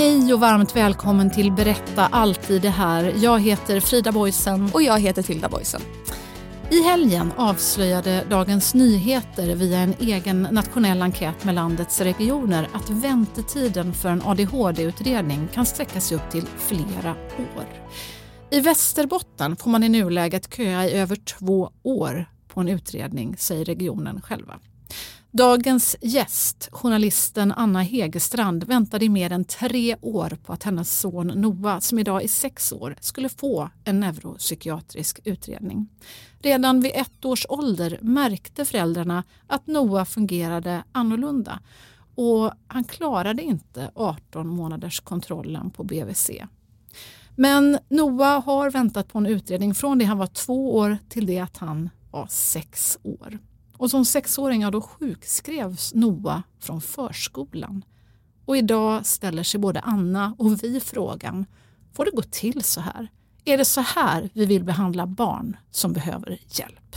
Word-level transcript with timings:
Hej 0.00 0.34
och 0.34 0.40
varmt 0.40 0.76
välkommen 0.76 1.30
till 1.30 1.52
Berätta 1.52 2.06
alltid 2.06 2.62
det 2.62 2.70
här. 2.70 3.14
Jag 3.16 3.40
heter 3.40 3.80
Frida 3.80 4.12
Boysen. 4.12 4.70
Och 4.74 4.82
jag 4.82 5.00
heter 5.00 5.22
Tilda 5.22 5.48
Boysen. 5.48 5.80
I 6.70 6.82
helgen 6.82 7.32
avslöjade 7.36 8.24
Dagens 8.30 8.74
Nyheter 8.74 9.54
via 9.54 9.78
en 9.78 9.94
egen 9.98 10.48
nationell 10.50 11.02
enkät 11.02 11.44
med 11.44 11.54
landets 11.54 12.00
regioner 12.00 12.68
att 12.72 12.90
väntetiden 12.90 13.94
för 13.94 14.08
en 14.08 14.22
ADHD-utredning 14.22 15.48
kan 15.52 15.66
sträcka 15.66 16.00
sig 16.00 16.16
upp 16.16 16.30
till 16.30 16.46
flera 16.58 17.10
år. 17.56 17.66
I 18.50 18.60
Västerbotten 18.60 19.56
får 19.56 19.70
man 19.70 19.82
i 19.82 19.88
nuläget 19.88 20.54
köa 20.54 20.86
i 20.86 20.92
över 20.92 21.16
två 21.16 21.70
år 21.82 22.26
på 22.48 22.60
en 22.60 22.68
utredning, 22.68 23.36
säger 23.36 23.64
regionen 23.64 24.20
själva. 24.20 24.60
Dagens 25.32 25.96
gäst, 26.00 26.68
journalisten 26.72 27.52
Anna 27.52 27.82
Hegestrand, 27.82 28.64
väntade 28.64 29.04
i 29.04 29.08
mer 29.08 29.32
än 29.32 29.44
tre 29.44 29.96
år 30.00 30.38
på 30.44 30.52
att 30.52 30.62
hennes 30.62 30.98
son 30.98 31.26
Noah, 31.26 31.78
som 31.78 31.98
idag 31.98 32.24
är 32.24 32.28
sex 32.28 32.72
år, 32.72 32.96
skulle 33.00 33.28
få 33.28 33.70
en 33.84 34.00
neuropsykiatrisk 34.00 35.20
utredning. 35.24 35.88
Redan 36.38 36.80
vid 36.80 36.92
ett 36.94 37.24
års 37.24 37.46
ålder 37.48 37.98
märkte 38.02 38.64
föräldrarna 38.64 39.24
att 39.46 39.66
Noah 39.66 40.04
fungerade 40.04 40.84
annorlunda 40.92 41.60
och 42.14 42.52
han 42.66 42.84
klarade 42.84 43.42
inte 43.42 43.90
18 43.94 44.48
månaders 44.48 45.00
kontrollen 45.00 45.70
på 45.70 45.84
BVC. 45.84 46.30
Men 47.36 47.78
Noah 47.88 48.44
har 48.44 48.70
väntat 48.70 49.08
på 49.08 49.18
en 49.18 49.26
utredning 49.26 49.74
från 49.74 49.98
det 49.98 50.04
han 50.04 50.18
var 50.18 50.26
två 50.26 50.76
år 50.76 50.98
till 51.08 51.26
det 51.26 51.38
att 51.38 51.56
han 51.56 51.90
var 52.10 52.26
sex 52.30 52.98
år. 53.02 53.38
Och 53.80 53.90
som 53.90 54.04
sexåring 54.04 54.62
då 54.70 54.80
sjukskrevs 54.80 55.94
Noah 55.94 56.40
från 56.58 56.80
förskolan. 56.80 57.84
Och 58.44 58.56
idag 58.56 59.06
ställer 59.06 59.42
sig 59.42 59.60
både 59.60 59.80
Anna 59.80 60.34
och 60.38 60.64
vi 60.64 60.80
frågan, 60.80 61.46
får 61.92 62.04
det 62.04 62.10
gå 62.10 62.22
till 62.22 62.62
så 62.64 62.80
här? 62.80 63.08
Är 63.44 63.58
det 63.58 63.64
så 63.64 63.80
här 63.80 64.30
vi 64.32 64.46
vill 64.46 64.64
behandla 64.64 65.06
barn 65.06 65.56
som 65.70 65.92
behöver 65.92 66.38
hjälp? 66.48 66.96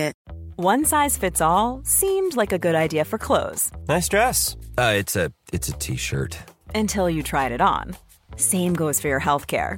One 0.55 0.85
size 0.85 1.17
fits 1.17 1.41
all 1.41 1.81
seemed 1.83 2.35
like 2.35 2.51
a 2.51 2.59
good 2.59 2.75
idea 2.75 3.05
for 3.05 3.17
clothes. 3.17 3.71
Nice 3.87 4.07
dress. 4.09 4.55
Uh, 4.77 4.93
it's 4.95 5.15
a 5.15 5.31
it's 5.51 5.69
a 5.69 5.73
t-shirt. 5.73 6.37
Until 6.75 7.09
you 7.09 7.23
tried 7.23 7.51
it 7.51 7.61
on. 7.61 7.95
Same 8.35 8.73
goes 8.73 8.99
for 8.99 9.07
your 9.07 9.19
healthcare. 9.19 9.77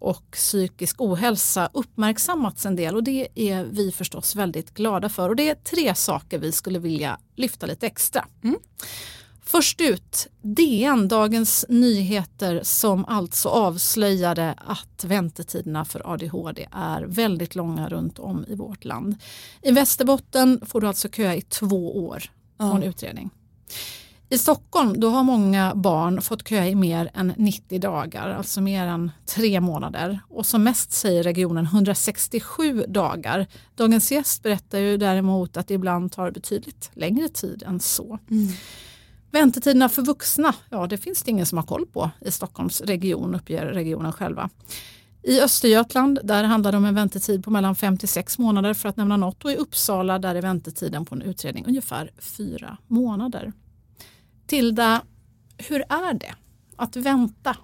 och 0.00 0.30
psykisk 0.30 1.00
ohälsa 1.00 1.70
uppmärksammats 1.72 2.66
en 2.66 2.76
del 2.76 2.96
och 2.96 3.02
det 3.02 3.28
är 3.34 3.64
vi 3.64 3.92
förstås 3.92 4.36
väldigt 4.36 4.74
glada 4.74 5.08
för. 5.08 5.28
Och 5.28 5.36
det 5.36 5.50
är 5.50 5.54
tre 5.54 5.94
saker 5.94 6.38
vi 6.38 6.52
skulle 6.52 6.78
vilja 6.78 7.18
lyfta 7.36 7.66
lite 7.66 7.86
extra. 7.86 8.24
Mm. 8.44 8.58
Först 9.42 9.80
ut, 9.80 10.28
DN, 10.42 11.08
Dagens 11.08 11.64
Nyheter, 11.68 12.60
som 12.62 13.04
alltså 13.04 13.48
avslöjade 13.48 14.54
att 14.56 15.04
väntetiderna 15.04 15.84
för 15.84 16.12
ADHD 16.12 16.68
är 16.72 17.02
väldigt 17.02 17.54
långa 17.54 17.88
runt 17.88 18.18
om 18.18 18.44
i 18.48 18.54
vårt 18.54 18.84
land. 18.84 19.16
I 19.62 19.70
Västerbotten 19.70 20.60
får 20.66 20.80
du 20.80 20.88
alltså 20.88 21.08
köa 21.08 21.34
i 21.36 21.42
två 21.42 22.06
år 22.06 22.24
på 22.56 22.64
en 22.64 22.82
utredning. 22.82 23.30
I 24.30 24.38
Stockholm 24.38 25.00
då 25.00 25.10
har 25.10 25.22
många 25.22 25.74
barn 25.74 26.22
fått 26.22 26.48
köa 26.48 26.66
i 26.66 26.74
mer 26.74 27.10
än 27.14 27.32
90 27.36 27.80
dagar, 27.80 28.30
alltså 28.30 28.60
mer 28.60 28.86
än 28.86 29.10
tre 29.26 29.60
månader. 29.60 30.20
Och 30.28 30.46
som 30.46 30.62
mest 30.62 30.92
säger 30.92 31.22
regionen 31.22 31.64
167 31.64 32.84
dagar. 32.88 33.46
Dagens 33.76 34.12
gäst 34.12 34.42
berättar 34.42 34.78
ju 34.78 34.96
däremot 34.96 35.56
att 35.56 35.68
det 35.68 35.74
ibland 35.74 36.12
tar 36.12 36.30
betydligt 36.30 36.90
längre 36.94 37.28
tid 37.28 37.62
än 37.66 37.80
så. 37.80 38.18
Mm. 38.30 38.48
Väntetiderna 39.30 39.88
för 39.88 40.02
vuxna, 40.02 40.54
ja 40.70 40.86
det 40.86 40.98
finns 40.98 41.22
det 41.22 41.30
ingen 41.30 41.46
som 41.46 41.58
har 41.58 41.64
koll 41.64 41.86
på 41.86 42.10
i 42.20 42.30
Stockholms 42.30 42.80
region, 42.80 43.34
uppger 43.34 43.66
regionen 43.66 44.12
själva. 44.12 44.50
I 45.22 45.40
Östergötland 45.40 46.18
där 46.24 46.44
handlar 46.44 46.72
det 46.72 46.78
om 46.78 46.84
en 46.84 46.94
väntetid 46.94 47.44
på 47.44 47.50
mellan 47.50 47.76
5 47.76 47.98
till 47.98 48.08
6 48.08 48.38
månader 48.38 48.74
för 48.74 48.88
att 48.88 48.96
nämna 48.96 49.16
något 49.16 49.44
och 49.44 49.52
i 49.52 49.56
Uppsala 49.56 50.18
där 50.18 50.34
är 50.34 50.42
väntetiden 50.42 51.04
på 51.04 51.14
en 51.14 51.22
utredning 51.22 51.64
ungefär 51.66 52.10
fyra 52.18 52.76
månader. 52.86 53.52
Tilda, 54.48 55.02
hur 55.58 55.80
är 55.88 56.14
det 56.14 56.34
att 56.76 56.96
vänta 56.96 57.56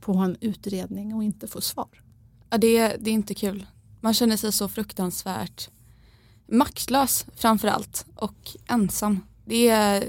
på 0.00 0.12
en 0.12 0.36
utredning 0.40 1.14
och 1.14 1.24
inte 1.24 1.46
få 1.46 1.60
svar? 1.60 2.02
Ja, 2.50 2.58
det, 2.58 2.76
är, 2.76 2.96
det 3.00 3.10
är 3.10 3.14
inte 3.14 3.34
kul. 3.34 3.66
Man 4.00 4.14
känner 4.14 4.36
sig 4.36 4.52
så 4.52 4.68
fruktansvärt 4.68 5.68
maktlös 6.46 7.26
framför 7.36 7.68
allt 7.68 8.06
och 8.14 8.56
ensam. 8.68 9.20
Det 9.44 9.68
är, 9.68 10.04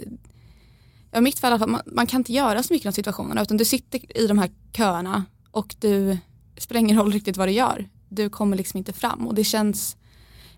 ja, 1.11 1.21
mitt 1.21 1.39
fall, 1.39 1.69
man, 1.69 1.81
man 1.85 2.07
kan 2.07 2.21
inte 2.21 2.33
göra 2.33 2.63
så 2.63 2.73
mycket 2.73 2.85
i 2.85 2.89
de 2.89 2.94
situationerna 2.94 3.41
utan 3.41 3.57
du 3.57 3.65
sitter 3.65 4.17
i 4.17 4.27
de 4.27 4.38
här 4.38 4.51
köerna 4.73 5.25
och 5.51 5.75
du 5.79 6.17
spelar 6.57 6.79
ingen 6.79 6.97
roll 6.97 7.11
riktigt 7.11 7.38
vad 7.38 7.47
du 7.47 7.51
gör. 7.51 7.89
Du 8.09 8.29
kommer 8.29 8.57
liksom 8.57 8.77
inte 8.77 8.94
fram 8.94 9.27
och 9.27 9.35
det 9.35 9.44
känns 9.44 9.97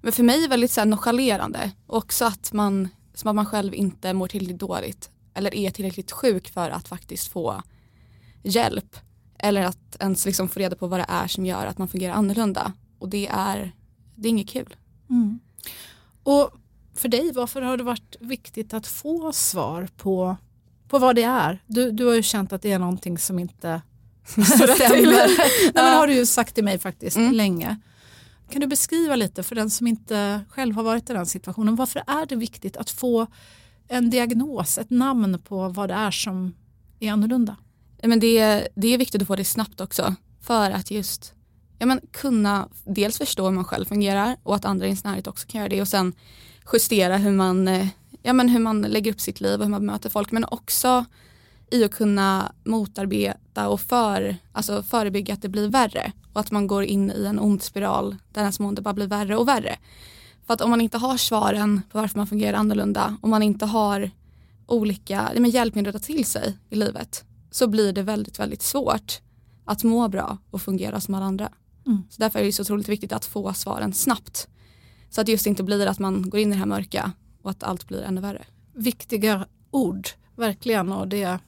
men 0.01 0.11
för 0.11 0.23
mig 0.23 0.47
väldigt 0.47 0.71
så 0.71 0.81
här 0.81 0.85
nonchalerande 0.85 1.71
också 1.87 2.25
att 2.25 2.53
man, 2.53 2.89
som 3.13 3.29
att 3.29 3.35
man 3.35 3.45
själv 3.45 3.73
inte 3.73 4.13
mår 4.13 4.27
tillräckligt 4.27 4.59
dåligt 4.59 5.09
eller 5.39 5.55
är 5.55 5.71
tillräckligt 5.71 6.11
sjuk 6.11 6.49
för 6.49 6.69
att 6.69 6.87
faktiskt 6.87 7.27
få 7.27 7.61
hjälp. 8.43 8.97
Eller 9.39 9.61
att 9.61 9.95
ens 9.99 10.25
liksom 10.25 10.49
få 10.49 10.59
reda 10.59 10.75
på 10.75 10.87
vad 10.87 10.99
det 10.99 11.05
är 11.09 11.27
som 11.27 11.45
gör 11.45 11.65
att 11.65 11.77
man 11.77 11.87
fungerar 11.87 12.13
annorlunda. 12.13 12.73
Och 12.99 13.09
det 13.09 13.27
är, 13.27 13.71
det 14.15 14.27
är 14.27 14.29
inget 14.29 14.49
kul. 14.49 14.75
Mm. 15.09 15.39
Och 16.23 16.51
för 16.95 17.09
dig, 17.09 17.31
varför 17.31 17.61
har 17.61 17.77
det 17.77 17.83
varit 17.83 18.15
viktigt 18.19 18.73
att 18.73 18.87
få 18.87 19.31
svar 19.31 19.89
på, 19.97 20.37
på 20.87 20.99
vad 20.99 21.15
det 21.15 21.23
är? 21.23 21.63
Du, 21.67 21.91
du 21.91 22.05
har 22.05 22.13
ju 22.13 22.23
känt 22.23 22.53
att 22.53 22.61
det 22.61 22.71
är 22.71 22.79
någonting 22.79 23.17
som 23.17 23.39
inte 23.39 23.81
stämmer. 24.27 25.27
Nej, 25.27 25.71
men 25.73 25.93
har 25.97 26.07
du 26.07 26.13
ju 26.13 26.25
sagt 26.25 26.55
till 26.55 26.63
mig 26.63 26.79
faktiskt 26.79 27.17
mm. 27.17 27.31
länge. 27.33 27.79
Kan 28.49 28.61
du 28.61 28.67
beskriva 28.67 29.15
lite 29.15 29.43
för 29.43 29.55
den 29.55 29.69
som 29.69 29.87
inte 29.87 30.41
själv 30.49 30.75
har 30.75 30.83
varit 30.83 31.09
i 31.09 31.13
den 31.13 31.25
situationen. 31.25 31.75
Varför 31.75 32.03
är 32.07 32.25
det 32.25 32.35
viktigt 32.35 32.77
att 32.77 32.89
få 32.89 33.27
en 33.89 34.09
diagnos, 34.09 34.77
ett 34.77 34.89
namn 34.89 35.39
på 35.39 35.69
vad 35.69 35.89
det 35.89 35.95
är 35.95 36.11
som 36.11 36.53
är 36.99 37.11
annorlunda? 37.11 37.55
Men 38.03 38.19
det, 38.19 38.37
är, 38.37 38.67
det 38.75 38.93
är 38.93 38.97
viktigt 38.97 39.21
att 39.21 39.27
få 39.27 39.35
det 39.35 39.45
snabbt 39.45 39.81
också 39.81 40.15
för 40.41 40.71
att 40.71 40.91
just 40.91 41.33
ja, 41.79 41.85
men 41.85 41.99
kunna 42.11 42.69
dels 42.85 43.17
förstå 43.17 43.45
hur 43.45 43.51
man 43.51 43.65
själv 43.65 43.85
fungerar 43.85 44.37
och 44.43 44.55
att 44.55 44.65
andra 44.65 44.85
i 44.85 44.89
ens 44.89 45.03
närhet 45.03 45.27
också 45.27 45.47
kan 45.47 45.59
göra 45.59 45.69
det 45.69 45.81
och 45.81 45.87
sen 45.87 46.13
justera 46.73 47.17
hur 47.17 47.31
man, 47.31 47.67
eh, 47.67 47.87
ja, 48.23 48.33
men 48.33 48.49
hur 48.49 48.59
man 48.59 48.81
lägger 48.81 49.11
upp 49.11 49.21
sitt 49.21 49.41
liv 49.41 49.59
och 49.59 49.65
hur 49.65 49.71
man 49.71 49.85
möter 49.85 50.09
folk 50.09 50.31
men 50.31 50.45
också 50.45 51.05
i 51.71 51.83
att 51.83 51.91
kunna 51.91 52.51
motarbeta 52.63 53.69
och 53.69 53.81
för, 53.81 54.35
alltså 54.51 54.83
förebygga 54.83 55.33
att 55.33 55.41
det 55.41 55.49
blir 55.49 55.69
värre 55.69 56.11
och 56.33 56.39
att 56.39 56.51
man 56.51 56.67
går 56.67 56.83
in 56.83 57.11
i 57.11 57.25
en 57.25 57.39
ond 57.39 57.63
spiral 57.63 58.15
där 58.31 58.41
ens 58.41 58.59
mående 58.59 58.81
bara 58.81 58.93
blir 58.93 59.07
värre 59.07 59.37
och 59.37 59.47
värre. 59.47 59.77
För 60.49 60.53
att 60.53 60.61
om 60.61 60.69
man 60.69 60.81
inte 60.81 60.97
har 60.97 61.17
svaren 61.17 61.81
på 61.91 61.97
varför 61.97 62.17
man 62.17 62.27
fungerar 62.27 62.57
annorlunda, 62.57 63.17
om 63.21 63.29
man 63.29 63.43
inte 63.43 63.65
har 63.65 64.11
olika 64.65 65.31
men 65.35 65.49
hjälpmedel 65.49 65.95
att 65.95 66.01
ta 66.01 66.05
till 66.05 66.25
sig 66.25 66.57
i 66.69 66.75
livet, 66.75 67.23
så 67.51 67.67
blir 67.67 67.93
det 67.93 68.03
väldigt, 68.03 68.39
väldigt 68.39 68.61
svårt 68.61 69.21
att 69.65 69.83
må 69.83 70.07
bra 70.07 70.37
och 70.51 70.61
fungera 70.61 70.99
som 70.99 71.13
alla 71.13 71.25
andra. 71.25 71.49
Mm. 71.85 72.03
Så 72.09 72.21
därför 72.21 72.39
är 72.39 72.43
det 72.43 72.51
så 72.51 72.61
otroligt 72.61 72.89
viktigt 72.89 73.11
att 73.11 73.25
få 73.25 73.53
svaren 73.53 73.93
snabbt. 73.93 74.47
Så 75.09 75.21
att 75.21 75.27
just 75.27 75.47
inte 75.47 75.63
blir 75.63 75.87
att 75.87 75.99
man 75.99 76.29
går 76.29 76.39
in 76.39 76.49
i 76.51 76.51
det 76.51 76.59
här 76.59 76.65
mörka 76.65 77.11
och 77.41 77.51
att 77.51 77.63
allt 77.63 77.87
blir 77.87 78.01
ännu 78.01 78.21
värre. 78.21 78.45
viktiga 78.73 79.45
ord, 79.71 80.07
verkligen. 80.35 80.91
Och 80.91 81.07
det, 81.07 81.39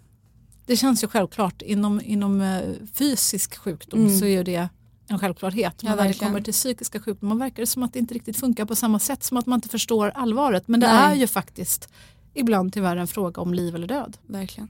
det 0.65 0.77
känns 0.77 1.03
ju 1.03 1.07
självklart. 1.07 1.61
Inom, 1.61 2.01
inom 2.01 2.41
eh, 2.41 2.61
fysisk 2.93 3.57
sjukdom 3.57 3.99
Mm. 3.99 4.19
så 4.19 4.25
är 4.25 4.43
det 4.43 4.69
en 5.11 5.19
självklarhet. 5.19 5.75
Ja, 5.81 5.89
Men 5.89 5.97
när 5.97 6.07
det 6.07 6.19
kommer 6.19 6.41
till 6.41 6.53
psykiska 6.53 6.99
sjukdomar 6.99 7.35
verkar 7.35 7.63
det 7.63 7.67
som 7.67 7.83
att 7.83 7.93
det 7.93 7.99
inte 7.99 8.13
riktigt 8.13 8.37
funkar 8.37 8.65
på 8.65 8.75
samma 8.75 8.99
sätt. 8.99 9.23
Som 9.23 9.37
att 9.37 9.45
man 9.45 9.57
inte 9.57 9.69
förstår 9.69 10.11
allvaret. 10.15 10.67
Men 10.67 10.79
det 10.79 10.87
Nej. 10.87 11.11
är 11.11 11.15
ju 11.15 11.27
faktiskt 11.27 11.89
ibland 12.33 12.73
tyvärr 12.73 12.97
en 12.97 13.07
fråga 13.07 13.41
om 13.41 13.53
liv 13.53 13.75
eller 13.75 13.87
död. 13.87 14.17
Verkligen. 14.27 14.69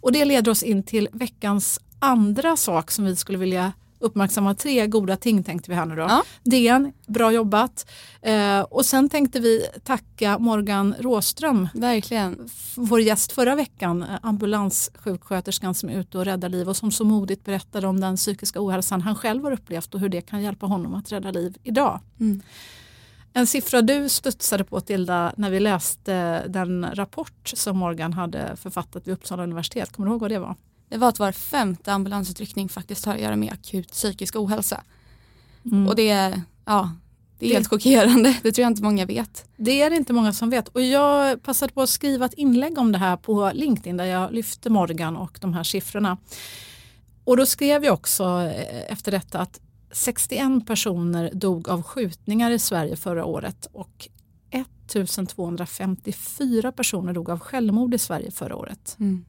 Och 0.00 0.12
det 0.12 0.24
leder 0.24 0.50
oss 0.50 0.62
in 0.62 0.82
till 0.82 1.08
veckans 1.12 1.80
andra 1.98 2.56
sak 2.56 2.90
som 2.90 3.04
vi 3.04 3.16
skulle 3.16 3.38
vilja 3.38 3.72
uppmärksamma. 3.98 4.54
Tre 4.54 4.86
goda 4.86 5.16
ting 5.16 5.42
tänkte 5.42 5.70
vi 5.70 5.76
här 5.76 5.86
nu 5.86 5.96
då. 5.96 6.02
Ja. 6.02 6.22
DN, 6.42 6.92
bra 7.06 7.32
jobbat. 7.32 7.90
Eh, 8.22 8.60
och 8.60 8.86
sen 8.86 9.08
tänkte 9.08 9.40
vi 9.40 9.66
tacka 9.84 10.38
Morgan 10.38 10.94
Råström, 10.98 11.68
Verkligen. 11.74 12.48
vår 12.76 13.00
gäst 13.00 13.32
förra 13.32 13.54
veckan, 13.54 14.02
eh, 14.02 14.08
ambulanssjuksköterskan 14.22 15.74
som 15.74 15.88
är 15.88 15.98
ute 16.00 16.18
och 16.18 16.24
räddar 16.24 16.48
liv 16.48 16.68
och 16.68 16.76
som 16.76 16.92
så 16.92 17.04
modigt 17.04 17.44
berättade 17.44 17.86
om 17.86 18.00
den 18.00 18.16
psykiska 18.16 18.60
ohälsan 18.66 19.00
han 19.00 19.14
själv 19.14 19.44
har 19.44 19.52
upplevt 19.52 19.94
och 19.94 20.00
hur 20.00 20.08
det 20.08 20.20
kan 20.20 20.42
hjälpa 20.42 20.66
honom 20.66 20.94
att 20.94 21.12
rädda 21.12 21.30
liv 21.30 21.56
idag. 21.62 22.00
Mm. 22.20 22.42
En 23.32 23.46
siffra 23.46 23.82
du 23.82 24.08
studsade 24.08 24.64
på 24.64 24.80
Tilda 24.80 25.32
när 25.36 25.50
vi 25.50 25.60
läste 25.60 26.44
den 26.48 26.86
rapport 26.94 27.52
som 27.54 27.78
Morgan 27.78 28.12
hade 28.12 28.56
författat 28.56 29.06
vid 29.06 29.14
Uppsala 29.14 29.42
universitet. 29.42 29.92
Kommer 29.92 30.06
du 30.06 30.12
ihåg 30.12 30.20
vad 30.20 30.30
det 30.30 30.38
var? 30.38 30.54
Det 30.88 30.96
var 30.96 31.08
att 31.08 31.18
var 31.18 31.32
femte 31.32 31.92
ambulansutryckning 31.92 32.68
faktiskt 32.68 33.04
har 33.04 33.14
att 33.14 33.20
göra 33.20 33.36
med 33.36 33.52
akut 33.52 33.90
psykisk 33.90 34.36
ohälsa. 34.36 34.82
Mm. 35.64 35.88
Och 35.88 35.96
det 35.96 36.08
är, 36.08 36.42
ja, 36.64 36.90
det 37.38 37.46
är 37.46 37.48
Det- 37.48 37.54
helt 37.54 37.68
chockerande. 37.70 38.36
Det 38.42 38.52
tror 38.52 38.62
jag 38.62 38.70
inte 38.70 38.82
många 38.82 39.06
vet. 39.06 39.44
Det 39.56 39.82
är 39.82 39.90
det 39.90 39.96
inte 39.96 40.12
många 40.12 40.32
som 40.32 40.50
vet 40.50 40.68
och 40.68 40.82
jag 40.82 41.42
passade 41.42 41.72
på 41.72 41.82
att 41.82 41.88
skriva 41.88 42.26
ett 42.26 42.34
inlägg 42.34 42.78
om 42.78 42.92
det 42.92 42.98
här 42.98 43.16
på 43.16 43.50
LinkedIn 43.54 43.96
där 43.96 44.04
jag 44.04 44.32
lyfte 44.32 44.70
Morgan 44.70 45.16
och 45.16 45.38
de 45.40 45.54
här 45.54 45.62
siffrorna. 45.62 46.16
Och 47.24 47.36
då 47.36 47.46
skrev 47.46 47.84
jag 47.84 47.94
också 47.94 48.24
eh, 48.24 48.92
efter 48.92 49.12
detta 49.12 49.38
att 49.38 49.60
61 49.92 50.66
personer 50.66 51.30
dog 51.34 51.68
av 51.68 51.82
skjutningar 51.82 52.50
i 52.50 52.58
Sverige 52.58 52.96
förra 52.96 53.24
året 53.24 53.68
och 53.72 54.08
1254 54.50 56.72
personer 56.72 57.12
dog 57.12 57.30
av 57.30 57.38
självmord 57.40 57.94
i 57.94 57.98
Sverige 57.98 58.30
förra 58.30 58.56
året. 58.56 58.96
Mm. 59.00 59.24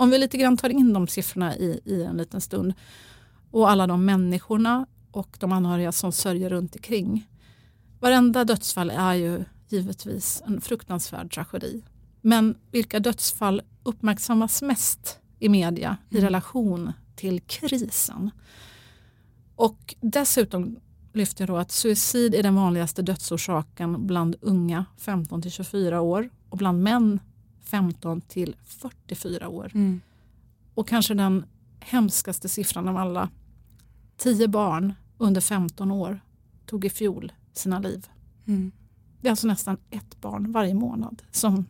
Om 0.00 0.10
vi 0.10 0.18
lite 0.18 0.38
grann 0.38 0.56
tar 0.56 0.68
in 0.68 0.92
de 0.92 1.06
siffrorna 1.06 1.56
i, 1.56 1.80
i 1.84 2.02
en 2.02 2.16
liten 2.16 2.40
stund 2.40 2.74
och 3.50 3.70
alla 3.70 3.86
de 3.86 4.04
människorna 4.04 4.86
och 5.10 5.36
de 5.40 5.52
anhöriga 5.52 5.92
som 5.92 6.12
sörjer 6.12 6.50
runt 6.50 6.74
omkring. 6.74 7.28
Varenda 8.00 8.44
dödsfall 8.44 8.90
är 8.90 9.14
ju 9.14 9.44
givetvis 9.68 10.42
en 10.46 10.60
fruktansvärd 10.60 11.34
tragedi. 11.34 11.82
Men 12.20 12.54
vilka 12.70 13.00
dödsfall 13.00 13.62
uppmärksammas 13.82 14.62
mest 14.62 15.18
i 15.38 15.48
media 15.48 15.96
i 16.10 16.14
Mm. 16.18 16.24
relation 16.24 16.92
till 17.16 17.40
krisen? 17.40 18.30
Och 19.56 19.94
dessutom 20.00 20.76
lyfter 21.12 21.42
jag 21.42 21.48
då 21.48 21.56
att 21.56 21.70
suicid 21.70 22.34
är 22.34 22.42
den 22.42 22.54
vanligaste 22.54 23.02
dödsorsaken 23.02 24.06
bland 24.06 24.36
unga 24.40 24.84
15 24.98 25.42
till 25.42 25.50
24 25.50 26.00
år 26.00 26.30
och 26.50 26.58
bland 26.58 26.82
män 26.82 27.20
15 27.70 28.20
till 28.20 28.56
44 28.64 29.48
år. 29.48 29.70
Mm. 29.74 30.00
Och 30.74 30.88
kanske 30.88 31.14
den 31.14 31.44
hemskaste 31.80 32.48
siffran 32.48 32.88
av 32.88 32.96
alla. 32.96 33.30
10 34.16 34.48
barn 34.48 34.94
under 35.18 35.40
15 35.40 35.90
år 35.90 36.20
tog 36.66 36.84
i 36.84 36.90
fjol 36.90 37.32
sina 37.52 37.78
liv. 37.78 38.08
Mm. 38.46 38.72
Det 39.20 39.28
är 39.28 39.30
alltså 39.30 39.46
nästan 39.46 39.76
ett 39.90 40.20
barn 40.20 40.52
varje 40.52 40.74
månad 40.74 41.22
som 41.30 41.66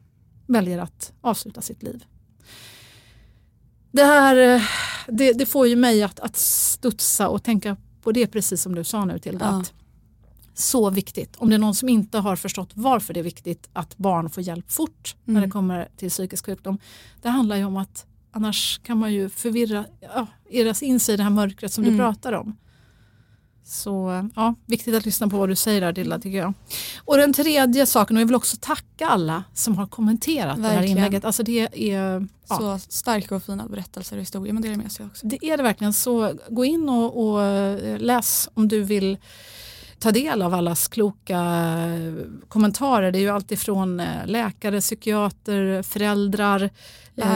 väljer 0.47 0.79
att 0.79 1.13
avsluta 1.21 1.61
sitt 1.61 1.83
liv. 1.83 2.05
Det 3.93 4.05
här 4.05 4.37
eh, 4.37 4.63
det, 5.09 5.33
det 5.33 5.47
får 5.47 5.67
ju 5.67 5.77
mig 5.77 6.03
att, 6.03 6.21
att 6.21 6.37
studsa 6.37 7.29
och 7.29 7.43
tänka 7.43 7.77
på 8.03 8.13
det 8.13 8.27
precis 8.27 8.63
som 8.63 8.75
du 8.75 8.85
sa 8.85 9.05
nu 9.05 9.19
till 9.19 9.39
Ja. 9.41 9.47
att 9.47 9.73
Så 10.61 10.91
viktigt. 10.91 11.37
Om 11.37 11.49
det 11.49 11.55
är 11.57 11.59
någon 11.59 11.75
som 11.75 11.89
inte 11.89 12.19
har 12.19 12.37
förstått 12.37 12.71
varför 12.75 13.15
det 13.15 13.21
är 13.21 13.25
viktigt 13.25 13.69
att 13.73 13.97
barn 13.97 14.31
får 14.31 14.43
hjälp 14.43 14.73
fort 14.73 15.17
när 15.25 15.33
Mm. 15.35 15.49
det 15.49 15.53
kommer 15.53 15.89
till 15.97 16.09
psykisk 16.11 16.47
sjukdom. 16.47 16.79
Det 17.23 17.29
handlar 17.29 17.57
ju 17.57 17.65
om 17.65 17.77
att 17.77 18.07
annars 18.33 18.81
kan 18.85 18.99
man 18.99 19.13
ju 19.13 19.29
förvirra, 19.29 19.85
ja, 20.01 20.27
irras 20.51 20.83
in 20.83 21.01
sig 21.01 21.15
i 21.15 21.17
det 21.17 21.23
här 21.23 21.31
mörkret 21.31 21.73
som 21.73 21.85
du 21.85 21.91
Mm. 21.91 21.99
pratar 22.01 22.33
om. 22.33 22.57
Så 23.65 24.29
ja, 24.37 24.55
viktigt 24.67 24.95
att 24.95 25.05
lyssna 25.05 25.29
på 25.29 25.39
vad 25.39 25.49
du 25.49 25.57
säger 25.57 25.81
där 25.81 25.93
Dilla 25.93 26.19
tycker 26.19 26.39
jag. 26.39 26.53
Och 27.05 27.17
den 27.17 27.33
tredje 27.33 27.87
saken, 27.87 28.17
och 28.17 28.21
jag 28.21 28.27
vill 28.27 28.35
också 28.37 28.57
tacka 28.61 29.07
alla 29.07 29.45
som 29.55 29.77
har 29.77 29.87
kommenterat 29.87 30.57
det 30.57 30.63
här 30.63 30.71
Verkligen. 30.75 30.97
inlägget. 30.99 31.25
Alltså 31.25 31.43
det 31.43 31.91
är, 31.93 32.27
ja, 32.49 32.59
Så 32.59 32.79
starka 32.93 33.37
och 33.37 33.43
fina 33.43 33.67
berättelser 33.69 34.17
och 34.17 34.23
historier 34.23 34.53
man 34.53 34.63
delar 34.63 34.77
med 34.77 34.93
sig 34.93 35.07
också. 35.07 35.27
det 35.27 35.45
är 35.47 35.57
det 35.57 35.63
verkligen. 35.63 35.93
Så 35.93 36.33
gå 36.51 36.65
in 36.65 36.89
och, 36.89 37.31
och 37.33 37.43
eh, 37.43 37.99
läs 37.99 38.49
om 38.55 38.69
du 38.69 38.83
vill 38.83 39.19
ta 40.01 40.11
del 40.13 40.43
av 40.43 40.55
allas 40.55 40.89
kloka 40.89 41.39
eh, 41.41 42.15
kommentarer. 42.49 43.13
Det 43.13 43.19
är 43.19 43.21
ju 43.21 43.29
alltifrån 43.31 44.01
eh, 44.01 44.07
läkare, 44.27 44.81
psykiater, 44.81 45.83
föräldrar, 45.83 46.63
eh, 46.63 46.69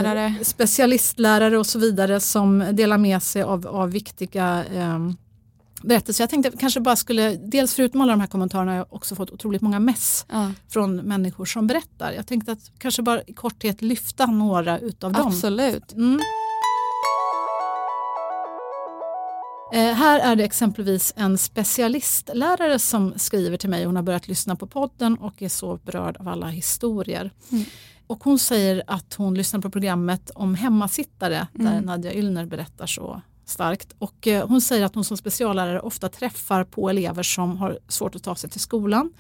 Lärare. 0.02 0.34
specialistlärare 0.42 1.58
och 1.58 1.66
så 1.66 1.78
vidare 1.78 2.20
som 2.20 2.64
delar 2.72 2.98
med 2.98 3.22
sig 3.22 3.42
av, 3.42 3.66
av 3.66 3.90
viktiga 3.90 4.64
eh, 4.74 4.98
berättelser. 5.82 6.22
Jag 6.22 6.30
tänkte 6.30 6.52
kanske 6.58 6.80
bara 6.80 6.96
skulle, 6.96 7.30
dels 7.36 7.74
förutom 7.74 8.00
alla 8.00 8.12
de 8.12 8.20
här 8.20 8.26
kommentarerna 8.26 8.70
har 8.72 8.76
jag 8.78 8.86
också 8.90 9.14
fått 9.14 9.30
otroligt 9.30 9.62
många 9.62 9.80
mess 9.80 10.26
Ja, 10.32 10.50
från 10.68 10.96
människor 10.96 11.44
som 11.44 11.66
berättar. 11.66 12.12
Jag 12.12 12.26
tänkte 12.26 12.52
att 12.52 12.70
kanske 12.78 13.02
bara 13.02 13.22
i 13.22 13.32
korthet 13.32 13.82
lyfta 13.82 14.26
några 14.26 14.78
utav 14.78 15.12
dem. 15.12 15.26
absolut. 15.26 15.92
Mm. 15.92 16.20
Här 19.94 20.20
är 20.20 20.36
det 20.36 20.44
exempelvis 20.44 21.12
en 21.16 21.38
specialistlärare 21.38 22.78
som 22.78 23.14
skriver 23.16 23.56
till 23.56 23.70
mig. 23.70 23.84
Hon 23.84 23.96
har 23.96 24.02
börjat 24.02 24.28
lyssna 24.28 24.56
på 24.56 24.66
podden 24.66 25.18
och 25.18 25.42
är 25.42 25.48
så 25.48 25.76
berörd 25.76 26.16
av 26.16 26.28
alla 26.28 26.46
historier. 26.46 27.30
Mm. 27.52 27.64
Och 28.06 28.24
hon 28.24 28.38
säger 28.38 28.82
att 28.86 29.14
hon 29.14 29.34
lyssnar 29.34 29.60
på 29.60 29.70
programmet 29.70 30.30
om 30.34 30.54
hemmasittare 30.54 31.46
där 31.52 31.72
Mm. 31.72 31.84
Nadja 31.84 32.14
Yllner 32.14 32.46
berättar 32.46 32.86
så 32.86 33.22
starkt. 33.44 33.94
Och 33.98 34.26
eh, 34.26 34.48
hon 34.48 34.60
säger 34.60 34.84
att 34.84 34.94
hon 34.94 35.04
som 35.04 35.16
speciallärare 35.16 35.80
ofta 35.80 36.08
träffar 36.08 36.64
på 36.64 36.90
elever 36.90 37.22
som 37.22 37.56
har 37.56 37.78
svårt 37.88 38.14
att 38.14 38.22
ta 38.22 38.34
sig 38.34 38.50
till 38.50 38.60
skolan. 38.60 39.12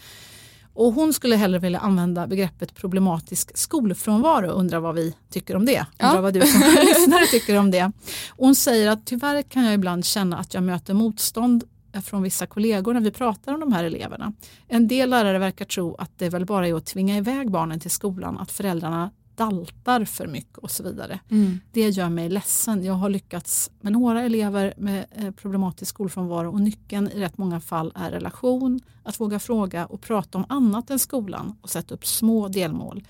Och 0.74 0.92
hon 0.92 1.12
skulle 1.12 1.36
hellre 1.36 1.58
vilja 1.58 1.78
använda 1.78 2.26
begreppet 2.26 2.74
problematisk 2.74 3.56
skolfrånvaro 3.56 4.50
och 4.50 4.58
undrar 4.58 4.80
vad 4.80 4.94
vi 4.94 5.14
tycker 5.30 5.56
om 5.56 5.66
det. 5.66 5.86
Ja. 5.98 6.08
Undrar 6.08 6.22
vad 6.22 6.34
du 6.34 6.40
som 6.40 6.60
lyssnare 6.86 7.26
tycker 7.26 7.58
om 7.58 7.70
det. 7.70 7.92
Och 8.28 8.46
hon 8.46 8.54
säger 8.54 8.90
att 8.90 9.06
tyvärr 9.06 9.42
kan 9.42 9.64
jag 9.64 9.74
ibland 9.74 10.04
känna 10.04 10.38
att 10.38 10.54
jag 10.54 10.62
möter 10.62 10.94
motstånd 10.94 11.64
från 12.04 12.22
vissa 12.22 12.46
kollegor 12.46 12.94
när 12.94 13.00
vi 13.00 13.10
pratar 13.10 13.54
om 13.54 13.60
de 13.60 13.72
här 13.72 13.84
eleverna. 13.84 14.32
En 14.68 14.88
del 14.88 15.10
lärare 15.10 15.38
verkar 15.38 15.64
tro 15.64 15.94
att 15.94 16.18
det 16.18 16.28
väl 16.28 16.46
bara 16.46 16.68
är 16.68 16.74
att 16.74 16.86
tvinga 16.86 17.16
iväg 17.16 17.50
barnen 17.50 17.80
till 17.80 17.90
skolan, 17.90 18.38
att 18.38 18.52
föräldrarna 18.52 19.10
daltar 19.36 20.04
för 20.04 20.26
mycket 20.26 20.58
och 20.58 20.70
så 20.70 20.82
vidare. 20.82 21.20
Mm. 21.30 21.60
Det 21.72 21.88
gör 21.88 22.08
mig 22.08 22.28
ledsen. 22.28 22.84
Jag 22.84 22.94
har 22.94 23.10
lyckats 23.10 23.70
med 23.80 23.92
några 23.92 24.22
elever 24.22 24.74
med 24.76 25.06
eh, 25.16 25.30
problematisk 25.30 25.88
skolfrånvaro 25.88 26.52
och 26.52 26.60
nyckeln 26.60 27.08
i 27.08 27.20
rätt 27.20 27.38
många 27.38 27.60
fall 27.60 27.92
är 27.94 28.10
relation, 28.10 28.80
att 29.02 29.20
våga 29.20 29.38
fråga 29.38 29.86
och 29.86 30.00
prata 30.00 30.38
om 30.38 30.44
annat 30.48 30.90
än 30.90 30.98
skolan 30.98 31.56
och 31.60 31.70
sätta 31.70 31.94
upp 31.94 32.06
små 32.06 32.48
delmål. 32.48 33.04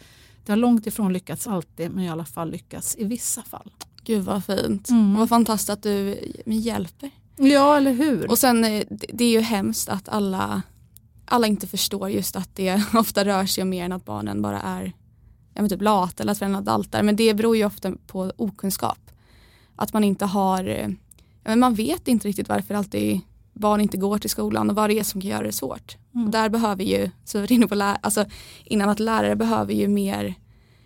Det 0.44 0.52
har 0.52 0.56
långt 0.56 0.86
ifrån 0.86 1.12
lyckats 1.12 1.46
alltid 1.46 1.90
men 1.90 2.04
i 2.04 2.08
alla 2.08 2.24
fall 2.24 2.50
lyckats 2.50 2.96
i 2.98 3.04
vissa 3.04 3.42
fall. 3.42 3.70
Gud 4.04 4.24
vad 4.24 4.44
fint. 4.44 4.90
Mm. 4.90 5.14
Vad 5.14 5.28
fantastiskt 5.28 5.70
att 5.70 5.82
du 5.82 6.18
hjälper. 6.46 7.10
Ja, 7.36 7.76
eller 7.76 7.92
hur? 7.92 8.30
Och 8.30 8.38
sen 8.38 8.64
eh, 8.64 8.82
det 8.90 9.06
det 9.12 9.24
är 9.24 9.30
ju 9.30 9.40
hemskt 9.40 9.88
att 9.88 10.08
alla, 10.08 10.62
alla 11.24 11.46
inte 11.46 11.66
förstår 11.66 12.10
just 12.10 12.36
att 12.36 12.56
det 12.56 12.82
ofta 12.94 13.24
rör 13.24 13.46
sig 13.46 13.62
om 13.62 13.68
mer 13.68 13.84
än 13.84 13.92
att 13.92 14.04
barnen 14.04 14.42
bara 14.42 14.60
är 14.60 14.92
ja, 15.54 15.62
men 15.62 15.68
typ 15.68 15.82
lata 15.82 16.22
eller 16.22 16.32
att 16.32 16.38
föräldrarna 16.38 16.64
daltar. 16.64 17.02
Men 17.02 17.16
det 17.16 17.34
beror 17.34 17.56
ju 17.56 17.64
ofta 17.64 17.92
på 18.06 18.32
okunskap. 18.36 19.10
Att 19.76 19.92
man 19.92 20.04
inte 20.04 20.24
har, 20.24 20.64
eh, 20.64 20.88
ja, 21.42 21.50
men 21.50 21.60
man 21.60 21.74
vet 21.74 22.08
inte 22.08 22.28
riktigt 22.28 22.48
varför 22.48 22.74
alltid 22.74 23.20
barn 23.52 23.80
inte 23.80 23.96
går 23.96 24.18
till 24.18 24.30
skolan 24.30 24.70
och 24.70 24.76
vad 24.76 24.90
det 24.90 24.98
är 24.98 25.04
som 25.04 25.20
kan 25.20 25.30
göra 25.30 25.42
det 25.42 25.52
svårt. 25.52 25.96
Mm. 26.14 26.26
Och 26.26 26.32
där 26.32 26.48
behöver 26.48 26.84
ju, 26.84 27.10
så 27.24 27.40
var 27.40 27.52
inne 27.52 27.66
på 27.66 27.74
lä- 27.74 27.98
alltså, 28.00 28.24
innan 28.64 28.88
att 28.88 29.00
lärare 29.00 29.36
behöver 29.36 29.72
ju 29.72 29.88
mer, 29.88 30.34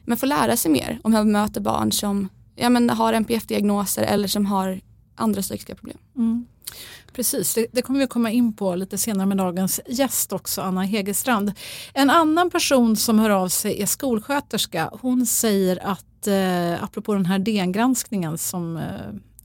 men 0.04 0.16
få 0.16 0.26
lära 0.26 0.56
sig 0.56 0.70
mer 0.70 1.00
om 1.04 1.12
hur 1.12 1.20
man 1.20 1.32
möter 1.32 1.60
barn 1.60 1.92
som 1.92 2.28
ja, 2.56 2.68
men 2.68 2.90
har 2.90 3.12
NPF-diagnoser 3.12 4.02
eller 4.02 4.28
som 4.28 4.46
har 4.46 4.80
andra 5.14 5.42
psykiska 5.42 5.74
problem. 5.74 5.98
Mm. 6.16 6.46
Precis, 7.18 7.54
det, 7.54 7.66
det 7.72 7.82
kommer 7.82 8.00
vi 8.00 8.06
komma 8.06 8.30
in 8.30 8.52
på 8.52 8.74
lite 8.74 8.98
senare 8.98 9.26
med 9.26 9.36
dagens 9.36 9.80
gäst 9.86 10.32
också, 10.32 10.62
Anna 10.62 10.82
Hegerstrand. 10.82 11.52
En 11.94 12.10
annan 12.10 12.50
person 12.50 12.96
som 12.96 13.18
hör 13.18 13.30
av 13.30 13.48
sig 13.48 13.82
är 13.82 13.86
skolsköterska. 13.86 14.90
Hon 15.00 15.26
säger 15.26 15.86
att, 15.86 16.26
eh, 16.26 16.84
apropå 16.84 17.14
den 17.14 17.26
här 17.26 17.38
DN-granskningen 17.38 18.38
som 18.38 18.76
eh, 18.76 18.84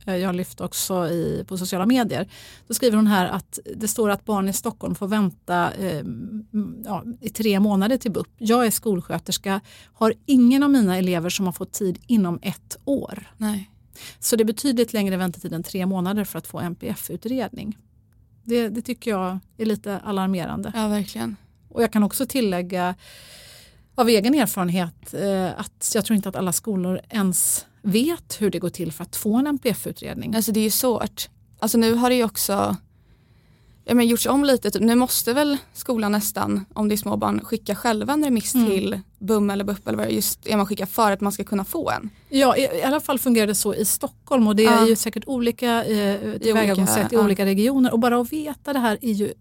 jag 0.06 0.20
jag 0.20 0.36
lyfte 0.36 0.64
också 0.64 1.08
i, 1.08 1.46
på 1.48 1.58
sociala 1.58 1.86
medier. 1.86 2.28
Då 2.68 2.74
skriver 2.74 2.96
hon 2.96 3.08
här 3.08 3.28
att 3.28 3.60
det 3.76 3.88
står 3.88 4.10
att 4.10 4.26
barn 4.26 4.50
i 4.50 4.54
Stockholm 4.54 4.96
får 4.96 5.08
vänta 5.08 5.72
eh, 5.72 6.04
ja, 6.86 7.04
i 7.22 7.30
tre 7.30 7.60
månader 7.60 7.98
till 7.98 8.12
BUP. 8.12 8.28
Jag 8.38 8.66
är 8.66 8.72
skolsköterska, 8.72 9.62
har 9.94 10.14
ingen 10.26 10.64
av 10.64 10.70
mina 10.70 10.98
elever 10.98 11.30
som 11.30 11.46
har 11.46 11.54
fått 11.54 11.72
tid 11.72 12.00
inom 12.08 12.40
ett 12.42 12.78
år. 12.86 13.32
Nej. 13.38 13.70
Så 14.20 14.36
det 14.36 14.44
är 14.44 14.46
betydligt 14.46 14.94
längre 14.94 15.18
väntetid 15.18 15.54
än 15.54 15.64
tre 15.64 15.86
månader 15.86 16.24
för 16.24 16.38
att 16.38 16.48
få 16.48 16.60
NPF-utredning. 16.60 17.78
Det, 18.44 18.70
det 18.70 18.82
tycker 18.82 19.12
jag 19.12 19.40
är 19.58 19.66
lite 19.66 20.00
alarmerande. 20.00 20.72
Ja, 20.76 20.88
verkligen. 20.88 21.36
Och 21.70 21.84
jag 21.84 21.94
kan 21.94 22.04
också 22.04 22.26
tillägga 22.26 22.96
av 23.96 24.10
egen 24.10 24.34
erfarenhet 24.34 25.14
eh, 25.14 25.60
att 25.60 25.92
jag 25.96 26.06
tror 26.06 26.16
inte 26.16 26.30
att 26.30 26.36
alla 26.36 26.54
skolor 26.54 27.00
ens 27.10 27.66
vet 27.82 28.42
hur 28.42 28.50
det 28.50 28.60
går 28.60 28.70
till 28.70 28.92
för 28.92 29.04
att 29.04 29.16
få 29.16 29.36
en 29.38 29.48
NPF-utredning. 29.48 30.36
Alltså 30.36 30.52
det 30.52 30.60
är 30.60 30.64
ju 30.64 30.70
svårt. 30.70 31.30
Alltså 31.60 31.78
nu 31.78 31.94
har 31.94 32.10
det 32.10 32.16
ju 32.16 32.24
också 32.24 32.78
ja, 33.86 33.94
men 33.94 34.08
gjorts 34.08 34.26
om 34.26 34.44
lite. 34.44 34.72
Typ. 34.72 34.82
Nu 34.82 34.96
måste 34.96 35.34
väl 35.34 35.58
skolan 35.74 36.12
nästan, 36.12 36.66
om 36.74 36.90
det 36.90 36.96
är 36.96 36.98
små 36.98 37.18
barn, 37.18 37.40
skicka 37.44 37.76
själva 37.76 38.14
en 38.14 38.24
remiss 38.24 38.56
Mm. 38.56 38.70
till 38.70 39.00
BUM 39.20 39.50
eller 39.50 39.64
BUP 39.64 39.88
eller 39.88 39.98
vad 39.98 40.08
det 40.08 40.12
just 40.14 40.48
är 40.48 40.58
man 40.58 40.66
skickar 40.66 40.86
för 40.86 41.12
att 41.12 41.22
man 41.22 41.32
ska 41.32 41.44
kunna 41.44 41.66
få 41.66 41.90
en. 41.90 42.10
Ja, 42.30 42.58
i, 42.58 42.62
i 42.62 42.84
alla 42.84 43.00
fall 43.00 43.20
fungerar 43.20 43.48
det 43.48 43.56
så 43.56 43.74
i 43.76 43.86
Stockholm 43.86 44.48
och 44.48 44.56
det 44.56 44.64
Ja. 44.64 44.72
är 44.84 44.88
ju 44.88 44.96
säkert 44.96 45.24
olika 45.28 45.84
eh, 45.86 46.40
tillvägagångssätt 46.40 47.14
i 47.14 47.16
ja. 47.16 47.22
olika 47.24 47.46
regioner 47.46 47.94
och 47.94 48.00
bara 48.00 48.18
att 48.22 48.34
veta 48.34 48.74
det 48.74 48.80
här 48.80 48.98
är 49.02 49.12
ju 49.12 49.34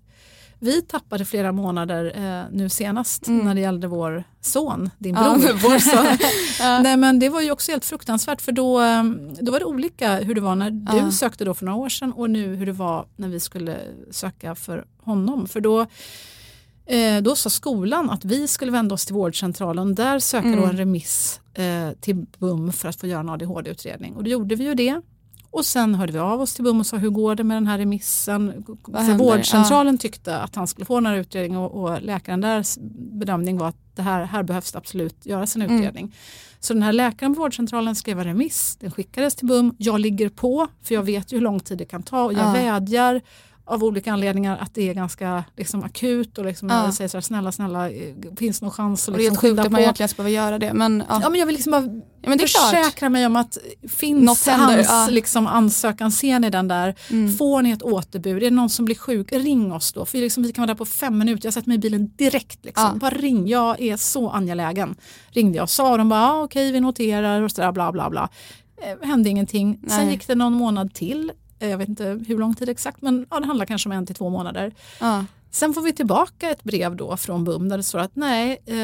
vi 0.63 0.83
tappade 0.83 1.25
flera 1.25 1.53
månader 1.53 2.13
eh, 2.17 2.57
nu 2.57 2.69
senast 2.69 3.27
Mm. 3.29 3.45
när 3.47 3.55
det 3.55 3.61
gällde 3.61 3.87
vår 3.87 4.25
son, 4.41 4.91
din 4.99 5.15
Ja, 5.15 5.37
bror. 5.41 5.53
vår 5.53 5.79
son. 5.79 6.19
Nej 6.83 6.97
men 6.97 7.19
det 7.19 7.29
var 7.29 7.41
ju 7.41 7.51
också 7.51 7.71
helt 7.73 7.85
fruktansvärt 7.85 8.41
för 8.43 8.53
då, 8.53 8.81
eh, 8.83 9.03
då 9.41 9.53
var 9.53 9.59
det 9.59 9.65
olika 9.65 10.17
hur 10.17 10.35
det 10.35 10.41
var 10.41 10.55
när 10.55 10.71
du 10.71 10.97
Ja. 10.97 11.11
sökte 11.13 11.45
då 11.45 11.55
för 11.55 11.65
några 11.65 11.79
år 11.79 11.89
sedan 11.89 12.13
och 12.13 12.31
nu 12.31 12.55
hur 12.55 12.67
det 12.67 12.73
var 12.73 13.07
när 13.17 13.29
vi 13.29 13.41
skulle 13.41 13.77
söka 14.11 14.55
för 14.55 14.85
honom. 15.05 15.47
För 15.47 15.61
då, 15.61 15.81
eh, 16.87 17.23
då 17.23 17.37
sa 17.37 17.51
skolan 17.51 18.11
att 18.11 18.25
vi 18.25 18.49
skulle 18.49 18.73
vända 18.73 18.95
oss 18.95 19.07
till 19.07 19.15
vårdcentralen, 19.15 19.95
där 19.95 20.19
söka 20.19 20.47
Mm. 20.49 20.61
då 20.61 20.67
en 20.67 20.77
remiss 20.77 21.41
eh, 21.55 21.91
till 22.01 22.27
BUM 22.39 22.73
för 22.73 22.89
att 22.89 22.97
få 23.01 23.07
göra 23.07 23.21
en 23.21 23.29
ADHD-utredning. 23.29 24.15
Och 24.17 24.25
då 24.25 24.31
gjorde 24.31 24.55
vi 24.55 24.65
ju 24.65 24.75
det. 24.75 25.01
Och 25.53 25.65
sen 25.67 25.95
hörde 25.95 26.13
vi 26.13 26.19
av 26.19 26.41
oss 26.41 26.55
till 26.55 26.65
BUM 26.65 26.81
och 26.81 26.87
sa 26.87 26.97
hur 26.97 27.11
går 27.11 27.35
det 27.35 27.45
med 27.45 27.57
den 27.57 27.67
här 27.67 27.79
remissen? 27.79 28.65
För 28.87 29.19
vårdcentralen 29.19 29.99
tyckte 29.99 30.39
att 30.39 30.55
han 30.55 30.67
skulle 30.67 30.85
få 30.85 30.95
den 30.95 31.07
här 31.07 31.17
utredningen 31.17 31.59
och, 31.63 31.83
och 31.83 32.03
läkaren 32.03 32.41
därs 32.41 32.77
bedömning 33.13 33.59
var 33.59 33.69
att 33.69 33.77
det 33.95 34.03
här, 34.03 34.25
här 34.25 34.43
behövs 34.43 34.77
absolut 34.77 35.27
göras 35.27 35.57
en 35.57 35.63
Mm. 35.63 35.77
utredning. 35.77 36.15
Så 36.61 36.73
den 36.75 36.83
här 36.83 36.93
läkaren 36.93 37.35
på 37.35 37.41
vårdcentralen 37.41 37.95
skrev 37.95 38.19
en 38.19 38.25
remiss, 38.25 38.77
den 38.81 38.91
skickades 38.91 39.35
till 39.35 39.47
BUM, 39.47 39.75
jag 39.79 40.01
ligger 40.01 40.29
på 40.29 40.69
för 40.83 40.95
jag 40.95 41.03
vet 41.03 41.33
ju 41.33 41.37
hur 41.37 41.43
lång 41.43 41.61
tid 41.61 41.79
det 41.79 41.85
kan 41.85 42.03
ta 42.03 42.25
och 42.25 42.33
jag 42.33 42.47
Ja. 42.49 42.53
vädjar 42.53 43.21
av 43.65 43.85
olika 43.85 44.13
anledningar 44.13 44.59
att 44.59 44.75
det 44.75 44.89
är 44.89 44.95
ganska 44.95 45.45
liksom, 45.57 45.83
akut 45.85 46.39
och 46.39 46.45
liksom, 46.45 46.69
Ja. 46.69 46.85
jag 46.85 46.95
säger 46.95 47.09
så 47.09 47.17
här, 47.17 47.23
snälla 47.23 47.53
snälla 47.53 47.91
eh, 47.91 48.15
finns 48.37 48.63
någon 48.63 48.71
chans 48.71 49.09
att 49.09 49.13
Och 49.13 49.19
det 49.19 49.25
är 49.27 49.31
liksom, 49.31 49.35
helt 49.35 49.41
sjukt 49.41 49.51
skynda 49.51 49.63
att 49.63 49.71
man 49.73 49.79
på? 49.79 49.83
egentligen 49.83 50.09
ska 50.09 50.23
behöva 50.23 50.45
göra 50.45 50.59
det. 50.59 50.73
Men, 50.75 51.03
ja. 51.09 51.19
Ja, 51.23 51.31
men 51.31 51.41
jag 51.41 51.47
vill 51.47 51.55
liksom 51.57 51.71
bara 51.71 51.83
Ja, 52.25 52.29
men 52.29 52.39
det 52.39 52.45
är 52.45 52.49
klart. 52.49 52.71
försäkra 52.85 53.09
mig 53.09 53.27
om 53.27 53.37
att 53.37 53.59
finns 53.89 54.25
Något 54.25 54.47
hans 54.47 54.87
ja. 54.89 55.09
liksom, 55.11 55.47
ansökan, 55.47 56.13
ser 56.13 56.39
ni 56.39 56.51
den 56.51 56.69
där? 56.69 56.95
Mm. 57.11 57.35
Får 57.35 57.63
ni 57.63 57.71
ett 57.71 57.83
återbud? 57.83 58.37
Är 58.37 58.41
det 58.41 58.57
någon 58.57 58.71
som 58.71 58.85
blir 58.85 58.97
sjuk? 58.97 59.33
Ring 59.33 59.73
oss 59.73 59.93
då. 59.93 60.05
För 60.07 60.19
liksom, 60.19 60.43
vi 60.43 60.53
kan 60.53 60.63
vara 60.63 60.67
där 60.67 60.75
på 60.75 60.85
fem 60.85 61.19
minuter. 61.19 61.47
Jag 61.47 61.55
sätter 61.55 61.69
mig 61.69 61.75
i 61.75 61.79
bilen 61.79 62.11
direkt. 62.17 62.65
Liksom. 62.65 62.85
Ja. 62.93 62.99
Bara 62.99 63.11
ring, 63.11 63.49
jag 63.49 63.81
är 63.81 63.97
så 63.97 64.31
angelägen. 64.31 64.95
Ringde 65.31 65.57
jag 65.57 65.63
och 65.63 65.71
sa 65.71 65.97
de 65.97 66.09
bara, 66.09 66.21
ah, 66.33 66.43
okej 66.43 66.73
vi 66.73 66.81
noterar 66.81 67.43
och 67.43 67.51
sådär 67.51 67.73
bla 67.73 67.93
bla 67.93 68.11
bla. 68.11 68.29
Eh, 68.83 69.09
hände 69.09 69.29
ingenting. 69.29 69.79
Sen 69.89 70.05
Nej. 70.05 70.11
gick 70.15 70.27
det 70.27 70.35
någon 70.35 70.53
månad 70.53 70.95
till. 70.95 71.33
Eh, 71.63 71.71
Jag 71.71 71.79
vet 71.79 71.89
inte 71.89 72.21
hur 72.27 72.39
lång 72.39 72.55
tid 72.55 72.69
exakt 72.69 73.03
men 73.03 73.27
ja, 73.31 73.41
det 73.41 73.47
handlar 73.47 73.67
kanske 73.67 73.89
om 73.89 73.93
en 73.93 74.07
till 74.07 74.15
två 74.17 74.31
månader. 74.31 74.73
Ja. 75.01 75.25
Sen 75.51 75.75
får 75.75 75.83
vi 75.83 75.93
tillbaka 75.93 76.51
ett 76.51 76.65
brev 76.65 76.97
då 76.97 77.17
från 77.17 77.45
BUM 77.45 77.69
där 77.69 77.77
det 77.77 77.83
står 77.83 77.99
att 77.99 78.17
nej, 78.17 78.63
eh, 78.67 78.75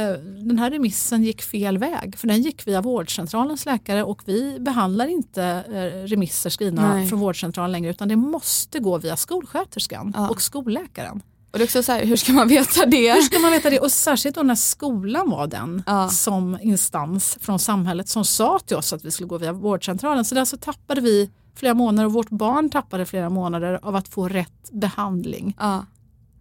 den 0.47 0.59
här 0.59 0.71
remissen 0.71 1.25
gick 1.25 1.43
fel 1.43 1.79
väg. 1.79 2.19
För 2.19 2.29
den 2.29 2.43
gick 2.43 2.67
via 2.67 2.81
vårdcentralens 2.81 3.67
läkare 3.67 4.05
och 4.05 4.23
vi 4.27 4.57
behandlar 4.61 5.07
inte 5.07 5.45
eh, 5.45 6.07
remisser 6.09 6.51
skrivna 6.51 6.95
Nej. 6.95 7.09
från 7.09 7.19
vårdcentralen 7.19 7.73
längre 7.73 7.91
utan 7.91 8.09
det 8.09 8.17
måste 8.17 8.79
gå 8.79 8.99
via 8.99 9.17
skolsköterskan 9.17 10.13
Ja. 10.17 10.29
och 10.29 10.43
skolläkaren. 10.43 11.23
Och 11.51 11.59
det 11.59 11.63
är 11.65 11.67
också 11.67 11.83
så 11.83 11.93
här, 11.93 12.05
hur 12.05 12.17
ska 12.17 12.33
man 12.33 12.49
veta 12.49 12.87
det? 12.87 13.13
Hur 13.13 13.23
ska 13.23 13.39
man 13.39 13.53
veta 13.53 13.71
det? 13.71 13.81
Och 13.81 13.93
särskilt 13.93 14.35
då 14.37 14.43
när 14.43 14.55
skolan 14.55 15.31
var 15.31 15.47
den 15.47 15.83
Ja. 15.87 16.09
som 16.09 16.59
instans 16.63 17.39
från 17.41 17.59
samhället 17.59 18.09
som 18.09 18.25
sa 18.25 18.59
till 18.59 18.77
oss 18.77 18.93
att 18.93 19.05
vi 19.05 19.11
skulle 19.11 19.27
gå 19.29 19.39
via 19.39 19.53
vårdcentralen. 19.53 20.25
Så 20.25 20.35
där 20.35 20.45
så 20.45 20.57
tappade 20.57 21.01
vi 21.01 21.31
flera 21.59 21.75
månader 21.75 22.07
och 22.07 22.12
vårt 22.12 22.31
barn 22.31 22.71
tappade 22.71 23.07
flera 23.07 23.31
månader 23.31 23.79
av 23.83 23.97
att 23.97 24.09
få 24.09 24.29
rätt 24.29 24.71
behandling. 24.73 25.57
Ja. 25.59 25.85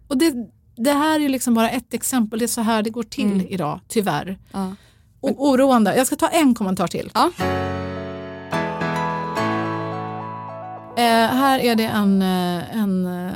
Och 0.08 0.18
det, 0.18 0.34
det 0.76 0.92
här 0.92 1.20
är 1.20 1.28
liksom 1.28 1.54
bara 1.54 1.70
ett 1.70 1.94
exempel, 1.94 2.38
det 2.38 2.44
är 2.44 2.46
så 2.46 2.60
här 2.60 2.82
det 2.82 2.90
går 2.90 3.02
till 3.02 3.32
Mm. 3.32 3.46
idag, 3.48 3.80
tyvärr. 3.88 4.38
Ja. 4.52 4.74
Och 5.20 5.46
oroande. 5.48 5.96
Jag 5.96 6.06
ska 6.06 6.16
ta 6.16 6.28
en 6.28 6.54
kommentar 6.54 6.86
till. 6.86 7.10
Ja. 7.14 7.30
Eh, 10.96 11.04
här 11.36 11.58
är 11.58 11.74
det 11.74 11.84
en, 11.84 12.22
eh, 12.22 12.76
en 12.78 13.06
eh, 13.06 13.32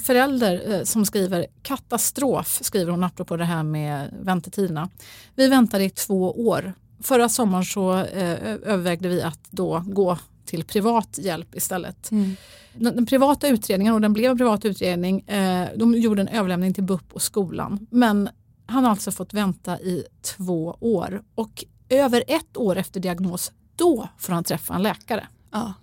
förälder 0.00 0.74
eh, 0.74 0.82
som 0.82 1.06
skriver 1.06 1.46
katastrof, 1.62 2.58
skriver 2.62 2.90
hon 2.90 3.04
apropå 3.04 3.36
det 3.36 3.44
här 3.44 3.62
med 3.62 4.14
väntetiderna. 4.22 4.88
Vi 5.34 5.48
väntade 5.48 5.84
i 5.84 5.90
två 5.90 6.46
år. 6.48 6.72
Förra 7.02 7.28
sommaren 7.28 7.64
så 7.64 7.92
eh, 7.98 8.32
övervägde 8.64 9.08
vi 9.08 9.22
att 9.22 9.40
då 9.50 9.84
gå 9.86 10.18
till 10.48 10.64
privat 10.64 11.18
hjälp 11.22 11.54
istället. 11.54 12.10
Mm. 12.10 12.36
Den, 12.74 12.96
den 12.96 13.06
privata 13.06 13.48
utredningen, 13.48 13.94
och 13.94 14.00
den 14.00 14.12
blev 14.12 14.30
en 14.30 14.38
privat 14.38 14.64
utredning, 14.64 15.20
eh, 15.20 15.68
de 15.76 15.94
gjorde 15.94 16.22
en 16.22 16.28
överlämning 16.28 16.74
till 16.74 16.84
BUP 16.84 17.12
och 17.12 17.22
skolan. 17.22 17.86
Men 17.90 18.28
han 18.66 18.84
har 18.84 18.90
alltså 18.90 19.10
fått 19.10 19.34
vänta 19.34 19.80
i 19.80 20.04
två 20.22 20.76
år 20.80 21.22
och 21.34 21.64
över 21.88 22.24
ett 22.28 22.56
år 22.56 22.76
efter 22.76 23.00
diagnos, 23.00 23.52
då 23.76 24.08
får 24.18 24.32
han 24.32 24.44
träffa 24.44 24.74
en 24.74 24.82
läkare. 24.82 25.26
Ja. 25.50 25.74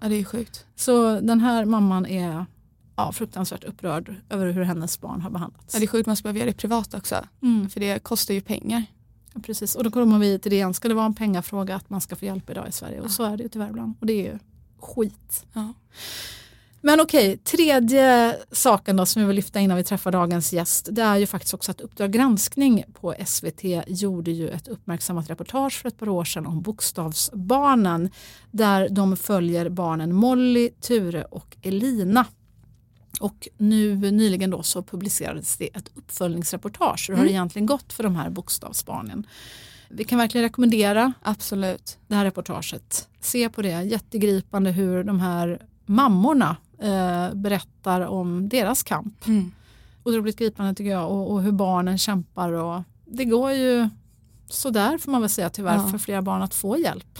ja, 0.00 0.08
det 0.08 0.14
är 0.14 0.24
sjukt. 0.24 0.66
Så 0.74 1.20
den 1.20 1.40
här 1.40 1.64
mamman 1.64 2.06
är 2.06 2.46
ja, 2.96 3.12
fruktansvärt 3.12 3.64
upprörd 3.64 4.14
över 4.30 4.50
hur 4.50 4.62
hennes 4.62 5.00
barn 5.00 5.20
har 5.20 5.30
behandlats. 5.30 5.74
Ja, 5.74 5.80
det 5.80 5.84
är 5.84 5.88
sjukt 5.88 6.06
man 6.06 6.16
ska 6.16 6.22
behöva 6.22 6.38
göra 6.38 6.50
det 6.50 6.56
privat 6.56 6.94
också. 6.94 7.24
Mm, 7.42 7.70
För 7.70 7.80
det 7.80 7.98
kostar 7.98 8.34
ju 8.34 8.40
pengar. 8.40 8.84
Ja, 9.38 9.46
precis. 9.46 9.74
Och 9.74 9.84
då 9.84 9.90
kommer 9.90 10.18
vi 10.18 10.38
till 10.38 10.50
det 10.50 10.56
igen, 10.56 10.74
ska 10.74 10.88
det 10.88 10.94
vara 10.94 11.06
en 11.06 11.14
pengafråga 11.14 11.76
att 11.76 11.90
man 11.90 12.00
ska 12.00 12.16
få 12.16 12.24
hjälp 12.24 12.50
idag 12.50 12.68
i 12.68 12.72
Sverige? 12.72 13.00
Och 13.00 13.10
så 13.10 13.24
är 13.24 13.36
det 13.36 13.42
ju 13.42 13.48
tyvärr 13.48 13.68
ibland. 13.68 13.94
Och 14.00 14.06
det 14.06 14.12
är 14.12 14.32
ju 14.32 14.38
skit. 14.78 15.46
Ja. 15.52 15.74
Men 16.80 17.00
okej, 17.00 17.36
tredje 17.36 18.36
saken 18.52 18.96
då 18.96 19.06
som 19.06 19.22
vi 19.22 19.26
vill 19.28 19.36
lyfta 19.36 19.60
innan 19.60 19.76
vi 19.76 19.84
träffar 19.84 20.12
dagens 20.12 20.52
gäst. 20.52 20.88
Det 20.92 21.02
är 21.02 21.16
ju 21.16 21.26
faktiskt 21.26 21.54
också 21.54 21.70
att 21.70 21.80
Uppdrag 21.80 22.12
granskning 22.12 22.84
på 22.92 23.14
SVT 23.26 23.64
gjorde 23.86 24.30
ju 24.30 24.48
ett 24.48 24.68
uppmärksammat 24.68 25.30
reportage 25.30 25.80
för 25.82 25.88
ett 25.88 25.98
par 25.98 26.08
år 26.08 26.24
sedan 26.24 26.46
om 26.46 26.62
bokstavsbarnen. 26.62 28.10
Där 28.50 28.88
de 28.88 29.16
följer 29.16 29.68
barnen 29.68 30.14
Molly, 30.14 30.70
Ture 30.70 31.24
och 31.24 31.56
Elina. 31.62 32.26
Och 33.20 33.48
nu 33.56 33.96
nyligen 33.96 34.50
då 34.50 34.62
så 34.62 34.82
publicerades 34.82 35.56
det 35.56 35.76
ett 35.76 35.90
uppföljningsreportage. 35.94 37.06
Hur 37.10 37.16
har 37.16 37.24
det 37.24 37.30
egentligen 37.30 37.66
gått 37.66 37.92
för 37.92 38.02
de 38.02 38.16
här 38.16 38.30
bokstavsbarnen? 38.30 39.26
Vi 39.88 40.04
kan 40.04 40.18
verkligen 40.18 40.42
rekommendera 40.42 41.12
Absolut. 41.22 41.98
det 42.06 42.14
här 42.14 42.24
reportaget. 42.24 43.08
Se 43.20 43.48
på 43.48 43.62
det, 43.62 43.82
jättegripande 43.82 44.70
hur 44.70 45.04
de 45.04 45.20
här 45.20 45.62
mammorna 45.86 46.56
eh, 46.78 47.34
berättar 47.34 48.00
om 48.00 48.48
deras 48.48 48.82
kamp. 48.82 49.26
Mm. 49.26 49.52
Otroligt 50.02 50.38
gripande 50.38 50.74
tycker 50.74 50.90
jag 50.90 51.10
och, 51.10 51.32
och 51.32 51.42
hur 51.42 51.52
barnen 51.52 51.98
kämpar. 51.98 52.52
Och 52.52 52.82
det 53.06 53.24
går 53.24 53.52
ju 53.52 53.88
sådär 54.48 54.98
får 54.98 55.12
man 55.12 55.20
väl 55.20 55.30
säga 55.30 55.50
tyvärr 55.50 55.76
Ja. 55.76 55.88
för 55.88 55.98
flera 55.98 56.22
barn 56.22 56.42
att 56.42 56.54
få 56.54 56.78
hjälp. 56.78 57.18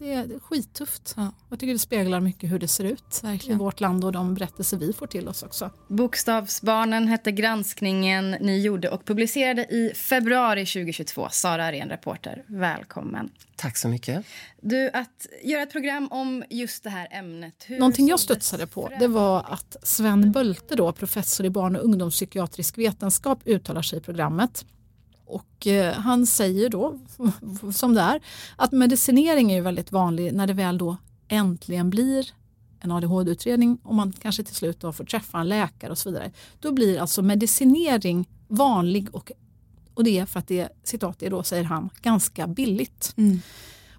Det 0.00 0.12
är, 0.12 0.38
skittufft. 0.38 1.14
Ja. 1.16 1.32
Jag 1.48 1.58
tycker 1.58 1.72
det 1.72 1.78
speglar 1.78 2.20
mycket 2.20 2.50
hur 2.50 2.58
det 2.58 2.68
ser 2.68 2.84
ut 2.84 3.20
Verkligen. 3.22 3.56
i 3.56 3.58
vårt 3.58 3.80
land 3.80 4.04
och 4.04 4.12
de 4.12 4.34
berättelser 4.34 4.76
vi 4.76 4.92
får 4.92 5.06
till 5.06 5.28
oss 5.28 5.42
också. 5.42 5.70
Bokstavsbarnen 5.88 7.08
hette 7.08 7.32
granskningen 7.32 8.30
ni 8.30 8.60
gjorde 8.60 8.88
och 8.88 9.04
publicerade 9.04 9.62
i 9.62 9.92
februari 9.94 10.66
2022. 10.66 11.28
Sara 11.30 11.64
Arén, 11.64 11.88
reporter. 11.88 12.44
Välkommen. 12.46 13.30
Tack 13.56 13.76
så 13.76 13.88
mycket. 13.88 14.24
Du, 14.60 14.90
att 14.90 15.26
göra 15.44 15.62
ett 15.62 15.72
program 15.72 16.08
om 16.10 16.44
just 16.50 16.82
det 16.82 16.90
här 16.90 17.08
ämnet. 17.10 17.64
Hur 17.66 17.78
Någonting 17.78 18.08
jag 18.08 18.20
studsade 18.20 18.66
på 18.66 18.90
det 18.98 19.08
var 19.08 19.44
att 19.48 19.76
Sven 19.82 20.32
Bölte, 20.32 20.76
då, 20.76 20.92
professor 20.92 21.46
i 21.46 21.50
barn 21.50 21.76
och 21.76 21.84
ungdomspsykiatrisk 21.84 22.78
vetenskap, 22.78 23.42
uttalar 23.44 23.82
sig 23.82 23.98
i 23.98 24.02
programmet. 24.02 24.64
Och 25.30 25.66
eh, 25.66 25.94
han 25.94 26.26
säger 26.26 26.68
då, 26.68 26.98
som 27.72 27.94
det 27.94 28.00
är, 28.00 28.20
att 28.56 28.72
medicinering 28.72 29.52
är 29.52 29.62
väldigt 29.62 29.92
vanlig 29.92 30.34
när 30.34 30.46
det 30.46 30.52
väl 30.52 30.78
då 30.78 30.96
äntligen 31.28 31.90
blir 31.90 32.26
en 32.80 32.90
ADHD-utredning 32.90 33.78
och 33.82 33.94
man 33.94 34.12
kanske 34.12 34.44
till 34.44 34.54
slut 34.54 34.80
då 34.80 34.92
får 34.92 35.04
träffa 35.04 35.40
en 35.40 35.48
läkare 35.48 35.90
och 35.90 35.98
så 35.98 36.10
vidare. 36.10 36.30
Då 36.60 36.72
blir 36.72 37.00
alltså 37.00 37.22
medicinering 37.22 38.28
vanlig 38.48 39.14
och, 39.14 39.32
och 39.94 40.04
det 40.04 40.18
är 40.18 40.26
för 40.26 40.38
att 40.38 40.48
det, 40.48 40.68
citat, 40.84 41.22
är 41.22 41.30
då 41.30 41.42
säger 41.42 41.64
han, 41.64 41.90
ganska 42.02 42.46
billigt. 42.46 43.14
Mm. 43.16 43.40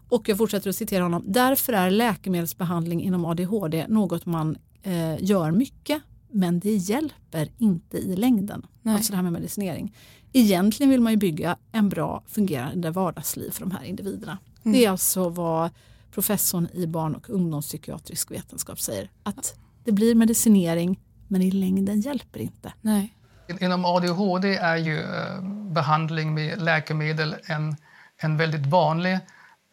Och 0.09 0.29
jag 0.29 0.37
fortsätter 0.37 0.69
att 0.69 0.75
citera 0.75 1.03
honom. 1.03 1.23
Därför 1.27 1.73
är 1.73 1.89
läkemedelsbehandling 1.89 3.03
inom 3.03 3.25
ADHD 3.25 3.85
något 3.87 4.25
man 4.25 4.57
eh, 4.83 5.23
gör 5.23 5.51
mycket 5.51 6.01
men 6.31 6.59
det 6.59 6.75
hjälper 6.75 7.51
inte 7.57 7.97
i 7.97 8.15
längden. 8.15 8.65
Nej. 8.81 8.95
Alltså 8.95 9.11
det 9.11 9.15
här 9.15 9.23
med 9.23 9.33
medicinering. 9.33 9.95
Egentligen 10.33 10.89
vill 10.89 11.01
man 11.01 11.13
ju 11.13 11.17
bygga 11.17 11.57
en 11.71 11.89
bra 11.89 12.23
fungerande 12.27 12.91
vardagsliv 12.91 13.51
för 13.51 13.59
de 13.59 13.71
här 13.71 13.83
individerna. 13.83 14.37
Mm. 14.63 14.77
Det 14.77 14.85
är 14.85 14.89
alltså 14.89 15.29
vad 15.29 15.69
professorn 16.11 16.67
i 16.73 16.87
barn 16.87 17.15
och 17.15 17.29
ungdomspsykiatrisk 17.29 18.31
vetenskap 18.31 18.79
säger. 18.79 19.09
Att 19.23 19.55
det 19.83 19.91
blir 19.91 20.15
medicinering 20.15 20.99
men 21.27 21.41
i 21.41 21.51
längden 21.51 22.01
hjälper 22.01 22.39
inte. 22.39 22.73
Nej. 22.81 23.13
Inom 23.59 23.85
ADHD 23.85 24.55
är 24.55 24.77
ju 24.77 24.99
eh, 24.99 25.41
behandling 25.71 26.33
med 26.33 26.61
läkemedel 26.61 27.35
en, 27.45 27.75
en 28.17 28.37
väldigt 28.37 28.65
vanlig 28.65 29.19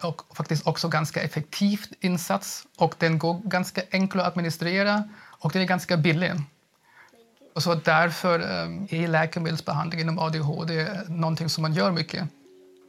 och 0.02 0.36
faktiskt 0.36 0.66
också 0.66 0.88
ganska 0.88 1.22
effektiv 1.22 1.80
insats. 2.00 2.66
Och 2.78 2.94
den 2.98 3.18
går 3.18 3.40
ganska 3.44 3.82
enkel 3.90 4.20
att 4.20 4.26
administrera 4.26 5.08
och 5.18 5.52
den 5.52 5.62
är 5.62 5.66
ganska 5.66 5.96
billig. 5.96 6.32
Och 7.54 7.62
så 7.62 7.74
därför 7.74 8.40
eh, 8.40 9.00
är 9.02 9.08
läkemedelsbehandling 9.08 10.00
inom 10.00 10.18
ADHD 10.18 10.86
någonting 11.08 11.48
som 11.48 11.62
man 11.62 11.72
gör 11.72 11.92
mycket. 11.92 12.28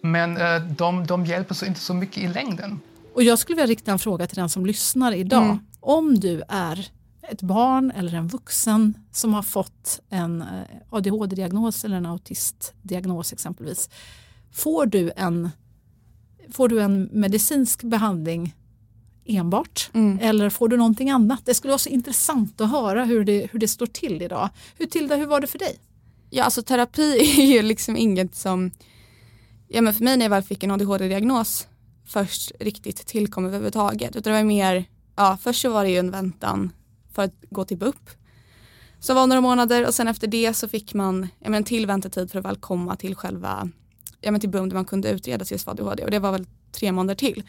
Men 0.02 0.38
eh, 0.38 0.62
de, 0.62 1.06
de 1.06 1.26
hjälper 1.26 1.56
så 1.56 1.66
inte 1.66 1.80
så 1.80 1.94
mycket 1.94 2.18
i 2.18 2.28
längden. 2.28 2.80
Och 3.14 3.24
jag 3.24 3.40
skulle 3.40 3.56
vilja 3.56 3.68
rikta 3.68 3.92
en 3.92 4.00
fråga 4.00 4.28
till 4.28 4.36
den 4.36 4.50
som 4.50 4.66
lyssnar 4.66 5.12
idag. 5.12 5.44
Mm. 5.44 5.60
Om 5.80 6.20
du 6.20 6.44
är 6.48 6.90
ett 7.30 7.42
barn 7.42 7.92
eller 7.92 8.14
en 8.14 8.28
vuxen 8.28 8.94
som 9.12 9.34
har 9.34 9.42
fått 9.42 10.00
en 10.10 10.42
eh, 10.42 10.48
ADHD-diagnos 10.90 11.86
eller 11.86 11.98
en 11.98 12.06
autistdiagnos 12.06 13.34
exempelvis. 13.34 13.90
Får 14.52 14.86
du 14.86 15.12
en, 15.16 15.50
får 16.52 16.70
du 16.70 16.82
en 16.82 17.10
medicinsk 17.12 17.84
behandling 17.84 18.56
enbart 19.30 19.90
Mm. 19.94 20.20
eller 20.22 20.50
får 20.50 20.68
du 20.68 20.78
någonting 20.78 21.10
annat? 21.10 21.46
Det 21.46 21.54
skulle 21.54 21.72
vara 21.72 21.78
så 21.80 21.90
intressant 21.90 22.62
att 22.62 22.72
höra 22.72 23.06
hur 23.06 23.24
det, 23.24 23.48
hur 23.52 23.60
det 23.60 23.68
står 23.68 23.86
till 23.86 24.22
idag. 24.22 24.50
Hur, 24.78 24.86
Tilda, 24.86 25.16
hur 25.16 25.26
var 25.26 25.40
det 25.42 25.48
för 25.48 25.60
dig? 25.60 25.80
Ja 26.30 26.44
alltså 26.44 26.62
terapi 26.62 27.18
är 27.40 27.46
ju 27.46 27.62
liksom 27.62 27.98
inget 27.98 28.36
som, 28.36 28.72
ja 29.68 29.82
men 29.82 29.94
för 29.94 30.04
mig 30.04 30.18
när 30.18 30.26
jag 30.26 30.30
väl 30.30 30.44
fick 30.44 30.64
en 30.64 30.72
ADHD-diagnos 30.72 31.68
först 32.08 32.52
riktigt 32.60 33.06
tillkom 33.08 33.46
överhuvudtaget. 33.46 34.16
Utan 34.16 34.34
det 34.34 34.40
var 34.40 34.44
mer, 34.44 34.86
ja 35.16 35.38
först 35.42 35.62
så 35.62 35.70
var 35.70 35.84
det 35.84 35.90
ju 35.90 35.98
en 35.98 36.12
väntan 36.12 36.72
för 37.14 37.24
att 37.24 37.34
gå 37.50 37.66
till 37.66 37.78
BUP. 37.78 38.10
Så 39.00 39.14
var 39.14 39.28
några 39.28 39.42
månader 39.42 39.88
och 39.88 39.94
sen 39.94 40.08
efter 40.08 40.28
det 40.28 40.54
så 40.54 40.68
fick 40.68 40.94
man 40.94 41.28
ja, 41.40 41.50
men 41.50 41.54
en 41.54 41.64
till 41.64 41.86
väntetid 41.86 42.32
för 42.32 42.40
att 42.40 42.46
väl 42.46 42.56
komma 42.56 42.96
till 42.96 43.16
själva, 43.16 43.70
ja 44.22 44.32
men 44.32 44.42
till 44.42 44.50
BUM 44.50 44.70
där 44.70 44.76
man 44.76 44.86
kunde 44.86 45.10
utredas 45.10 45.52
just 45.52 45.64
för 45.66 45.72
ADHD 45.72 46.04
och 46.04 46.12
det 46.12 46.20
var 46.20 46.32
väl 46.32 46.46
tre 46.72 46.92
månader 46.92 47.16
till. 47.16 47.44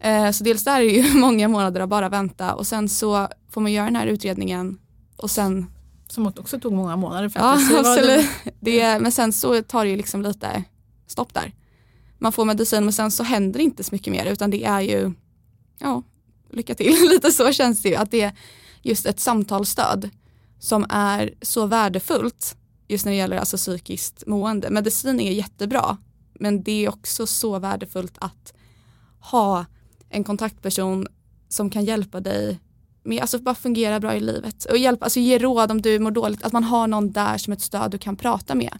Eh, 0.00 0.30
så 0.30 0.44
dels 0.44 0.64
där 0.64 0.80
är 0.80 0.84
det 0.86 0.92
ju 0.92 1.14
många 1.20 1.48
månader 1.48 1.80
att 1.80 1.88
bara 1.88 2.08
vänta 2.08 2.54
och 2.54 2.66
sen 2.66 2.88
så 2.88 3.28
får 3.50 3.60
man 3.60 3.72
göra 3.72 3.84
den 3.84 3.96
här 3.96 4.06
utredningen 4.06 4.78
och 5.16 5.30
sen 5.30 5.66
Som 6.08 6.26
också 6.26 6.60
tog 6.60 6.72
många 6.72 6.96
månader 6.96 7.30
Ja, 7.34 7.40
faktiskt. 7.52 7.70
Det 7.70 7.82
var- 7.82 7.92
absolut. 7.98 8.26
Det, 8.60 8.98
men 9.02 9.12
sen 9.12 9.32
så 9.32 9.62
tar 9.62 9.84
det 9.84 9.90
ju 9.90 9.96
liksom 9.96 10.22
lite 10.22 10.64
stopp 11.06 11.34
där. 11.34 11.52
Man 12.18 12.32
får 12.32 12.44
medicin 12.44 12.84
men 12.84 12.92
sen 12.92 13.10
så 13.10 13.22
händer 13.22 13.58
det 13.58 13.64
inte 13.64 13.84
så 13.84 13.94
mycket 13.94 14.12
mer 14.12 14.26
utan 14.26 14.50
det 14.50 14.64
är 14.64 14.80
ju, 14.80 15.12
ja, 15.78 16.02
lycka 16.52 16.74
till. 16.74 16.96
lite 17.10 17.32
så 17.32 17.52
känns 17.52 17.82
det 17.82 17.88
ju. 17.88 17.94
Att 17.96 18.10
det 18.10 18.20
är 18.20 18.32
just 18.82 19.06
ett 19.06 19.20
samtalsstöd 19.20 20.10
som 20.58 20.86
är 20.88 21.34
så 21.42 21.66
värdefullt 21.66 22.56
just 22.88 23.04
när 23.04 23.12
det 23.12 23.18
gäller 23.18 23.36
alltså 23.36 23.56
psykiskt 23.56 24.26
mående. 24.26 24.70
Medicin 24.70 25.20
är 25.20 25.32
jättebra 25.32 25.96
men 26.34 26.62
det 26.62 26.84
är 26.84 26.88
också 26.88 27.26
så 27.26 27.58
värdefullt 27.58 28.14
att 28.18 28.54
ha 29.20 29.64
en 30.10 30.24
kontaktperson 30.24 31.06
som 31.48 31.70
kan 31.70 31.84
hjälpa 31.84 32.20
dig 32.20 32.60
med, 33.02 33.20
alltså 33.20 33.38
bara 33.38 33.54
fungera 33.54 34.00
bra 34.00 34.14
i 34.14 34.20
livet 34.20 34.64
och 34.64 34.78
hjälpa, 34.78 35.04
alltså 35.04 35.20
ge 35.20 35.38
råd 35.38 35.70
om 35.70 35.82
du 35.82 35.98
mår 35.98 36.10
dåligt, 36.10 36.42
att 36.42 36.52
man 36.52 36.64
har 36.64 36.86
någon 36.86 37.12
där 37.12 37.38
som 37.38 37.52
ett 37.52 37.60
stöd 37.60 37.90
du 37.90 37.98
kan 37.98 38.16
prata 38.16 38.54
med. 38.54 38.78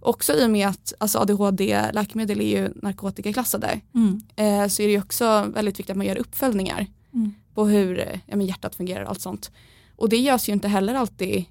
Också 0.00 0.32
i 0.34 0.46
och 0.46 0.50
med 0.50 0.68
att 0.68 0.92
alltså 0.98 1.18
ADHD-läkemedel 1.18 2.40
är 2.40 2.60
ju 2.60 2.72
narkotikaklassade 2.82 3.80
Mm. 3.94 4.20
eh, 4.36 4.68
så 4.68 4.82
är 4.82 4.86
det 4.86 4.92
ju 4.92 4.98
också 5.00 5.44
väldigt 5.54 5.78
viktigt 5.78 5.90
att 5.90 5.96
man 5.96 6.06
gör 6.06 6.18
uppföljningar 6.18 6.86
Mm. 7.14 7.34
på 7.54 7.66
hur 7.66 8.20
ja, 8.26 8.36
men 8.36 8.46
hjärtat 8.46 8.74
fungerar 8.74 9.02
och 9.02 9.08
allt 9.10 9.20
sånt. 9.20 9.50
Och 9.96 10.08
det 10.08 10.16
görs 10.16 10.48
ju 10.48 10.52
inte 10.52 10.68
heller 10.68 10.94
alltid 10.94 11.44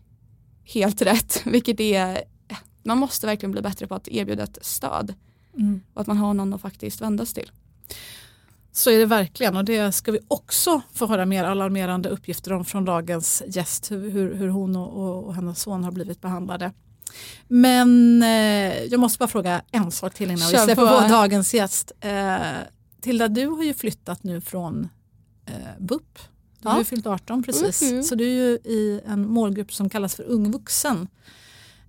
helt 0.64 1.02
rätt, 1.02 1.42
vilket 1.46 1.80
är, 1.80 2.22
man 2.84 2.98
måste 2.98 3.26
verkligen 3.28 3.52
bli 3.52 3.62
bättre 3.62 3.88
på 3.88 3.96
att 3.96 4.08
erbjuda 4.08 4.44
ett 4.44 4.58
stöd 4.62 5.14
Mm. 5.58 5.82
och 5.94 6.02
att 6.02 6.08
man 6.08 6.18
har 6.18 6.34
någon 6.34 6.54
att 6.54 6.62
faktiskt 6.62 7.02
vända 7.02 7.26
sig 7.26 7.44
till. 7.44 7.52
Så 8.78 8.90
är 8.92 9.00
det 9.00 9.06
verkligen 9.06 9.58
och 9.58 9.66
det 9.66 9.92
ska 9.92 10.12
vi 10.12 10.20
också 10.28 10.82
få 10.94 11.06
höra 11.08 11.26
mer 11.26 11.44
alarmerande 11.44 12.10
uppgifter 12.10 12.54
om 12.54 12.66
från 12.66 12.86
dagens 12.86 13.44
gäst. 13.48 13.92
Hur, 13.92 14.36
hur, 14.36 14.48
hon 14.48 14.76
och, 14.76 15.04
och, 15.04 15.24
och 15.26 15.36
hennes 15.36 15.60
son 15.62 15.84
har 15.84 15.92
blivit 15.92 16.22
behandlade. 16.22 16.72
Men 17.48 18.24
eh, 18.24 18.84
jag 18.84 19.00
måste 19.00 19.20
bara 19.20 19.28
fråga 19.28 19.62
en 19.72 19.92
sak 19.92 20.14
till 20.14 20.32
innan 20.32 20.48
vi 20.48 20.54
Kör 20.54 20.66
släpper 20.66 20.88
på. 20.98 21.02
på 21.02 21.08
dagens 21.08 21.54
gäst. 21.54 21.92
Eh, 22.00 22.36
Tilda, 23.02 23.28
du 23.28 23.48
har 23.48 23.64
ju 23.64 23.74
flyttat 23.74 24.24
nu 24.24 24.42
från 24.42 24.90
eh, 25.46 25.54
BUP. 25.80 26.20
Du 26.62 26.68
har 26.68 26.76
Ja. 26.76 26.80
ju 26.80 26.86
fyllt 26.86 27.08
18 27.08 27.44
precis. 27.44 27.82
Mhm. 27.92 28.04
Så 28.04 28.16
du 28.16 28.24
är 28.26 28.34
ju 28.34 28.52
i 28.64 29.02
en 29.06 29.30
målgrupp 29.30 29.74
som 29.74 29.90
kallas 29.90 30.16
för 30.16 30.24
ung 30.24 30.52
vuxen. 30.52 31.08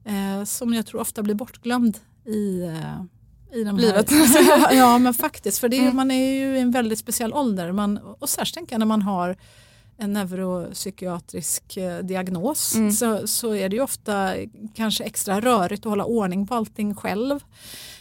Eh, 0.04 0.44
som 0.44 0.74
jag 0.74 0.86
tror 0.86 1.00
ofta 1.00 1.22
blir 1.22 1.34
bortglömd 1.34 1.98
i, 2.26 2.60
eh, 2.62 3.02
i 3.52 3.64
de 3.64 3.76
Livet. 3.76 4.10
Här. 4.10 4.72
ja 4.76 4.98
men 4.98 5.14
faktiskt, 5.14 5.58
för 5.58 5.68
det 5.68 5.78
Mm. 5.78 5.96
man 5.96 6.10
är 6.10 6.34
ju 6.34 6.56
i 6.56 6.60
en 6.60 6.70
väldigt 6.70 6.98
speciell 6.98 7.32
ålder. 7.34 7.72
Man, 7.72 7.98
och 7.98 8.28
särskilt 8.28 8.54
tänker 8.54 8.72
jag 8.74 8.78
när 8.78 8.86
man 8.86 9.02
har 9.02 9.36
en 10.00 10.12
neuropsykiatrisk 10.12 11.76
eh, 11.76 11.98
diagnos 11.98 12.74
Mm. 12.74 12.92
så, 12.92 13.26
så 13.26 13.54
är 13.54 13.68
det 13.68 13.76
ju 13.76 13.82
ofta 13.82 14.32
kanske 14.74 15.04
extra 15.04 15.40
rörigt 15.40 15.86
att 15.86 15.90
hålla 15.90 16.04
ordning 16.04 16.46
på 16.46 16.54
allting 16.54 16.94
själv. 16.94 17.40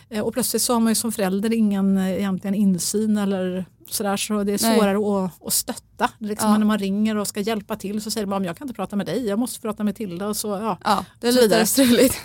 Eh, 0.10 0.22
och 0.22 0.34
plötsligt 0.34 0.62
så 0.62 0.74
har 0.74 0.80
man 0.80 0.92
ju 0.92 0.96
som 0.96 1.12
förälder 1.12 1.54
ingen 1.54 1.98
eh, 1.98 2.12
egentligen 2.12 2.56
insyn 2.56 3.18
eller 3.18 3.66
sådär 3.90 4.18
så 4.18 4.44
det 4.44 4.54
är 4.54 4.60
Nej. 4.64 4.78
svårare 4.78 5.26
att, 5.26 5.48
att 5.48 5.54
stötta. 5.54 6.10
Liksom 6.18 6.50
Ja. 6.52 6.58
När 6.58 6.66
man 6.66 6.78
ringer 6.80 7.18
och 7.18 7.28
ska 7.28 7.40
hjälpa 7.40 7.76
till 7.76 8.02
så 8.02 8.12
säger 8.12 8.28
man 8.28 8.44
jag 8.44 8.58
kan 8.58 8.68
inte 8.68 8.76
prata 8.76 8.96
med 8.96 9.06
dig, 9.06 9.26
jag 9.28 9.40
måste 9.40 9.60
prata 9.62 9.84
med 9.84 9.96
Tilda 9.96 10.28
och 10.28 10.38
så, 10.38 10.48
ja, 10.48 10.78
Ja, 10.84 11.06
det 11.20 11.28
är 11.28 11.32
Så 11.32 11.42
lite 11.42 11.66
struligt. 11.66 12.16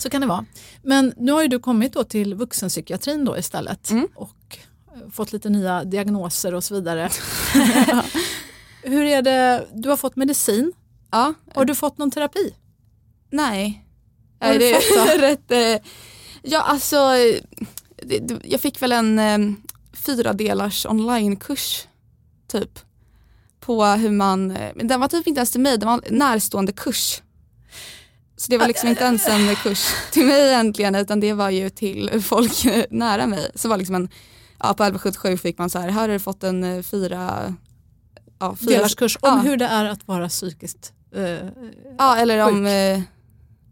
Så 0.00 0.10
kan 0.10 0.20
det 0.20 0.26
vara. 0.26 0.44
Men 0.82 1.14
nu 1.16 1.32
har 1.32 1.42
ju 1.42 1.48
du 1.48 1.58
kommit 1.58 1.92
då 1.92 2.04
till 2.04 2.34
vuxenpsykiatrin 2.34 3.24
då 3.24 3.38
istället 3.38 3.90
Mm. 3.90 4.08
och 4.14 4.58
eh, 4.94 5.10
fått 5.10 5.32
lite 5.32 5.48
nya 5.50 5.84
diagnoser 5.84 6.54
och 6.54 6.64
så 6.64 6.74
vidare. 6.74 7.10
Hur 8.82 9.04
är 9.04 9.22
det, 9.22 9.66
du 9.74 9.88
har 9.88 9.96
fått 9.96 10.16
medicin, 10.16 10.72
Ja, 11.10 11.34
har 11.54 11.64
du 11.64 11.74
fått 11.74 11.98
någon 11.98 12.10
terapi? 12.10 12.54
Nej. 13.30 13.84
Har 14.40 14.48
Nej, 14.48 14.58
du 14.58 14.80
fått 14.98 15.20
rätt, 15.20 15.50
eh, 15.50 15.88
ja 16.42 16.60
alltså, 16.62 16.96
jag 18.44 18.60
fick 18.60 18.82
väl 18.82 18.92
en 18.92 19.18
eh, 19.18 19.38
fyra 20.06 20.32
delars 20.32 20.86
onlinekurs 20.86 21.86
typ. 22.48 22.78
På 23.60 23.84
hur 23.84 24.10
man, 24.10 24.56
den 24.74 25.00
var 25.00 25.08
typ 25.08 25.26
inte 25.26 25.38
ens 25.38 25.50
till 25.50 25.60
mig, 25.60 25.78
den 25.78 25.88
var 25.88 26.00
en 26.06 26.18
närstående 26.18 26.72
kurs. 26.72 27.22
Så 28.36 28.50
det 28.50 28.58
var 28.58 28.66
liksom 28.68 28.88
inte 28.88 29.04
ens 29.04 29.28
en 29.28 29.56
kurs 29.56 29.86
till 30.12 30.26
mig 30.26 30.48
egentligen 30.48 30.94
utan 30.94 31.20
det 31.20 31.32
var 31.32 31.50
ju 31.50 31.70
till 31.70 32.22
folk 32.22 32.64
eh, 32.64 32.84
nära 32.90 33.26
mig. 33.26 33.50
Så 33.54 33.68
var 33.68 33.76
liksom 33.76 33.94
en, 33.94 34.08
ja 34.58 34.66
på 34.74 34.82
1177 34.84 35.36
fick 35.36 35.58
man 35.58 35.70
så 35.70 35.78
här, 35.78 35.88
här 35.88 36.00
har 36.00 36.08
du 36.08 36.18
fått 36.18 36.44
en 36.44 36.64
eh, 36.64 36.82
fyra, 36.82 37.54
ja, 38.38 38.56
fyra 38.56 38.70
Delarskurs 38.70 39.16
om 39.16 39.28
ja. 39.28 39.36
hur 39.50 39.56
det 39.56 39.64
är 39.66 39.84
att 39.84 40.08
vara 40.08 40.28
psykiskt 40.28 40.92
eh, 41.14 41.48
Ja 41.98 42.16
eller 42.16 42.48
om, 42.48 42.54
Sjuk. 42.54 42.66
eh, 42.68 43.00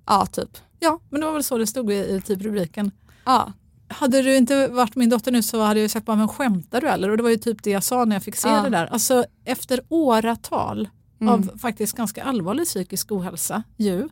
ja 0.06 0.26
typ. 0.26 0.50
Ja, 0.80 1.00
men 1.10 1.20
det 1.20 1.26
var 1.26 1.32
väl 1.32 1.44
så 1.44 1.58
det 1.58 1.66
stod 1.66 1.92
i, 1.92 1.94
i 1.94 2.20
typ 2.26 2.42
rubriken. 2.42 2.90
Ja, 3.24 3.52
Hade 3.88 4.22
du 4.22 4.36
inte 4.36 4.68
varit 4.68 4.96
min 4.96 5.08
dotter 5.10 5.32
nu 5.32 5.42
så 5.42 5.62
hade 5.62 5.80
jag 5.80 5.90
sagt 5.90 6.06
bara, 6.06 6.16
men 6.16 6.28
skämtar 6.28 6.80
du 6.80 6.88
eller? 6.88 7.08
Och 7.10 7.16
det 7.16 7.22
var 7.22 7.30
ju 7.30 7.36
typ 7.36 7.62
det 7.62 7.70
jag 7.70 7.82
sa 7.84 8.04
när 8.04 8.16
jag 8.16 8.22
fick 8.22 8.36
se 8.36 8.48
Ja. 8.48 8.62
det 8.62 8.70
där. 8.70 8.86
Alltså 8.86 9.24
efter 9.44 9.80
åratal 9.88 10.88
Mm. 11.20 11.34
av 11.34 11.58
faktiskt 11.58 11.96
ganska 11.96 12.24
allvarlig 12.24 12.66
psykisk 12.66 13.12
ohälsa 13.12 13.62
ju. 13.76 14.08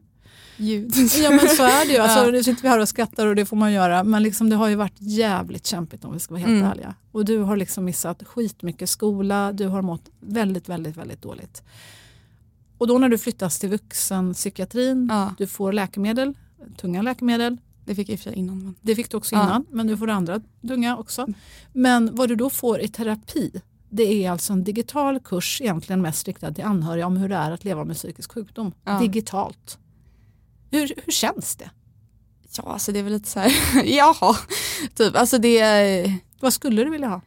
Ljud. 0.60 0.92
Ja 1.22 1.30
men 1.30 1.48
så 1.48 1.62
är 1.62 1.86
det 1.86 1.92
ju. 1.92 1.98
Alltså, 1.98 2.18
Ja. 2.24 2.30
Nu 2.30 2.42
sitter 2.42 2.62
vi 2.62 2.68
här 2.68 2.78
och 2.80 2.88
skrattar 2.88 3.26
och 3.26 3.36
det 3.36 3.46
får 3.46 3.56
man 3.56 3.72
göra. 3.72 4.04
Men 4.04 4.22
liksom, 4.22 4.50
det 4.50 4.56
har 4.56 4.68
ju 4.68 4.74
varit 4.74 4.94
jävligt 4.98 5.66
kämpigt 5.66 6.04
om 6.04 6.12
vi 6.12 6.18
ska 6.20 6.34
vara 6.34 6.40
helt 6.40 6.50
Mm. 6.50 6.70
ärliga. 6.70 6.94
Och 7.12 7.24
du 7.24 7.38
har 7.38 7.56
liksom 7.56 7.84
missat 7.84 8.22
skitmycket 8.26 8.90
skola. 8.90 9.52
Du 9.52 9.66
har 9.66 9.82
mått 9.82 10.10
väldigt, 10.20 10.68
väldigt, 10.68 10.96
väldigt 10.96 11.22
dåligt. 11.22 11.62
Och 12.78 12.86
då 12.86 12.98
när 12.98 13.08
du 13.08 13.18
flyttas 13.18 13.58
till 13.58 13.68
vuxenpsykiatrin, 13.68 15.08
Ja, 15.10 15.34
du 15.38 15.46
får 15.46 15.72
läkemedel, 15.72 16.34
tunga 16.76 17.02
läkemedel. 17.02 17.56
det 17.84 17.94
fick 17.94 18.08
jag 18.08 18.12
i 18.12 18.16
och 18.16 18.20
för 18.20 18.30
sig 18.30 18.38
innan. 18.38 18.58
Men... 18.64 18.74
Det 18.80 18.94
fick 18.94 19.10
du 19.10 19.16
också 19.16 19.34
Ja. 19.34 19.42
innan, 19.44 19.66
men 19.70 19.86
du 19.86 19.96
får 19.96 20.08
andra 20.10 20.40
tunga 20.68 20.96
också. 20.96 21.26
Men 21.72 22.14
vad 22.14 22.28
du 22.28 22.36
då 22.36 22.50
får 22.50 22.80
i 22.80 22.88
terapi, 22.88 23.60
det 23.88 24.24
är 24.24 24.30
alltså 24.30 24.52
en 24.52 24.64
digital 24.64 25.20
kurs 25.20 25.60
egentligen 25.60 26.02
mest 26.02 26.26
riktad 26.26 26.52
till 26.54 26.64
anhöriga 26.64 27.06
om 27.06 27.16
hur 27.16 27.28
det 27.28 27.34
är 27.36 27.50
att 27.50 27.64
leva 27.64 27.84
med 27.84 27.96
psykisk 27.96 28.32
sjukdom. 28.32 28.72
Ja. 28.84 28.98
Digitalt. 28.98 29.78
Hur, 30.70 30.92
hur 31.04 31.12
känns 31.12 31.56
det? 31.56 31.70
Ja, 32.56 32.62
alltså 32.62 32.92
det 32.92 32.98
är 32.98 33.02
väl 33.02 33.12
lite 33.12 33.28
så 33.28 33.40
här, 33.40 33.52
jaha, 33.84 34.36
typ. 34.94 35.16
Alltså 35.16 35.38
det, 35.38 35.60
Vad 36.40 36.52
skulle 36.52 36.84
du 36.84 36.90
vilja 36.90 37.08
ha? 37.08 37.20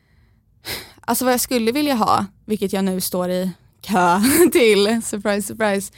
Alltså 1.02 1.26
vad 1.26 1.34
jag 1.34 1.42
skulle 1.42 1.72
vilja 1.72 1.96
ha, 1.96 2.26
vilket 2.46 2.74
jag 2.74 2.86
nu 2.86 3.02
står 3.02 3.30
i 3.30 3.52
kö 3.82 4.22
till, 4.52 5.02
surprise 5.04 5.48
surprise, 5.48 5.94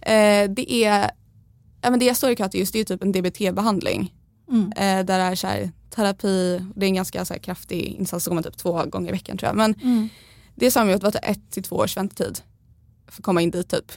eh, 0.00 0.50
det 0.50 0.72
är, 0.84 1.10
ja 1.82 1.90
men 1.90 1.98
det 1.98 2.04
jag 2.04 2.16
står 2.16 2.30
i 2.30 2.36
kö 2.36 2.48
till 2.48 2.60
just 2.60 2.72
det 2.72 2.80
är 2.80 2.84
typ 2.84 3.02
en 3.02 3.12
DBT-behandling. 3.12 4.14
Mm. 4.50 4.72
Eh, 4.72 5.04
där 5.06 5.18
det 5.18 5.24
är 5.24 5.34
så 5.34 5.46
här, 5.46 5.72
terapi, 5.90 6.64
det 6.76 6.86
är 6.86 6.88
en 6.88 6.94
ganska 6.94 7.24
så 7.24 7.34
här, 7.34 7.40
kraftig 7.40 7.82
insats, 7.82 8.24
så 8.24 8.30
går 8.30 8.34
man 8.34 8.44
typ 8.44 8.56
två 8.56 8.84
gånger 8.86 9.08
i 9.08 9.12
veckan 9.12 9.38
tror 9.38 9.48
jag. 9.48 9.56
Men 9.56 9.74
Mm. 9.74 10.08
det 10.54 10.76
mig 10.76 10.94
att 10.94 11.00
det 11.00 11.04
var 11.04 11.30
ett 11.30 11.50
till 11.50 11.62
två 11.62 11.76
års 11.76 11.96
väntetid 11.96 12.40
för 13.06 13.20
att 13.20 13.24
komma 13.24 13.42
in 13.42 13.50
dit 13.50 13.68
typ, 13.70 13.92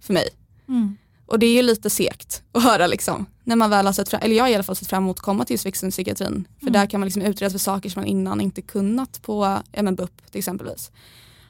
för 0.00 0.14
mig. 0.14 0.28
Mm. 0.68 0.96
Och 1.28 1.38
det 1.38 1.46
är 1.46 1.52
ju 1.54 1.62
lite 1.62 1.90
segt 1.90 2.42
att 2.52 2.62
höra 2.62 2.86
liksom. 2.86 3.26
När 3.44 3.56
man 3.56 3.70
väl 3.70 3.86
har 3.86 3.92
sett 3.92 4.08
fram, 4.08 4.20
eller 4.22 4.36
jag 4.36 4.44
har 4.44 4.48
i 4.48 4.54
alla 4.54 4.62
fall 4.62 4.76
sett 4.76 4.88
fram 4.88 5.02
emot 5.02 5.18
att 5.18 5.24
komma 5.24 5.44
till 5.44 5.58
vuxenpsykiatrin. 5.64 6.48
För 6.58 6.62
Mm. 6.66 6.72
där 6.72 6.86
kan 6.86 7.00
man 7.00 7.06
liksom 7.06 7.22
utredas 7.22 7.52
för 7.52 7.58
saker 7.58 7.90
som 7.90 8.00
man 8.00 8.06
innan 8.08 8.40
inte 8.40 8.62
kunnat 8.62 9.22
på 9.22 9.60
ja, 9.72 9.82
men 9.82 9.94
BUP 9.96 10.30
till 10.30 10.38
exempelvis. 10.38 10.90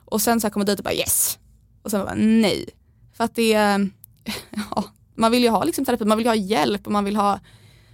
Och 0.04 0.22
sen 0.22 0.40
så 0.40 0.46
här 0.46 0.52
kommer 0.52 0.66
dit 0.66 0.78
och 0.78 0.84
bara 0.84 0.94
yes. 0.94 1.38
Och 1.82 1.90
sen 1.90 2.00
bara 2.04 2.14
nej. 2.14 2.68
För 3.12 3.24
att 3.24 3.34
det 3.34 3.52
är, 3.52 3.90
ja, 4.76 4.84
man 5.14 5.30
vill 5.32 5.42
ju 5.42 5.48
ha 5.48 5.64
liksom 5.64 5.84
terapi, 5.84 6.04
man 6.04 6.18
vill 6.18 6.26
ju 6.26 6.30
ha 6.30 6.36
hjälp 6.36 6.86
och 6.86 6.92
man 6.92 7.04
vill 7.04 7.16
ha 7.16 7.40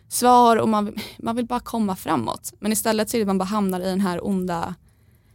svar 0.08 0.56
och 0.56 0.68
man, 0.68 0.94
man 1.18 1.36
vill 1.36 1.46
bara 1.46 1.60
komma 1.60 1.96
framåt. 1.96 2.52
Men 2.60 2.72
istället 2.72 3.10
så 3.10 3.16
är 3.16 3.18
det 3.18 3.26
man 3.26 3.38
bara 3.38 3.44
hamnar 3.44 3.80
i 3.80 3.84
den 3.84 4.00
här 4.00 4.26
onda 4.26 4.74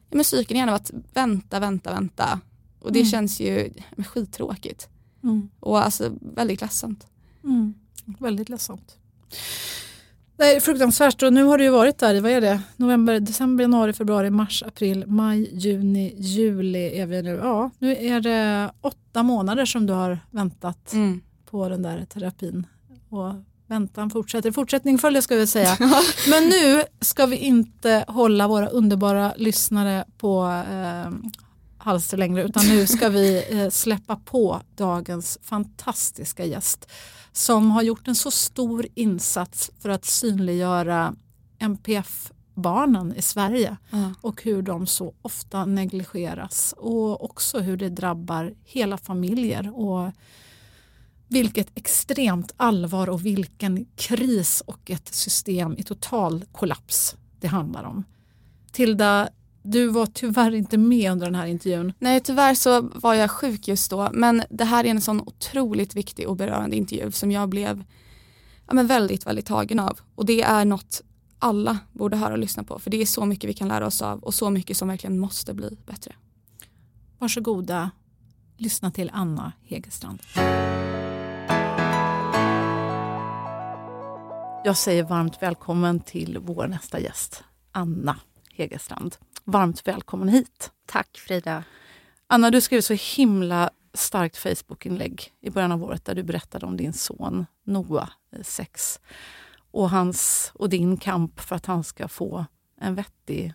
ja, 0.10 0.16
men 0.16 0.24
cykeln 0.26 0.56
igen 0.58 0.70
av 0.70 0.76
att 0.76 0.92
vänta, 1.14 1.60
vänta, 1.60 1.94
vänta. 1.94 2.40
Och 2.80 2.92
det 2.92 3.00
Mm. 3.00 3.12
känns 3.12 3.40
ju 3.40 3.74
skittråkigt. 4.08 4.88
Mm. 5.24 5.50
Och 5.60 5.84
alltså 5.84 6.12
väldigt 6.22 6.62
ledsamt. 6.62 7.08
Mm. 7.44 7.74
Väldigt 8.20 8.50
ledsamt. 8.50 8.96
Det 10.38 10.56
är 10.56 10.60
fruktansvärt 10.60 11.24
och 11.24 11.34
nu 11.34 11.44
har 11.44 11.58
du 11.58 11.64
ju 11.64 11.70
varit 11.70 11.98
där 11.98 12.14
i, 12.16 12.20
vad 12.20 12.32
är 12.32 12.42
det, 12.42 12.62
november, 12.78 13.20
december, 13.20 13.64
januari, 13.64 13.94
februari, 13.94 14.30
mars, 14.30 14.64
april, 14.68 15.04
maj, 15.08 15.50
juni, 15.54 16.14
juli 16.18 17.00
är 17.00 17.06
vi 17.06 17.22
nu. 17.22 17.30
Ja, 17.44 17.70
nu 17.80 17.96
är 17.96 18.22
det 18.22 18.72
åtta 18.82 19.24
månader 19.24 19.66
som 19.66 19.86
du 19.86 19.94
har 19.94 20.20
väntat 20.32 20.94
Mm. 20.94 21.22
på 21.50 21.70
den 21.70 21.82
där 21.82 22.06
terapin. 22.06 22.66
Och 23.10 23.34
väntan 23.68 24.10
fortsätter. 24.10 24.52
Fortsättning 24.52 24.98
följer 24.98 25.22
ska 25.22 25.36
vi 25.36 25.48
säga. 25.48 25.78
Men 26.30 26.44
nu 26.44 26.84
ska 27.02 27.26
vi 27.26 27.36
inte 27.38 28.06
hålla 28.08 28.48
våra 28.48 28.68
underbara 28.68 29.34
lyssnare 29.38 30.06
på 30.18 30.46
eh, 30.72 31.12
halster 31.80 32.18
längre 32.18 32.44
utan 32.44 32.68
nu 32.68 32.88
ska 32.88 33.10
vi 33.10 33.44
eh, 33.62 33.70
släppa 33.70 34.16
på 34.16 34.62
dagens 34.76 35.38
fantastiska 35.42 36.46
gäst 36.46 36.88
som 37.32 37.72
har 37.72 37.82
gjort 37.82 38.08
en 38.08 38.16
så 38.16 38.32
stor 38.32 38.88
insats 38.96 39.72
för 39.80 39.90
att 39.90 40.06
synliggöra 40.06 41.16
MPF-barnen 41.60 43.16
i 43.16 43.22
Sverige 43.22 43.78
Ja. 43.90 44.14
och 44.22 44.44
hur 44.44 44.62
de 44.62 44.88
så 44.88 45.14
ofta 45.22 45.66
negligeras 45.66 46.74
och 46.78 47.24
också 47.24 47.60
hur 47.60 47.78
det 47.78 47.90
drabbar 47.90 48.54
hela 48.64 48.98
familjer 48.98 49.80
och 49.80 50.12
vilket 51.28 51.68
extremt 51.78 52.52
allvar 52.58 53.10
och 53.10 53.26
vilken 53.26 53.86
kris 53.96 54.62
och 54.66 54.92
ett 54.92 55.14
system 55.14 55.76
i 55.78 55.84
total 55.84 56.46
kollaps 56.52 57.16
det 57.40 57.48
handlar 57.48 57.84
om. 57.84 58.04
Tilda, 58.72 59.30
du 59.62 59.88
var 59.88 60.06
tyvärr 60.06 60.56
inte 60.56 60.78
med 60.78 61.12
under 61.12 61.26
den 61.26 61.36
här 61.36 61.46
intervjun. 61.46 61.94
Nej 62.00 62.20
tyvärr 62.20 62.54
så 62.54 62.82
var 62.82 63.14
jag 63.14 63.32
sjuk 63.32 63.68
just 63.68 63.92
då 63.92 64.10
men 64.14 64.44
det 64.50 64.66
här 64.66 64.86
är 64.86 64.90
en 64.90 65.02
sån 65.02 65.22
otroligt 65.22 65.96
viktig 65.96 66.28
och 66.28 66.36
berörande 66.36 66.76
intervju 66.76 67.12
som 67.12 67.32
jag 67.32 67.50
blev 67.50 67.84
ja, 68.68 68.74
men 68.74 68.88
väldigt, 68.88 69.28
väldigt 69.28 69.46
tagen 69.46 69.80
av. 69.80 70.00
Och 70.16 70.26
det 70.26 70.42
är 70.42 70.66
något 70.66 71.02
alla 71.40 71.78
borde 71.94 72.18
höra 72.18 72.34
och 72.34 72.40
lyssna 72.40 72.64
på 72.64 72.80
för 72.80 72.92
det 72.92 73.02
är 73.02 73.06
så 73.06 73.26
mycket 73.26 73.50
vi 73.50 73.54
kan 73.54 73.68
lära 73.68 73.88
oss 73.88 74.02
av 74.02 74.20
och 74.20 74.34
så 74.34 74.50
mycket 74.50 74.78
som 74.78 74.88
verkligen 74.88 75.20
måste 75.20 75.54
bli 75.54 75.78
bättre. 75.86 76.16
Varsågoda, 77.20 77.92
lyssna 78.58 78.92
till 78.92 79.10
Anna 79.14 79.52
Hegerstrand. 79.64 80.20
Jag 84.64 84.78
säger 84.78 85.04
varmt 85.04 85.42
välkommen 85.42 86.00
till 86.00 86.38
vår 86.42 86.68
nästa 86.68 87.00
gäst, 87.00 87.44
Anna 87.72 88.20
Hegerstrand. 88.60 89.16
Varmt 89.44 89.88
välkommen 89.88 90.30
hit. 90.30 90.72
Tack 90.86 91.18
Frida. 91.18 91.64
Anna, 92.28 92.52
du 92.52 92.62
skrev 92.62 92.82
så 92.82 92.94
himla 92.94 93.70
starkt 93.94 94.38
Facebookinlägg 94.38 95.34
i 95.42 95.50
början 95.50 95.72
av 95.72 95.84
året 95.84 96.06
där 96.06 96.16
du 96.16 96.24
berättade 96.24 96.66
om 96.66 96.78
din 96.78 96.94
son 96.94 97.46
Noah, 97.64 98.10
eh, 98.32 98.42
sex, 98.42 99.00
och, 99.72 99.90
hans, 99.90 100.52
och 100.56 100.70
din 100.70 100.98
kamp 100.98 101.40
för 101.40 101.56
att 101.56 101.66
han 101.66 101.84
ska 101.84 102.08
få 102.08 102.46
en 102.82 102.96
vettig 102.96 103.54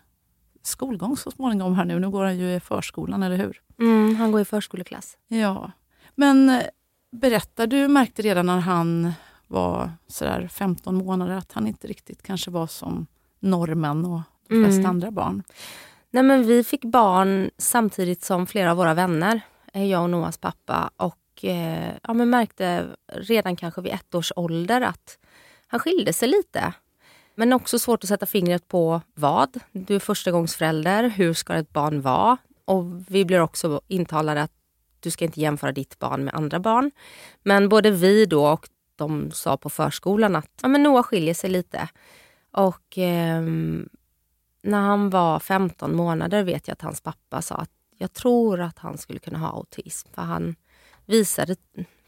skolgång 0.61 1.17
så 1.17 1.31
småningom 1.31 1.75
här 1.75 1.85
nu. 1.85 1.99
Nu 1.99 2.09
går 2.09 2.23
han 2.23 2.37
ju 2.37 2.55
i 2.55 2.59
förskolan, 2.59 3.23
eller 3.23 3.37
hur? 3.37 3.61
Mm, 3.79 4.15
han 4.15 4.31
går 4.31 4.41
i 4.41 4.45
förskoleklass. 4.45 5.17
Ja. 5.27 5.71
Men 6.15 6.49
eh, 6.49 6.63
berätta, 7.11 7.67
du 7.67 7.87
märkte 7.87 8.21
redan 8.21 8.45
när 8.45 8.59
han 8.59 9.13
var 9.47 9.91
sådär 10.07 10.47
15 10.47 10.95
månader 10.95 11.35
att 11.35 11.51
han 11.51 11.67
inte 11.67 11.87
riktigt 11.87 12.23
kanske 12.23 12.51
var 12.51 12.67
som 12.67 13.07
normen 13.39 14.05
och 14.05 14.21
de 14.47 14.63
flesta 14.63 14.79
Mm. 14.79 14.89
andra 14.89 15.11
barn. 15.11 15.43
Nej, 16.11 16.23
men 16.23 16.47
vi 16.47 16.63
fick 16.63 16.85
barn 16.85 17.49
samtidigt 17.57 18.23
som 18.23 18.47
flera 18.47 18.71
av 18.71 18.77
våra 18.77 18.93
vänner, 18.93 19.41
eh, 19.73 19.85
jag 19.85 20.03
och 20.03 20.09
Noahs 20.09 20.37
pappa. 20.37 20.89
Och 20.97 21.45
eh, 21.45 21.93
ja, 22.03 22.13
men 22.13 22.29
märkte 22.29 22.87
redan 23.07 23.55
kanske 23.55 23.81
vid 23.81 23.93
ett 23.93 24.15
års 24.15 24.31
ålder 24.35 24.81
att 24.81 25.17
han 25.67 25.79
skilde 25.79 26.13
sig 26.13 26.27
lite. 26.27 26.73
Men 27.35 27.53
också 27.53 27.79
svårt 27.79 28.03
att 28.03 28.07
sätta 28.09 28.25
fingret 28.25 28.67
på 28.67 29.01
vad. 29.13 29.59
Du 29.71 29.95
är 29.95 29.99
förstagångsförälder, 29.99 31.09
hur 31.09 31.33
ska 31.33 31.53
ett 31.53 31.73
barn 31.73 32.01
vara? 32.01 32.37
Och 32.65 32.83
vi 33.07 33.25
blir 33.25 33.39
också 33.41 33.81
intalade 33.87 34.41
att 34.41 34.51
du 34.99 35.11
ska 35.11 35.25
inte 35.25 35.41
jämföra 35.41 35.71
ditt 35.71 35.99
barn 35.99 36.23
med 36.25 36.33
andra 36.33 36.59
barn. 36.59 36.91
Men 37.43 37.69
både 37.69 37.91
vi 37.91 38.25
då 38.25 38.47
och 38.47 38.69
de 38.95 39.31
sa 39.31 39.57
på 39.57 39.69
förskolan 39.69 40.35
att 40.35 40.49
ja, 40.61 40.67
men 40.67 40.83
Noah 40.83 41.03
skiljer 41.03 41.33
sig 41.33 41.49
lite. 41.49 41.89
Och 42.51 42.97
ehm, 42.97 43.89
när 44.65 44.81
han 44.81 45.09
var 45.09 45.39
15 45.39 45.95
månader 45.95 46.43
vet 46.43 46.67
jag 46.67 46.73
att 46.73 46.81
hans 46.81 47.01
pappa 47.01 47.41
sa 47.41 47.55
att 47.55 47.71
jag 47.97 48.13
tror 48.13 48.61
att 48.61 48.79
han 48.79 48.97
skulle 48.97 49.19
kunna 49.19 49.39
ha 49.39 49.47
autism. 49.47 50.09
För 50.13 50.21
han 50.21 50.55
visade 51.05 51.55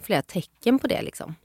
flera 0.02 0.22
tecken 0.22 0.80
på 0.80 0.88
det. 0.88 1.02
Liksom. 1.02 1.36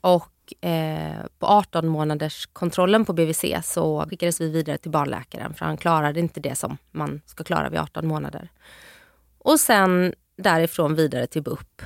Och 0.00 0.64
eh, 0.64 1.26
på 1.38 1.46
18 1.46 1.88
månaders 1.88 2.46
kontrollen 2.46 3.04
på 3.04 3.12
BVC 3.12 3.44
så 3.64 4.06
skickades 4.10 4.40
vi 4.40 4.50
vidare 4.50 4.78
till 4.78 4.90
barnläkaren 4.90 5.54
för 5.54 5.66
han 5.66 5.76
klarade 5.76 6.20
inte 6.20 6.40
det 6.40 6.54
som 6.54 6.76
man 6.90 7.20
ska 7.26 7.44
klara 7.44 7.68
vid 7.68 7.80
18 7.80 8.06
månader. 8.06 8.48
Och 9.38 9.60
sen 9.60 10.14
därifrån 10.36 10.94
vidare 10.94 11.26
till 11.26 11.42
BUP 11.42 11.82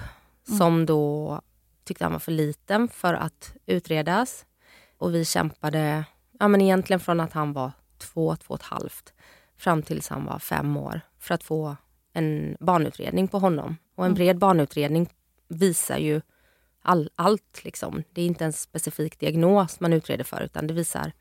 som 0.59 0.87
då 0.87 1.41
tyckte 1.85 2.05
han 2.05 2.13
var 2.13 2.19
för 2.19 2.33
liten 2.33 2.89
för 2.89 3.15
att 3.15 3.55
utredas. 3.67 4.47
Och 4.99 5.15
vi 5.15 5.25
kämpade 5.25 6.05
ja, 6.39 6.49
men 6.49 6.61
egentligen 6.61 7.01
från 7.01 7.21
att 7.21 7.33
han 7.33 7.53
var 7.53 7.73
två, 7.99 8.37
två 8.37 8.55
och 8.55 8.61
ett 8.61 8.67
halvt 8.67 9.13
fram 9.57 9.83
tills 9.83 10.09
han 10.09 10.25
var 10.25 10.39
fem 10.39 10.77
år 10.77 11.01
för 11.19 11.35
att 11.35 11.45
få 11.45 11.77
en 12.13 12.57
barnutredning 12.61 13.29
på 13.29 13.39
honom. 13.39 13.77
Och 13.95 14.07
en 14.07 14.15
bred 14.15 14.39
barnutredning 14.39 15.09
visar 15.49 15.99
ju 15.99 16.21
all, 16.83 17.11
allt. 17.17 17.65
Liksom. 17.65 18.03
Det 18.13 18.23
är 18.23 18.27
inte 18.27 18.45
en 18.45 18.53
specifik 18.53 19.19
diagnos 19.19 19.81
man 19.81 19.93
utreder 19.93 20.25
för 20.25 20.43
utan 20.43 20.67
det 20.67 20.75
visar 20.75 21.13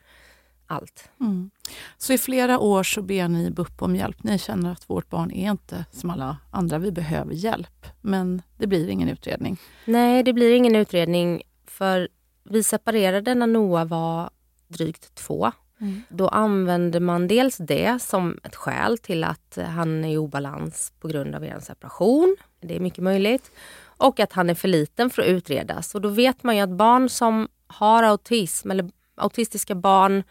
allt. 0.67 1.09
Mm. 1.19 1.49
Så 1.97 2.13
i 2.13 2.17
flera 2.17 2.59
år 2.59 2.83
så 2.83 3.01
ber 3.01 3.27
ni 3.27 3.51
BUP 3.51 3.81
om 3.81 3.95
hjälp. 3.95 4.23
Ni 4.23 4.39
känner 4.39 4.71
att 4.71 4.89
vårt 4.89 5.09
barn 5.09 5.31
är 5.31 5.51
inte 5.51 5.85
som 5.91 6.09
alla 6.09 6.37
andra, 6.51 6.77
vi 6.77 6.91
behöver 6.91 7.33
hjälp. 7.33 7.85
Men 8.01 8.41
det 8.57 8.67
blir 8.67 8.89
ingen 8.89 9.09
utredning. 9.09 9.57
Nej, 9.85 10.23
det 10.23 10.33
blir 10.33 10.55
ingen 10.55 10.75
utredning 10.75 11.41
för 11.65 12.07
vi 12.43 12.63
separerade 12.63 13.35
när 13.35 13.47
Noah 13.47 13.85
var 13.85 14.29
drygt 14.67 15.15
två. 15.15 15.51
Mm. 15.81 16.01
Då 16.09 16.27
använder 16.27 16.99
man 16.99 17.27
dels 17.27 17.57
det 17.57 18.01
som 18.01 18.39
ett 18.43 18.55
skäl 18.55 18.97
till 18.97 19.23
att 19.23 19.57
han 19.75 20.05
är 20.05 20.13
i 20.13 20.17
obalans 20.17 20.93
på 20.99 21.07
grund 21.07 21.35
av 21.35 21.45
er 21.45 21.59
separation. 21.59 22.35
Det 22.61 22.75
är 22.75 22.79
mycket 22.79 23.03
möjligt. 23.03 23.51
Och 23.97 24.19
att 24.19 24.33
han 24.33 24.49
är 24.49 24.55
för 24.55 24.67
liten 24.67 25.09
för 25.09 25.21
att 25.21 25.27
utredas. 25.27 25.95
Och 25.95 26.01
då 26.01 26.09
vet 26.09 26.43
man 26.43 26.55
ju 26.55 26.61
att 26.61 26.69
barn 26.69 27.09
som 27.09 27.47
har 27.67 28.03
autism 28.03 28.71
eller 28.71 28.91
autistiska 29.15 29.75
barn, 29.75 30.23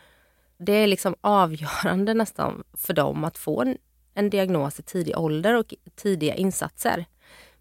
det 0.59 0.73
är 0.73 0.87
liksom 0.87 1.15
avgörande 1.21 2.15
nästan 2.15 2.65
för 2.73 2.93
dem 2.93 3.25
att 3.25 3.39
få 3.39 3.63
en, 3.63 3.77
en 4.15 4.31
diagnos 4.31 4.81
i 4.81 4.83
tidig 4.83 5.19
ålder 5.19 5.55
och 5.55 5.75
tidiga 5.97 6.35
insatser. 6.35 7.07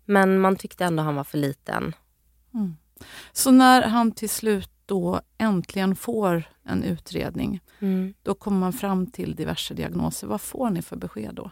Men 0.06 0.40
man 0.40 0.56
tyckte 0.56 0.86
ändå 0.86 1.04
han 1.04 1.16
var 1.16 1.24
för 1.24 1.38
liten. 1.38 1.96
Mm. 2.54 2.78
Så 3.32 3.52
när 3.52 3.82
han 3.82 4.12
till 4.12 4.30
slut 4.30 4.70
då 4.86 5.22
äntligen 5.38 5.96
får 5.96 6.44
en 6.64 6.84
utredning, 6.84 7.60
Mm. 7.80 8.14
då 8.24 8.34
kommer 8.34 8.60
man 8.60 8.74
fram 8.74 9.08
till 9.08 9.36
diverse 9.36 9.74
diagnoser. 9.74 10.28
Vad 10.28 10.42
får 10.42 10.70
ni 10.70 10.82
för 10.82 10.96
besked 10.96 11.36
då? 11.36 11.52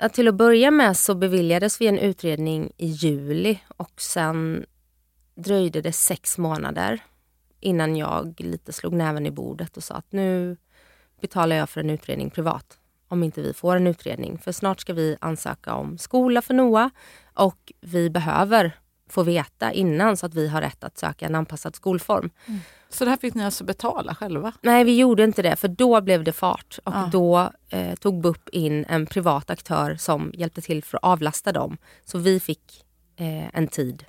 Ja, 0.00 0.08
till 0.08 0.28
att 0.28 0.34
börja 0.34 0.70
med 0.70 0.96
så 0.96 1.14
beviljades 1.14 1.80
vi 1.80 1.86
en 1.86 1.98
utredning 1.98 2.72
i 2.76 2.86
juli 2.86 3.60
och 3.76 4.00
sen 4.00 4.66
dröjde 5.34 5.80
det 5.80 5.92
sex 5.92 6.38
månader 6.38 7.00
innan 7.60 7.96
jag 7.96 8.40
lite 8.40 8.72
slog 8.72 8.92
näven 8.92 9.26
i 9.26 9.30
bordet 9.30 9.76
och 9.76 9.84
sa 9.84 9.94
att 9.94 10.12
nu 10.12 10.56
betalar 11.20 11.56
jag 11.56 11.68
för 11.70 11.80
en 11.80 11.90
utredning 11.90 12.30
privat. 12.30 12.76
om 13.08 13.22
inte 13.22 13.42
vi 13.42 13.52
får 13.52 13.76
en 13.76 13.86
utredning. 13.86 14.38
För 14.38 14.52
snart 14.52 14.80
ska 14.80 14.92
vi 14.92 15.16
ansöka 15.20 15.74
om 15.74 15.98
skola 15.98 16.42
för 16.42 16.54
Noah 16.54 16.90
och 17.34 17.72
vi 17.80 18.10
behöver 18.10 18.78
få 19.12 19.22
veta 19.22 19.72
innan 19.72 20.16
så 20.16 20.26
att 20.26 20.34
vi 20.34 20.48
har 20.48 20.60
rätt 20.60 20.84
att 20.84 20.98
söka 20.98 21.26
en 21.26 21.34
anpassad 21.34 21.76
skolform. 21.76 22.30
Mm. 22.46 22.60
Så 22.88 23.04
det 23.04 23.10
här 23.10 23.18
fick 23.18 23.34
ni 23.34 23.44
alltså 23.44 23.64
betala 23.64 24.14
själva? 24.14 24.52
Nej, 24.62 24.84
vi 24.84 24.98
gjorde 24.98 25.24
inte 25.24 25.42
det 25.42 25.56
för 25.56 25.68
då 25.68 26.00
blev 26.00 26.24
det 26.24 26.32
fart 26.32 26.78
och 26.84 26.94
ja. 26.94 27.08
då 27.12 27.52
eh, 27.68 27.94
tog 27.94 28.20
BUP 28.20 28.48
in 28.48 28.84
en 28.88 29.06
privat 29.06 29.50
aktör 29.50 29.96
som 29.96 30.30
hjälpte 30.34 30.60
till 30.60 30.84
för 30.84 30.98
att 30.98 31.04
avlasta 31.04 31.52
dem. 31.52 31.76
Så 32.04 32.18
vi 32.18 32.40
fick 32.40 32.84
eh, 33.16 33.56
en 33.56 33.68
tid 33.68 34.04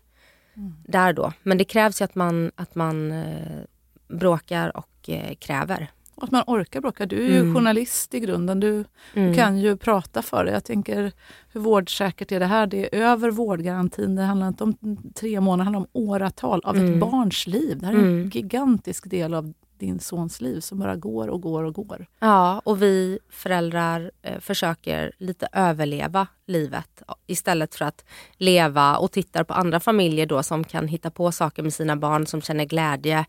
mm. 0.55 0.73
där 0.87 1.13
då. 1.13 1.33
Men 1.43 1.57
det 1.57 1.63
krävs 1.63 2.01
ju 2.01 2.05
att 2.05 2.15
man, 2.15 2.51
att 2.55 2.75
man 2.75 3.11
eh, 3.11 3.61
bråkar 4.07 4.77
och 4.77 5.09
eh, 5.09 5.35
kräver. 5.35 5.91
Att 6.23 6.31
man 6.31 6.43
orkar 6.47 6.81
bråka. 6.81 7.05
Du 7.05 7.25
är 7.25 7.29
ju 7.29 7.39
mm. 7.39 7.55
journalist 7.55 8.13
i 8.13 8.19
grunden. 8.19 8.60
Du, 8.60 8.69
mm. 9.13 9.29
du, 9.29 9.34
kan 9.34 9.57
ju 9.57 9.77
prata 9.77 10.21
för 10.21 10.45
det. 10.45 10.51
Jag 10.51 10.63
tänker, 10.63 11.12
hur 11.51 11.62
vårdsäkert 11.62 12.31
är 12.31 12.39
det 12.39 12.45
här? 12.45 12.67
Det 12.67 12.95
är 12.95 13.01
över 13.01 13.31
vårdgarantin. 13.31 14.15
Det 14.15 14.23
handlar 14.23 14.47
inte 14.47 14.63
om 14.63 14.75
tre 15.15 15.41
månader, 15.41 15.71
det 15.71 15.77
handlar 15.77 15.79
om 15.79 16.10
åratal 16.10 16.62
av 16.63 16.77
mm. 16.77 16.93
ett 16.93 16.99
barns 16.99 17.47
liv. 17.47 17.77
Det 17.79 17.86
här 17.86 17.93
är 17.93 17.97
en 17.97 18.05
mm. 18.05 18.29
gigantisk 18.29 19.10
del 19.10 19.34
av 19.34 19.53
din 19.81 19.99
sons 19.99 20.41
liv 20.41 20.60
som 20.60 20.79
bara 20.79 20.95
går 20.95 21.27
och 21.27 21.41
går 21.41 21.63
och 21.63 21.73
går. 21.73 22.05
Ja, 22.19 22.62
och 22.65 22.81
vi 22.81 23.19
föräldrar 23.29 24.12
eh, 24.21 24.39
försöker 24.39 25.12
lite 25.17 25.47
överleva 25.53 26.27
livet 26.47 27.03
istället 27.27 27.75
för 27.75 27.86
att 27.86 28.05
leva 28.38 28.97
och 28.97 29.12
tittar 29.12 29.43
på 29.43 29.53
andra 29.53 29.79
familjer 29.79 30.25
då 30.25 30.43
som 30.43 30.63
kan 30.63 30.88
hitta 30.88 31.12
på 31.12 31.31
saker 31.31 31.63
med 31.63 31.73
sina 31.73 31.95
barn, 31.95 32.27
som 32.27 32.41
känner 32.41 32.65
glädje 32.65 33.25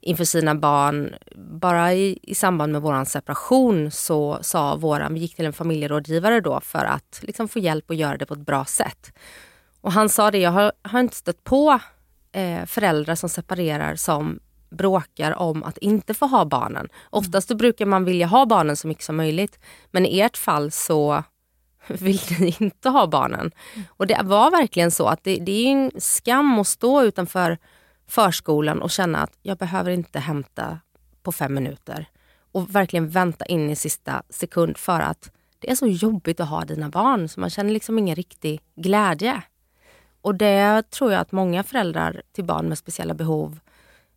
inför 0.00 0.24
sina 0.24 0.54
barn. 0.54 1.14
Bara 1.36 1.94
i, 1.94 2.18
i 2.22 2.34
samband 2.34 2.72
med 2.72 2.82
vår 2.82 3.04
separation 3.04 3.90
så 3.90 4.38
sa 4.42 4.76
våran, 4.76 5.14
vi 5.14 5.20
gick 5.20 5.36
till 5.36 5.46
en 5.46 5.52
familjerådgivare 5.52 6.40
då 6.40 6.60
för 6.60 6.84
att 6.84 7.20
liksom 7.22 7.48
få 7.48 7.58
hjälp 7.58 7.90
att 7.90 7.96
göra 7.96 8.16
det 8.16 8.26
på 8.26 8.34
ett 8.34 8.46
bra 8.46 8.64
sätt. 8.64 9.12
Och 9.80 9.92
han 9.92 10.08
sa 10.08 10.30
det, 10.30 10.38
jag 10.38 10.50
har, 10.50 10.72
har 10.82 11.00
inte 11.00 11.16
stött 11.16 11.44
på 11.44 11.80
eh, 12.32 12.66
föräldrar 12.66 13.14
som 13.14 13.28
separerar 13.28 13.96
som 13.96 14.40
bråkar 14.70 15.38
om 15.38 15.64
att 15.64 15.78
inte 15.78 16.14
få 16.14 16.26
ha 16.26 16.44
barnen. 16.44 16.88
Oftast 17.10 17.54
brukar 17.54 17.86
man 17.86 18.04
vilja 18.04 18.26
ha 18.26 18.46
barnen 18.46 18.76
så 18.76 18.88
mycket 18.88 19.04
som 19.04 19.16
möjligt. 19.16 19.58
Men 19.90 20.06
i 20.06 20.20
ert 20.20 20.36
fall 20.36 20.70
så 20.70 21.24
vill 21.86 22.20
ni 22.40 22.56
inte 22.58 22.88
ha 22.88 23.06
barnen. 23.06 23.50
Och 23.88 24.06
det 24.06 24.20
var 24.24 24.50
verkligen 24.50 24.90
så 24.90 25.06
att 25.06 25.24
det, 25.24 25.36
det 25.36 25.52
är 25.52 25.72
en 25.72 25.90
skam 25.98 26.58
att 26.58 26.66
stå 26.66 27.02
utanför 27.02 27.58
förskolan 28.08 28.82
och 28.82 28.90
känna 28.90 29.22
att 29.22 29.38
jag 29.42 29.58
behöver 29.58 29.90
inte 29.90 30.18
hämta 30.18 30.80
på 31.22 31.32
fem 31.32 31.54
minuter. 31.54 32.06
Och 32.52 32.74
verkligen 32.74 33.08
vänta 33.08 33.44
in 33.44 33.70
i 33.70 33.76
sista 33.76 34.22
sekund 34.30 34.76
för 34.78 35.00
att 35.00 35.30
det 35.58 35.70
är 35.70 35.74
så 35.74 35.86
jobbigt 35.86 36.40
att 36.40 36.48
ha 36.48 36.64
dina 36.64 36.88
barn 36.88 37.28
så 37.28 37.40
man 37.40 37.50
känner 37.50 37.72
liksom 37.72 37.98
ingen 37.98 38.16
riktig 38.16 38.60
glädje. 38.76 39.42
Och 40.20 40.34
det 40.34 40.90
tror 40.90 41.12
jag 41.12 41.20
att 41.20 41.32
många 41.32 41.62
föräldrar 41.62 42.22
till 42.32 42.44
barn 42.44 42.68
med 42.68 42.78
speciella 42.78 43.14
behov 43.14 43.58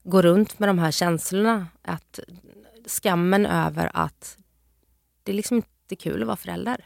går 0.04 0.22
runt 0.22 0.60
med 0.60 0.70
de 0.70 0.80
här 0.80 0.92
känslorna. 0.92 1.68
Att 1.82 2.20
skammen 2.86 3.46
över 3.46 3.92
att 3.94 4.38
det 5.24 5.32
är 5.32 5.36
liksom 5.36 5.58
inte 5.58 5.96
kul 5.96 6.22
att 6.22 6.28
vara 6.28 6.38
förälder. 6.38 6.86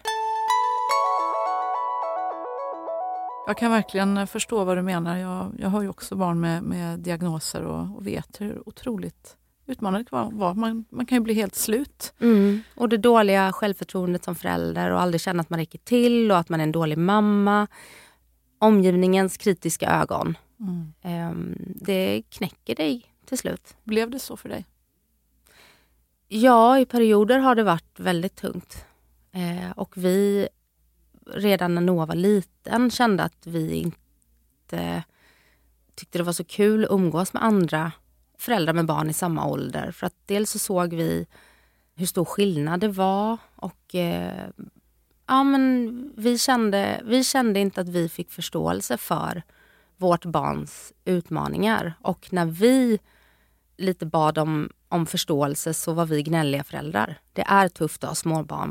Jag 3.48 3.58
kan 3.58 3.72
verkligen 3.72 4.28
förstå 4.28 4.64
vad 4.64 4.78
du 4.78 4.82
menar. 4.82 5.18
Jag, 5.18 5.52
jag 5.60 5.70
har 5.70 5.82
ju 5.82 5.90
också 5.90 6.16
barn 6.16 6.40
med, 6.40 6.64
med 6.64 7.00
diagnoser 7.00 7.64
och, 7.64 7.98
och 7.98 8.08
vet 8.08 8.42
hur 8.42 8.70
otroligt 8.70 9.38
utmanande 9.66 10.00
det 10.00 10.10
kan 10.10 10.38
vara. 10.38 10.54
Man, 10.54 10.86
man 10.90 11.06
kan 11.06 11.16
ju 11.16 11.20
bli 11.20 11.34
helt 11.34 11.56
slut. 11.56 12.14
Mm. 12.20 12.60
Och 12.76 12.90
det 12.90 12.98
dåliga 12.98 13.52
självförtroendet 13.52 14.24
som 14.24 14.36
förälder 14.36 14.92
och 14.92 15.02
aldrig 15.02 15.22
känna 15.22 15.42
att 15.42 15.50
man 15.50 15.60
räcker 15.60 15.80
till 15.80 16.32
och 16.32 16.38
att 16.38 16.50
man 16.50 16.60
är 16.60 16.64
en 16.64 16.72
dålig 16.72 16.98
mamma. 16.98 17.68
Omgivningens 18.60 19.38
kritiska 19.38 19.90
ögon. 19.90 20.38
Mm. 20.60 21.32
Um, 21.32 21.56
det 21.76 22.24
knäcker 22.30 22.76
dig 22.76 23.06
till 23.26 23.38
slut. 23.38 23.76
Blev 23.84 24.10
det 24.10 24.20
så 24.20 24.38
för 24.38 24.50
dig? 24.50 24.66
Ja, 26.28 26.80
i 26.80 26.86
perioder 26.86 27.40
har 27.40 27.56
det 27.56 27.64
varit 27.64 28.00
väldigt 28.00 28.36
tungt. 28.36 28.86
Eh, 29.32 29.72
och 29.76 29.98
vi 29.98 30.48
redan 31.26 31.76
när 31.76 31.82
Noah 31.82 32.08
var 32.08 32.16
liten 32.16 32.92
kände 32.92 33.24
att 33.24 33.48
vi 33.48 33.76
inte 33.76 35.04
tyckte 35.96 36.18
det 36.18 36.24
var 36.24 36.34
så 36.34 36.44
kul 36.44 36.84
att 36.84 36.92
umgås 36.92 37.34
med 37.34 37.44
andra 37.44 37.92
föräldrar 38.38 38.74
med 38.74 38.86
barn 38.86 39.10
i 39.10 39.14
samma 39.14 39.48
ålder. 39.48 39.92
För 39.92 40.08
att 40.08 40.16
dels 40.26 40.52
så 40.52 40.60
såg 40.60 40.94
vi 40.94 41.28
hur 41.96 42.06
stor 42.06 42.26
skillnad 42.26 42.80
det 42.80 42.88
var 42.88 43.38
och 43.56 43.96
eh, 43.96 44.50
ja, 45.28 45.44
men 45.44 46.14
vi, 46.18 46.38
kände, 46.38 47.02
vi 47.06 47.24
kände 47.24 47.60
inte 47.60 47.82
att 47.82 47.90
vi 47.90 48.10
fick 48.10 48.32
förståelse 48.32 48.98
för 48.98 49.44
vårt 49.98 50.26
barns 50.26 50.94
utmaningar. 51.06 51.94
Och 52.02 52.28
när 52.32 52.46
vi 52.46 53.00
lite 53.78 54.06
bad 54.06 54.38
om, 54.38 54.70
om 54.90 55.06
förståelse 55.06 55.74
så 55.74 55.94
var 55.94 56.06
vi 56.06 56.24
gnälliga 56.24 56.64
föräldrar. 56.64 57.20
Det 57.34 57.42
är 57.42 57.68
tufft 57.68 58.04
att 58.04 58.10
ha 58.10 58.16
småbarn. 58.16 58.70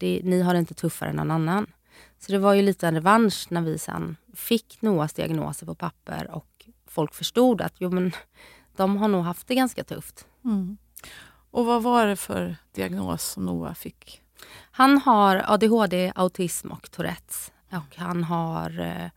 ni 0.00 0.42
har 0.42 0.52
det 0.52 0.58
inte 0.58 0.74
tuffare 0.74 1.10
än 1.10 1.16
någon 1.16 1.30
annan. 1.30 1.66
Så 2.18 2.32
det 2.32 2.38
var 2.38 2.54
ju 2.54 2.62
lite 2.62 2.88
en 2.88 2.94
revansch 2.94 3.46
när 3.48 3.60
vi 3.60 3.78
sen 3.78 4.16
fick 4.34 4.82
Noas 4.82 5.12
diagnoser 5.12 5.66
på 5.66 5.74
papper 5.74 6.30
och 6.30 6.66
folk 6.86 7.14
förstod 7.14 7.60
att 7.60 7.74
jo, 7.78 7.90
men, 7.90 8.12
de 8.76 8.96
har 8.96 9.08
nog 9.08 9.24
haft 9.24 9.48
det 9.48 9.54
ganska 9.54 9.84
tufft. 9.84 10.26
Mm. 10.44 10.78
Och 11.50 11.66
vad 11.66 11.82
var 11.82 12.06
det 12.06 12.16
för 12.16 12.56
diagnos 12.72 13.24
som 13.24 13.46
Noah 13.46 13.74
fick? 13.74 14.22
Han 14.70 14.98
har 14.98 15.44
ADHD, 15.46 16.12
autism 16.14 16.70
och 16.70 16.90
Tourettes. 16.90 17.52
Och 17.70 17.96
han 17.96 18.24
har 18.24 18.80
eh, 18.80 19.10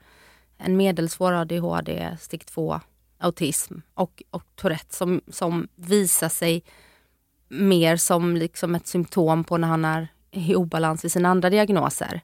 en 0.57 0.77
medelsvår 0.77 1.33
ADHD, 1.33 2.17
stick 2.19 2.45
2, 2.45 2.79
autism 3.17 3.79
och, 3.93 4.23
och 4.29 4.43
Tourettes 4.55 4.97
som, 4.97 5.21
som 5.27 5.67
visar 5.75 6.29
sig 6.29 6.63
mer 7.47 7.97
som 7.97 8.37
liksom 8.37 8.75
ett 8.75 8.87
symptom 8.87 9.43
på 9.43 9.57
när 9.57 9.67
han 9.67 9.85
är 9.85 10.07
i 10.31 10.55
obalans 10.55 11.05
i 11.05 11.09
sina 11.09 11.29
andra 11.29 11.49
diagnoser. 11.49 12.21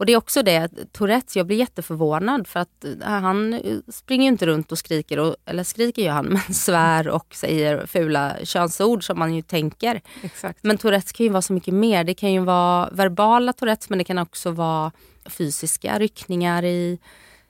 Och 0.00 0.06
det 0.06 0.12
är 0.12 0.16
också 0.16 0.42
det, 0.42 0.92
Tourettes, 0.92 1.36
jag 1.36 1.46
blir 1.46 1.56
jätteförvånad 1.56 2.46
för 2.46 2.60
att 2.60 2.84
eh, 2.84 3.08
han 3.08 3.60
springer 3.88 4.28
inte 4.28 4.46
runt 4.46 4.72
och 4.72 4.78
skriker, 4.78 5.18
och, 5.18 5.36
eller 5.44 5.64
skriker 5.64 6.02
gör 6.02 6.12
han, 6.12 6.26
men 6.46 6.54
svär 6.54 7.08
och 7.08 7.34
säger 7.34 7.86
fula 7.86 8.36
könsord 8.44 9.06
som 9.06 9.18
man 9.18 9.34
ju 9.34 9.42
tänker. 9.42 10.00
Exakt. 10.22 10.58
Men 10.62 10.78
Tourettes 10.78 11.12
kan 11.12 11.24
ju 11.24 11.32
vara 11.32 11.42
så 11.42 11.52
mycket 11.52 11.74
mer. 11.74 12.04
Det 12.04 12.14
kan 12.14 12.32
ju 12.32 12.40
vara 12.40 12.90
verbala 12.92 13.52
Tourettes 13.52 13.90
men 13.90 13.98
det 13.98 14.04
kan 14.04 14.18
också 14.18 14.50
vara 14.50 14.92
fysiska 15.24 15.98
ryckningar 15.98 16.64
i 16.64 16.98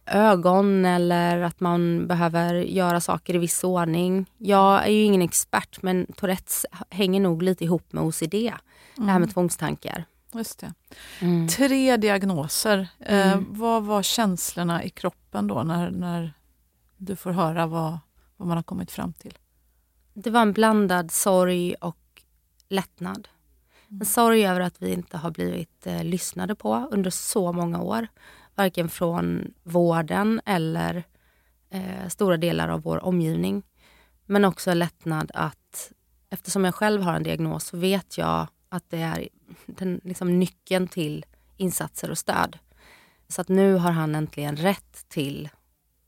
ögon 0.06 0.84
eller 0.84 1.40
att 1.40 1.60
man 1.60 2.06
behöver 2.06 2.54
göra 2.54 3.00
saker 3.00 3.34
i 3.34 3.38
viss 3.38 3.64
ordning. 3.64 4.26
Jag 4.38 4.86
är 4.86 4.90
ju 4.90 5.02
ingen 5.02 5.22
expert 5.22 5.82
men 5.82 6.06
Tourettes 6.16 6.66
hänger 6.90 7.20
nog 7.20 7.42
lite 7.42 7.64
ihop 7.64 7.92
med 7.92 8.04
OCD. 8.04 8.34
Mm. 8.34 8.56
Det 8.94 9.02
här 9.02 9.06
med 9.06 9.16
mm. 9.16 9.28
tvångstankar. 9.28 10.04
Just 10.32 10.58
det. 10.58 10.74
Mm. 11.20 11.48
Tre 11.48 11.96
diagnoser. 11.96 12.88
Eh, 12.98 13.32
mm. 13.32 13.46
vad 13.50 13.84
var 13.84 14.02
känslorna 14.02 14.84
i 14.84 14.90
kroppen 14.90 15.46
då 15.46 15.62
när, 15.62 15.90
när 15.90 16.32
du 16.96 17.16
får 17.16 17.30
höra 17.30 17.66
vad, 17.66 17.98
vad 18.36 18.48
man 18.48 18.56
har 18.56 18.62
kommit 18.62 18.90
fram 18.90 19.12
till? 19.12 19.38
Det 20.14 20.30
var 20.30 20.42
en 20.42 20.52
blandad 20.52 21.10
sorg 21.10 21.74
och 21.74 22.22
lättnad. 22.68 23.28
En 23.88 24.06
sorg 24.06 24.46
över 24.46 24.60
att 24.60 24.82
vi 24.82 24.92
inte 24.92 25.16
har 25.16 25.30
blivit 25.30 25.86
eh, 25.86 26.04
lyssnade 26.04 26.54
på 26.54 26.88
under 26.90 27.10
så 27.10 27.52
många 27.52 27.82
år. 27.82 28.06
Varken 28.54 28.88
från 28.88 29.54
vården 29.62 30.40
eller 30.46 31.04
eh, 31.70 32.08
stora 32.08 32.36
delar 32.36 32.68
av 32.68 32.82
vår 32.82 33.04
omgivning. 33.04 33.62
Men 34.26 34.44
också 34.44 34.74
lättnad 34.74 35.30
att 35.34 35.92
eftersom 36.30 36.64
jag 36.64 36.74
själv 36.74 37.02
har 37.02 37.14
en 37.14 37.22
diagnos 37.22 37.64
så 37.64 37.76
vet 37.76 38.18
jag 38.18 38.46
att 38.70 38.90
det 38.90 39.00
är 39.00 39.28
den, 39.66 40.00
liksom, 40.04 40.38
nyckeln 40.38 40.88
till 40.88 41.24
insatser 41.56 42.10
och 42.10 42.18
stöd. 42.18 42.58
Så 43.28 43.40
att 43.40 43.48
nu 43.48 43.74
har 43.74 43.90
han 43.90 44.14
äntligen 44.14 44.56
rätt 44.56 45.08
till 45.08 45.48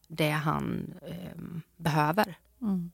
det 0.08 0.30
han 0.30 0.94
eh, 1.06 1.62
behöver. 1.76 2.38
Mm. 2.62 2.90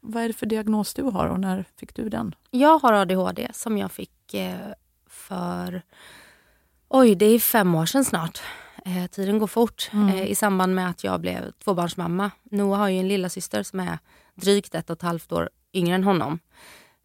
Vad 0.00 0.22
är 0.22 0.28
det 0.28 0.34
för 0.34 0.46
diagnos 0.46 0.94
du 0.94 1.02
har 1.02 1.26
och 1.26 1.40
när 1.40 1.64
fick 1.76 1.94
du 1.94 2.08
den? 2.08 2.34
Jag 2.50 2.78
har 2.78 2.92
ADHD 2.92 3.50
som 3.52 3.78
jag 3.78 3.92
fick 3.92 4.34
eh, 4.34 4.72
för 5.06 5.82
Oj, 6.88 7.14
det 7.14 7.26
är 7.26 7.38
fem 7.38 7.74
år 7.74 7.86
sedan 7.86 8.04
snart. 8.04 8.42
Eh, 8.84 9.06
tiden 9.06 9.38
går 9.38 9.46
fort. 9.46 9.90
Mm. 9.92 10.08
Eh, 10.08 10.26
I 10.26 10.34
samband 10.34 10.74
med 10.74 10.90
att 10.90 11.04
jag 11.04 11.20
blev 11.20 11.52
tvåbarnsmamma. 11.64 12.30
Noah 12.42 12.78
har 12.78 12.88
ju 12.88 12.98
en 12.98 13.08
lilla 13.08 13.28
syster 13.28 13.62
som 13.62 13.80
är 13.80 13.98
drygt 14.34 14.74
ett 14.74 14.90
och 14.90 14.96
ett 14.96 15.02
halvt 15.02 15.32
år 15.32 15.50
yngre 15.72 15.94
än 15.94 16.04
honom. 16.04 16.38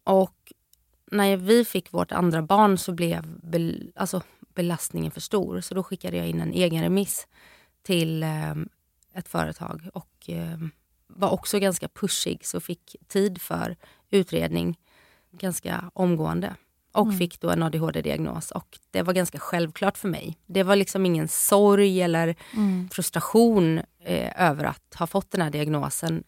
Och 0.04 0.41
när 1.12 1.36
vi 1.36 1.64
fick 1.64 1.92
vårt 1.92 2.12
andra 2.12 2.42
barn 2.42 2.78
så 2.78 2.92
blev 2.92 3.38
bel 3.42 3.92
alltså, 3.96 4.22
belastningen 4.54 5.10
för 5.10 5.20
stor. 5.20 5.60
Så 5.60 5.74
då 5.74 5.82
skickade 5.82 6.16
jag 6.16 6.28
in 6.28 6.40
en 6.40 6.52
egen 6.52 6.82
remiss 6.82 7.26
till 7.82 8.22
eh, 8.22 8.54
ett 9.14 9.28
företag 9.28 9.88
och 9.94 10.30
eh, 10.30 10.58
var 11.06 11.30
också 11.30 11.58
ganska 11.58 11.88
pushig 11.88 12.46
så 12.46 12.60
fick 12.60 12.96
tid 13.08 13.40
för 13.40 13.76
utredning 14.10 14.78
ganska 15.32 15.90
omgående. 15.94 16.54
och 16.92 17.06
mm. 17.06 17.18
fick 17.18 17.40
då 17.40 17.50
en 17.50 17.62
ADHD-diagnos. 17.62 18.50
Och 18.50 18.78
det 18.90 19.02
var 19.02 19.12
ganska 19.12 19.38
självklart 19.38 19.98
för 19.98 20.08
mig. 20.08 20.38
Det 20.46 20.62
var 20.62 20.76
liksom 20.76 21.06
ingen 21.06 21.28
sorg 21.28 22.02
eller 22.02 22.36
mm. 22.54 22.88
frustration 22.92 23.78
eh, 24.04 24.48
över 24.50 24.64
att 24.64 24.94
ha 24.98 25.06
fått 25.06 25.30
den 25.30 25.42
här 25.42 25.50
diagnosen. 25.50 26.24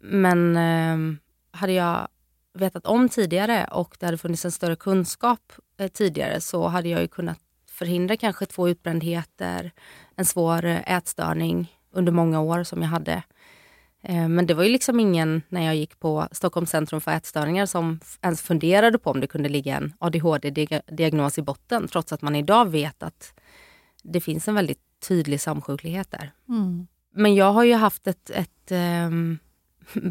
Men 0.00 0.56
eh, 0.56 1.18
hade 1.50 1.72
jag 1.72 2.08
vetat 2.54 2.86
om 2.86 3.08
tidigare 3.08 3.68
och 3.70 3.96
det 4.00 4.06
hade 4.06 4.18
funnits 4.18 4.44
en 4.44 4.52
större 4.52 4.76
kunskap 4.76 5.52
eh, 5.78 5.88
tidigare 5.88 6.40
så 6.40 6.68
hade 6.68 6.88
jag 6.88 7.00
ju 7.00 7.08
kunnat 7.08 7.38
förhindra 7.70 8.16
kanske 8.16 8.46
två 8.46 8.68
utbrändheter, 8.68 9.72
en 10.16 10.24
svår 10.24 10.64
eh, 10.64 10.92
ätstörning 10.92 11.76
under 11.92 12.12
många 12.12 12.40
år 12.40 12.64
som 12.64 12.82
jag 12.82 12.88
hade. 12.88 13.22
Eh, 14.02 14.28
men 14.28 14.46
det 14.46 14.54
var 14.54 14.64
ju 14.64 14.70
liksom 14.70 15.00
ingen, 15.00 15.42
när 15.48 15.62
jag 15.62 15.76
gick 15.76 15.98
på 15.98 16.28
Stockholms 16.32 16.70
centrum 16.70 17.00
för 17.00 17.10
ätstörningar, 17.10 17.66
som 17.66 18.00
ens 18.22 18.42
funderade 18.42 18.98
på 18.98 19.10
om 19.10 19.20
det 19.20 19.26
kunde 19.26 19.48
ligga 19.48 19.76
en 19.76 19.92
ADHD-diagnos 19.98 21.38
i 21.38 21.42
botten, 21.42 21.88
trots 21.88 22.12
att 22.12 22.22
man 22.22 22.36
idag 22.36 22.70
vet 22.70 23.02
att 23.02 23.34
det 24.02 24.20
finns 24.20 24.48
en 24.48 24.54
väldigt 24.54 24.80
tydlig 25.08 25.40
samsjuklighet 25.40 26.10
där. 26.10 26.32
Mm. 26.48 26.86
Men 27.14 27.34
jag 27.34 27.52
har 27.52 27.64
ju 27.64 27.74
haft 27.74 28.06
ett, 28.06 28.30
ett 28.30 28.72
um, 29.06 29.38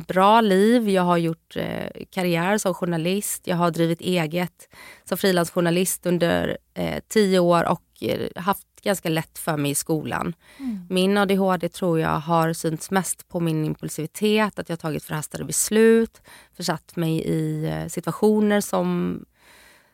bra 0.07 0.41
liv. 0.41 0.89
Jag 0.89 1.03
har 1.03 1.17
gjort 1.17 1.55
eh, 1.55 2.05
karriär 2.09 2.57
som 2.57 2.73
journalist. 2.73 3.47
Jag 3.47 3.55
har 3.55 3.71
drivit 3.71 4.01
eget 4.01 4.69
som 5.03 5.17
frilansjournalist 5.17 6.05
under 6.05 6.57
eh, 6.73 7.03
tio 7.07 7.39
år 7.39 7.69
och 7.69 7.83
eh, 8.01 8.29
haft 8.35 8.67
ganska 8.81 9.09
lätt 9.09 9.37
för 9.37 9.57
mig 9.57 9.71
i 9.71 9.75
skolan. 9.75 10.33
Mm. 10.59 10.85
Min 10.89 11.17
ADHD 11.17 11.69
tror 11.69 11.99
jag 11.99 12.19
har 12.19 12.53
synts 12.53 12.91
mest 12.91 13.27
på 13.27 13.39
min 13.39 13.65
impulsivitet, 13.65 14.59
att 14.59 14.69
jag 14.69 14.79
tagit 14.79 15.03
förhastade 15.03 15.43
beslut, 15.43 16.21
försatt 16.57 16.95
mig 16.95 17.23
i 17.23 17.65
eh, 17.65 17.87
situationer 17.87 18.61
som, 18.61 19.19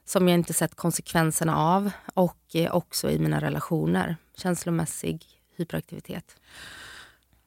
som 0.05 0.27
jag 0.27 0.35
inte 0.35 0.53
sett 0.53 0.75
konsekvenserna 0.75 1.57
av 1.57 1.91
och 2.13 2.43
eh, 2.53 2.75
också 2.75 3.11
i 3.11 3.19
mina 3.19 3.41
relationer. 3.41 4.15
Känslomässig 4.37 5.25
hyperaktivitet. 5.57 6.35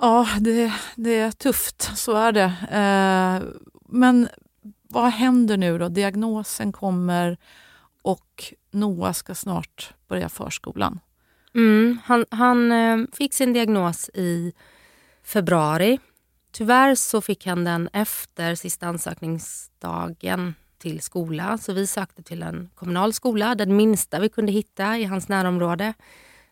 Ja, 0.00 0.28
det, 0.40 0.72
det 0.96 1.18
är 1.18 1.30
tufft, 1.30 1.98
så 1.98 2.16
är 2.16 2.32
det. 2.32 2.52
Eh, 2.70 3.48
men 3.88 4.28
vad 4.88 5.10
händer 5.10 5.56
nu 5.56 5.78
då? 5.78 5.88
Diagnosen 5.88 6.72
kommer 6.72 7.36
och 8.02 8.54
Noah 8.70 9.12
ska 9.12 9.34
snart 9.34 9.94
börja 10.08 10.28
förskolan. 10.28 11.00
Mm, 11.54 11.98
han 12.04 12.24
han 12.30 12.72
eh, 12.72 12.98
fick 13.12 13.34
sin 13.34 13.52
diagnos 13.52 14.10
i 14.14 14.52
februari. 15.24 15.98
Tyvärr 16.52 16.94
så 16.94 17.20
fick 17.20 17.46
han 17.46 17.64
den 17.64 17.88
efter 17.92 18.54
sista 18.54 18.86
ansökningsdagen 18.86 20.54
till 20.78 21.00
skola. 21.00 21.58
Så 21.58 21.72
vi 21.72 21.86
sökte 21.86 22.22
till 22.22 22.42
en 22.42 22.70
kommunal 22.74 23.12
skola, 23.12 23.54
den 23.54 23.76
minsta 23.76 24.20
vi 24.20 24.28
kunde 24.28 24.52
hitta 24.52 24.98
i 24.98 25.04
hans 25.04 25.28
närområde. 25.28 25.94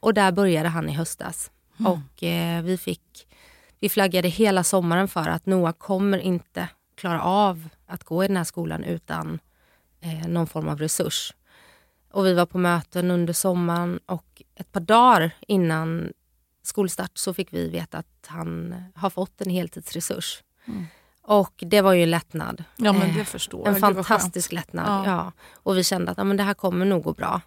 Och 0.00 0.14
där 0.14 0.32
började 0.32 0.68
han 0.68 0.88
i 0.88 0.92
höstas. 0.92 1.50
Mm. 1.78 1.92
Och 1.92 2.22
eh, 2.22 2.62
vi 2.62 2.78
fick 2.78 3.27
vi 3.80 3.88
flaggade 3.88 4.28
hela 4.28 4.64
sommaren 4.64 5.08
för 5.08 5.28
att 5.28 5.46
Noah 5.46 5.72
kommer 5.72 6.18
inte 6.18 6.68
klara 6.94 7.22
av 7.22 7.68
att 7.86 8.04
gå 8.04 8.24
i 8.24 8.26
den 8.26 8.36
här 8.36 8.44
skolan 8.44 8.84
utan 8.84 9.38
eh, 10.00 10.28
någon 10.28 10.46
form 10.46 10.68
av 10.68 10.78
resurs. 10.78 11.34
Och 12.12 12.26
vi 12.26 12.34
var 12.34 12.46
på 12.46 12.58
möten 12.58 13.10
under 13.10 13.32
sommaren 13.32 14.00
och 14.06 14.42
ett 14.54 14.72
par 14.72 14.80
dagar 14.80 15.30
innan 15.48 16.12
skolstart 16.62 17.18
så 17.18 17.34
fick 17.34 17.52
vi 17.52 17.68
veta 17.68 17.98
att 17.98 18.26
han 18.26 18.74
har 18.94 19.10
fått 19.10 19.40
en 19.40 19.50
heltidsresurs. 19.50 20.42
Mm. 20.66 20.86
Och 21.22 21.52
det 21.56 21.80
var 21.80 21.92
ju 21.92 22.02
en 22.02 22.10
lättnad. 22.10 22.64
Ja, 22.76 22.92
men 22.92 23.14
det 23.14 23.20
eh, 23.20 23.26
förstår 23.26 23.68
En 23.68 23.76
fantastisk 23.76 24.52
lättnad. 24.52 25.06
Ja. 25.06 25.10
ja. 25.10 25.32
Och 25.52 25.76
vi 25.76 25.84
kände 25.84 26.10
att 26.10 26.18
ja, 26.18 26.24
men 26.24 26.36
det 26.36 26.42
här 26.42 26.54
kommer 26.54 26.84
nog 26.84 27.02
gå 27.02 27.12
bra. 27.12 27.40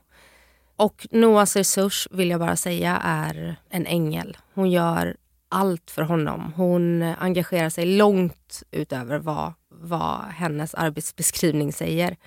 Och 0.76 1.08
Noahs 1.12 1.56
resurs 1.56 2.08
vill 2.12 2.30
jag 2.30 2.40
bara 2.40 2.56
säga 2.56 2.98
är 3.04 3.56
en 3.70 3.86
ängel. 3.86 4.38
Hon 4.54 4.72
gör 4.72 5.18
allt 5.52 5.92
för 5.92 6.02
honom. 6.02 6.54
Hon 6.56 7.02
engagerar 7.02 7.70
sig 7.70 7.86
långt 7.86 8.64
utöver 8.72 9.18
vad, 9.20 9.54
vad 9.70 10.20
hennes 10.22 10.76
arbetsbeskrivning 10.76 11.74
säger. 11.74 12.18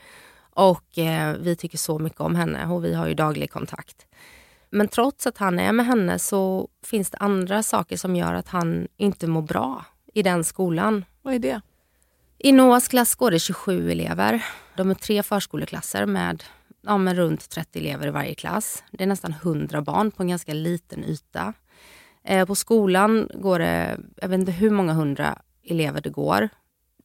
Och 0.55 0.99
eh, 0.99 1.37
vi 1.37 1.57
tycker 1.57 1.79
så 1.79 1.99
mycket 1.99 2.21
om 2.21 2.35
henne 2.35 2.67
och 2.67 2.85
vi 2.85 2.95
har 2.95 3.09
ju 3.09 3.15
daglig 3.15 3.51
kontakt. 3.51 4.07
Men 4.71 4.89
trots 4.89 5.27
att 5.27 5.39
han 5.39 5.59
är 5.59 5.73
med 5.73 5.87
henne 5.87 6.19
så 6.19 6.69
finns 6.85 7.11
det 7.11 7.19
andra 7.19 7.63
saker 7.63 7.97
som 7.97 8.17
gör 8.17 8.35
att 8.35 8.49
han 8.49 8.89
inte 8.97 9.27
mår 9.27 9.43
bra 9.43 9.85
i 10.15 10.23
den 10.23 10.45
skolan. 10.45 11.05
Vad 11.23 11.35
är 11.35 11.39
det? 11.39 11.61
I 12.39 12.53
Noahs 12.53 12.89
klass 12.89 13.15
går 13.15 13.31
det 13.31 13.39
27 13.39 13.91
elever. 13.91 14.45
De 14.77 14.91
är 14.91 14.95
tre 14.95 15.23
förskoleklasser 15.23 16.07
med, 16.07 16.45
ja, 16.83 16.99
med 16.99 17.17
runt 17.17 17.51
30 17.51 17.79
elever 17.79 18.07
i 18.07 18.11
varje 18.11 18.35
klass. 18.35 18.85
Det 18.91 19.03
är 19.03 19.09
nästan 19.09 19.33
100 19.33 19.83
barn 19.83 20.11
på 20.11 20.23
en 20.23 20.29
ganska 20.29 20.55
liten 20.55 21.05
yta. 21.05 21.53
Eh, 22.25 22.47
på 22.47 22.55
skolan 22.55 23.29
går 23.35 23.59
det, 23.59 24.01
jag 24.17 24.29
vet 24.29 24.41
inte 24.41 24.53
hur 24.53 24.71
många 24.71 24.93
hundra 24.93 25.39
elever 25.65 26.01
det 26.01 26.11
går. 26.11 26.49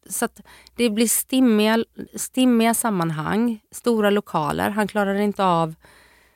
Så 0.10 0.28
det 0.76 0.90
blir 0.90 1.08
stimmiga, 1.08 1.84
stimmiga 2.16 2.74
sammanhang, 2.74 3.60
stora 3.72 4.10
lokaler. 4.10 4.70
Han 4.70 4.88
klarar 4.88 5.16
inte 5.16 5.46
av 5.46 5.76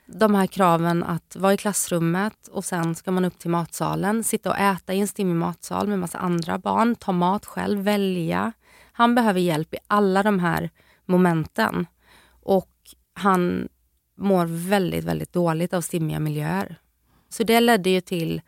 de 0.06 0.34
här 0.34 0.46
kraven 0.46 1.04
att 1.04 1.36
vara 1.36 1.54
i 1.54 1.56
klassrummet 1.56 2.48
och 2.48 2.64
sen 2.64 2.94
ska 2.94 3.10
man 3.10 3.24
upp 3.24 3.38
till 3.38 3.50
matsalen, 3.50 4.24
sitta 4.24 4.50
och 4.50 4.58
äta 4.58 4.94
i 4.94 5.00
en 5.00 5.08
stimmig 5.08 5.36
matsal 5.36 5.88
med 5.88 5.98
massa 5.98 6.18
andra 6.18 6.58
barn, 6.58 6.94
ta 6.94 7.12
mat 7.12 7.46
själv, 7.46 7.80
välja. 7.80 8.52
Han 8.92 9.14
behöver 9.14 9.40
hjälp 9.40 9.74
i 9.74 9.78
alla 9.86 10.22
de 10.22 10.38
här 10.38 10.70
momenten. 11.04 11.86
Och 12.42 12.70
han 13.14 13.68
mår 14.16 14.46
väldigt, 14.68 15.04
väldigt 15.04 15.32
dåligt 15.32 15.74
av 15.74 15.80
stimmiga 15.80 16.20
miljöer. 16.20 16.76
Så 17.28 17.44
det 17.44 17.60
ledde 17.60 17.90
ju 17.90 18.00
till 18.00 18.42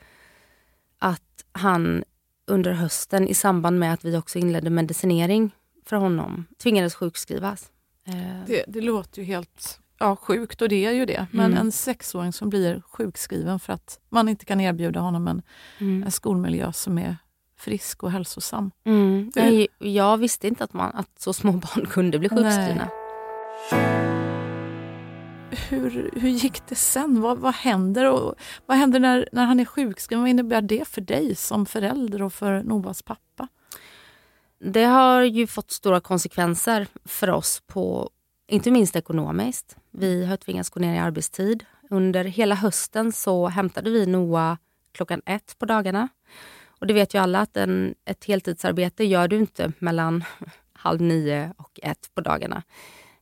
han 1.56 2.04
under 2.46 2.72
hösten 2.72 3.28
i 3.28 3.34
samband 3.34 3.78
med 3.78 3.92
att 3.92 4.04
vi 4.04 4.16
också 4.16 4.38
inledde 4.38 4.70
medicinering 4.70 5.50
för 5.84 5.96
honom 5.96 6.44
tvingades 6.62 6.94
sjukskrivas. 6.94 7.70
Eh, 8.08 8.14
det, 8.46 8.64
det 8.68 8.80
låter 8.80 9.22
ju 9.22 9.24
helt 9.24 9.80
ja, 9.98 10.16
sjukt 10.16 10.62
och 10.62 10.68
det 10.68 10.86
är 10.86 10.92
ju 10.92 11.06
det. 11.06 11.26
Men 11.30 11.46
mm. 11.46 11.58
en 11.58 11.72
sexåring 11.72 12.32
som 12.32 12.48
blir 12.48 12.82
sjukskriven 12.90 13.60
för 13.60 13.72
att 13.72 14.00
man 14.08 14.28
inte 14.28 14.44
kan 14.44 14.60
erbjuda 14.60 15.00
honom 15.00 15.28
en, 15.28 15.42
mm. 15.78 16.02
en 16.02 16.10
skolmiljö 16.10 16.72
som 16.72 16.98
är 16.98 17.16
frisk 17.58 18.02
och 18.02 18.10
hälsosam. 18.10 18.70
Mm. 18.84 19.30
Det... 19.34 19.68
Jag 19.78 20.18
visste 20.18 20.48
inte 20.48 20.64
att, 20.64 20.72
man, 20.72 20.90
att 20.94 21.20
så 21.20 21.32
små 21.32 21.52
barn 21.52 21.86
kunde 21.86 22.18
bli 22.18 22.28
sjukskrivna. 22.28 22.88
Nej 23.72 24.05
hur, 25.50 26.10
hur 26.16 26.28
gick 26.28 26.66
det 26.68 26.74
sen? 26.74 27.20
Vad, 27.20 27.38
vad 27.38 27.54
händer? 27.54 28.12
Och 28.12 28.34
vad 28.66 28.76
händer 28.76 29.00
när, 29.00 29.28
när 29.32 29.44
han 29.44 29.60
är 29.60 29.64
sjukskriven? 29.64 30.22
Vad 30.22 30.30
innebär 30.30 30.62
det 30.62 30.88
för 30.88 31.00
dig 31.00 31.34
som 31.34 31.66
förälder 31.66 32.22
och 32.22 32.32
för 32.32 32.62
Novas 32.62 33.02
pappa? 33.02 33.48
Det 34.58 34.84
har 34.84 35.22
ju 35.22 35.46
fått 35.46 35.70
stora 35.70 36.00
konsekvenser 36.00 36.86
för 37.04 37.30
oss, 37.30 37.62
på, 37.66 38.10
inte 38.48 38.70
minst 38.70 38.96
ekonomiskt. 38.96 39.76
Vi 39.90 40.24
har 40.24 40.36
tvingats 40.36 40.70
gå 40.70 40.80
ner 40.80 40.94
i 40.94 40.98
arbetstid. 40.98 41.64
Under 41.90 42.24
hela 42.24 42.54
hösten 42.54 43.12
så 43.12 43.48
hämtade 43.48 43.90
vi 43.90 44.06
Noah 44.06 44.56
klockan 44.92 45.22
ett 45.26 45.58
på 45.58 45.66
dagarna. 45.66 46.08
Och 46.78 46.86
det 46.86 46.94
vet 46.94 47.14
ju 47.14 47.18
alla 47.18 47.40
att 47.40 47.56
en, 47.56 47.94
ett 48.04 48.24
heltidsarbete 48.24 49.04
gör 49.04 49.28
du 49.28 49.36
inte 49.36 49.72
mellan 49.78 50.24
halv 50.72 51.00
nio 51.00 51.54
och 51.56 51.80
ett 51.82 52.10
på 52.14 52.20
dagarna. 52.20 52.62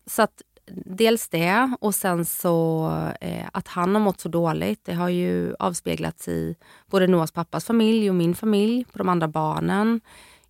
Så 0.07 0.23
att 0.23 0.43
dels 0.67 1.29
det 1.29 1.77
och 1.81 1.95
sen 1.95 2.25
så 2.25 2.89
eh, 3.21 3.47
att 3.53 3.69
han 3.69 3.95
har 3.95 4.03
mått 4.03 4.21
så 4.21 4.29
dåligt. 4.29 4.85
Det 4.85 4.95
har 4.95 5.09
ju 5.09 5.55
avspeglats 5.59 6.29
i 6.29 6.57
både 6.87 7.07
Noahs 7.07 7.33
pappas 7.33 7.65
familj 7.65 8.11
och 8.11 8.17
min 8.17 8.35
familj, 8.35 8.85
på 8.93 8.99
de 8.99 9.09
andra 9.09 9.29
barnen, 9.29 10.01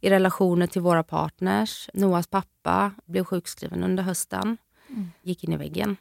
i 0.00 0.11
relationer 0.11 0.66
till 0.66 0.83
våra 0.83 1.03
partners. 1.03 1.88
Noahs 1.94 2.27
pappa 2.27 2.92
blev 3.05 3.24
sjukskriven 3.24 3.85
under 3.85 4.03
hösten, 4.03 4.57
mm. 4.88 5.11
gick 5.22 5.44
in 5.44 5.53
i 5.53 5.57
väggen. 5.57 5.96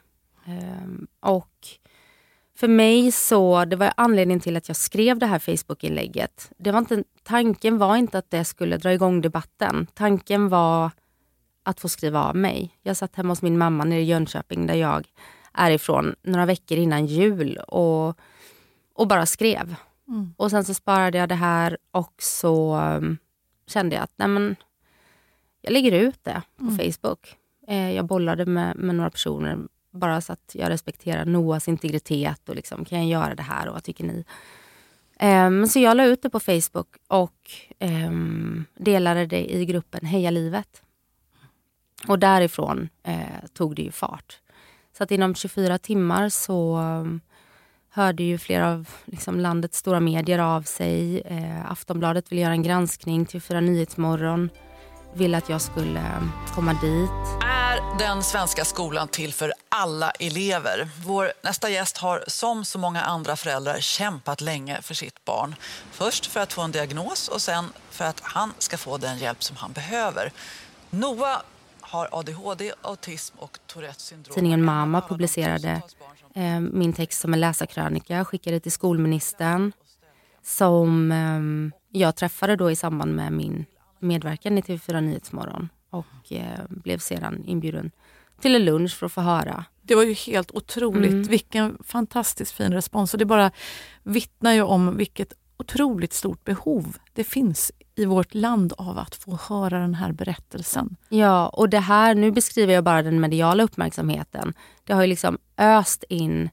Um, 0.46 1.06
och 1.20 1.68
för 2.56 2.68
mig 2.68 3.12
så, 3.12 3.64
det 3.64 3.76
var 3.76 3.92
anledningen 3.96 4.40
till 4.40 4.56
att 4.56 4.68
jag 4.68 4.76
skrev 4.76 5.18
det 5.18 5.26
här 5.26 5.38
Facebook-inlägget. 5.38 6.50
Det 6.56 6.72
var 6.72 6.78
inte, 6.78 7.04
tanken 7.22 7.78
var 7.78 7.96
inte 7.96 8.18
att 8.18 8.30
det 8.30 8.44
skulle 8.44 8.76
dra 8.76 8.92
igång 8.92 9.20
debatten. 9.20 9.86
Tanken 9.94 10.48
var 10.48 10.90
att 11.64 11.80
få 11.80 11.88
skriva 11.88 12.24
av 12.24 12.36
mig. 12.36 12.78
Jag 12.82 12.96
satt 12.96 13.16
hemma 13.16 13.28
hos 13.28 13.42
min 13.42 13.58
mamma 13.58 13.84
nere 13.84 14.00
i 14.00 14.04
Jönköping 14.04 14.66
där 14.66 14.74
jag 14.74 15.06
är 15.52 15.70
ifrån 15.70 16.14
några 16.22 16.46
veckor 16.46 16.78
innan 16.78 17.06
jul 17.06 17.56
och, 17.56 18.18
och 18.94 19.08
bara 19.08 19.26
skrev. 19.26 19.74
Mm. 20.08 20.34
Och 20.36 20.50
sen 20.50 20.64
så 20.64 20.74
sparade 20.74 21.18
jag 21.18 21.28
det 21.28 21.34
här 21.34 21.78
och 21.90 22.14
så 22.18 22.76
um, 22.76 23.18
kände 23.66 23.96
jag 23.96 24.02
att 24.02 24.12
nej 24.16 24.28
men, 24.28 24.56
jag 25.60 25.72
lägger 25.72 25.92
ut 25.92 26.24
det 26.24 26.42
på 26.56 26.64
mm. 26.64 26.78
Facebook. 26.78 27.36
Eh, 27.68 27.92
jag 27.92 28.04
bollade 28.04 28.46
med, 28.46 28.76
med 28.76 28.94
några 28.94 29.10
personer 29.10 29.58
bara 29.90 30.20
så 30.20 30.32
att 30.32 30.50
jag 30.54 30.70
respekterar 30.70 31.24
Noas 31.24 31.68
integritet 31.68 32.48
och 32.48 32.54
liksom, 32.54 32.84
kan 32.84 32.98
jag 32.98 33.22
göra 33.22 33.34
det 33.34 33.42
här 33.42 33.68
och 33.68 33.74
vad 33.74 33.84
tycker 33.84 34.04
ni? 34.04 34.24
Um, 35.20 35.66
så 35.66 35.78
jag 35.78 35.96
la 35.96 36.04
ut 36.04 36.22
det 36.22 36.30
på 36.30 36.40
Facebook 36.40 36.96
och 37.08 37.50
um, 37.80 38.64
delade 38.74 39.26
det 39.26 39.52
i 39.54 39.64
gruppen 39.64 40.06
Heja 40.06 40.30
livet. 40.30 40.83
Och 42.08 42.18
därifrån 42.18 42.88
eh, 43.02 43.18
tog 43.54 43.76
det 43.76 43.82
ju 43.82 43.92
fart. 43.92 44.40
Så 44.98 45.04
att 45.04 45.10
inom 45.10 45.34
24 45.34 45.78
timmar 45.78 46.28
så 46.28 46.74
mm, 46.74 47.20
hörde 47.90 48.22
ju 48.22 48.38
flera 48.38 48.70
av 48.72 48.88
liksom, 49.04 49.40
landets 49.40 49.78
stora 49.78 50.00
medier 50.00 50.38
av 50.38 50.62
sig. 50.62 51.20
Eh, 51.20 51.70
Aftonbladet 51.70 52.32
ville 52.32 52.42
göra 52.42 52.52
en 52.52 52.62
granskning 52.62 53.26
till 53.26 53.42
4 53.42 53.60
Nyhetsmorgon. 53.60 54.50
Ville 55.14 55.38
att 55.38 55.48
jag 55.48 55.60
skulle 55.60 56.00
mm, 56.00 56.30
komma 56.54 56.72
dit. 56.72 57.44
Är 57.44 57.98
den 57.98 58.22
svenska 58.22 58.64
skolan 58.64 59.08
till 59.08 59.32
för 59.32 59.52
alla 59.68 60.10
elever? 60.10 60.88
Vår 61.04 61.32
nästa 61.42 61.70
gäst 61.70 61.98
har 61.98 62.24
som 62.26 62.64
så 62.64 62.78
många 62.78 63.02
andra 63.02 63.36
föräldrar 63.36 63.80
kämpat 63.80 64.40
länge 64.40 64.82
för 64.82 64.94
sitt 64.94 65.24
barn. 65.24 65.54
Först 65.90 66.26
för 66.26 66.40
att 66.40 66.52
få 66.52 66.62
en 66.62 66.72
diagnos 66.72 67.28
och 67.28 67.42
sen 67.42 67.64
för 67.90 68.04
att 68.04 68.20
han 68.22 68.52
ska 68.58 68.78
få 68.78 68.98
den 68.98 69.18
hjälp 69.18 69.42
som 69.42 69.56
han 69.56 69.72
behöver. 69.72 70.32
Noah 70.90 71.40
har 71.94 72.08
ADHD, 72.12 72.72
autism 72.82 73.36
och 73.38 73.58
Tourettes 73.66 74.02
syndrom. 74.02 74.34
Tidningen 74.34 74.64
Mama 74.64 75.00
publicerade 75.00 75.82
eh, 76.34 76.60
min 76.60 76.92
text 76.92 77.20
som 77.20 77.34
en 77.34 77.40
läsarkrönika, 77.40 78.24
skickade 78.24 78.60
till 78.60 78.72
skolministern 78.72 79.72
som 80.42 81.12
eh, 81.12 82.00
jag 82.00 82.16
träffade 82.16 82.56
då 82.56 82.70
i 82.70 82.76
samband 82.76 83.14
med 83.14 83.32
min 83.32 83.64
medverkan 83.98 84.58
i 84.58 84.60
TV4 84.60 85.00
Nyhetsmorgon 85.00 85.68
och 85.90 86.32
eh, 86.32 86.60
blev 86.68 86.98
sedan 86.98 87.44
inbjuden 87.46 87.90
till 88.40 88.54
en 88.54 88.64
lunch 88.64 88.96
för 88.96 89.06
att 89.06 89.12
få 89.12 89.20
höra. 89.20 89.64
Det 89.82 89.94
var 89.94 90.02
ju 90.02 90.12
helt 90.12 90.50
otroligt. 90.50 91.10
Mm. 91.10 91.22
Vilken 91.22 91.78
fantastiskt 91.84 92.52
fin 92.52 92.72
respons. 92.72 93.14
Och 93.14 93.18
det 93.18 93.24
bara 93.24 93.50
vittnar 94.02 94.52
ju 94.52 94.62
om 94.62 94.96
vilket 94.96 95.32
otroligt 95.56 96.12
stort 96.12 96.44
behov 96.44 96.96
det 97.12 97.24
finns 97.24 97.72
i 97.96 98.04
vårt 98.04 98.34
land 98.34 98.72
av 98.78 98.98
att 98.98 99.14
få 99.14 99.38
höra 99.48 99.78
den 99.78 99.94
här 99.94 100.12
berättelsen. 100.12 100.96
Ja, 101.08 101.48
och 101.48 101.68
det 101.68 101.80
här, 101.80 102.14
nu 102.14 102.30
beskriver 102.30 102.74
jag 102.74 102.84
bara 102.84 103.02
den 103.02 103.20
mediala 103.20 103.62
uppmärksamheten. 103.62 104.54
Det 104.84 104.92
har 104.92 105.02
ju 105.02 105.06
liksom 105.06 105.38
öst 105.58 106.04
in 106.08 106.50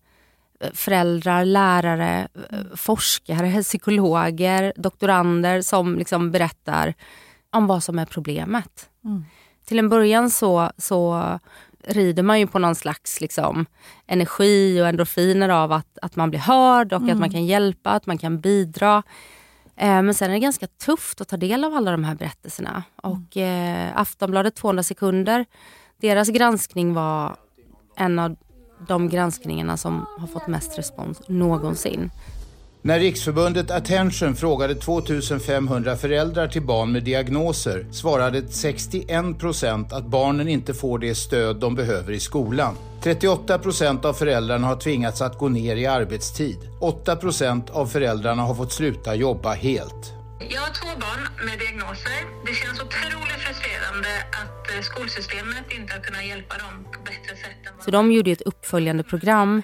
eh, 0.60 0.72
föräldrar, 0.74 1.46
lärare, 1.46 2.28
eh, 2.50 2.58
forskare, 2.76 3.64
psykologer, 3.64 4.74
doktorander 4.76 5.62
som 5.62 5.96
liksom 5.96 6.32
berättar 6.32 6.94
om 7.52 7.68
vad 7.68 7.84
som 7.84 8.00
är 8.00 8.06
problemet. 8.06 8.89
Mm. 9.04 9.26
Till 9.66 9.80
en 9.80 9.89
början 9.89 10.30
så, 10.30 10.72
så 10.78 11.24
rider 11.84 12.24
man 12.24 12.39
ju 12.39 12.48
på 12.48 12.60
någon 12.60 12.76
slags 12.76 13.22
liksom, 13.22 13.66
energi 14.08 14.82
och 14.82 14.88
endorfiner 14.88 15.50
av 15.50 15.72
att, 15.72 15.98
att 16.02 16.16
man 16.16 16.30
blir 16.30 16.39
hörd 16.39 16.94
och 16.94 17.02
mm. 17.02 17.14
att 17.14 17.20
man 17.20 17.32
kan 17.32 17.46
hjälpa, 17.46 17.89
att 17.89 18.06
man 18.06 18.18
kan 18.18 18.39
bidra. 18.39 19.04
Eh, 19.82 20.02
men 20.02 20.14
sen 20.14 20.30
är 20.30 20.34
det 20.34 20.40
ganska 20.40 20.68
tufft 20.68 21.22
att 21.22 21.28
ta 21.28 21.38
del 21.38 21.64
av 21.64 21.74
alla 21.74 21.92
de 21.92 22.04
här 22.04 22.16
berättelserna. 22.16 22.84
Och 22.96 23.38
eh, 23.38 23.92
Aftonbladet 23.96 24.56
200 24.56 24.84
sekunder, 24.84 25.46
deras 25.98 26.30
granskning 26.30 26.94
var 26.94 27.36
en 27.96 28.20
av 28.20 28.36
de 28.88 29.10
granskningarna 29.10 29.78
som 29.78 30.06
har 30.20 30.28
fått 30.28 30.48
mest 30.48 30.78
respons 30.78 31.22
någonsin. 31.28 32.12
När 32.84 33.00
Riksförbundet 33.00 33.72
Attention 33.72 34.36
frågade 34.36 34.76
2500 34.76 35.96
föräldrar 35.96 36.48
till 36.48 36.62
barn 36.62 36.92
med 36.92 37.04
diagnoser 37.04 37.86
svarade 37.92 38.48
61 38.48 39.40
procent 39.40 39.94
att 39.94 40.06
barnen 40.06 40.48
inte 40.48 40.74
får 40.74 41.00
det 41.00 41.16
stöd 41.16 41.56
de 41.56 41.76
behöver 41.76 42.14
i 42.14 42.20
skolan. 42.20 42.76
38 43.04 43.60
procent 43.60 44.06
av 44.06 44.14
föräldrarna 44.14 44.68
har 44.68 44.76
tvingats 44.76 45.22
att 45.22 45.38
gå 45.38 45.50
ner 45.50 45.76
i 45.76 45.86
arbetstid. 45.86 46.58
8 46.80 47.16
procent 47.16 47.70
av 47.70 47.86
föräldrarna 47.88 48.42
har 48.42 48.56
fått 48.56 48.72
sluta 48.72 49.16
jobba 49.16 49.54
helt. 49.54 50.14
Jag 50.50 50.62
har 50.62 50.74
två 50.74 51.00
barn 51.00 51.46
med 51.46 51.60
diagnoser. 51.60 52.22
Det 52.46 52.54
känns 52.54 52.82
otroligt 52.82 53.42
frustrerande 53.46 54.10
att 54.42 54.76
eh, 54.76 54.82
skolsystemet 54.82 55.66
inte 55.80 55.94
har 55.94 56.02
kunnat 56.02 56.26
hjälpa 56.26 56.56
dem 56.58 56.84
på 56.94 57.00
bättre 57.04 57.36
sätt. 57.36 57.74
Än 57.78 57.84
Så 57.86 57.92
de 57.92 58.12
gjorde 58.12 58.32
ett 58.32 58.42
uppföljande 58.42 59.04
program 59.04 59.64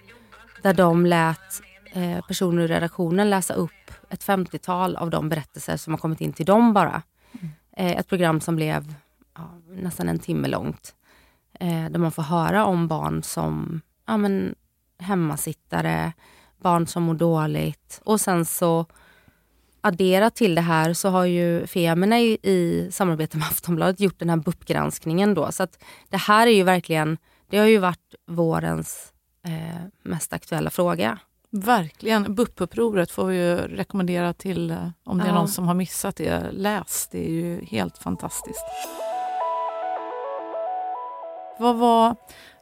där 0.63 0.73
de 0.73 1.05
lät 1.05 1.66
Eh, 1.91 2.25
personer 2.27 2.63
i 2.63 2.67
redaktionen 2.67 3.29
läsa 3.29 3.53
upp 3.53 3.91
ett 4.09 4.25
50-tal 4.25 4.95
av 4.95 5.09
de 5.09 5.29
berättelser 5.29 5.77
som 5.77 5.93
har 5.93 5.97
kommit 5.97 6.21
in 6.21 6.33
till 6.33 6.45
dem 6.45 6.73
bara. 6.73 7.01
Mm. 7.31 7.49
Eh, 7.71 7.97
ett 7.97 8.07
program 8.07 8.41
som 8.41 8.55
blev 8.55 8.93
ja, 9.35 9.49
nästan 9.69 10.09
en 10.09 10.19
timme 10.19 10.47
långt. 10.47 10.95
Eh, 11.59 11.89
där 11.89 11.99
man 11.99 12.11
får 12.11 12.23
höra 12.23 12.65
om 12.65 12.87
barn 12.87 13.23
som 13.23 13.81
ja, 14.07 14.17
men, 14.17 14.55
hemmasittare, 14.99 16.13
barn 16.57 16.87
som 16.87 17.03
mår 17.03 17.13
dåligt. 17.13 18.01
Och 18.03 18.21
sen 18.21 18.45
så 18.45 18.85
adderat 19.81 20.35
till 20.35 20.55
det 20.55 20.61
här 20.61 20.93
så 20.93 21.09
har 21.09 21.25
ju 21.25 21.67
Femina 21.67 22.19
i, 22.19 22.37
i 22.43 22.89
samarbete 22.91 23.37
med 23.37 23.47
Aftonbladet 23.47 23.99
gjort 23.99 24.19
den 24.19 24.29
här 24.29 24.37
BUP-granskningen 24.37 25.33
då. 25.33 25.51
Så 25.51 25.63
att 25.63 25.83
det 26.09 26.17
här 26.17 26.47
är 26.47 26.51
ju 26.51 26.63
verkligen, 26.63 27.17
det 27.49 27.57
har 27.57 27.65
ju 27.65 27.77
varit 27.77 28.15
vårens 28.27 29.13
eh, 29.43 29.81
mest 30.03 30.33
aktuella 30.33 30.69
fråga. 30.69 31.19
Verkligen. 31.49 32.35
BUP-upproret 32.35 33.11
får 33.11 33.25
vi 33.25 33.35
ju 33.35 33.55
rekommendera 33.55 34.33
till 34.33 34.71
eh, 34.71 34.89
om 35.03 35.17
det 35.17 35.23
ja. 35.23 35.29
är 35.29 35.35
någon 35.35 35.47
som 35.47 35.67
har 35.67 35.73
missat 35.73 36.15
det. 36.15 36.51
Läs, 36.51 37.07
det 37.11 37.27
är 37.27 37.31
ju 37.31 37.65
helt 37.65 37.97
fantastiskt. 37.97 38.65
Vad 41.59 41.75
var 41.75 42.15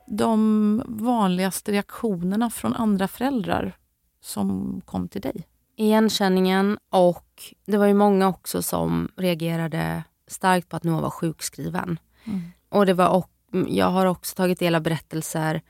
de 0.08 0.82
vanligaste 0.86 1.72
reaktionerna 1.72 2.50
från 2.50 2.74
andra 2.74 3.08
föräldrar 3.08 3.78
som 4.22 4.82
kom 4.86 5.08
till 5.08 5.22
dig? 5.22 5.48
Igenkänningen 5.76 6.78
och 6.90 7.54
det 7.66 7.78
var 7.78 7.86
ju 7.86 7.94
många 7.94 8.28
också 8.28 8.62
som 8.62 9.12
reagerade 9.18 10.04
starkt 10.28 10.70
på 10.70 10.76
att 10.76 10.84
Noah 10.84 11.02
var 11.02 11.10
sjukskriven. 11.10 12.00
Mm. 12.26 12.42
Och 12.70 12.86
det 12.86 12.94
var 12.94 13.10
och, 13.10 13.32
jag 13.68 13.90
har 13.90 14.06
också 14.06 14.36
tagit 14.36 14.60
del 14.60 14.76
av 14.76 14.82
berättelser 14.82 15.62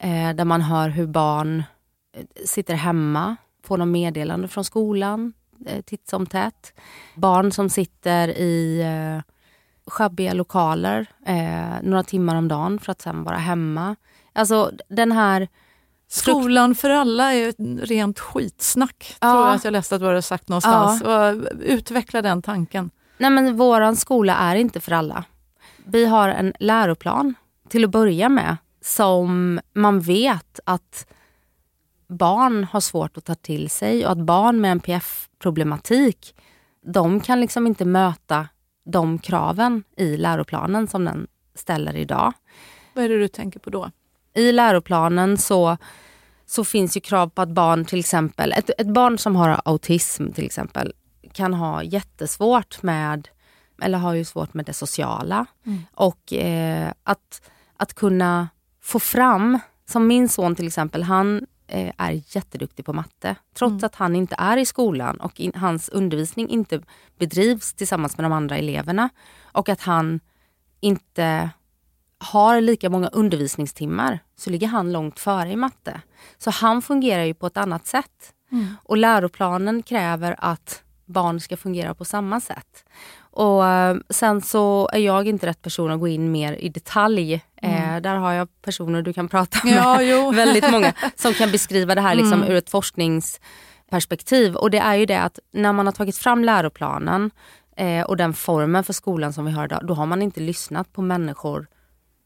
eh, 0.00 0.34
där 0.34 0.44
man 0.44 0.60
hör 0.60 0.88
hur 0.88 1.06
barn 1.06 1.62
sitter 2.44 2.74
hemma, 2.74 3.36
får 3.64 3.78
någon 3.78 3.90
meddelande 3.90 4.48
från 4.48 4.64
skolan 4.64 5.32
eh, 5.66 5.80
titt 5.82 6.08
som 6.08 6.26
tätt. 6.26 6.72
Barn 7.14 7.52
som 7.52 7.68
sitter 7.70 8.28
i 8.28 8.80
eh, 8.80 9.22
sjabbiga 9.86 10.32
lokaler 10.32 11.06
eh, 11.26 11.82
några 11.82 12.02
timmar 12.02 12.36
om 12.36 12.48
dagen 12.48 12.78
för 12.78 12.92
att 12.92 13.02
sen 13.02 13.24
vara 13.24 13.36
hemma. 13.36 13.96
Alltså 14.32 14.70
den 14.88 15.12
här... 15.12 15.48
Skolan 16.08 16.74
för 16.74 16.90
alla 16.90 17.34
är 17.34 17.48
ett 17.48 17.56
rent 17.88 18.20
skitsnack, 18.20 19.16
ja. 19.20 19.32
tror 19.32 19.46
jag 19.46 19.54
att 19.54 19.64
jag 19.64 19.72
läste 19.72 19.94
att 19.94 20.00
du 20.00 20.06
hade 20.06 20.22
sagt 20.22 20.48
någonstans. 20.48 21.02
Ja. 21.04 21.34
Utveckla 21.60 22.22
den 22.22 22.42
tanken. 22.42 22.90
Nej 23.18 23.30
men 23.30 23.56
våran 23.56 23.96
skola 23.96 24.34
är 24.36 24.56
inte 24.56 24.80
för 24.80 24.92
alla. 24.92 25.24
Vi 25.84 26.06
har 26.06 26.28
en 26.28 26.52
läroplan 26.60 27.34
till 27.68 27.84
att 27.84 27.90
börja 27.90 28.28
med 28.28 28.56
som 28.80 29.60
man 29.72 30.00
vet 30.00 30.60
att 30.64 31.06
barn 32.08 32.64
har 32.64 32.80
svårt 32.80 33.16
att 33.16 33.24
ta 33.24 33.34
till 33.34 33.70
sig 33.70 34.06
och 34.06 34.12
att 34.12 34.18
barn 34.18 34.60
med 34.60 34.72
NPF-problematik, 34.72 36.34
de 36.82 37.20
kan 37.20 37.40
liksom 37.40 37.66
inte 37.66 37.84
möta 37.84 38.48
de 38.84 39.18
kraven 39.18 39.84
i 39.96 40.16
läroplanen 40.16 40.88
som 40.88 41.04
den 41.04 41.26
ställer 41.54 41.96
idag. 41.96 42.32
Vad 42.94 43.04
är 43.04 43.08
det 43.08 43.18
du 43.18 43.28
tänker 43.28 43.60
på 43.60 43.70
då? 43.70 43.90
I 44.34 44.52
läroplanen 44.52 45.38
så, 45.38 45.76
så 46.46 46.64
finns 46.64 46.96
ju 46.96 47.00
krav 47.00 47.28
på 47.28 47.42
att 47.42 47.48
barn 47.48 47.84
till 47.84 48.00
exempel, 48.00 48.52
ett, 48.52 48.70
ett 48.78 48.86
barn 48.86 49.18
som 49.18 49.36
har 49.36 49.60
autism 49.64 50.30
till 50.32 50.46
exempel, 50.46 50.92
kan 51.32 51.54
ha 51.54 51.82
jättesvårt 51.82 52.82
med, 52.82 53.28
eller 53.82 53.98
har 53.98 54.14
ju 54.14 54.24
svårt 54.24 54.54
med 54.54 54.64
det 54.64 54.72
sociala. 54.72 55.46
Mm. 55.66 55.82
Och 55.94 56.32
eh, 56.32 56.92
att, 57.02 57.50
att 57.76 57.94
kunna 57.94 58.48
få 58.82 58.98
fram, 58.98 59.58
som 59.86 60.06
min 60.06 60.28
son 60.28 60.54
till 60.54 60.66
exempel, 60.66 61.02
han 61.02 61.46
Eh, 61.68 61.92
är 61.96 62.22
jätteduktig 62.36 62.84
på 62.84 62.92
matte. 62.92 63.36
Trots 63.54 63.72
mm. 63.72 63.84
att 63.84 63.94
han 63.94 64.16
inte 64.16 64.34
är 64.38 64.56
i 64.56 64.66
skolan 64.66 65.16
och 65.16 65.40
in, 65.40 65.52
hans 65.54 65.88
undervisning 65.88 66.48
inte 66.48 66.80
bedrivs 67.18 67.74
tillsammans 67.74 68.16
med 68.16 68.24
de 68.24 68.32
andra 68.32 68.56
eleverna. 68.56 69.08
Och 69.42 69.68
att 69.68 69.80
han 69.80 70.20
inte 70.80 71.50
har 72.18 72.60
lika 72.60 72.90
många 72.90 73.08
undervisningstimmar 73.08 74.18
så 74.36 74.50
ligger 74.50 74.66
han 74.66 74.92
långt 74.92 75.20
före 75.20 75.50
i 75.50 75.56
matte. 75.56 76.00
Så 76.38 76.50
han 76.50 76.82
fungerar 76.82 77.24
ju 77.24 77.34
på 77.34 77.46
ett 77.46 77.56
annat 77.56 77.86
sätt. 77.86 78.34
Mm. 78.52 78.66
Och 78.82 78.96
läroplanen 78.96 79.82
kräver 79.82 80.34
att 80.38 80.82
barn 81.04 81.40
ska 81.40 81.56
fungera 81.56 81.94
på 81.94 82.04
samma 82.04 82.40
sätt. 82.40 82.84
Och 83.36 83.66
eh, 83.66 83.96
Sen 84.10 84.40
så 84.40 84.88
är 84.92 84.98
jag 84.98 85.28
inte 85.28 85.46
rätt 85.46 85.62
person 85.62 85.90
att 85.90 86.00
gå 86.00 86.08
in 86.08 86.32
mer 86.32 86.52
i 86.52 86.68
detalj. 86.68 87.34
Eh, 87.34 87.40
mm. 87.80 87.94
Eh, 87.94 88.00
där 88.00 88.16
har 88.16 88.32
jag 88.32 88.48
personer 88.62 89.02
du 89.02 89.12
kan 89.12 89.28
prata 89.28 89.58
med, 89.64 89.74
ja, 90.04 90.30
väldigt 90.34 90.70
många, 90.70 90.92
som 91.16 91.34
kan 91.34 91.50
beskriva 91.50 91.94
det 91.94 92.00
här 92.00 92.14
liksom 92.14 92.42
mm. 92.42 92.50
ur 92.50 92.56
ett 92.56 92.70
forskningsperspektiv. 92.70 94.56
Och 94.56 94.70
det 94.70 94.78
är 94.78 94.94
ju 94.94 95.06
det 95.06 95.20
att 95.20 95.38
när 95.52 95.72
man 95.72 95.86
har 95.86 95.92
tagit 95.92 96.16
fram 96.16 96.44
läroplanen 96.44 97.30
eh, 97.76 98.02
och 98.02 98.16
den 98.16 98.34
formen 98.34 98.84
för 98.84 98.92
skolan 98.92 99.32
som 99.32 99.44
vi 99.44 99.52
har 99.52 99.64
idag, 99.64 99.80
då 99.82 99.94
har 99.94 100.06
man 100.06 100.22
inte 100.22 100.40
lyssnat 100.40 100.92
på 100.92 101.02
människor 101.02 101.66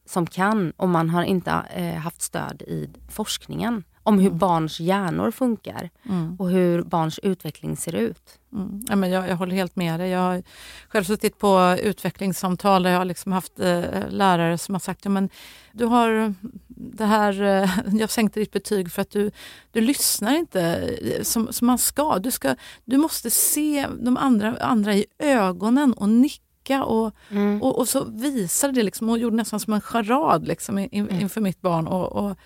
som 0.07 0.27
kan 0.27 0.73
och 0.77 0.89
man 0.89 1.11
har 1.11 1.23
inte 1.23 1.51
eh, 1.75 1.95
haft 1.95 2.23
stöd 2.23 2.63
i 2.63 2.91
forskningen 3.09 3.85
om 4.03 4.19
hur 4.19 4.27
mm. 4.27 4.39
barns 4.39 4.81
hjärnor 4.81 5.31
funkar 5.31 5.91
mm. 6.09 6.37
och 6.39 6.51
hur 6.51 6.83
barns 6.83 7.19
utveckling 7.19 7.77
ser 7.77 7.95
ut. 7.95 8.39
Mm. 8.53 8.85
Ja, 8.89 8.97
men 8.97 9.11
jag, 9.11 9.29
jag 9.29 9.37
håller 9.37 9.55
helt 9.55 9.77
med 9.77 10.01
dig. 10.01 10.11
Jag 10.11 10.21
har 10.21 10.43
själv 10.89 11.05
suttit 11.05 11.39
på 11.39 11.77
utvecklingssamtal 11.83 12.83
där 12.83 12.91
jag 12.91 12.99
har 12.99 13.05
liksom 13.05 13.33
haft 13.33 13.61
eh, 13.61 14.09
lärare 14.09 14.59
som 14.59 14.75
har 14.75 14.81
sagt 14.81 15.05
ja, 15.05 15.11
men 15.11 15.29
du 15.73 15.85
har 15.87 16.35
det 16.81 17.05
här, 17.05 17.43
eh, 17.43 17.71
jag 17.99 18.11
sänkte 18.11 18.41
ditt 18.41 18.53
betyg 18.53 18.93
för 18.93 19.03
att 19.03 19.11
du, 19.11 19.31
du 19.71 19.81
lyssnar 19.81 20.37
inte 20.37 20.63
eh, 21.03 21.23
som, 21.23 21.53
som 21.53 21.67
man 21.67 21.79
ska. 21.79 22.19
Du, 22.19 22.31
ska. 22.31 22.57
du 22.85 22.97
måste 22.97 23.31
se 23.31 23.87
de 24.01 24.17
andra, 24.17 24.57
andra 24.61 24.95
i 24.95 25.05
ögonen 25.19 25.93
och 25.93 26.09
nicka 26.09 26.45
och, 26.85 27.15
Mm. 27.31 27.63
och, 27.63 27.79
och 27.79 27.89
så 27.89 28.05
visade 28.05 28.73
det 28.73 28.83
liksom 28.83 29.09
och 29.09 29.19
gjorde 29.19 29.37
nästan 29.37 29.61
som 29.61 29.73
en 29.73 29.81
charad 29.81 30.49
liksom, 30.49 30.79
in, 30.79 30.89
Mm. 30.93 31.21
inför 31.21 31.41
mitt 31.41 31.61
barn. 31.61 31.87
Och, 31.87 32.13
och, 32.13 32.37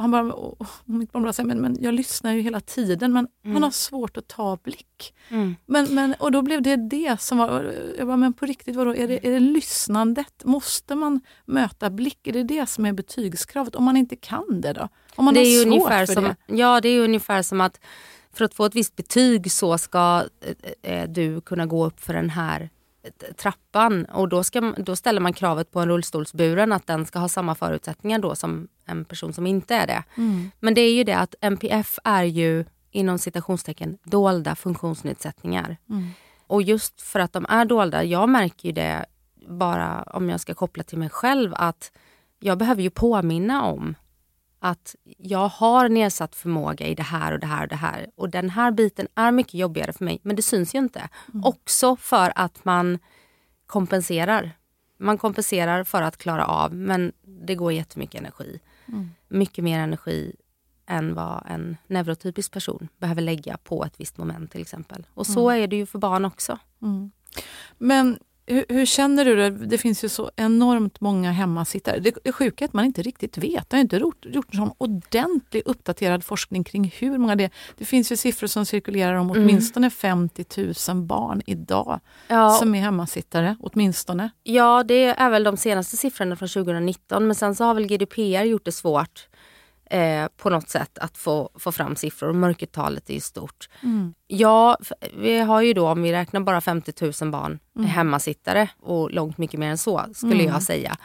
och 0.00 0.02
han 0.02 0.10
bara, 0.10 0.32
och, 0.32 0.66
mitt 0.84 1.12
barn 1.12 1.22
bara 1.22 1.32
säger, 1.32 1.46
men, 1.46 1.60
men 1.60 1.76
jag 1.80 1.94
lyssnar 1.94 2.32
ju 2.32 2.40
hela 2.40 2.60
tiden 2.60 3.12
men 3.12 3.28
han 3.44 3.62
har 3.62 3.70
svårt 3.70 4.16
att 4.16 4.28
ta 4.28 4.56
blick. 4.56 5.14
Mm. 5.28 5.56
Men, 5.66 5.94
men, 5.94 6.14
och 6.18 6.32
då 6.32 6.42
blev 6.42 6.62
det 6.62 6.76
det 6.76 7.20
som 7.20 7.38
var, 7.38 7.74
jag 7.98 8.06
bara, 8.06 8.16
men 8.16 8.32
på 8.32 8.46
riktigt, 8.46 8.76
vadå, 8.76 8.94
är, 8.94 9.08
det, 9.08 9.26
är 9.26 9.30
det 9.30 9.40
lyssnandet? 9.40 10.44
Måste 10.44 10.94
man 10.94 11.20
möta 11.44 11.90
blick? 11.90 12.26
Är 12.26 12.32
det 12.32 12.42
det 12.42 12.68
som 12.68 12.86
är 12.86 12.92
betygskravet? 12.92 13.74
Om 13.74 13.84
man 13.84 13.96
inte 13.96 14.16
kan 14.16 14.60
det 14.60 14.72
då? 14.72 14.88
Om 15.14 15.24
man 15.24 15.34
det 15.34 15.40
har 15.40 15.64
svårt 15.64 15.88
för 15.88 16.06
som, 16.06 16.24
det? 16.24 16.36
Ja, 16.46 16.80
det 16.80 16.88
är 16.88 17.00
ungefär 17.00 17.42
som 17.42 17.60
att 17.60 17.80
för 18.32 18.44
att 18.44 18.54
få 18.54 18.64
ett 18.64 18.74
visst 18.74 18.96
betyg 18.96 19.52
så 19.52 19.78
ska 19.78 20.24
eh, 20.82 20.92
eh, 20.94 21.08
du 21.08 21.40
kunna 21.40 21.66
gå 21.66 21.86
upp 21.86 22.00
för 22.00 22.14
den 22.14 22.30
här 22.30 22.70
trappan 23.36 24.04
och 24.04 24.28
då, 24.28 24.44
ska, 24.44 24.60
då 24.60 24.96
ställer 24.96 25.20
man 25.20 25.32
kravet 25.32 25.70
på 25.70 25.80
en 25.80 25.88
rullstolsburen 25.88 26.72
att 26.72 26.86
den 26.86 27.06
ska 27.06 27.18
ha 27.18 27.28
samma 27.28 27.54
förutsättningar 27.54 28.18
då 28.18 28.34
som 28.34 28.68
en 28.86 29.04
person 29.04 29.32
som 29.32 29.46
inte 29.46 29.74
är 29.74 29.86
det. 29.86 30.04
Mm. 30.16 30.50
Men 30.60 30.74
det 30.74 30.80
är 30.80 30.92
ju 30.92 31.04
det 31.04 31.16
att 31.16 31.34
NPF 31.40 31.98
är 32.04 32.24
ju 32.24 32.64
inom 32.90 33.18
citationstecken 33.18 33.98
dolda 34.04 34.54
funktionsnedsättningar. 34.54 35.76
Mm. 35.88 36.08
Och 36.46 36.62
just 36.62 37.00
för 37.00 37.20
att 37.20 37.32
de 37.32 37.46
är 37.48 37.64
dolda, 37.64 38.04
jag 38.04 38.28
märker 38.28 38.68
ju 38.68 38.72
det 38.72 39.06
bara 39.48 40.02
om 40.02 40.30
jag 40.30 40.40
ska 40.40 40.54
koppla 40.54 40.82
till 40.82 40.98
mig 40.98 41.10
själv 41.10 41.54
att 41.56 41.92
jag 42.38 42.58
behöver 42.58 42.82
ju 42.82 42.90
påminna 42.90 43.64
om 43.64 43.94
att 44.60 44.96
jag 45.18 45.48
har 45.48 45.88
nedsatt 45.88 46.34
förmåga 46.34 46.86
i 46.86 46.94
det 46.94 47.02
här 47.02 47.32
och 47.32 47.40
det 47.40 47.46
här 47.46 47.62
och 47.62 47.68
det 47.68 47.76
här. 47.76 48.10
Och 48.14 48.30
den 48.30 48.50
här 48.50 48.70
biten 48.70 49.08
är 49.14 49.32
mycket 49.32 49.54
jobbigare 49.54 49.92
för 49.92 50.04
mig, 50.04 50.20
men 50.22 50.36
det 50.36 50.42
syns 50.42 50.74
ju 50.74 50.78
inte. 50.78 51.08
Också 51.42 51.96
för 51.96 52.32
att 52.34 52.64
man 52.64 52.98
kompenserar. 53.66 54.52
Man 54.98 55.18
kompenserar 55.18 55.84
för 55.84 56.02
att 56.02 56.16
klara 56.16 56.44
av, 56.44 56.74
men 56.74 57.12
det 57.22 57.54
går 57.54 57.72
jättemycket 57.72 58.20
energi. 58.20 58.60
Mm. 58.88 59.10
Mycket 59.28 59.64
mer 59.64 59.78
energi 59.78 60.36
än 60.86 61.14
vad 61.14 61.46
en 61.48 61.76
neurotypisk 61.86 62.52
person 62.52 62.88
behöver 62.98 63.22
lägga 63.22 63.56
på 63.56 63.84
ett 63.84 64.00
visst 64.00 64.18
moment 64.18 64.52
till 64.52 64.60
exempel. 64.60 65.06
Och 65.14 65.26
så 65.26 65.50
är 65.50 65.66
det 65.66 65.76
ju 65.76 65.86
för 65.86 65.98
barn 65.98 66.24
också. 66.24 66.58
Mm. 66.82 67.10
Men 67.78 68.18
hur, 68.46 68.64
hur 68.68 68.86
känner 68.86 69.24
du 69.24 69.36
det? 69.36 69.50
Det 69.50 69.78
finns 69.78 70.04
ju 70.04 70.08
så 70.08 70.30
enormt 70.36 71.00
många 71.00 71.32
hemmasittare. 71.32 71.98
Det, 72.00 72.14
det 72.24 72.32
sjuka 72.32 72.64
är 72.64 72.68
att 72.68 72.74
man 72.74 72.84
inte 72.84 73.02
riktigt 73.02 73.38
vet. 73.38 73.70
Det 73.70 73.76
har 73.76 73.80
inte 73.80 73.96
gjort, 73.96 74.26
sån 74.54 74.70
ordentlig 74.78 75.62
uppdaterad 75.66 76.24
forskning 76.24 76.64
kring 76.64 76.92
hur 76.98 77.18
många 77.18 77.36
det 77.36 77.44
är. 77.44 77.50
Det 77.78 77.84
finns 77.84 78.12
ju 78.12 78.16
siffror 78.16 78.46
som 78.46 78.66
cirkulerar 78.66 79.14
om 79.14 79.30
Mm. 79.30 79.42
åtminstone 79.42 79.90
50 79.90 80.44
000 80.88 81.02
barn 81.02 81.42
idag 81.46 82.00
Ja, 82.28 82.50
som 82.50 82.74
är 82.74 82.80
hemmasittare. 82.80 83.56
Åtminstone. 83.60 84.30
Ja, 84.42 84.84
det 84.84 85.04
är 85.04 85.30
väl 85.30 85.44
de 85.44 85.56
senaste 85.56 85.96
siffrorna 85.96 86.36
från 86.36 86.48
2019 86.48 87.26
men 87.26 87.34
sen 87.34 87.54
så 87.54 87.64
har 87.64 87.74
väl 87.74 87.86
GDPR 87.86 88.42
gjort 88.44 88.64
det 88.64 88.72
svårt 88.72 89.26
eh, 89.90 90.26
på 90.36 90.50
något 90.50 90.68
sätt 90.68 90.98
att 90.98 91.16
få, 91.18 91.50
få 91.54 91.72
fram 91.72 91.96
siffror. 91.96 92.32
Mörkertalet 92.32 93.10
är 93.10 93.14
ju 93.14 93.20
stort. 93.20 93.68
Mm. 93.82 94.14
Ja, 94.26 94.78
vi 95.16 95.38
har 95.38 95.60
ju 95.62 95.72
då 95.72 95.88
om 95.88 96.02
vi 96.02 96.12
räknar 96.12 96.40
bara 96.40 96.60
50 96.60 97.12
000 97.22 97.30
barn 97.32 97.58
Mm. 97.76 97.88
hemmasittare 97.90 98.68
och 98.80 99.10
långt 99.10 99.38
mycket 99.38 99.60
mer 99.60 99.70
än 99.70 99.78
så 99.78 100.06
skulle 100.14 100.34
Mm. 100.34 100.46
jag 100.46 100.62
säga. 100.62 100.96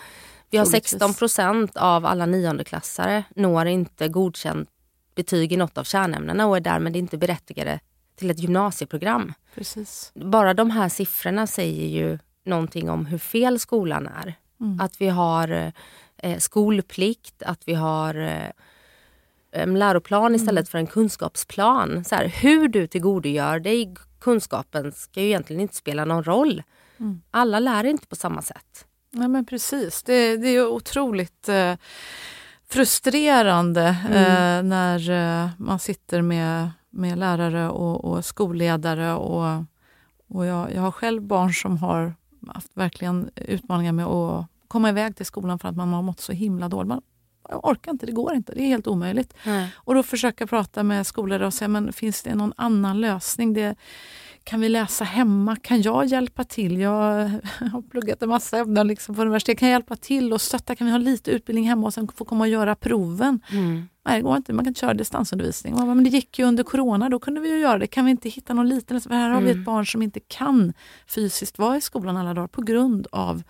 Vi 0.50 0.58
har 0.58 0.66
Troligtvis. 0.66 0.90
16 0.92 1.14
procent 1.14 1.78
av 1.78 2.06
alla 2.06 2.26
niondeklassare 2.26 3.24
når 3.36 3.66
inte 3.68 4.08
godkänt 4.08 4.70
betyg 5.16 5.54
i 5.54 5.58
något 5.58 5.78
av 5.78 5.84
kärnämnena 5.84 6.46
och 6.48 6.58
är 6.58 6.62
därmed 6.62 6.96
inte 6.96 7.18
berättigade 7.18 7.80
till 8.16 8.32
ett 8.32 8.40
gymnasieprogram. 8.40 9.34
Precis. 9.56 10.12
Bara 10.16 10.54
de 10.54 10.70
här 10.72 10.90
siffrorna 10.90 11.48
säger 11.48 11.88
ju 11.88 12.20
någonting 12.46 12.90
om 12.90 13.06
hur 13.06 13.18
fel 13.18 13.60
skolan 13.60 14.08
är. 14.08 14.34
Mm. 14.62 14.80
Att 14.80 15.02
vi 15.02 15.08
har 15.08 15.72
eh, 16.18 16.38
skolplikt, 16.38 17.44
att 17.44 17.62
vi 17.68 17.74
har 17.74 18.16
eh, 18.16 18.50
en 19.56 19.80
läroplan 19.80 20.36
istället 20.36 20.70
för 20.70 20.78
en 20.78 20.88
kunskapsplan. 20.88 22.04
Så 22.04 22.16
här, 22.16 22.28
hur 22.28 22.68
du 22.68 22.88
tillgodogör 22.88 23.60
dig 23.60 23.96
kunskapen 24.20 24.92
ska 24.92 25.22
ju 25.22 25.28
egentligen 25.28 25.62
inte 25.62 25.76
spela 25.76 26.06
någon 26.06 26.24
roll. 26.24 26.64
Mm. 26.98 27.22
Alla 27.32 27.60
lär 27.60 27.84
inte 27.84 28.08
på 28.08 28.16
samma 28.16 28.42
sätt. 28.42 28.86
Nej 29.12 29.28
men 29.28 29.46
precis. 29.46 30.04
Det, 30.04 30.38
det 30.38 30.48
är 30.48 30.68
otroligt 30.68 31.50
eh, 31.50 31.74
frustrerande 32.70 33.88
eh, 34.10 34.64
när 34.64 35.10
eh, 35.10 35.50
man 35.58 35.80
sitter 35.80 36.22
med, 36.22 36.72
med 36.90 37.18
lärare 37.18 37.70
och, 37.70 38.06
och 38.06 38.26
skolledare. 38.26 39.14
Och, 39.14 39.64
och 40.28 40.46
jag, 40.46 40.74
jag 40.74 40.82
har 40.82 40.92
själv 40.92 41.22
barn 41.22 41.54
som 41.54 41.78
har 41.78 42.14
haft 42.48 42.78
verkligen 42.78 43.30
utmaningar 43.36 43.92
med 43.92 44.06
att 44.06 44.46
komma 44.68 44.90
iväg 44.90 45.16
till 45.16 45.26
skolan 45.26 45.60
för 45.60 45.70
att 45.70 45.76
man 45.76 45.94
har 45.94 46.02
mått 46.02 46.20
så 46.20 46.32
himla 46.32 46.70
dåligt. 46.70 46.88
Man, 46.88 47.02
jag 47.50 47.66
orkar 47.66 47.92
inte, 47.92 48.06
det 48.06 48.12
går 48.12 48.34
inte, 48.34 48.54
det 48.54 48.62
är 48.62 48.68
helt 48.68 48.88
omöjligt. 48.88 49.34
Och 49.76 49.96
då 49.96 50.04
försöka 50.04 50.48
prata 50.48 50.84
med 50.84 51.08
skolledare 51.08 51.48
och 51.48 51.54
säga, 51.54 51.68
men 51.68 51.94
finns 51.94 52.24
det 52.24 52.36
någon 52.36 52.54
annan 52.58 53.02
lösning? 53.02 53.54
Det, 53.54 53.76
kan 54.44 54.60
vi 54.62 54.70
läsa 54.70 55.04
hemma? 55.04 55.56
Kan 55.56 55.82
jag 55.82 56.06
hjälpa 56.06 56.44
till? 56.44 56.78
Jag 56.80 56.92
har 57.74 57.82
pluggat 57.90 58.22
en 58.24 58.30
massa 58.30 58.58
ämnen 58.58 58.88
liksom 58.88 59.16
på 59.16 59.22
universitet. 59.22 59.60
Kan 59.60 59.68
jag 59.70 59.74
hjälpa 59.74 59.96
till 59.96 60.34
och 60.34 60.42
stötta? 60.42 60.76
Kan 60.76 60.88
vi 60.88 60.92
ha 60.92 60.98
lite 61.00 61.32
utbildning 61.32 61.68
hemma 61.68 61.88
och 61.88 61.94
sen 61.94 62.08
få 62.16 62.26
komma 62.26 62.44
och 62.44 62.48
göra 62.48 62.76
proven? 62.76 63.40
Mm. 63.52 63.88
Nej, 64.06 64.16
det 64.16 64.22
går 64.22 64.38
inte. 64.38 64.54
Man 64.54 64.66
kan 64.66 64.70
inte 64.72 64.80
köra 64.80 64.94
distansundervisning. 64.94 65.76
Bara, 65.76 65.86
Men 65.86 66.04
det 66.04 66.10
gick 66.10 66.40
ju 66.40 66.46
under 66.46 66.64
corona, 66.64 67.10
då 67.10 67.20
kunde 67.20 67.42
vi 67.42 67.50
ju 67.50 67.60
göra 67.60 67.78
det. 67.78 67.88
Kan 67.88 68.06
vi 68.06 68.12
inte 68.12 68.30
hitta 68.30 68.54
någon 68.54 68.70
liten... 68.70 69.02
För 69.02 69.10
här 69.10 69.30
har 69.30 69.42
vi 69.42 69.50
Mm. 69.50 69.60
ett 69.60 69.66
barn 69.66 69.86
som 69.86 70.02
inte 70.02 70.20
kan 70.20 70.74
fysiskt 71.08 71.60
vara 71.60 71.78
i 71.78 71.82
skolan 71.82 72.18
alla 72.18 72.34
dagar 72.34 72.48
på 72.48 72.62
grund 72.62 73.08
av 73.12 73.44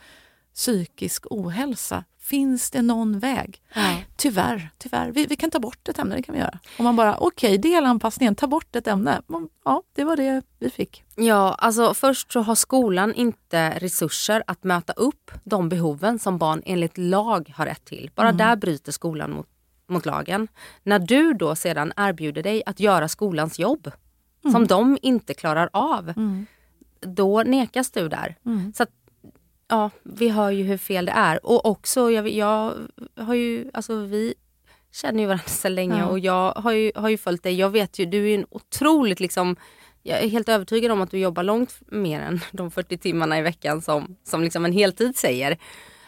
psykisk 0.56 1.26
ohälsa. 1.30 2.04
Finns 2.20 2.72
det 2.72 2.82
någon 2.82 3.20
väg? 3.20 3.62
Ja. 3.74 3.98
Tyvärr, 4.16 4.70
tyvärr. 4.78 5.12
Vi, 5.12 5.26
vi 5.26 5.36
kan 5.36 5.52
ta 5.52 5.60
bort 5.60 5.88
ett 5.90 6.00
ämne, 6.00 6.16
det 6.16 6.22
kan 6.22 6.34
vi 6.36 6.42
göra. 6.42 6.60
Om 6.80 6.86
man 6.86 6.96
bara, 6.96 7.18
okej, 7.18 7.58
delanpassningen, 7.58 8.36
ta 8.36 8.48
bort 8.48 8.76
ett 8.76 8.88
ämne. 8.88 9.22
Mm, 9.30 9.50
Ja, 9.66 9.84
det 9.96 10.04
var 10.04 10.16
det 10.18 10.42
vi 10.60 10.70
fick. 10.70 11.04
Ja, 11.16 11.54
alltså 11.54 11.94
först 11.94 12.32
så 12.32 12.40
har 12.42 12.56
skolan 12.56 13.14
inte 13.14 13.70
resurser 13.80 14.44
att 14.48 14.64
möta 14.64 14.94
upp 14.94 15.32
de 15.44 15.70
behoven 15.70 16.20
som 16.20 16.38
barn 16.38 16.62
enligt 16.66 16.98
lag 16.98 17.54
har 17.56 17.66
rätt 17.66 17.86
till. 17.86 18.12
Bara 18.16 18.28
Mm. 18.30 18.38
där 18.38 18.56
bryter 18.56 18.92
skolan 18.92 19.32
mot, 19.32 19.48
mot 19.90 20.06
lagen. 20.06 20.48
När 20.84 21.00
du 21.00 21.34
då 21.34 21.56
sedan 21.56 21.94
erbjuder 21.98 22.44
dig 22.44 22.64
att 22.66 22.80
göra 22.80 23.08
skolans 23.08 23.60
jobb 23.60 23.92
som 24.52 24.68
de 24.68 24.98
inte 25.02 25.34
klarar 25.34 25.70
av, 25.74 26.10
Mm. 26.10 26.46
då 27.02 27.44
nekas 27.44 27.92
du 27.92 28.10
där. 28.10 28.36
Mm. 28.46 28.74
Så 28.78 28.86
ja, 29.68 29.90
vi 30.04 30.30
hör 30.30 30.52
ju 30.52 30.64
hur 30.64 30.78
fel 30.78 31.06
det 31.06 31.12
är. 31.12 31.46
Och 31.46 31.66
också, 31.66 32.12
jag, 32.12 32.30
jag 32.30 32.74
har 33.18 33.34
ju, 33.34 33.70
alltså 33.74 33.96
vi 33.96 34.34
känner 34.92 35.20
ju 35.20 35.26
varandra 35.26 35.48
så 35.48 35.70
länge 35.70 36.00
Ja. 36.00 36.06
och 36.06 36.20
jag 36.20 36.52
har 36.54 36.72
ju, 36.72 36.92
har 36.96 37.10
ju 37.10 37.18
följt 37.18 37.44
dig. 37.44 37.56
Jag 37.56 37.70
vet 37.70 38.00
ju, 38.00 38.06
du 38.06 38.30
är 38.32 38.36
en 38.36 38.46
otroligt 38.50 39.20
liksom 39.20 39.56
jag 40.08 40.24
är 40.24 40.28
helt 40.28 40.50
övertygad 40.50 40.92
om 40.92 41.02
att 41.02 41.12
du 41.12 41.20
jobbar 41.20 41.44
långt 41.44 41.76
mer 41.88 42.20
än 42.22 42.40
de 42.52 42.72
40 42.72 42.98
timmarna 42.98 43.40
i 43.40 43.42
veckan 43.42 43.82
som, 43.82 44.16
som 44.24 44.42
liksom 44.44 44.66
en 44.66 44.72
heltid 44.74 45.18
säger. 45.18 45.58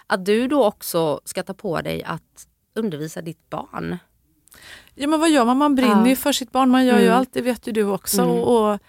Att 0.08 0.26
du 0.26 0.48
då 0.48 0.66
också 0.66 1.22
ska 1.26 1.44
ta 1.44 1.54
på 1.54 1.82
dig 1.82 2.04
att 2.04 2.48
undervisa 2.76 3.22
ditt 3.22 3.50
barn. 3.50 3.98
Ja, 4.96 5.08
men 5.08 5.20
vad 5.20 5.30
gör 5.30 5.46
man? 5.46 5.58
Man 5.58 5.76
brinner 5.76 6.02
Ja. 6.02 6.08
ju 6.08 6.16
för 6.16 6.32
sitt 6.32 6.52
barn. 6.52 6.70
Man 6.70 6.86
gör 6.86 7.00
ju 7.00 7.06
Mm. 7.06 7.18
allt, 7.18 7.34
det 7.34 7.42
vet 7.42 7.68
ju 7.68 7.72
du 7.72 7.84
också. 7.84 8.22
Mm. 8.22 8.34
Och, 8.34 8.72
och, 8.74 8.80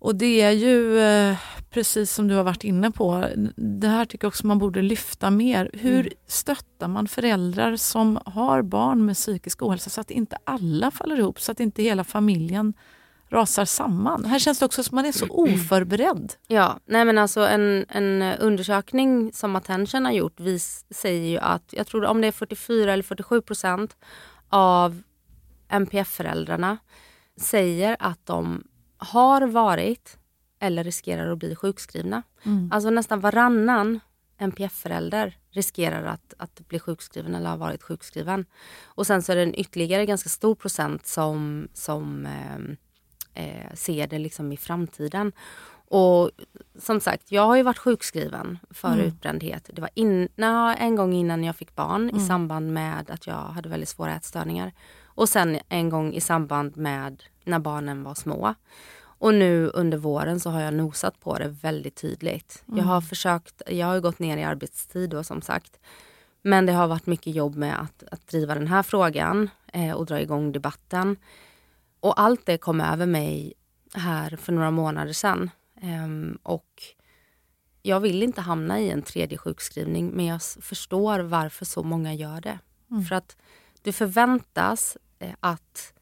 och 0.00 0.14
det 0.14 0.40
är 0.40 0.50
ju 0.50 0.98
eh, 1.00 1.36
precis 1.70 2.12
som 2.14 2.28
du 2.28 2.34
har 2.34 2.44
varit 2.44 2.64
inne 2.64 2.90
på. 2.90 3.28
Det 3.56 3.88
här 3.88 4.04
tycker 4.04 4.24
jag 4.24 4.28
också 4.28 4.46
man 4.46 4.58
borde 4.58 4.82
lyfta 4.82 5.30
mer. 5.30 5.70
Hur 5.72 6.00
Mm. 6.00 6.12
stöttar 6.26 6.88
man 6.88 7.08
föräldrar 7.08 7.76
som 7.76 8.18
har 8.26 8.62
barn 8.62 9.04
med 9.04 9.16
psykisk 9.16 9.62
ohälsa 9.62 9.90
så 9.90 10.00
att 10.00 10.10
inte 10.10 10.36
alla 10.44 10.90
faller 10.90 11.18
ihop, 11.18 11.40
så 11.40 11.52
att 11.52 11.60
inte 11.60 11.82
hela 11.82 12.04
familjen 12.04 12.74
rasar 13.28 13.64
samman. 13.64 14.24
Här 14.24 14.38
känns 14.38 14.58
det 14.58 14.64
också 14.64 14.82
som 14.82 14.94
man 14.96 15.06
är 15.06 15.12
så 15.12 15.26
oförberedd. 15.28 16.32
Ja, 16.48 16.78
nej 16.86 17.04
men 17.04 17.18
alltså 17.18 17.40
en, 17.48 17.84
en 17.88 18.22
undersökning 18.22 19.32
som 19.32 19.56
Attention 19.56 20.04
har 20.04 20.12
gjort 20.12 20.40
vis, 20.40 20.84
säger 20.90 21.28
ju 21.30 21.38
att, 21.38 21.64
jag 21.76 21.86
tror 21.86 22.04
om 22.04 22.20
det 22.20 22.26
är 22.26 22.32
44 22.32 22.92
eller 22.92 23.02
47 23.02 23.40
procent 23.42 23.96
av 24.48 25.02
NPF-föräldrarna 25.68 26.78
säger 27.40 27.96
att 28.00 28.26
de 28.26 28.64
har 29.00 29.42
varit 29.42 30.16
eller 30.58 30.84
riskerar 30.84 31.32
att 31.32 31.38
bli 31.38 31.56
sjukskrivna. 31.56 32.22
Mm. 32.42 32.70
Alltså 32.72 32.90
nästan 32.90 33.20
varannan 33.20 34.00
NPF-förälder 34.38 35.36
riskerar 35.50 36.04
att, 36.04 36.34
att 36.38 36.68
bli 36.68 36.78
sjukskriven 36.78 37.34
eller 37.34 37.50
har 37.50 37.56
varit 37.56 37.82
sjukskriven. 37.82 38.44
Och 38.84 39.06
sen 39.06 39.22
så 39.22 39.32
är 39.32 39.36
det 39.36 39.42
en 39.42 39.60
ytterligare 39.60 40.06
ganska 40.06 40.28
stor 40.28 40.54
procent 40.54 41.06
som, 41.06 41.68
som 41.74 42.26
eh, 42.26 43.44
eh, 43.44 43.74
ser 43.74 44.06
det 44.06 44.18
liksom 44.18 44.52
i 44.52 44.56
framtiden. 44.56 45.32
Och 45.92 46.30
som 46.78 47.00
sagt, 47.00 47.32
jag 47.32 47.46
har 47.46 47.56
ju 47.56 47.62
varit 47.62 47.78
sjukskriven 47.78 48.58
för 48.70 48.92
Mm. 48.92 49.00
utbrändhet. 49.06 49.70
Det 49.72 49.80
var 49.80 49.90
in, 49.94 50.28
nej, 50.36 50.76
en 50.78 50.96
gång 50.96 51.12
innan 51.14 51.44
jag 51.44 51.56
fick 51.56 51.74
barn 51.74 52.08
i 52.08 52.12
Mm. 52.12 52.26
samband 52.26 52.72
med 52.72 53.10
att 53.10 53.26
jag 53.26 53.34
hade 53.42 53.68
väldigt 53.68 53.88
svåra 53.88 54.14
ätstörningar. 54.14 54.72
Och 55.20 55.28
sen 55.28 55.58
en 55.68 55.88
gång 55.88 56.14
i 56.14 56.20
samband 56.20 56.76
med 56.76 57.22
när 57.44 57.58
barnen 57.58 58.02
var 58.02 58.14
små. 58.14 58.54
Och 59.02 59.34
nu 59.34 59.70
under 59.74 59.98
våren 59.98 60.40
så 60.40 60.50
har 60.50 60.60
jag 60.60 60.74
nosat 60.74 61.20
på 61.20 61.38
det 61.38 61.48
väldigt 61.48 61.96
tydligt. 61.96 62.62
Jag 62.66 62.84
har 62.84 62.96
Mm. 62.96 63.02
försökt, 63.02 63.62
jag 63.66 63.86
har 63.86 64.00
gått 64.00 64.18
ner 64.18 64.36
i 64.36 64.44
arbetstid 64.44 65.10
då 65.10 65.24
som 65.24 65.42
sagt. 65.42 65.80
Men 66.42 66.66
det 66.66 66.72
har 66.72 66.86
varit 66.88 67.06
mycket 67.06 67.34
jobb 67.34 67.56
med 67.56 67.80
att, 67.80 68.02
att 68.12 68.26
driva 68.26 68.54
den 68.54 68.66
här 68.66 68.82
frågan 68.82 69.50
eh, 69.72 69.92
och 69.92 70.06
dra 70.06 70.20
igång 70.20 70.52
debatten. 70.52 71.16
Och 72.00 72.20
allt 72.20 72.46
det 72.46 72.58
kom 72.58 72.80
över 72.80 73.06
mig 73.06 73.52
här 73.94 74.36
för 74.36 74.52
några 74.52 74.70
månader 74.70 75.12
sedan. 75.12 75.50
Ehm, 75.82 76.38
och 76.42 76.82
jag 77.82 78.00
vill 78.00 78.22
inte 78.22 78.40
hamna 78.40 78.80
i 78.80 78.90
en 78.90 79.02
tredje 79.02 79.38
sjukskrivning 79.38 80.10
men 80.10 80.26
jag 80.26 80.42
förstår 80.42 81.20
varför 81.20 81.64
så 81.64 81.82
många 81.82 82.14
gör 82.14 82.40
det. 82.40 82.58
Mm. 82.90 83.04
För 83.04 83.14
att 83.16 83.36
du 83.82 83.92
förväntas 83.92 84.96
eh, 84.96 85.00
Eh, 85.20 85.34
att 85.40 85.92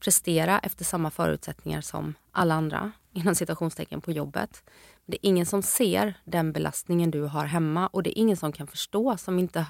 prestera 0.00 0.58
efter 0.58 0.84
samma 0.84 1.10
förutsättningar 1.10 1.80
som 1.80 2.14
alla 2.32 2.54
andra 2.54 2.92
inom 3.12 3.34
citationstecken 3.34 4.00
på 4.00 4.12
jobbet. 4.12 4.62
Det 5.06 5.16
är 5.16 5.28
ingen 5.28 5.46
som 5.46 5.62
ser 5.62 6.14
den 6.24 6.52
belastningen 6.52 7.10
du 7.10 7.22
har 7.22 7.44
hemma 7.44 7.86
och 7.86 8.02
det 8.02 8.18
är 8.18 8.20
ingen 8.20 8.36
som 8.36 8.52
kan 8.52 8.66
förstå 8.66 9.16
som 9.16 9.38
inte 9.38 9.66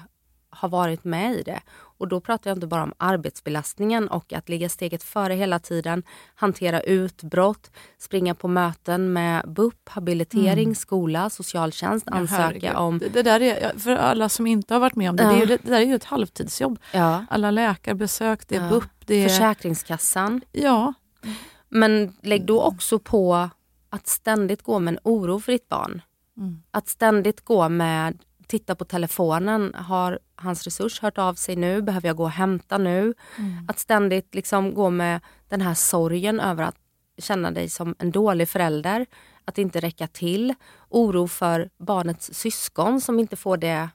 har 0.49 0.69
varit 0.69 1.03
med 1.03 1.33
i 1.33 1.43
det. 1.43 1.61
Och 1.97 2.07
då 2.07 2.19
pratar 2.21 2.49
jag 2.49 2.57
inte 2.57 2.67
bara 2.67 2.83
om 2.83 2.93
arbetsbelastningen 2.97 4.07
och 4.07 4.33
att 4.33 4.49
ligga 4.49 4.69
steget 4.69 5.03
före 5.03 5.33
hela 5.33 5.59
tiden, 5.59 6.03
hantera 6.35 6.81
utbrott, 6.81 7.71
springa 7.97 8.35
på 8.35 8.47
möten 8.47 9.13
med 9.13 9.43
BUP, 9.53 9.89
habilitering, 9.89 10.63
Mm. 10.63 10.75
skola, 10.75 11.29
socialtjänst, 11.29 12.05
Ja, 12.09 12.15
ansöka 12.17 12.41
herregud. 12.43 12.75
om... 12.75 12.99
Det, 12.99 13.09
det 13.09 13.23
där 13.23 13.41
är, 13.41 13.79
för 13.79 13.95
alla 13.95 14.29
som 14.29 14.47
inte 14.47 14.73
har 14.73 14.79
varit 14.81 14.95
med 14.95 15.09
om 15.09 15.15
det, 15.15 15.23
Ja. 15.23 15.29
det, 15.29 15.35
är, 15.35 15.39
ju- 15.39 15.45
det 15.63 15.69
där 15.69 15.81
är 15.81 15.85
ju 15.85 15.95
ett 15.95 16.03
halvtidsjobb. 16.03 16.79
Ja. 16.93 17.25
Alla 17.29 17.51
läkarbesök, 17.51 18.47
det 18.47 18.55
är. 18.55 18.69
BUP, 18.69 18.83
det 19.05 19.15
är... 19.15 19.29
Försäkringskassan. 19.29 20.41
Ja. 20.51 20.93
Men 21.69 22.15
lägg 22.21 22.45
då 22.45 22.61
också 22.61 22.99
på 22.99 23.49
att 23.89 24.07
ständigt 24.07 24.61
gå 24.61 24.79
med 24.79 24.91
en 24.93 24.99
oro 25.03 25.39
för 25.39 25.51
ditt 25.51 25.69
barn. 25.69 26.01
Mm. 26.37 26.61
Att 26.71 26.87
ständigt 26.87 27.41
gå 27.45 27.69
med, 27.69 28.17
titta 28.47 28.75
på 28.75 28.85
telefonen, 28.85 29.73
har 29.75 30.19
hans 30.35 30.63
resurs 30.63 31.01
hört 31.01 31.17
av 31.17 31.33
sig 31.33 31.55
nu? 31.55 31.81
Behöver 31.81 32.09
jag 32.09 32.17
gå 32.17 32.23
och 32.23 32.31
hämta 32.31 32.77
nu? 32.77 33.13
Mm. 33.37 33.65
Att 33.67 33.79
ständigt 33.79 34.35
liksom 34.35 34.73
gå 34.73 34.89
med 34.89 35.21
den 35.49 35.61
här 35.61 35.73
sorgen 35.73 36.39
över 36.39 36.63
att 36.63 36.75
känna 37.17 37.51
dig 37.51 37.69
som 37.69 37.95
en 37.99 38.11
dålig 38.11 38.49
förälder, 38.49 39.05
att 39.45 39.57
inte 39.57 39.79
räcka 39.79 40.07
till. 40.07 40.53
Oro 40.89 41.27
för 41.27 41.69
barnets 41.77 42.33
syskon 42.33 43.01
som 43.01 43.19
inte 43.19 43.35
får 43.35 43.57
det, 43.57 43.89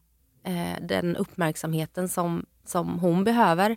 eh, 0.45 0.83
den 0.83 1.17
uppmärksamheten 1.17 2.09
som, 2.09 2.47
som 2.67 2.99
hon 2.99 3.25
behöver. 3.25 3.77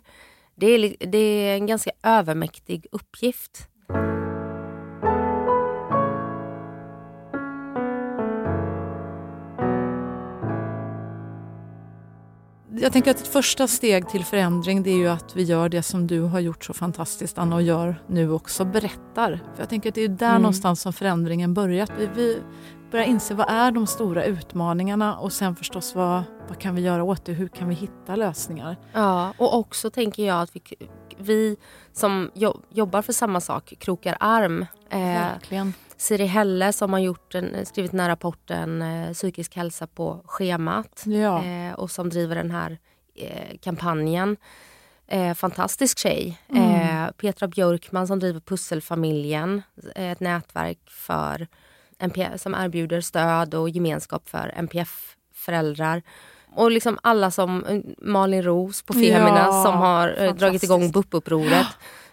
Det 0.54 0.66
är, 0.66 1.06
det 1.06 1.18
är 1.18 1.54
en 1.54 1.66
ganska 1.66 1.90
övermäktig 2.02 2.86
uppgift. 2.92 3.68
Jag 12.84 12.92
tänker 12.92 13.10
att 13.10 13.20
ett 13.20 13.28
första 13.28 13.68
steg 13.68 14.08
till 14.08 14.24
förändring 14.24 14.82
det 14.82 14.90
är 14.90 14.96
ju 14.96 15.08
att 15.08 15.36
vi 15.36 15.42
gör 15.42 15.68
det 15.68 15.82
som 15.82 16.06
du 16.06 16.20
har 16.20 16.40
gjort 16.40 16.64
så 16.64 16.74
fantastiskt 16.74 17.38
Anna 17.38 17.56
och 17.56 17.62
gör 17.62 18.02
nu 18.06 18.30
också, 18.30 18.64
berättar. 18.64 19.40
För 19.54 19.62
jag 19.62 19.68
tänker 19.68 19.88
att 19.88 19.94
det 19.94 20.04
är 20.04 20.08
där 20.08 20.30
Mm. 20.30 20.42
någonstans 20.42 20.80
som 20.80 20.92
förändringen 20.92 21.54
börjat. 21.54 21.92
Vi, 21.98 22.08
vi 22.16 22.38
börjar 22.90 23.06
inse 23.06 23.34
vad 23.34 23.50
är 23.50 23.70
de 23.70 23.86
stora 23.86 24.24
utmaningarna 24.24 25.16
och 25.18 25.32
sen 25.32 25.56
förstås 25.56 25.94
vad, 25.94 26.22
vad 26.48 26.58
kan 26.60 26.74
vi 26.74 26.82
göra 26.82 27.02
åt 27.04 27.24
det? 27.24 27.32
Hur 27.32 27.48
kan 27.48 27.68
vi 27.68 27.74
hitta 27.74 28.16
lösningar? 28.16 28.76
Ja, 28.92 29.32
och 29.38 29.58
också 29.58 29.90
tänker 29.90 30.26
jag 30.26 30.40
att 30.42 30.56
vi, 30.56 30.60
vi 31.18 31.56
som 31.92 32.30
jo, 32.34 32.60
jobbar 32.70 33.02
för 33.02 33.12
samma 33.12 33.40
sak 33.40 33.74
krokar 33.78 34.16
arm. 34.20 34.66
Eh, 34.90 34.98
Verkligen. 35.00 35.72
Siri 35.96 36.26
Helle 36.26 36.72
som 36.72 36.92
har 36.92 37.00
gjort 37.00 37.34
en, 37.34 37.66
skrivit 37.66 37.90
den 37.90 38.00
här 38.00 38.08
rapporten 38.08 38.82
eh, 38.82 39.12
Psykisk 39.12 39.56
hälsa 39.56 39.86
på 39.86 40.22
schemat 40.24 41.02
Ja. 41.06 41.44
eh, 41.44 41.72
och 41.74 41.90
som 41.90 42.08
driver 42.10 42.36
den 42.36 42.50
här 42.50 42.78
eh, 43.14 43.58
kampanjen. 43.60 44.36
Eh, 45.06 45.34
fantastisk 45.34 45.98
tjej. 45.98 46.40
Mm. 46.48 46.70
Eh, 47.04 47.10
Petra 47.12 47.48
Björkman 47.48 48.06
som 48.06 48.18
driver 48.18 48.40
Pusselfamiljen, 48.40 49.62
eh, 49.96 50.10
ett 50.12 50.20
nätverk 50.20 50.78
för 50.90 51.46
NPF, 51.98 52.40
som 52.40 52.54
erbjuder 52.54 53.00
stöd 53.00 53.54
och 53.54 53.70
gemenskap 53.70 54.28
för 54.28 54.52
NPF-föräldrar. 54.56 56.02
Och 56.56 56.70
liksom 56.70 56.98
alla 57.02 57.30
som, 57.30 57.64
eh, 57.64 57.80
Malin 57.98 58.42
Ros 58.42 58.82
på 58.82 58.92
Femina 58.92 59.38
Ja, 59.46 59.64
som 59.64 59.74
har 59.74 60.22
eh, 60.22 60.34
dragit 60.34 60.62
igång 60.62 60.90
BUP-upproret. 60.90 61.66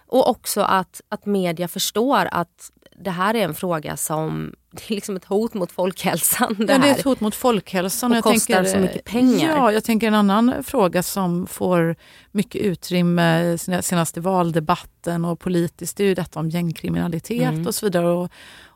Och 0.06 0.30
också 0.30 0.60
att, 0.60 1.00
att 1.08 1.26
media 1.26 1.68
förstår 1.68 2.28
att 2.32 2.70
det 2.96 3.10
här 3.10 3.34
är 3.34 3.44
en 3.44 3.54
fråga 3.54 3.96
som, 3.96 4.54
det 4.70 4.90
är 4.90 4.94
liksom 4.94 5.16
ett 5.16 5.24
hot 5.24 5.54
mot 5.54 5.72
folkhälsan. 5.72 6.54
Det 6.58 6.72
Ja, 6.72 6.78
det 6.78 6.88
är 6.88 6.92
ett 6.92 7.04
hot 7.04 7.20
mot 7.20 7.34
folkhälsan. 7.34 8.10
Och 8.10 8.16
jag 8.16 8.24
kostar 8.24 8.54
tänker, 8.54 8.72
så 8.72 8.78
mycket 8.78 9.04
pengar. 9.04 9.56
Ja, 9.56 9.72
jag 9.72 9.84
tänker 9.84 10.06
en 10.06 10.14
annan 10.14 10.54
fråga 10.64 11.02
som 11.02 11.46
får 11.46 11.96
mycket 12.30 12.62
utrymme 12.62 13.42
i 13.42 13.58
senaste 13.58 14.20
valdebatten 14.20 15.24
och 15.24 15.40
politiskt, 15.40 15.96
det 15.96 16.04
är 16.04 16.08
ju 16.08 16.14
detta 16.14 16.40
om 16.40 16.50
gängkriminalitet 16.50 17.42
Mm. 17.52 17.66
och 17.66 17.74
så 17.74 17.86
vidare. 17.86 18.08
Och, 18.08 18.30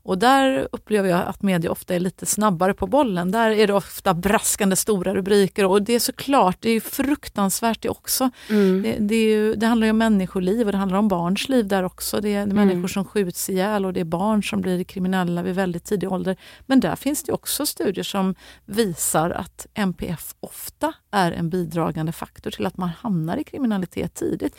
och 0.07 0.19
där 0.19 0.69
upplever 0.73 1.09
jag 1.09 1.27
att 1.27 1.43
media 1.43 1.71
ofta 1.71 1.95
är 1.95 2.01
lite 2.01 2.27
snabbare 2.27 2.75
på 2.75 2.87
bollen. 2.87 3.31
Där 3.31 3.51
är 3.51 3.67
det 3.67 3.73
ofta 3.73 4.15
braskande 4.15 4.77
stora 4.77 5.15
rubriker 5.15 5.65
och 5.65 5.83
det 5.83 5.93
är 5.93 5.99
såklart, 5.99 6.57
det 6.61 6.71
är 6.71 6.81
fruktansvärt 6.81 7.83
det 7.83 7.89
också. 7.89 8.31
Mm. 8.51 8.83
Det, 8.83 8.97
det, 9.01 9.23
ju, 9.23 9.55
det 9.55 9.67
handlar 9.67 9.87
ju 9.87 9.91
om 9.91 9.99
människoliv 9.99 10.67
och 10.67 10.73
det 10.73 10.79
handlar 10.79 10.99
om 10.99 11.09
barns 11.09 11.49
liv 11.49 11.67
där 11.67 11.83
också. 11.83 12.21
Det 12.21 12.35
är 12.35 12.43
Mm. 12.43 12.57
människor 12.57 12.89
som 12.89 13.05
skjuts 13.05 13.51
ihjäl 13.51 13.85
och 13.87 13.93
det 13.93 14.01
är 14.01 14.05
barn 14.05 14.43
som 14.43 14.61
blir 14.61 14.85
kriminella 14.85 15.43
vid 15.43 15.55
väldigt 15.55 15.85
tidig 15.85 16.13
ålder. 16.13 16.37
Men 16.67 16.81
där 16.81 16.97
finns 16.97 17.23
det 17.23 17.33
också 17.33 17.67
studier 17.67 18.05
som 18.05 18.35
visar 18.65 19.31
att 19.31 19.67
MPF 19.75 20.35
ofta 20.41 20.93
är 21.11 21.33
en 21.33 21.51
bidragande 21.51 22.13
faktor 22.13 22.51
till 22.51 22.67
att 22.67 22.77
man 22.77 22.89
hamnar 22.89 23.37
i 23.37 23.45
kriminalitet 23.45 24.15
tidigt. 24.15 24.57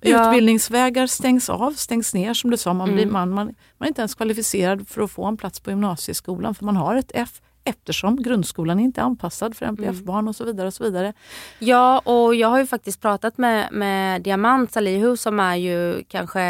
Ja. 0.00 0.28
Utbildningsvägar 0.28 1.06
stängs 1.06 1.50
av, 1.50 1.72
stängs 1.72 2.14
ner 2.14 2.34
som 2.34 2.50
du 2.50 2.56
sa. 2.56 2.72
Man, 2.74 2.92
blir, 2.92 3.02
Mm. 3.02 3.12
man, 3.12 3.30
man, 3.30 3.46
man 3.78 3.86
är 3.86 3.88
inte 3.88 4.00
ens 4.00 4.14
kvalificerad 4.14 4.88
för 4.88 5.02
att 5.02 5.10
få 5.10 5.24
en 5.24 5.36
plats 5.36 5.60
på 5.60 5.70
gymnasieskolan 5.70 6.54
för 6.54 6.64
man 6.64 6.76
har 6.76 6.96
ett 6.96 7.10
F 7.14 7.40
eftersom 7.64 8.22
grundskolan 8.22 8.80
inte 8.80 9.00
är 9.00 9.04
anpassad 9.04 9.56
för 9.56 9.66
MPF-barn 9.66 10.28
och 10.28 10.36
så 10.36 10.44
vidare. 10.44 10.66
och 10.66 10.74
så 10.74 10.84
vidare. 10.84 11.12
Ja, 11.58 11.98
och 11.98 12.34
jag 12.34 12.48
har 12.48 12.58
ju 12.58 12.66
faktiskt 12.66 13.00
pratat 13.00 13.38
med, 13.38 13.68
med 13.72 14.22
Diamant 14.22 14.72
Salihu 14.72 15.16
som 15.16 15.40
är 15.40 15.56
ju 15.56 16.04
kanske 16.08 16.42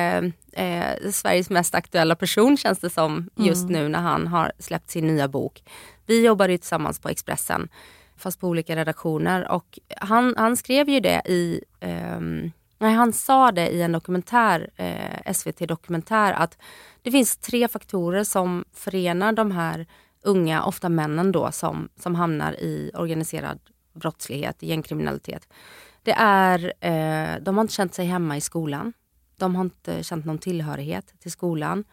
eh, 0.53 1.11
Sveriges 1.13 1.51
mest 1.51 1.75
aktuella 1.75 2.17
person 2.17 2.57
känns 2.57 2.79
det 2.79 2.91
som 2.91 3.31
just 3.37 3.63
Mm. 3.69 3.73
nu 3.83 3.89
när 3.89 3.99
han 4.01 4.27
har 4.27 4.53
släppt 4.59 4.91
sin 4.91 5.07
nya 5.07 5.29
bok. 5.29 5.63
Vi 6.07 6.25
jobbar 6.27 6.49
ju 6.49 6.59
tillsammans 6.59 6.99
på 7.01 7.09
Expressen 7.09 7.69
fast 8.17 8.41
på 8.41 8.49
olika 8.49 8.77
redaktioner 8.77 9.49
och 9.53 9.79
han, 9.97 10.35
han 10.37 10.57
skrev 10.57 10.89
ju 10.89 11.01
det 11.01 11.23
i 11.27 11.61
ehm, 11.81 12.53
Nej, 12.79 12.95
han 12.95 13.13
sa 13.13 13.53
det 13.53 13.69
i 13.69 13.83
en 13.83 13.93
dokumentär, 13.93 14.71
eh, 14.77 15.33
SVT-dokumentär, 15.33 16.33
att 16.33 16.59
det 17.03 17.11
finns 17.11 17.37
tre 17.37 17.69
faktorer 17.69 18.25
som 18.25 18.65
förenar 18.73 19.33
de 19.33 19.51
här 19.51 19.87
unga, 20.23 20.65
ofta 20.65 20.89
männen 20.89 21.33
då, 21.33 21.53
som, 21.53 21.89
som 21.97 22.15
hamnar 22.15 22.53
i 22.53 22.91
organiserad 22.95 23.61
brottslighet, 23.95 24.63
gängkriminalitet. 24.63 25.49
Det 26.03 26.15
är, 26.19 26.73
eh, 26.81 27.43
de 27.43 27.57
har 27.57 27.63
inte 27.63 27.75
känt 27.75 27.95
sig 27.95 28.07
hemma 28.07 28.37
i 28.37 28.41
skolan. 28.41 28.93
De 29.37 29.57
har 29.57 29.65
inte 29.65 30.03
känt 30.03 30.25
någon 30.25 30.39
tillhörighet 30.39 31.15
till 31.21 31.33
skolan. 31.33 31.85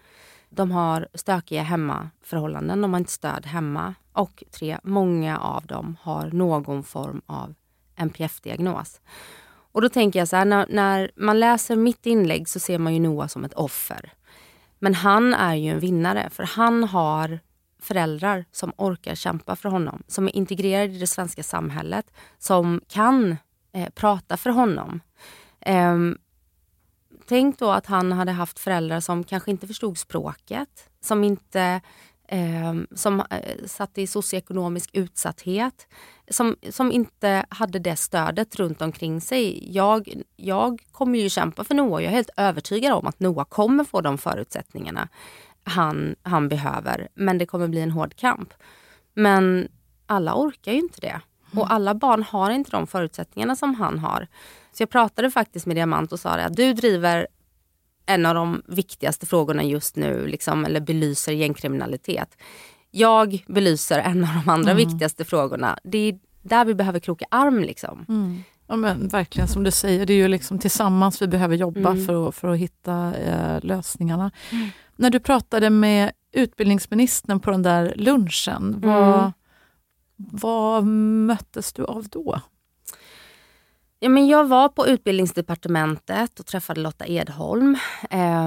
De 0.50 0.72
har 0.72 1.08
stökiga 1.14 1.62
hemmaförhållanden, 1.64 2.82
de 2.82 2.94
har 2.94 3.00
inte 3.00 3.12
stöd 3.12 3.46
hemma. 3.46 3.96
Och 4.12 4.44
tre, 4.52 4.78
många 4.84 5.40
av 5.40 5.66
dem 5.66 5.98
har 6.02 6.28
någon 6.32 6.84
form 6.84 7.22
av 7.26 7.54
NPF-diagnos. 7.96 9.02
Och 9.74 9.82
då 9.82 9.90
tänker 9.90 10.20
jag 10.20 10.28
så 10.28 10.36
här, 10.36 10.46
när, 10.46 10.68
när 10.70 11.12
man 11.16 11.40
läser 11.40 11.76
mitt 11.76 12.06
inlägg 12.06 12.50
så 12.50 12.60
ser 12.60 12.78
man 12.78 12.94
ju 12.94 13.00
Noah 13.00 13.28
som 13.28 13.46
ett 13.46 13.54
offer. 13.54 14.14
Men 14.80 14.94
han 14.94 15.34
är 15.34 15.56
ju 15.56 15.70
en 15.70 15.80
vinnare 15.80 16.30
för 16.30 16.44
han 16.44 16.84
har 16.84 17.40
föräldrar 17.80 18.46
som 18.52 18.74
orkar 18.78 19.16
kämpa 19.16 19.56
för 19.56 19.70
honom, 19.70 20.04
som 20.08 20.28
är 20.28 20.36
integrerade 20.36 20.94
i 20.94 21.00
det 21.00 21.08
svenska 21.08 21.44
samhället, 21.44 22.14
som 22.38 22.82
kan 22.88 23.38
eh, 23.74 23.90
prata 23.90 24.38
för 24.38 24.50
honom. 24.50 25.00
Eh, 25.60 25.98
tänk 27.28 27.60
då 27.60 27.72
att 27.72 27.86
han 27.86 28.12
hade 28.12 28.32
haft 28.32 28.60
föräldrar 28.60 29.00
som 29.00 29.24
kanske 29.24 29.52
inte 29.52 29.68
förstod 29.68 29.98
språket, 29.98 30.90
som 31.02 31.24
inte 31.24 31.82
eh, 32.34 32.74
som 32.96 33.24
satt 33.66 33.98
i 33.98 34.08
socioekonomisk 34.08 34.90
utsatthet, 34.94 35.88
som, 36.30 36.56
som 36.70 36.92
inte 36.92 37.46
hade 37.50 37.80
det 37.80 37.96
stödet 37.96 38.56
runt 38.56 38.82
omkring 38.82 39.22
sig. 39.22 39.74
Jag, 39.76 40.22
jag 40.36 40.82
kommer 40.92 41.20
ju 41.20 41.30
kämpa 41.30 41.64
för 41.64 41.76
Noah, 41.76 42.04
jag 42.04 42.12
är 42.12 42.16
helt 42.16 42.30
övertygad 42.38 42.94
om 42.94 43.08
att 43.08 43.20
Noah 43.20 43.46
kommer 43.46 43.84
få 43.84 44.02
de 44.02 44.18
förutsättningarna. 44.18 45.08
han, 45.64 46.16
han 46.24 46.50
behöver. 46.50 47.08
Men 47.14 47.38
det 47.38 47.46
kommer 47.46 47.68
bli 47.68 47.82
en 47.82 47.92
hård 47.92 48.16
kamp. 48.16 48.54
Men 49.14 49.68
alla 50.06 50.36
orkar 50.36 50.72
ju 50.72 50.80
inte 50.80 51.02
det. 51.02 51.22
Och 51.56 51.72
alla 51.72 51.94
barn 51.94 52.24
har 52.24 52.52
inte 52.52 52.72
de 52.72 52.88
förutsättningarna 52.88 53.56
som 53.56 53.76
han 53.76 54.00
har. 54.00 54.28
Så 54.72 54.84
jag 54.84 54.90
pratade 54.90 55.32
faktiskt 55.32 55.66
med 55.66 55.76
Diamant 55.76 56.12
och 56.12 56.20
sa 56.20 56.30
att 56.30 56.56
du 56.56 56.74
driver 56.74 57.28
en 58.06 58.26
av 58.26 58.36
de 58.36 58.62
viktigaste 58.68 59.26
frågorna 59.26 59.64
just 59.64 59.96
nu, 59.96 60.28
liksom, 60.28 60.66
eller 60.66 60.80
belyser 60.82 61.32
gängkriminalitet. 61.34 62.38
Jag 62.92 63.44
belyser 63.48 64.00
en 64.00 64.24
av 64.24 64.30
de 64.46 64.52
andra 64.52 64.72
Mm. 64.72 64.88
viktigaste 64.88 65.26
frågorna. 65.26 65.78
Det 65.84 65.98
är 65.98 66.20
där 66.42 66.66
vi 66.66 66.74
behöver 66.76 67.00
kroka 67.00 67.26
arm. 67.32 67.60
Liksom. 67.64 68.06
Mm. 68.10 68.44
Ja, 68.68 68.76
men 68.76 69.08
verkligen 69.08 69.48
som 69.48 69.64
du 69.64 69.72
säger, 69.72 70.06
det 70.06 70.14
är 70.14 70.18
ju 70.18 70.28
liksom 70.28 70.60
tillsammans 70.60 71.22
vi 71.22 71.28
behöver 71.28 71.56
jobba 71.56 71.90
Mm. 71.92 72.06
för, 72.06 72.28
att, 72.30 72.36
för 72.36 72.48
att 72.48 72.58
hitta 72.60 73.14
eh, 73.16 73.60
lösningarna. 73.64 74.32
När 74.96 75.10
du 75.10 75.20
pratade 75.20 75.70
med 75.70 76.12
utbildningsministern 76.32 77.40
på 77.40 77.52
den 77.52 77.62
där 77.64 77.94
lunchen, 77.98 78.76
vad, 78.82 79.20
Mm. 79.20 79.32
vad 80.16 80.84
möttes 81.28 81.74
du 81.74 81.86
av 81.86 82.08
då? 82.10 82.42
Ja, 84.04 84.10
men 84.10 84.28
jag 84.28 84.48
var 84.48 84.70
på 84.70 84.88
utbildningsdepartementet 84.88 86.40
och 86.40 86.46
träffade 86.46 86.82
Lotta 86.82 87.06
Edholm 87.08 87.78
eh, 88.10 88.46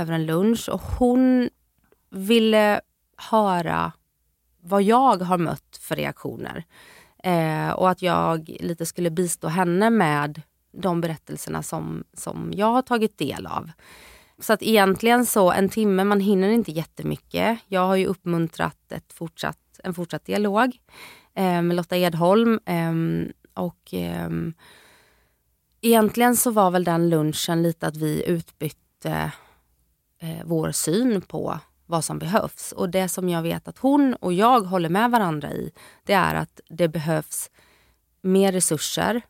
över 0.00 0.12
en 0.12 0.26
lunch 0.26 0.68
och 0.68 0.80
hon 0.80 1.48
ville 2.10 2.80
höra 3.30 3.92
vad 4.60 4.82
jag 4.82 5.22
har 5.22 5.38
mött 5.38 5.78
för 5.80 5.96
reaktioner. 5.96 6.64
Eh, 7.24 7.70
och 7.70 7.90
att 7.90 8.02
jag 8.02 8.56
lite 8.60 8.86
skulle 8.86 9.10
bistå 9.10 9.48
henne 9.48 9.90
med 9.90 10.42
de 10.72 11.00
berättelserna 11.00 11.62
som, 11.62 12.04
som 12.14 12.52
jag 12.54 12.72
har 12.72 12.82
tagit 12.82 13.18
del 13.18 13.46
av. 13.46 13.70
Så 14.38 14.52
att 14.52 14.62
egentligen 14.62 15.26
så 15.26 15.52
en 15.52 15.68
timme, 15.68 16.04
man 16.04 16.20
hinner 16.20 16.48
inte 16.48 16.72
jättemycket. 16.72 17.58
Jag 17.66 17.86
har 17.86 17.96
ju 17.96 18.06
uppmuntrat 18.06 18.92
ett 18.92 19.12
fortsatt, 19.12 19.80
en 19.84 19.94
fortsatt 19.94 20.24
dialog 20.24 20.78
eh, 21.34 21.62
med 21.62 21.76
Lotta 21.76 21.96
Edholm. 21.96 22.60
Eh, 22.66 22.92
och 23.54 23.88
ehm, 23.92 24.54
Egentligen 25.80 26.36
så 26.36 26.50
var 26.50 26.70
väl 26.70 26.84
den 26.84 27.08
lunchen 27.08 27.62
lite 27.62 27.86
att 27.86 27.96
vi 27.96 28.24
utbytte 28.26 29.32
eh, 30.20 30.44
vår 30.44 30.72
syn 30.72 31.20
på 31.20 31.58
vad 31.86 32.04
som 32.04 32.18
behövs. 32.18 32.72
Och 32.72 32.88
det 32.88 33.08
som 33.08 33.28
jag 33.28 33.42
vet 33.42 33.68
att 33.68 33.78
hon 33.78 34.14
och 34.14 34.32
jag 34.32 34.60
håller 34.60 34.88
med 34.88 35.10
varandra 35.10 35.52
i, 35.52 35.72
det 36.04 36.12
är 36.12 36.34
att 36.34 36.60
det 36.68 36.88
behövs 36.88 37.50
mer 38.22 38.52
resurser 38.52 39.22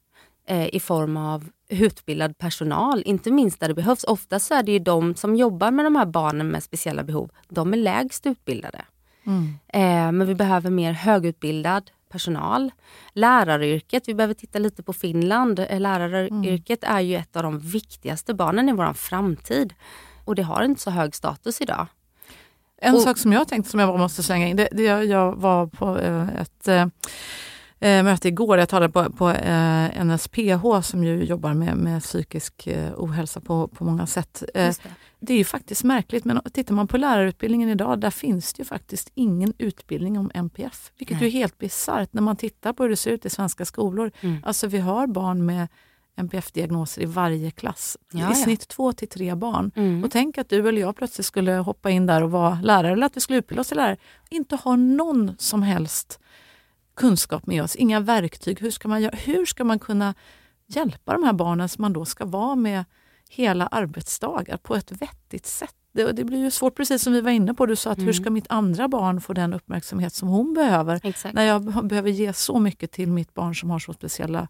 eh, 0.47 0.75
i 0.75 0.81
form 0.81 1.17
av 1.17 1.49
utbildad 1.69 2.39
personal, 2.39 3.03
inte 3.07 3.31
minst 3.31 3.61
där 3.61 3.69
det 3.69 3.75
behövs. 3.75 4.05
Ofta 4.05 4.39
så 4.39 4.55
är 4.55 4.63
det 4.63 4.73
ju 4.73 4.79
de 4.79 5.15
som 5.15 5.37
jobbar 5.37 5.71
med 5.71 5.85
de 5.87 5.97
här 5.97 6.07
barnen 6.07 6.49
med 6.49 6.63
speciella 6.63 7.03
behov, 7.03 7.31
de 7.49 7.73
är 7.73 7.77
lägst 7.77 8.27
utbildade. 8.27 8.85
Eh, 9.69 10.13
men 10.13 10.27
vi 10.27 10.35
behöver 10.35 10.71
mer 10.71 10.93
högutbildad 10.93 11.91
personal. 12.09 12.71
Läraryrket, 13.13 14.09
vi 14.09 14.15
behöver 14.15 14.35
titta 14.35 14.59
lite 14.59 14.83
på 14.83 14.93
Finland. 14.93 15.59
Eh, 15.59 15.81
Läraryrket 15.81 16.85
är 16.85 17.01
ju 17.01 17.17
ett 17.17 17.37
av 17.37 17.43
de 17.43 17.59
viktigaste 17.59 18.35
barnen 18.35 18.69
i 18.69 18.73
vår 18.73 18.93
framtid. 18.93 19.75
Och 20.25 20.35
det 20.35 20.43
har 20.43 20.63
inte 20.63 20.81
så 20.81 20.91
hög 20.91 21.15
status 21.15 21.61
idag. 21.61 21.87
En 22.81 22.95
Och- 22.95 23.01
sak 23.03 23.19
som 23.19 23.33
jag 23.33 23.49
tänkte 23.49 23.71
som 23.71 23.81
jag 23.81 23.89
bara 23.89 23.99
måste 23.99 24.23
slänga 24.23 24.47
in, 24.49 24.57
det, 24.57 24.69
det 24.73 24.83
jag, 24.83 25.07
jag 25.07 25.37
var 25.37 25.67
på 25.67 25.99
eh, 25.99 26.29
ett 26.41 26.69
eh, 27.81 28.03
möte 28.03 28.29
igår, 28.29 28.59
jag 28.59 28.69
talade 28.69 28.93
på, 28.93 29.13
på 29.13 29.31
eh, 29.31 30.05
NSPH 30.05 30.81
som 30.83 31.05
ju 31.05 31.25
jobbar 31.25 31.55
med, 31.55 31.77
med 31.77 32.03
psykisk 32.03 32.67
eh, 32.67 32.93
ohälsa 32.97 33.41
på, 33.41 33.69
på 33.69 33.85
många 33.85 34.07
sätt. 34.07 34.43
Eh, 34.55 34.67
det. 34.69 34.79
det 35.21 35.33
är 35.33 35.39
ju 35.39 35.45
faktiskt 35.45 35.85
märkligt, 35.85 36.25
men 36.25 36.41
tittar 36.53 36.75
man 36.75 36.89
på 36.89 36.97
lärarutbildningen 36.97 37.69
idag, 37.69 38.01
där 38.01 38.11
finns 38.11 38.53
det 38.53 38.61
ju 38.61 38.65
faktiskt 38.65 39.11
ingen 39.15 39.53
utbildning 39.59 40.19
om 40.19 40.31
MPF. 40.35 40.93
Vilket 40.99 41.21
Nej. 41.21 41.29
ju 41.29 41.37
är 41.37 41.41
helt 41.41 41.59
bisarrt 41.59 42.13
när 42.13 42.23
man 42.23 42.37
tittar 42.37 42.73
på 42.73 42.83
hur 42.83 42.91
det 42.91 42.97
ser 42.97 43.11
ut 43.11 43.27
i 43.27 43.31
svenska 43.31 43.65
skolor. 43.65 44.11
Mm. 44.21 44.37
Alltså 44.45 44.67
vi 44.67 44.79
har 44.79 45.07
barn 45.07 45.47
med 45.47 45.69
MPF-diagnoser 46.19 47.03
i 47.03 47.05
varje 47.05 47.51
klass. 47.51 47.97
Ja, 48.13 48.33
I 48.33 48.35
snitt 48.35 48.69
två 48.69 48.93
till 48.93 49.09
tre 49.09 49.35
barn. 49.35 49.71
Mm. 49.77 50.05
Och 50.05 50.11
tänk 50.11 50.39
att 50.39 50.49
du 50.49 50.69
eller 50.69 50.81
jag 50.81 50.97
plötsligt 50.97 51.27
skulle 51.27 51.53
hoppa 51.53 51.91
in 51.91 52.07
där 52.07 52.23
och 52.23 52.31
vara 52.31 52.59
lärare, 52.63 52.93
eller 52.93 53.07
att 53.07 53.17
vi 53.17 53.21
skulle 53.21 53.39
utbilda 53.39 53.61
oss 53.61 53.69
till 53.69 53.77
lärare. 53.77 53.97
Inte 54.31 54.57
ha 54.57 54.77
någon 54.77 55.33
som 55.39 55.63
helst 55.63 56.21
kunskap 56.99 57.47
med 57.47 57.63
oss, 57.63 57.77
inga 57.77 58.01
verktyg. 58.01 58.61
Hur 58.61 58.71
ska 58.71 58.89
man, 58.89 59.03
göra? 59.03 59.15
Hur 59.17 59.47
ska 59.47 59.65
man 59.65 59.79
kunna 59.79 60.15
hjälpa 60.67 61.13
de 61.13 61.23
här 61.23 61.33
barnen 61.33 61.69
som 61.69 61.83
man 61.83 61.93
då 61.93 62.05
ska 62.05 62.25
vara 62.25 62.55
med 62.57 62.85
hela 63.31 63.67
arbetsdagar 63.67 64.57
på 64.57 64.75
ett 64.75 64.93
vettigt 64.93 65.47
sätt? 65.47 65.75
Det, 65.93 66.13
det 66.13 66.25
blir 66.25 66.39
ju 66.39 66.51
svårt, 66.51 66.77
precis 66.77 67.03
som 67.03 67.13
vi 67.13 67.21
var 67.21 67.31
inne 67.31 67.55
på. 67.55 67.67
Du 67.67 67.77
sa 67.77 67.91
att 67.91 67.99
hur 67.99 68.03
Mm. 68.03 68.15
ska 68.15 68.31
mitt 68.31 68.47
andra 68.49 68.89
barn 68.89 69.21
få 69.21 69.33
den 69.33 69.55
uppmärksamhet 69.55 70.15
som 70.15 70.29
hon 70.29 70.55
behöver? 70.55 71.01
Exakt. 71.03 71.35
När 71.35 71.43
jag 71.45 71.63
be- 71.65 71.83
behöver 71.83 72.11
ge 72.11 72.33
så 72.33 72.59
mycket 72.59 72.93
till 72.93 73.13
mitt 73.13 73.35
barn 73.35 73.55
som 73.55 73.71
har 73.71 73.79
så 73.79 73.93
speciella 73.93 74.49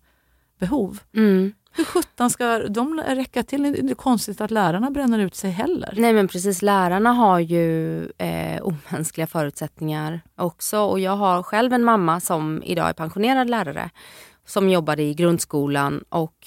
behov. 0.59 1.01
Mm. 1.17 1.53
Hur 1.73 1.85
sjutton 1.85 2.31
ska 2.31 2.59
de 2.59 3.01
räcka 3.01 3.43
till? 3.43 3.63
Det 3.63 3.69
är 3.69 3.81
inte 3.81 3.95
konstigt 3.95 4.41
att 4.41 4.51
lärarna 4.51 4.91
bränner 4.91 5.19
ut 5.19 5.35
sig 5.35 5.51
heller. 5.51 5.95
Nej 5.97 6.13
men 6.13 6.29
precis, 6.29 6.63
lärarna 6.63 7.13
har 7.13 7.39
ju 7.39 8.05
eh, 8.19 8.63
omänskliga 8.63 9.27
förutsättningar 9.27 10.21
också. 10.37 10.81
Och 10.81 11.01
jag 11.01 11.17
har 11.17 11.43
själv 11.43 11.73
en 11.73 11.85
mamma 11.85 12.21
som 12.21 12.63
idag 12.65 12.89
är 12.89 12.93
pensionerad 12.93 13.51
lärare. 13.51 13.91
Som 14.47 14.69
jobbade 14.69 15.03
i 15.03 15.15
grundskolan 15.15 16.05
och 16.09 16.47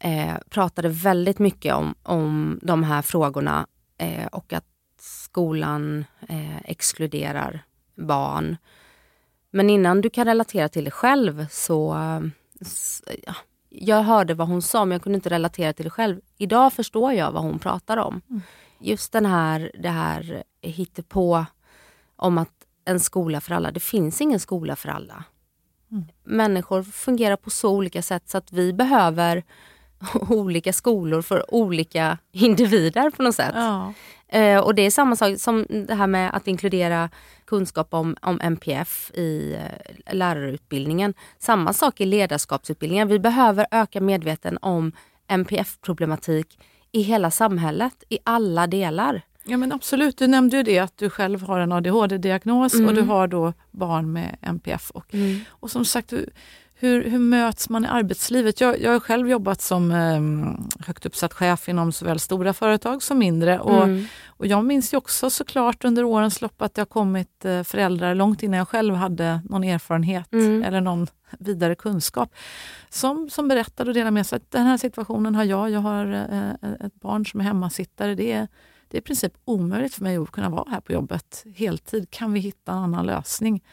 eh, 0.00 0.34
pratade 0.50 0.88
väldigt 0.88 1.38
mycket 1.38 1.74
om, 1.74 1.94
om 2.02 2.58
de 2.62 2.82
här 2.82 3.02
frågorna. 3.02 3.66
Eh, 3.98 4.26
och 4.26 4.52
att 4.52 4.66
skolan 5.00 6.04
eh, 6.28 6.56
exkluderar 6.64 7.64
barn. 7.94 8.56
Men 9.50 9.70
innan 9.70 10.00
du 10.00 10.10
kan 10.10 10.24
relatera 10.24 10.68
till 10.68 10.84
det 10.84 10.90
själv 10.90 11.46
så... 11.50 11.94
Eh, 11.94 12.20
så 12.66 13.04
ja, 13.26 13.34
jag 13.76 14.02
hörde 14.02 14.34
vad 14.34 14.48
hon 14.48 14.62
sa 14.62 14.84
men 14.84 14.92
jag 14.92 15.02
kunde 15.02 15.16
inte 15.16 15.30
relatera 15.30 15.72
till 15.72 15.84
det 15.84 15.90
själv. 15.90 16.20
Idag 16.38 16.72
förstår 16.72 17.12
jag 17.12 17.32
vad 17.32 17.42
hon 17.42 17.58
pratar 17.58 17.96
om. 17.96 18.20
Just 18.78 19.12
den 19.12 19.26
här, 19.26 19.70
det 19.78 19.88
här 19.88 20.42
hittepå 20.62 21.46
om 22.16 22.38
att 22.38 22.50
en 22.84 23.00
skola 23.00 23.40
för 23.40 23.54
alla. 23.54 23.70
Det 23.70 23.80
finns 23.80 24.20
ingen 24.20 24.40
skola 24.40 24.76
för 24.76 24.88
alla. 24.88 25.24
Människor 26.24 26.82
fungerar 26.82 27.36
på 27.36 27.50
så 27.50 27.70
olika 27.70 28.02
sätt 28.02 28.28
så 28.28 28.38
att 28.38 28.52
vi 28.52 28.72
behöver 28.72 29.42
olika 30.28 30.72
skolor 30.72 31.22
för 31.22 31.54
olika 31.54 32.18
individer 32.32 33.10
på 33.10 33.22
något 33.22 33.34
sätt. 33.34 33.52
Ja. 33.54 33.92
Eh, 34.34 34.58
och 34.58 34.74
det 34.74 34.82
är 34.82 34.90
samma 34.90 35.16
sak 35.16 35.38
som 35.38 35.66
det 35.68 35.94
här 35.94 36.06
med 36.06 36.34
att 36.36 36.48
inkludera 36.48 37.10
kunskap 37.44 37.94
om, 37.94 38.16
om 38.22 38.40
MPF 38.42 39.10
i 39.14 39.54
eh, 39.54 40.14
lärarutbildningen. 40.14 41.14
Samma 41.38 41.72
sak 41.72 42.00
i 42.00 42.06
ledarskapsutbildningen. 42.06 43.08
Vi 43.08 43.18
behöver 43.18 43.66
öka 43.70 44.00
medveten 44.00 44.58
om 44.62 44.92
MPF-problematik 45.28 46.58
i 46.92 47.02
hela 47.02 47.30
samhället, 47.30 48.04
i 48.08 48.18
alla 48.24 48.66
delar. 48.66 49.22
Ja 49.44 49.56
men 49.56 49.72
absolut, 49.72 50.18
du 50.18 50.26
nämnde 50.26 50.56
ju 50.56 50.62
det 50.62 50.78
att 50.78 50.98
du 50.98 51.10
själv 51.10 51.42
har 51.42 51.60
en 51.60 51.72
ADHD-diagnos 51.72 52.74
och 52.74 52.94
du 52.94 53.02
har 53.02 53.26
då 53.26 53.52
barn 53.70 54.12
med 54.12 54.36
MPF. 54.42 54.90
Och, 54.90 55.14
och 55.48 55.70
som 55.70 55.84
sagt, 55.84 56.12
hur, 56.84 57.10
hur 57.10 57.18
möts 57.18 57.68
man 57.68 57.84
i 57.84 57.88
arbetslivet? 57.88 58.60
Jag, 58.60 58.80
jag 58.80 58.92
har 58.92 59.00
själv 59.00 59.28
jobbat 59.30 59.60
som 59.60 59.90
eh, 59.92 60.84
högt 60.86 61.06
uppsatt 61.06 61.32
chef 61.32 61.68
inom 61.68 61.92
såväl 61.92 62.20
stora 62.20 62.52
företag 62.52 63.02
som 63.02 63.18
mindre. 63.18 63.58
Och, 63.60 63.84
Mm. 63.84 64.04
och 64.26 64.46
jag 64.46 64.64
minns 64.64 64.92
ju 64.94 64.96
också 64.96 65.30
såklart 65.30 65.84
under 65.84 66.04
årens 66.04 66.40
lopp 66.40 66.62
att 66.62 66.74
det 66.74 66.80
har 66.80 66.86
kommit 66.86 67.44
eh, 67.44 67.62
föräldrar 67.62 68.14
långt 68.14 68.42
innan 68.42 68.58
jag 68.58 68.68
själv 68.68 68.94
hade 68.94 69.40
någon 69.44 69.64
erfarenhet 69.64 70.32
Mm. 70.32 70.62
eller 70.62 70.80
någon 70.80 71.06
vidare 71.38 71.74
kunskap 71.74 72.34
som, 72.88 73.30
som 73.30 73.48
berättade 73.48 73.90
och 73.90 73.94
delade 73.94 74.10
med 74.10 74.26
sig 74.26 74.36
att 74.36 74.50
den 74.50 74.66
här 74.66 74.76
situationen 74.76 75.34
har 75.34 75.44
jag. 75.44 75.70
Jag 75.70 75.80
har 75.80 76.06
eh, 76.62 76.70
ett 76.86 76.94
barn 77.00 77.26
som 77.26 77.40
är 77.40 77.44
hemmasittare. 77.44 78.14
Det 78.14 78.32
är, 78.32 78.48
det 78.88 78.96
är 78.96 79.00
i 79.00 79.04
princip 79.04 79.32
omöjligt 79.44 79.94
för 79.94 80.02
mig 80.02 80.16
att 80.16 80.30
kunna 80.30 80.48
vara 80.48 80.70
här 80.70 80.80
på 80.80 80.92
jobbet 80.92 81.44
heltid. 81.56 82.10
Kan 82.10 82.32
vi 82.32 82.40
hitta 82.40 82.72
en 82.72 82.78
annan 82.78 83.06
lösning? 83.06 83.64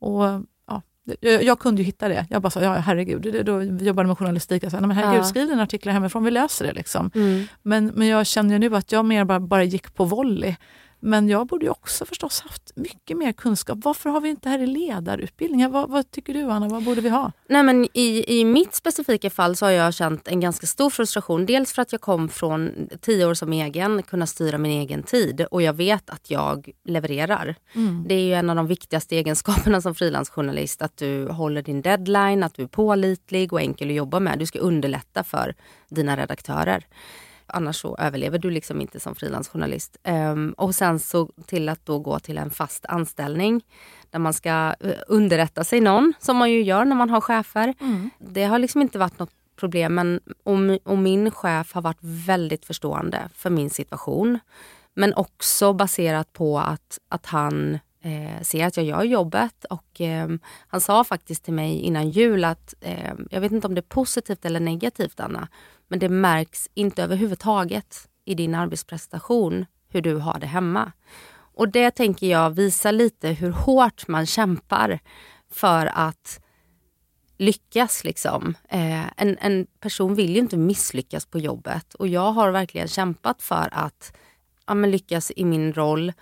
Och 0.00 0.24
ja, 0.24 0.42
jag, 1.20 1.42
jag 1.42 1.58
kunde 1.58 1.82
ju 1.82 1.86
hitta 1.86 2.08
det. 2.08 2.26
Jag 2.30 2.42
bara 2.42 2.50
sa, 2.50 2.62
ja 2.62 2.72
herregud, 2.72 3.44
då 3.46 3.62
jobbade 3.62 4.06
med 4.08 4.18
journalistik. 4.18 4.64
Jag 4.64 4.70
sa, 4.72 4.80
nej, 4.80 4.88
men 4.88 4.96
herregud, 4.96 5.20
Ja. 5.20 5.24
skriv 5.24 5.48
dina 5.48 5.62
artiklar 5.62 5.92
hemifrån, 5.92 6.24
vi 6.24 6.30
löser 6.30 6.66
det. 6.66 6.72
Liksom. 6.72 7.10
Mm. 7.14 7.44
Men, 7.62 7.86
men 7.86 8.08
jag 8.08 8.26
känner 8.26 8.52
ju 8.52 8.58
nu 8.58 8.76
att 8.76 8.92
jag 8.92 9.04
mer 9.04 9.24
bara, 9.24 9.40
bara 9.40 9.64
gick 9.64 9.94
på 9.94 10.04
volley. 10.04 10.56
Men 11.04 11.28
jag 11.28 11.46
borde 11.46 11.64
ju 11.64 11.70
också 11.70 12.04
förstås 12.04 12.40
haft 12.40 12.72
mycket 12.76 13.16
mer 13.16 13.32
kunskap. 13.32 13.78
Varför 13.82 14.10
har 14.10 14.20
vi 14.20 14.28
inte 14.28 14.48
här 14.48 14.58
i 14.58 14.66
ledarutbildningen? 14.66 15.72
Vad, 15.72 15.90
vad 15.90 16.10
tycker 16.10 16.34
du 16.34 16.42
Anna, 16.42 16.68
vad 16.68 16.84
borde 16.84 17.00
vi 17.00 17.08
ha? 17.08 17.32
Nej, 17.48 17.62
men 17.62 17.88
i, 17.94 18.40
I 18.40 18.44
mitt 18.44 18.74
specifika 18.74 19.30
fall 19.30 19.56
så 19.56 19.66
har 19.66 19.70
jag 19.70 19.94
känt 19.94 20.28
en 20.28 20.40
ganska 20.40 20.66
stor 20.66 20.90
frustration. 20.90 21.46
Dels 21.46 21.72
för 21.72 21.82
att 21.82 21.92
jag 21.92 22.00
kom 22.00 22.28
från 22.28 22.88
tio 23.00 23.26
år 23.26 23.34
som 23.34 23.52
egen, 23.52 24.02
kunna 24.02 24.26
styra 24.26 24.58
min 24.58 24.80
egen 24.80 25.02
tid 25.02 25.46
och 25.50 25.62
jag 25.62 25.72
vet 25.72 26.10
att 26.10 26.30
jag 26.30 26.70
levererar. 26.84 27.56
Det 28.06 28.14
är 28.14 28.24
ju 28.24 28.34
en 28.34 28.50
av 28.50 28.56
de 28.56 28.66
viktigaste 28.66 29.16
egenskaperna 29.16 29.80
som 29.80 29.94
frilansjournalist. 29.94 30.82
Att 30.82 30.96
du 30.96 31.28
håller 31.28 31.62
din 31.62 31.82
deadline, 31.82 32.42
att 32.42 32.54
du 32.54 32.62
är 32.62 32.66
pålitlig 32.66 33.52
och 33.52 33.60
enkel 33.60 33.88
att 33.88 33.94
jobba 33.94 34.20
med. 34.20 34.38
Du 34.38 34.46
ska 34.46 34.58
underlätta 34.58 35.24
för 35.24 35.54
dina 35.88 36.16
redaktörer. 36.16 36.86
Annars 37.46 37.76
så 37.76 37.96
överlever 37.96 38.38
du 38.38 38.50
liksom 38.50 38.80
inte 38.80 39.00
som 39.00 39.14
frilansjournalist. 39.14 39.96
Um, 40.04 40.52
och 40.52 40.74
sen 40.74 40.98
så 40.98 41.30
till 41.46 41.68
att 41.68 41.86
då 41.86 41.98
gå 41.98 42.18
till 42.18 42.38
en 42.38 42.50
fast 42.50 42.86
anställning 42.86 43.64
där 44.10 44.18
man 44.18 44.32
ska 44.32 44.74
uh, 44.84 44.92
underrätta 45.06 45.64
sig 45.64 45.80
någon, 45.80 46.12
som 46.18 46.36
man 46.36 46.50
ju 46.50 46.62
gör 46.62 46.84
när 46.84 46.96
man 46.96 47.10
har 47.10 47.20
chefer. 47.20 47.74
Mm. 47.80 48.10
Det 48.18 48.44
har 48.44 48.58
liksom 48.58 48.82
inte 48.82 48.98
varit 48.98 49.18
något 49.18 49.32
problem 49.56 49.94
men, 49.94 50.20
och, 50.44 50.92
och 50.92 50.98
min 50.98 51.30
chef 51.30 51.72
har 51.72 51.82
varit 51.82 51.98
väldigt 52.00 52.64
förstående 52.64 53.28
för 53.34 53.50
min 53.50 53.70
situation. 53.70 54.38
Men 54.94 55.14
också 55.14 55.72
baserat 55.72 56.32
på 56.32 56.58
att, 56.58 56.98
att 57.08 57.26
han 57.26 57.78
eh, 58.02 58.42
ser 58.42 58.66
att 58.66 58.76
jag 58.76 58.86
gör 58.86 59.02
jobbet. 59.02 59.64
Och, 59.64 60.00
eh, 60.00 60.28
han 60.68 60.80
sa 60.80 61.04
faktiskt 61.04 61.44
till 61.44 61.54
mig 61.54 61.80
innan 61.80 62.10
jul 62.10 62.44
att, 62.44 62.74
eh, 62.80 63.12
jag 63.30 63.40
vet 63.40 63.52
inte 63.52 63.66
om 63.66 63.74
det 63.74 63.80
är 63.80 63.94
positivt 63.94 64.44
eller 64.44 64.60
negativt 64.60 65.20
Anna, 65.20 65.48
men 65.92 65.98
det 65.98 66.08
märks 66.08 66.68
inte 66.74 67.02
överhuvudtaget 67.02 68.08
i 68.24 68.34
din 68.34 68.54
arbetsprestation 68.54 69.66
hur 69.88 70.00
du 70.00 70.16
har 70.16 70.38
det 70.38 70.46
hemma. 70.46 70.92
Och 71.34 71.68
det 71.68 71.90
tänker 71.90 72.26
jag 72.26 72.50
visar 72.50 72.92
lite 72.92 73.28
hur 73.28 73.50
hårt 73.50 74.08
man 74.08 74.26
kämpar 74.26 74.98
för 75.50 75.86
att 75.86 76.40
lyckas. 77.38 78.04
Liksom. 78.04 78.54
Eh, 78.68 79.06
en, 79.16 79.38
en 79.40 79.66
person 79.80 80.14
vill 80.14 80.30
ju 80.30 80.38
inte 80.38 80.56
misslyckas 80.56 81.26
på 81.26 81.38
jobbet 81.38 81.94
och 81.94 82.08
jag 82.08 82.32
har 82.32 82.50
verkligen 82.50 82.88
kämpat 82.88 83.42
för 83.42 83.68
att 83.72 84.16
ja, 84.66 84.74
lyckas 84.74 85.32
i 85.36 85.44
min 85.44 85.72
roll 85.72 86.12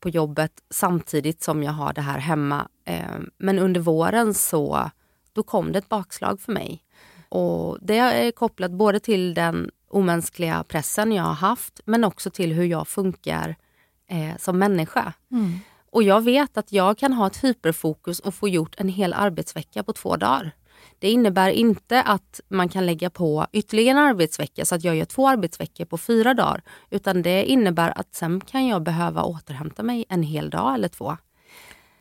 på 0.00 0.08
jobbet 0.08 0.52
samtidigt 0.70 1.42
som 1.42 1.62
jag 1.62 1.72
har 1.72 1.92
det 1.92 2.00
här 2.00 2.18
hemma. 2.18 2.68
Eh, 2.84 3.18
men 3.38 3.58
under 3.58 3.80
våren 3.80 4.34
så 4.34 4.90
då 5.32 5.42
kom 5.42 5.72
det 5.72 5.78
ett 5.78 5.88
bakslag 5.88 6.40
för 6.40 6.52
mig. 6.52 6.82
Och 7.30 7.78
Det 7.80 7.96
är 7.96 8.30
kopplat 8.30 8.70
både 8.70 9.00
till 9.00 9.34
den 9.34 9.70
omänskliga 9.88 10.64
pressen 10.64 11.12
jag 11.12 11.22
har 11.22 11.34
haft 11.34 11.80
men 11.84 12.04
också 12.04 12.30
till 12.30 12.52
hur 12.52 12.64
jag 12.64 12.88
funkar 12.88 13.56
eh, 14.10 14.36
som 14.38 14.58
människa. 14.58 15.12
Mm. 15.32 15.58
Och 15.90 16.02
jag 16.02 16.20
vet 16.20 16.56
att 16.56 16.72
jag 16.72 16.98
kan 16.98 17.12
ha 17.12 17.26
ett 17.26 17.44
hyperfokus 17.44 18.20
och 18.20 18.34
få 18.34 18.48
gjort 18.48 18.74
en 18.78 18.88
hel 18.88 19.12
arbetsvecka 19.12 19.82
på 19.82 19.92
två 19.92 20.16
dagar. 20.16 20.52
Det 20.98 21.10
innebär 21.10 21.50
inte 21.50 22.02
att 22.02 22.40
man 22.48 22.68
kan 22.68 22.86
lägga 22.86 23.10
på 23.10 23.46
ytterligare 23.52 23.98
en 23.98 24.04
arbetsvecka 24.04 24.64
så 24.64 24.74
att 24.74 24.84
jag 24.84 24.96
gör 24.96 25.04
två 25.04 25.28
arbetsveckor 25.28 25.84
på 25.84 25.98
fyra 25.98 26.34
dagar. 26.34 26.62
Utan 26.90 27.22
det 27.22 27.44
innebär 27.44 27.98
att 27.98 28.14
sen 28.14 28.40
kan 28.40 28.66
jag 28.66 28.82
behöva 28.82 29.22
återhämta 29.22 29.82
mig 29.82 30.04
en 30.08 30.22
hel 30.22 30.50
dag 30.50 30.74
eller 30.74 30.88
två. 30.88 31.16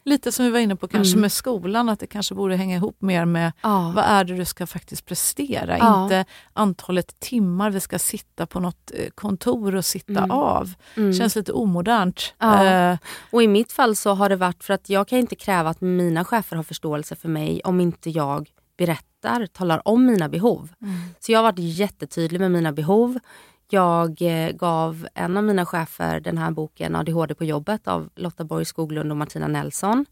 Lite 0.05 0.31
som 0.31 0.45
vi 0.45 0.51
var 0.51 0.59
inne 0.59 0.75
på 0.75 0.87
kanske 0.87 1.13
mm. 1.13 1.21
med 1.21 1.31
skolan, 1.31 1.89
att 1.89 1.99
det 1.99 2.07
kanske 2.07 2.35
borde 2.35 2.55
hänga 2.55 2.75
ihop 2.75 3.01
mer 3.01 3.25
med 3.25 3.51
ja. 3.61 3.91
vad 3.95 4.05
är 4.05 4.23
det 4.23 4.35
du 4.35 4.45
ska 4.45 4.67
faktiskt 4.67 5.05
prestera. 5.05 5.77
Ja. 5.77 6.03
Inte 6.03 6.25
antalet 6.53 7.19
timmar 7.19 7.69
vi 7.69 7.79
ska 7.79 7.99
sitta 7.99 8.45
på 8.45 8.59
något 8.59 8.91
eh, 8.93 9.09
kontor 9.15 9.75
och 9.75 9.85
sitta 9.85 10.19
mm. 10.19 10.31
av. 10.31 10.73
Mm. 10.95 11.13
känns 11.13 11.35
lite 11.35 11.51
omodernt. 11.51 12.33
Ja. 12.37 12.91
Uh. 12.91 12.97
Och 13.31 13.43
i 13.43 13.47
mitt 13.47 13.71
fall 13.71 13.95
så 13.95 14.13
har 14.13 14.29
det 14.29 14.35
varit 14.35 14.63
för 14.63 14.73
att 14.73 14.89
jag 14.89 15.07
kan 15.07 15.19
inte 15.19 15.35
kräva 15.35 15.69
att 15.69 15.81
mina 15.81 16.25
chefer 16.25 16.55
har 16.55 16.63
förståelse 16.63 17.15
för 17.15 17.29
mig 17.29 17.61
om 17.63 17.79
inte 17.79 18.09
jag 18.09 18.49
berättar, 18.77 19.45
talar 19.45 19.87
om 19.87 20.05
mina 20.05 20.29
behov. 20.29 20.69
Mm. 20.81 20.95
Så 21.19 21.31
jag 21.31 21.39
har 21.39 21.43
varit 21.43 21.59
jättetydlig 21.59 22.39
med 22.39 22.51
mina 22.51 22.71
behov. 22.71 23.19
Jag 23.71 24.21
eh, 24.21 24.51
gav 24.51 25.07
en 25.13 25.37
av 25.37 25.43
mina 25.43 25.65
chefer 25.65 26.19
den 26.19 26.37
här 26.37 26.51
boken 26.51 26.95
ADHD 26.95 27.35
på 27.35 27.45
jobbet 27.45 27.87
av 27.87 28.09
Lotta 28.15 28.43
Borg 28.43 28.65
Skoglund 28.65 29.11
och 29.11 29.17
Martina 29.17 29.47
Nelson. 29.47 30.05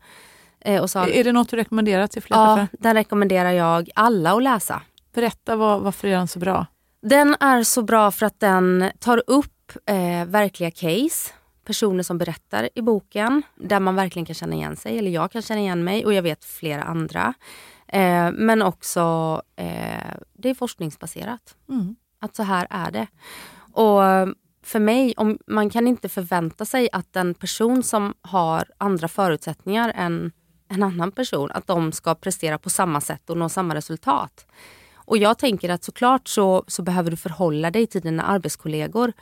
Eh, 0.60 0.82
och 0.82 0.90
sa, 0.90 1.08
är 1.08 1.24
det 1.24 1.32
något 1.32 1.50
du 1.50 1.58
rekommenderar 1.58 2.08
till 2.08 2.22
fler 2.22 2.38
Ja, 2.38 2.68
den 2.72 2.94
rekommenderar 2.94 3.52
jag 3.52 3.90
alla 3.96 4.32
att 4.32 4.44
läsa. 4.44 4.82
Berätta 5.14 5.56
var, 5.56 5.80
varför 5.80 6.08
är 6.08 6.12
den 6.12 6.28
så 6.28 6.40
bra? 6.40 6.66
Den 7.02 7.36
är 7.40 7.64
så 7.64 7.82
bra 7.82 8.12
för 8.12 8.26
att 8.26 8.40
den 8.40 8.92
tar 9.00 9.24
upp 9.28 9.72
eh, 9.86 10.26
verkliga 10.26 10.72
case 10.72 11.34
personer 11.66 12.04
som 12.04 12.18
berättar 12.18 12.70
i 12.76 12.82
boken 12.82 13.42
där 13.56 13.80
man 13.80 13.96
verkligen 13.96 14.26
kan 14.26 14.36
känna 14.36 14.56
igen 14.56 14.76
sig, 14.76 14.98
eller 15.00 15.12
jag 15.12 15.32
kan 15.32 15.42
känna 15.42 15.60
igen 15.60 15.84
mig 15.84 16.06
och 16.06 16.14
jag 16.14 16.22
vet 16.22 16.46
flera 16.46 16.84
andra. 16.84 17.34
Eh, 17.88 18.32
men 18.32 18.62
också, 18.62 19.42
eh, 19.56 20.14
det 20.34 20.50
är 20.50 20.54
forskningsbaserat. 20.54 21.56
Mm. 21.70 21.96
Att 22.20 22.36
så 22.36 22.44
här 22.44 22.68
är 22.70 22.92
det. 22.92 23.08
Och 23.72 24.02
för 24.64 24.80
mig, 24.80 25.14
om, 25.18 25.38
man 25.48 25.70
kan 25.70 25.88
inte 25.88 26.10
förvänta 26.10 26.66
sig 26.66 26.90
att 26.92 27.16
en 27.16 27.34
person 27.34 27.84
som 27.84 28.14
har 28.22 28.68
andra 28.78 29.08
förutsättningar 29.08 29.92
än 29.96 30.32
en 30.70 30.84
annan 30.84 31.12
person, 31.12 31.52
att 31.52 31.68
de 31.68 31.92
ska 31.92 32.16
prestera 32.16 32.58
på 32.58 32.70
samma 32.70 33.02
sätt 33.02 33.30
och 33.30 33.38
nå 33.38 33.50
samma 33.50 33.76
resultat. 33.76 34.46
Och 34.96 35.18
jag 35.18 35.38
tänker 35.38 35.70
att 35.70 35.84
såklart 35.84 36.28
så, 36.28 36.64
så 36.68 36.82
behöver 36.82 37.12
du 37.12 37.18
förhålla 37.18 37.72
dig 37.72 37.88
till 37.88 38.02
dina 38.02 38.24
arbetskollegor. 38.24 39.14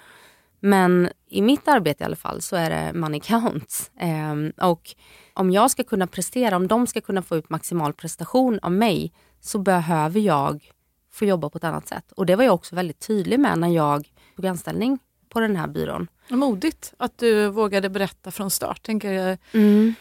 Men 0.60 1.10
i 1.30 1.42
mitt 1.42 1.68
arbete 1.68 2.04
i 2.04 2.06
alla 2.06 2.16
fall 2.16 2.42
så 2.42 2.56
är 2.56 2.70
det 2.70 3.00
money 3.00 3.20
counts. 3.20 3.92
Eh, 4.00 4.66
och 4.70 4.96
om 5.34 5.52
jag 5.52 5.72
ska 5.72 5.84
kunna 5.84 6.08
prestera, 6.08 6.56
om 6.56 6.68
de 6.68 6.88
ska 6.88 7.02
kunna 7.02 7.22
få 7.22 7.36
ut 7.36 7.50
maximal 7.50 7.94
prestation 7.94 8.60
av 8.62 8.72
mig 8.72 9.14
så 9.42 9.60
behöver 9.60 10.20
jag 10.20 10.72
få 11.16 11.26
jobba 11.26 11.50
på 11.50 11.58
ett 11.58 11.64
annat 11.64 11.88
sätt. 11.88 12.12
Och 12.12 12.26
det 12.26 12.36
var 12.36 12.44
jag 12.44 12.54
också 12.54 12.76
väldigt 12.76 13.08
tydlig 13.08 13.40
med 13.40 13.60
när 13.60 13.68
jag 13.68 14.12
tog 14.36 14.46
anställning 14.46 15.00
på 15.30 15.40
den 15.40 15.56
här 15.56 15.68
byrån. 15.68 16.08
Modigt 16.30 16.94
att 16.98 17.18
du 17.18 17.50
vågade 17.50 17.90
berätta 17.90 18.32
från 18.32 18.52
start. 18.52 18.84
Tänker 18.84 19.12
jag. 19.12 19.38
Mm. 19.52 19.96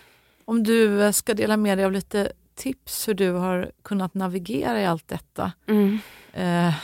Om 0.44 0.62
du 0.62 1.12
ska 1.12 1.34
dela 1.34 1.56
med 1.56 1.78
dig 1.78 1.84
av 1.84 1.92
lite 1.92 2.32
tips 2.54 3.08
hur 3.08 3.14
du 3.14 3.30
har 3.30 3.70
kunnat 3.82 4.14
navigera 4.14 4.80
i 4.80 4.86
allt 4.86 5.08
detta. 5.08 5.52
Mm. 5.66 5.98
Eh, 6.32 6.74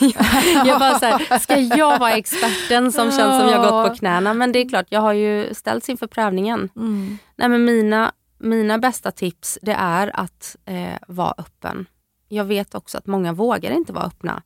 jag 0.66 0.78
bara 0.78 0.98
så 0.98 1.06
här, 1.06 1.38
ska 1.38 1.56
jag 1.56 1.98
vara 1.98 2.12
experten 2.12 2.92
som 2.92 3.10
känns 3.10 3.40
som 3.40 3.48
jag 3.48 3.62
gått 3.62 3.88
på 3.90 3.96
knäna? 3.96 4.34
Men 4.34 4.52
det 4.52 4.58
är 4.58 4.68
klart, 4.68 4.86
jag 4.88 5.00
har 5.00 5.12
ju 5.12 5.54
ställts 5.54 5.88
inför 5.88 6.06
prövningen. 6.06 6.70
Mm. 6.76 7.18
Nej, 7.36 7.48
men 7.48 7.64
mina, 7.64 8.12
mina 8.38 8.78
bästa 8.78 9.10
tips 9.10 9.58
det 9.62 9.72
är 9.78 10.20
att 10.20 10.56
eh, 10.64 10.98
vara 11.08 11.34
öppen. 11.38 11.86
Jag 12.28 12.44
vet 12.44 12.74
också 12.74 12.98
att 12.98 13.06
många 13.06 13.32
vågar 13.32 13.70
inte 13.70 13.92
vara 13.92 14.04
öppna. 14.04 14.42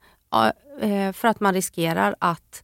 Eh, 0.81 1.13
för 1.13 1.29
att 1.29 1.41
man 1.41 1.55
riskerar 1.55 2.17
att 2.19 2.63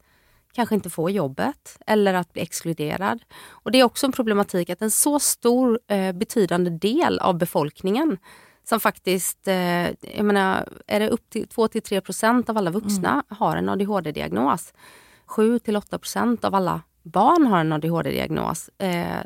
kanske 0.52 0.74
inte 0.74 0.90
få 0.90 1.10
jobbet 1.10 1.78
eller 1.86 2.14
att 2.14 2.32
bli 2.32 2.42
exkluderad. 2.42 3.24
Och 3.48 3.72
Det 3.72 3.80
är 3.80 3.84
också 3.84 4.06
en 4.06 4.12
problematik 4.12 4.70
att 4.70 4.82
en 4.82 4.90
så 4.90 5.18
stor 5.18 5.80
eh, 5.88 6.12
betydande 6.12 6.70
del 6.70 7.18
av 7.18 7.38
befolkningen 7.38 8.18
som 8.64 8.80
faktiskt, 8.80 9.48
eh, 9.48 9.86
jag 10.16 10.24
menar, 10.24 10.68
är 10.86 11.00
det 11.00 11.08
upp 11.08 11.30
till 11.30 11.46
2-3 11.46 12.00
procent 12.00 12.48
av 12.50 12.58
alla 12.58 12.70
vuxna 12.70 13.10
mm. 13.10 13.24
har 13.28 13.56
en 13.56 13.68
ADHD-diagnos. 13.68 14.72
7-8 15.26 15.98
procent 15.98 16.44
av 16.44 16.54
alla 16.54 16.80
barn 17.02 17.46
har 17.46 17.58
en 17.58 17.72
ADHD-diagnos. 17.72 18.70
Eh, 18.78 19.20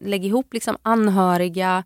lägg 0.00 0.24
ihop 0.24 0.54
liksom 0.54 0.76
anhöriga, 0.82 1.84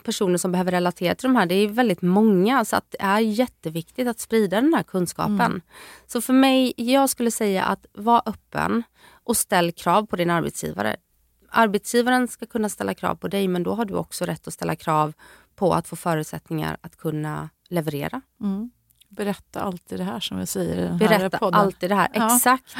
personer 0.00 0.38
som 0.38 0.52
behöver 0.52 0.70
relatera 0.70 1.14
till 1.14 1.28
de 1.28 1.36
här. 1.36 1.46
Det 1.46 1.54
är 1.54 1.68
väldigt 1.68 2.02
många 2.02 2.64
så 2.64 2.76
att 2.76 2.90
det 2.90 3.02
är 3.02 3.18
jätteviktigt 3.18 4.08
att 4.08 4.20
sprida 4.20 4.60
den 4.60 4.74
här 4.74 4.82
kunskapen. 4.82 5.40
Mm. 5.40 5.60
Så 6.06 6.20
för 6.20 6.32
mig, 6.32 6.74
jag 6.76 7.10
skulle 7.10 7.30
säga 7.30 7.64
att 7.64 7.86
var 7.92 8.22
öppen 8.26 8.82
och 9.24 9.36
ställ 9.36 9.72
krav 9.72 10.06
på 10.06 10.16
din 10.16 10.30
arbetsgivare. 10.30 10.96
Arbetsgivaren 11.48 12.28
ska 12.28 12.46
kunna 12.46 12.68
ställa 12.68 12.94
krav 12.94 13.14
på 13.14 13.28
dig 13.28 13.48
men 13.48 13.62
då 13.62 13.74
har 13.74 13.84
du 13.84 13.94
också 13.94 14.24
rätt 14.24 14.48
att 14.48 14.54
ställa 14.54 14.76
krav 14.76 15.12
på 15.56 15.74
att 15.74 15.88
få 15.88 15.96
förutsättningar 15.96 16.76
att 16.80 16.96
kunna 16.96 17.48
leverera. 17.68 18.20
Mm. 18.40 18.70
Berätta 19.08 19.60
alltid 19.60 19.98
det 19.98 20.04
här 20.04 20.20
som 20.20 20.38
vi 20.38 20.46
säger 20.46 20.76
i 20.76 20.86
den 20.86 20.98
Berätta 20.98 21.22
här 21.22 21.28
podden. 21.28 21.60
alltid 21.60 21.90
det 21.90 21.94
här, 21.94 22.08
ja. 22.14 22.36
exakt. 22.36 22.76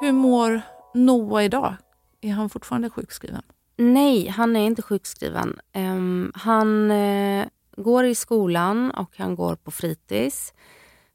Hur 0.00 0.12
mår 0.12 0.60
Noah 0.94 1.44
idag? 1.44 1.76
Är 2.20 2.32
han 2.32 2.50
fortfarande 2.50 2.90
sjukskriven? 2.90 3.42
Nej, 3.76 4.28
han 4.28 4.56
är 4.56 4.66
inte 4.66 4.82
sjukskriven. 4.82 5.60
Um, 5.74 6.32
han 6.34 6.90
uh, 6.90 7.46
går 7.76 8.04
i 8.04 8.14
skolan 8.14 8.90
och 8.90 9.18
han 9.18 9.34
går 9.34 9.56
på 9.56 9.70
fritids. 9.70 10.52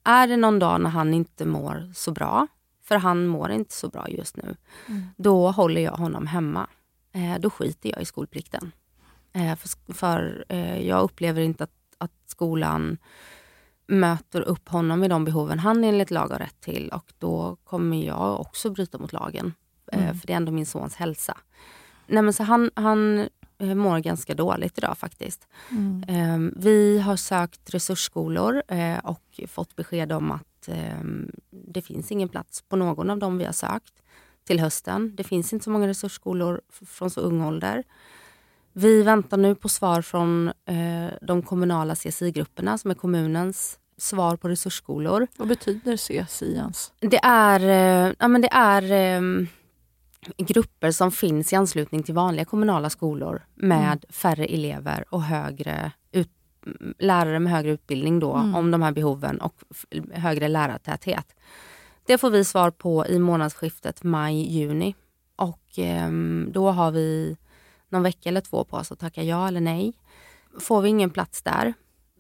Är 0.04 0.28
det 0.28 0.38
någon 0.38 0.60
dag 0.60 0.82
när 0.82 0.90
han 0.90 1.14
inte 1.14 1.46
mår 1.46 1.92
så 1.96 2.12
bra, 2.12 2.48
för 2.84 2.96
han 2.96 3.28
mår 3.28 3.52
inte 3.52 3.74
så 3.74 3.90
bra 3.90 4.10
just 4.10 4.38
nu, 4.38 4.56
mm. 4.88 5.04
då 5.18 5.52
håller 5.52 5.82
jag 5.82 5.92
honom 5.92 6.28
hemma 6.28 6.68
eh, 7.14 7.40
då 7.40 7.50
skiter 7.50 7.90
jag 7.90 8.02
i 8.02 8.06
skolplikten. 8.06 8.72
Eh, 9.34 9.56
för, 9.56 9.94
för 9.94 10.46
jag 10.82 11.04
upplever 11.04 11.42
inte 11.42 11.64
att, 11.64 11.72
att, 11.98 12.12
skolan 12.26 12.98
möter 13.88 14.42
upp 14.42 14.70
honom 14.70 15.00
med 15.00 15.10
de 15.10 15.26
behoven 15.26 15.60
han 15.60 15.84
enligt 15.84 16.12
lag 16.12 16.28
har 16.28 16.40
rätt 16.40 16.62
till 16.62 16.90
och 16.90 17.14
då 17.18 17.58
kommer 17.64 18.06
jag 18.06 18.40
också 18.40 18.70
bryta 18.70 18.98
mot 18.98 19.14
lagen. 19.14 19.54
Eh, 19.94 20.04
mm. 20.04 20.16
För 20.16 20.28
det 20.28 20.34
är 20.34 20.38
ändå 20.38 20.52
min 20.52 20.66
sons 20.66 20.96
hälsa. 20.96 21.38
Nej, 22.08 22.24
men 22.24 22.34
så 22.34 22.44
han, 22.44 22.72
han 22.76 23.30
eh, 23.58 23.76
mår 23.76 24.00
ganska 24.00 24.36
dåligt 24.36 24.78
idag 24.78 24.98
faktiskt. 24.98 25.48
Mm. 25.72 26.04
Eh, 26.08 26.52
vi 26.56 27.00
har 27.00 27.16
sökt 27.16 27.74
resursskolor 27.74 28.62
och 29.04 29.40
fått 29.48 29.76
besked 29.76 30.12
om 30.12 30.32
att 30.32 30.70
det 31.52 31.82
finns 31.82 32.12
ingen 32.12 32.30
plats 32.30 32.62
på 32.62 32.76
någon 32.76 33.10
av 33.10 33.20
dem 33.20 33.38
vi 33.38 33.46
har 33.46 33.54
sökt 33.54 33.94
till 34.48 34.60
hösten. 34.60 35.16
Det 35.16 35.24
finns 35.24 35.54
inte 35.54 35.64
så 35.64 35.70
många 35.70 35.88
resursskolor 35.88 36.62
från 36.86 37.10
så 37.10 37.22
ung 37.22 37.42
ålder. 37.42 37.84
Vi 38.74 39.02
väntar 39.02 39.38
nu 39.38 39.56
på 39.56 39.70
svar 39.70 40.02
från 40.02 40.48
eh, 40.48 41.14
de 41.22 41.42
kommunala 41.42 41.96
CSI-grupperna 41.96 42.78
som 42.78 42.92
är 42.92 42.96
kommunens 42.96 43.80
svar 43.98 44.36
på 44.36 44.50
resursskolor. 44.50 45.28
Vad 45.38 45.48
betyder 45.48 45.98
CSI 45.98 46.54
ens? 46.54 46.92
Det 47.00 47.20
är, 47.24 47.60
eh, 47.60 48.14
ja, 48.20 48.28
men 48.28 48.42
det 48.42 48.50
är 48.52 48.92
eh, 48.92 49.48
grupper 50.38 50.92
som 50.92 51.12
finns 51.12 51.54
i 51.54 51.56
anslutning 51.56 52.04
till 52.04 52.14
vanliga 52.14 52.46
kommunala 52.46 52.90
skolor 52.90 53.46
med 53.56 53.78
Mm. 53.84 54.00
färre 54.10 54.46
elever 54.46 55.06
och 55.10 55.24
högre 55.24 55.92
ut, 56.12 56.30
lärare 57.00 57.40
med 57.40 57.52
högre 57.52 57.72
utbildning 57.72 58.20
då 58.20 58.34
Mm. 58.34 58.56
om 58.56 58.72
de 58.72 58.82
här 58.82 58.92
behoven 58.92 59.42
och 59.42 59.56
högre 60.14 60.48
lärartäthet. 60.48 61.36
Det 62.06 62.18
får 62.18 62.30
vi 62.30 62.46
svar 62.46 62.72
på 62.72 63.08
i 63.08 63.20
månadsskiftet 63.20 64.04
maj-juni 64.04 64.96
och 65.36 65.62
ehm, 65.78 66.50
då 66.54 66.72
har 66.72 66.92
vi 66.92 67.38
någon 67.90 68.04
vecka 68.04 68.30
eller 68.30 68.42
två 68.42 68.64
på 68.64 68.78
oss 68.78 68.92
att 68.92 69.00
tacka 69.00 69.24
ja 69.24 69.48
eller 69.48 69.62
nej. 69.62 69.94
Får 70.60 70.82
vi 70.82 70.90
ingen 70.90 71.10
plats 71.10 71.42
där 71.42 71.74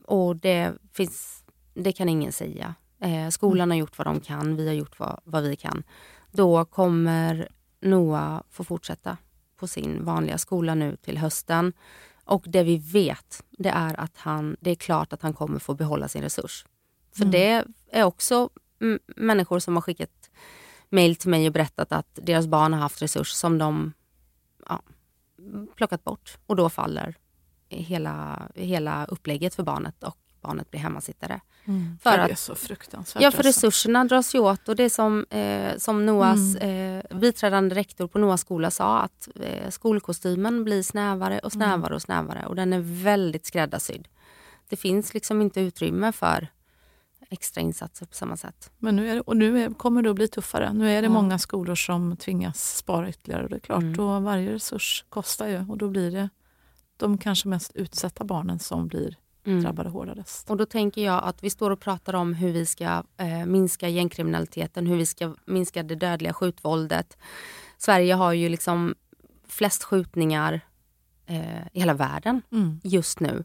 och 0.05 0.35
det 0.35 0.73
finns, 0.93 1.43
det 1.73 1.91
kan 1.91 2.09
ingen 2.09 2.31
säga. 2.31 2.75
Eh, 3.01 3.29
skolan 3.29 3.69
har 3.71 3.77
gjort 3.77 3.97
vad 3.97 4.07
de 4.07 4.19
kan, 4.19 4.55
vi 4.55 4.67
har 4.67 4.73
gjort 4.73 4.99
vad, 4.99 5.19
vad 5.23 5.43
vi 5.43 5.55
kan. 5.55 5.83
Då 6.31 6.65
kommer 6.65 7.49
Noah 7.83 8.41
få 8.49 8.63
fortsätta 8.63 9.17
på 9.55 9.67
sin 9.67 10.05
vanliga 10.05 10.37
skola 10.37 10.75
nu 10.75 10.95
till 10.95 11.17
hösten. 11.17 11.73
Och 12.25 12.43
det 12.47 12.63
vi 12.63 12.77
vet, 12.77 13.43
det 13.49 13.69
är 13.69 13.99
att 13.99 14.17
han, 14.17 14.57
det 14.59 14.71
är 14.71 14.75
klart 14.75 15.13
att 15.13 15.21
han 15.21 15.33
kommer 15.33 15.59
få 15.59 15.73
behålla 15.73 16.07
sin 16.07 16.21
resurs. 16.21 16.65
För 17.15 17.23
Mm. 17.23 17.31
det 17.31 17.65
är 17.91 18.03
också 18.03 18.49
människor 19.15 19.59
som 19.59 19.75
har 19.75 19.81
skickat 19.81 20.29
mejl 20.89 21.15
till 21.15 21.29
mig 21.29 21.47
och 21.47 21.53
berättat 21.53 21.91
att 21.91 22.19
deras 22.21 22.47
barn 22.47 22.73
har 22.73 22.79
haft 22.79 23.01
resurs 23.01 23.31
som 23.31 23.57
de 23.57 23.93
ja, 24.69 24.81
plockat 25.75 26.03
bort. 26.03 26.37
Och 26.45 26.55
då 26.55 26.69
faller 26.69 27.15
hela, 27.69 28.47
hela 28.55 29.05
upplägget 29.05 29.55
för 29.55 29.63
barnet 29.63 30.03
och 30.03 30.17
barnet 30.43 30.71
blir 30.71 30.79
hemmasittare. 30.81 31.41
Mm. 31.65 31.97
För 32.03 32.17
det 32.17 32.23
att- 32.23 32.31
är 32.31 32.35
så 32.35 32.55
fruktansvärt. 32.55 33.23
Ja, 33.23 33.31
för 33.31 33.37
alltså. 33.37 33.47
resurserna 33.67 34.03
dras 34.05 34.35
ju 34.35 34.39
åt 34.39 34.69
och 34.69 34.75
det 34.75 34.89
som, 34.89 35.25
eh, 35.29 35.77
som 35.77 36.05
Noahs 36.05 36.55
Mm. 36.55 37.01
eh, 37.11 37.17
biträdande 37.17 37.75
rektor 37.75 38.07
på 38.07 38.19
Noahs 38.19 38.41
skola 38.41 38.71
sa 38.71 38.99
att 38.99 39.29
eh, 39.35 39.69
skolkostymen 39.69 40.63
blir 40.63 40.83
snävare 40.83 41.39
och 41.39 41.55
Mm. 41.55 41.67
snävare 41.67 41.95
och 41.95 42.01
snävare 42.01 42.45
och 42.45 42.55
den 42.55 42.73
är 42.73 42.79
väldigt 43.03 43.45
skräddarsydd. 43.45 44.07
Det 44.69 44.75
finns 44.75 45.13
liksom 45.13 45.41
inte 45.41 45.61
utrymme 45.61 46.11
för 46.11 46.47
extra 47.29 47.61
insatser 47.61 48.05
på 48.05 48.13
samma 48.13 48.37
sätt. 48.37 48.71
Men 48.77 48.95
nu, 48.95 49.09
är 49.09 49.15
det, 49.15 49.21
och 49.21 49.37
nu 49.37 49.63
är, 49.63 49.69
kommer 49.73 50.01
det 50.01 50.09
att 50.09 50.15
bli 50.15 50.27
tuffare. 50.27 50.73
Nu 50.73 50.89
är 50.89 51.01
det 51.01 51.05
Ja. 51.07 51.11
många 51.13 51.39
skolor 51.39 51.75
som 51.75 52.17
tvingas 52.17 52.75
spara 52.77 53.09
ytterligare. 53.09 53.43
Och 53.43 53.49
det 53.49 53.55
är 53.55 53.59
klart, 53.59 53.81
Mm. 53.81 53.95
då 53.97 54.19
varje 54.19 54.53
resurs 54.53 55.05
kostar 55.09 55.47
ju 55.47 55.65
och 55.69 55.77
då 55.77 55.89
blir 55.89 56.11
det 56.11 56.29
de 56.97 57.17
kanske 57.17 57.47
mest 57.47 57.71
utsatta 57.75 58.23
barnen 58.23 58.59
som 58.59 58.87
blir 58.87 59.15
Mm. 59.45 59.61
drabbade 59.63 59.89
hårdast. 59.89 60.49
Och 60.49 60.57
då 60.57 60.65
tänker 60.65 61.01
jag 61.05 61.23
att 61.23 61.43
vi 61.43 61.49
står 61.49 61.71
och 61.71 61.79
pratar 61.79 62.13
om 62.15 62.33
hur 62.33 62.53
vi 62.53 62.65
ska 62.65 63.03
eh, 63.17 63.45
minska 63.45 63.89
gängkriminaliteten, 63.89 64.87
hur 64.87 64.97
vi 64.97 65.05
ska 65.05 65.35
minska 65.45 65.83
det 65.83 65.95
dödliga 65.95 66.33
skjutvåldet. 66.33 67.17
Sverige 67.77 68.13
har 68.13 68.33
ju 68.33 68.49
liksom 68.49 68.95
flest 69.47 69.83
skjutningar 69.83 70.61
eh, 71.25 71.67
i 71.73 71.79
hela 71.79 71.93
världen 71.93 72.41
Mm. 72.51 72.79
just 72.83 73.19
nu. 73.19 73.43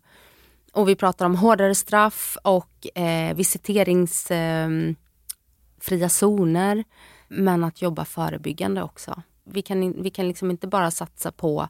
Och 0.72 0.88
vi 0.88 0.96
pratar 0.96 1.26
om 1.26 1.36
hårdare 1.36 1.74
straff 1.74 2.36
och 2.42 2.98
eh, 2.98 3.34
visiteringssfria 3.36 4.64
eh, 4.64 4.94
fria 5.80 6.08
zoner. 6.08 6.84
Men 7.28 7.64
att 7.64 7.82
jobba 7.82 8.04
förebyggande 8.04 8.82
också. 8.82 9.22
Vi 9.44 9.62
kan, 9.62 10.02
vi 10.02 10.10
kan 10.10 10.28
liksom 10.28 10.50
inte 10.50 10.66
bara 10.66 10.90
satsa 10.90 11.32
på 11.32 11.68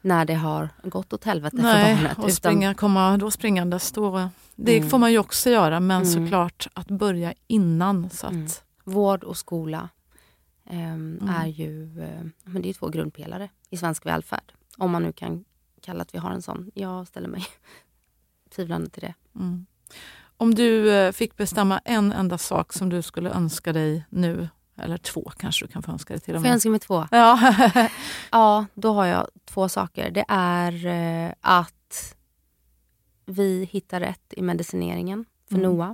när 0.00 0.24
det 0.24 0.34
har 0.34 0.68
gått 0.82 1.12
åt 1.12 1.24
helvete 1.24 1.56
för 1.56 1.62
Nej, 1.62 1.94
barnet. 1.96 2.18
och 2.18 2.32
springa, 2.32 2.74
komma 2.74 3.16
då 3.16 3.30
springandes. 3.30 3.92
Då, 3.92 4.28
det 4.56 4.76
Mm. 4.76 4.90
får 4.90 4.98
man 4.98 5.12
ju 5.12 5.18
också 5.18 5.50
göra, 5.50 5.80
men 5.80 6.02
Mm. 6.02 6.12
såklart 6.24 6.68
att 6.72 6.88
börja 6.90 7.34
innan. 7.46 8.10
Så 8.10 8.26
att, 8.26 8.32
Mm. 8.32 8.48
Vård 8.84 9.24
och 9.24 9.36
skola 9.36 9.88
Mm. 10.70 11.30
är 11.36 11.46
ju 11.46 12.02
eh, 12.02 12.24
men 12.44 12.62
det 12.62 12.68
är 12.68 12.74
två 12.74 12.88
grundpelare 12.88 13.48
i 13.70 13.76
svensk 13.76 14.06
välfärd. 14.06 14.52
Om 14.76 14.90
man 14.90 15.02
nu 15.02 15.12
kan 15.12 15.44
kalla 15.82 16.02
att 16.02 16.14
vi 16.14 16.18
har 16.18 16.30
en 16.30 16.42
sån. 16.42 16.70
Jag 16.74 17.06
ställer 17.08 17.28
mig 17.28 17.44
tvivlande 18.56 18.90
till 18.90 19.02
det. 19.02 19.14
mm. 19.34 19.66
Om 20.36 20.54
du 20.54 20.90
eh, 20.92 21.12
fick 21.12 21.36
bestämma 21.36 21.78
en 21.84 22.12
enda 22.12 22.38
sak 22.38 22.72
som 22.72 22.88
du 22.88 23.02
skulle 23.02 23.30
önska 23.30 23.72
dig 23.72 24.04
nu, 24.10 24.48
eller 24.80 24.98
två 24.98 25.32
kanske 25.38 25.66
du 25.66 25.72
kan 25.72 25.82
få 25.82 25.92
önska 25.92 26.14
dig 26.14 26.20
till 26.20 26.34
och 26.34 26.40
Får 26.40 26.46
jag 26.46 26.50
med. 26.50 26.54
önska 26.54 26.70
mig 26.70 26.80
två? 26.80 27.06
Ja. 27.10 27.54
Ja, 28.32 28.66
då 28.74 28.92
har 28.92 29.06
jag 29.06 29.28
två 29.44 29.68
saker. 29.68 30.10
Det 30.10 30.24
är 30.28 30.86
eh, 30.86 31.32
att 31.40 32.16
vi 33.26 33.64
hittar 33.72 34.00
rätt 34.00 34.34
i 34.36 34.42
medicineringen 34.42 35.24
för 35.48 35.54
Mm. 35.56 35.70
Noah 35.70 35.92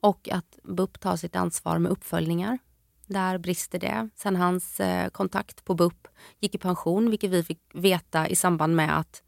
och 0.00 0.28
att 0.32 0.58
BUP 0.62 1.00
tar 1.00 1.16
sitt 1.16 1.36
ansvar 1.36 1.78
med 1.78 1.92
uppföljningar. 1.92 2.58
Där 3.06 3.38
brister 3.38 3.78
det. 3.78 4.08
Sen 4.16 4.36
hans 4.36 4.80
eh, 4.80 5.08
kontakt 5.08 5.64
på 5.64 5.74
BUP 5.74 6.08
gick 6.40 6.54
i 6.54 6.58
pension, 6.58 7.10
vilket 7.10 7.30
vi 7.30 7.42
fick 7.42 7.60
veta 7.74 8.28
i 8.28 8.36
samband 8.36 8.76
med 8.76 8.98
att 8.98 9.22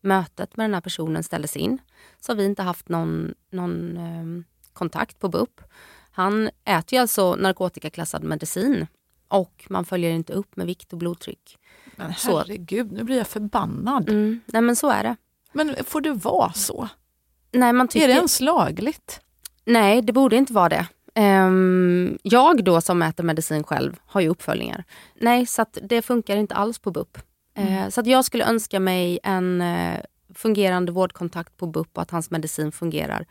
mötet 0.00 0.56
med 0.56 0.64
den 0.64 0.74
här 0.74 0.80
personen 0.80 1.22
ställdes 1.22 1.56
in. 1.56 1.78
Så 2.20 2.32
har 2.32 2.36
vi 2.36 2.44
inte 2.44 2.62
haft 2.62 2.88
någon, 2.88 3.34
någon 3.50 3.96
eh, 3.96 4.44
kontakt 4.72 5.18
på 5.18 5.28
BUP. 5.28 5.60
Han 6.12 6.50
äter 6.64 6.96
ju 6.96 6.98
alltså 6.98 7.34
narkotikaklassad 7.34 8.24
medicin 8.24 8.86
och 9.28 9.66
man 9.68 9.84
följer 9.84 10.10
inte 10.10 10.32
upp 10.32 10.56
med 10.56 10.66
vikt 10.66 10.92
och 10.92 10.98
blodtryck. 10.98 11.58
Men 11.96 12.14
Så. 12.14 12.38
herregud, 12.38 12.92
nu 12.92 13.04
blir 13.04 13.16
jag 13.18 13.26
förbannad. 13.26 14.08
Mm, 14.08 14.40
nej 14.46 14.62
men 14.62 14.76
så 14.76 14.90
är 14.90 15.02
det. 15.02 15.16
Men 15.52 15.76
får 15.84 16.00
det 16.00 16.12
vara 16.12 16.52
så? 16.52 16.88
Nej, 17.52 17.72
man 17.72 17.88
tycker... 17.88 18.04
Är 18.04 18.08
det 18.08 18.14
ens 18.14 18.40
lagligt? 18.40 19.20
Nej, 19.64 20.02
det 20.02 20.12
borde 20.12 20.36
inte 20.36 20.52
vara 20.52 20.68
det. 20.68 20.86
Ehm, 21.14 22.18
jag 22.22 22.64
då 22.64 22.80
som 22.80 23.02
äter 23.02 23.24
medicin 23.24 23.64
själv 23.64 24.00
har 24.06 24.20
ju 24.20 24.28
uppföljningar. 24.28 24.84
Nej, 25.20 25.46
så 25.46 25.66
det 25.82 26.02
funkar 26.02 26.36
inte 26.36 26.54
alls 26.54 26.78
på 26.78 26.90
BUP. 26.90 27.18
Eh, 27.54 27.88
så 27.88 28.00
att 28.00 28.06
jag 28.06 28.24
skulle 28.24 28.44
önska 28.44 28.80
mig 28.80 29.18
en 29.22 29.60
eh, 29.60 30.00
fungerande 30.34 30.92
vårdkontakt 30.92 31.56
på 31.56 31.66
BUP 31.66 31.96
och 31.96 32.02
att 32.02 32.10
hans 32.10 32.30
medicin 32.30 32.72
fungerar. 32.72 33.26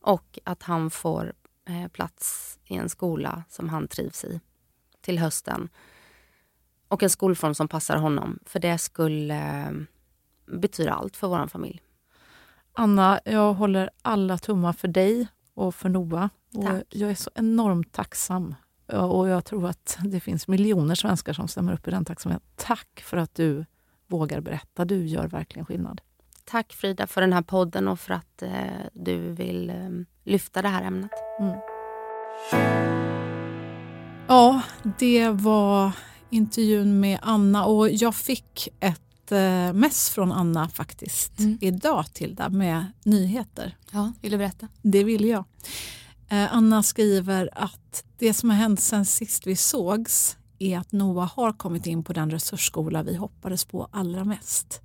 Och 0.00 0.38
att 0.44 0.62
han 0.62 0.90
får 0.90 1.32
eh, 1.68 1.88
plats 1.88 2.58
i 2.64 2.74
en 2.74 2.88
skola 2.88 3.44
som 3.48 3.68
han 3.68 3.88
trivs 3.88 4.24
i 4.24 4.40
till 5.00 5.18
hösten. 5.18 5.68
Och 6.88 7.02
en 7.02 7.10
skolform 7.10 7.54
som 7.54 7.68
passar 7.68 7.96
honom. 7.96 8.38
För 8.44 8.60
det 8.60 8.78
skulle 8.78 9.66
eh, 9.66 9.72
betyda 10.46 10.92
allt 10.92 11.16
för 11.16 11.28
vår 11.28 11.46
familj. 11.46 11.82
Anna, 12.72 13.20
jag 13.24 13.54
håller 13.54 13.90
alla 14.02 14.38
tummar 14.38 14.72
för 14.72 14.88
dig 14.88 15.28
och 15.54 15.74
för 15.74 15.88
Noah. 15.88 16.28
Och 16.54 16.64
Tack. 16.64 16.84
Jag 16.88 17.10
är 17.10 17.14
så 17.14 17.30
enormt 17.34 17.92
tacksam. 17.92 18.54
Och 18.86 19.28
jag 19.28 19.44
tror 19.44 19.68
att 19.68 19.98
det 20.04 20.20
finns 20.20 20.48
miljoner 20.48 20.94
svenskar 20.94 21.32
som 21.32 21.48
stämmer 21.48 21.72
upp 21.72 21.88
i 21.88 21.90
den 21.90 22.04
tacksamheten. 22.04 22.46
Tack 22.56 23.00
för 23.04 23.16
att 23.16 23.34
du 23.34 23.64
vågar 24.06 24.40
berätta. 24.40 24.84
Du 24.84 25.06
gör 25.06 25.28
verkligen 25.28 25.66
skillnad. 25.66 26.00
Tack 26.44 26.72
Frida 26.72 27.06
för 27.06 27.20
den 27.20 27.32
här 27.32 27.42
podden 27.42 27.88
och 27.88 28.00
för 28.00 28.14
att 28.14 28.42
eh, 28.42 28.50
du 28.92 29.18
vill 29.32 29.70
eh, 29.70 29.76
lyfta 30.24 30.62
det 30.62 30.68
här 30.68 30.82
ämnet. 30.82 31.10
Mm. 31.40 31.54
Ja, 34.28 34.60
det 34.98 35.28
var 35.28 35.92
intervjun 36.30 37.00
med 37.00 37.18
Anna 37.22 37.64
och 37.64 37.90
jag 37.90 38.14
fick 38.14 38.68
ett 38.80 39.32
eh, 39.32 39.72
mess 39.72 40.10
från 40.10 40.32
Anna 40.32 40.68
faktiskt 40.68 41.38
Mm. 41.38 41.58
idag 41.60 42.04
Tilda 42.12 42.48
med 42.48 42.86
nyheter. 43.04 43.76
Ja, 43.90 44.12
vill 44.20 44.32
du 44.32 44.38
berätta? 44.38 44.68
Det 44.82 45.04
vill 45.04 45.24
jag. 45.24 45.44
Eh, 46.28 46.54
Anna 46.54 46.82
skriver 46.82 47.48
att 47.52 48.04
det 48.18 48.34
som 48.34 48.50
har 48.50 48.56
hänt 48.56 48.80
sen 48.80 49.04
sist 49.04 49.46
vi 49.46 49.56
sågs 49.56 50.36
är 50.58 50.78
att 50.78 50.92
Noah 50.92 51.32
har 51.36 51.52
kommit 51.52 51.86
in 51.86 52.04
på 52.04 52.12
den 52.12 52.30
resursskola 52.30 53.02
vi 53.02 53.16
hoppades 53.16 53.64
på 53.64 53.88
allra 53.92 54.24
mest. 54.24 54.80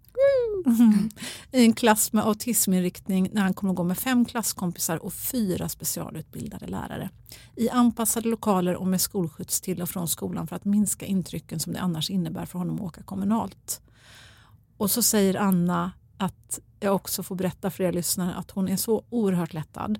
Mm. 0.65 1.09
I 1.51 1.65
en 1.65 1.73
klass 1.73 2.13
med 2.13 2.25
autisminriktning 2.25 3.29
när 3.33 3.41
han 3.41 3.53
kommer 3.53 3.73
att 3.73 3.77
gå 3.77 3.83
med 3.83 3.97
fem 3.97 4.25
klasskompisar 4.25 5.05
och 5.05 5.13
fyra 5.13 5.69
specialutbildade 5.69 6.67
lärare. 6.67 7.09
I 7.55 7.69
anpassade 7.69 8.29
lokaler 8.29 8.75
och 8.75 8.87
med 8.87 9.01
skolskjuts 9.01 9.61
till 9.61 9.81
och 9.81 9.89
från 9.89 10.07
skolan 10.07 10.47
för 10.47 10.55
att 10.55 10.65
minska 10.65 11.05
intrycken 11.05 11.59
som 11.59 11.73
det 11.73 11.79
annars 11.79 12.09
innebär 12.09 12.45
för 12.45 12.59
honom 12.59 12.75
att 12.75 12.81
åka 12.81 13.03
kommunalt. 13.03 13.81
Och 14.77 14.91
så 14.91 15.01
säger 15.01 15.35
Anna 15.35 15.91
att 16.17 16.59
jag 16.79 16.95
också 16.95 17.23
får 17.23 17.35
berätta 17.35 17.71
för 17.71 17.83
er 17.83 17.91
lyssnare 17.91 18.35
att 18.35 18.51
hon 18.51 18.69
är 18.69 18.77
så 18.77 19.05
oerhört 19.09 19.53
lättad. 19.53 19.99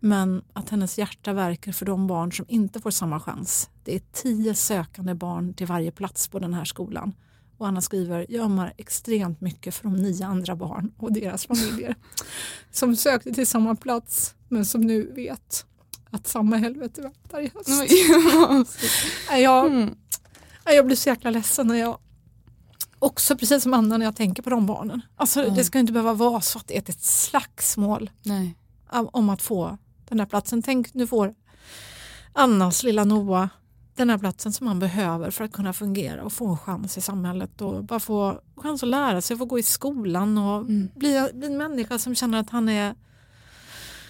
Men 0.00 0.42
att 0.52 0.70
hennes 0.70 0.98
hjärta 0.98 1.32
verkar 1.32 1.72
för 1.72 1.86
de 1.86 2.06
barn 2.06 2.32
som 2.32 2.46
inte 2.48 2.80
får 2.80 2.90
samma 2.90 3.20
chans. 3.20 3.70
Det 3.84 3.94
är 3.94 4.02
tio 4.12 4.54
sökande 4.54 5.14
barn 5.14 5.54
till 5.54 5.66
varje 5.66 5.90
plats 5.90 6.28
på 6.28 6.38
den 6.38 6.54
här 6.54 6.64
skolan. 6.64 7.14
Och 7.58 7.68
Anna 7.68 7.80
skriver, 7.80 8.26
jag 8.28 8.44
ömmar 8.44 8.72
extremt 8.76 9.40
mycket 9.40 9.74
för 9.74 9.84
de 9.84 9.96
nio 9.96 10.26
andra 10.26 10.56
barn 10.56 10.92
och 10.98 11.12
deras 11.12 11.46
familjer 11.46 11.94
som 12.70 12.96
sökte 12.96 13.32
till 13.32 13.46
samma 13.46 13.76
plats 13.76 14.34
men 14.48 14.64
som 14.66 14.80
nu 14.80 15.12
vet 15.12 15.64
att 16.10 16.26
samma 16.26 16.56
helvete 16.56 17.00
väntar 17.02 17.40
i 17.40 17.50
höst. 17.54 17.68
Jag, 19.30 19.66
Mm. 19.66 19.94
jag 20.64 20.86
blir 20.86 20.96
så 20.96 21.08
jäkla 21.08 21.30
ledsen 21.30 21.66
när 21.66 21.74
jag 21.74 21.98
också 22.98 23.36
precis 23.36 23.62
som 23.62 23.74
Anna 23.74 23.96
när 23.96 24.06
jag 24.06 24.16
tänker 24.16 24.42
på 24.42 24.50
de 24.50 24.66
barnen. 24.66 25.00
Alltså, 25.16 25.40
Mm. 25.42 25.54
Det 25.54 25.64
ska 25.64 25.78
inte 25.78 25.92
behöva 25.92 26.14
vara 26.14 26.40
så 26.40 26.58
att 26.58 26.66
det 26.68 26.76
är 26.76 26.90
ett 26.90 27.02
slagsmål 27.02 28.10
Nej. 28.22 28.54
om 28.90 29.28
att 29.30 29.42
få 29.42 29.78
den 30.08 30.20
här 30.20 30.26
platsen. 30.26 30.62
Tänk 30.62 30.94
nu 30.94 31.06
får 31.06 31.34
Annas 32.32 32.82
lilla 32.82 33.04
Noah 33.04 33.48
den 33.98 34.10
här 34.10 34.18
platsen 34.18 34.52
som 34.52 34.66
han 34.66 34.78
behöver 34.78 35.30
för 35.30 35.44
att 35.44 35.52
kunna 35.52 35.72
fungera 35.72 36.22
och 36.24 36.32
få 36.32 36.48
en 36.48 36.58
chans 36.58 36.98
i 36.98 37.00
samhället 37.00 37.60
och 37.60 37.84
bara 37.84 38.00
få 38.00 38.40
chans 38.56 38.82
att 38.82 38.88
lära 38.88 39.20
sig, 39.20 39.36
få 39.36 39.44
gå 39.44 39.58
i 39.58 39.62
skolan 39.62 40.38
och 40.38 40.60
Mm. 40.60 40.88
bli, 40.94 41.28
bli 41.34 41.46
en 41.46 41.56
människa 41.56 41.98
som 41.98 42.14
känner 42.14 42.38
att 42.40 42.50
han 42.50 42.68
är 42.68 42.94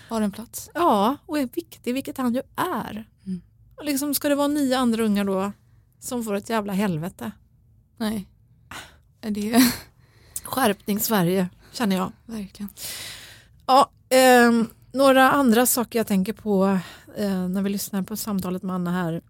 Har 0.08 0.20
en 0.22 0.32
plats. 0.32 0.70
Ja, 0.74 1.16
och 1.26 1.38
är 1.38 1.48
viktig, 1.54 1.94
vilket 1.94 2.18
han 2.18 2.34
ju 2.34 2.42
är. 2.56 3.08
Mm. 3.26 3.40
Och 3.76 3.84
liksom, 3.84 4.14
ska 4.14 4.28
det 4.28 4.34
vara 4.34 4.48
nio 4.48 4.78
andra 4.78 5.04
ungar 5.04 5.24
då 5.24 5.52
som 6.00 6.24
får 6.24 6.34
ett 6.34 6.50
jävla 6.50 6.72
helvete? 6.72 7.30
Nej. 7.96 8.28
Är 9.20 9.30
det 9.30 9.72
Skärpning 10.44 11.00
Sverige, 11.00 11.48
känner 11.72 11.96
jag. 11.96 12.12
verkligen. 12.26 12.68
Ja, 13.66 13.90
ehm, 14.08 14.68
några 14.92 15.30
andra 15.32 15.66
saker 15.66 15.98
jag 15.98 16.06
tänker 16.06 16.32
på 16.32 16.78
eh, 17.16 17.48
när 17.48 17.62
vi 17.62 17.70
lyssnar 17.70 18.02
på 18.02 18.16
samtalet 18.16 18.62
med 18.62 18.74
Anna 18.74 18.92
här. 18.92 19.22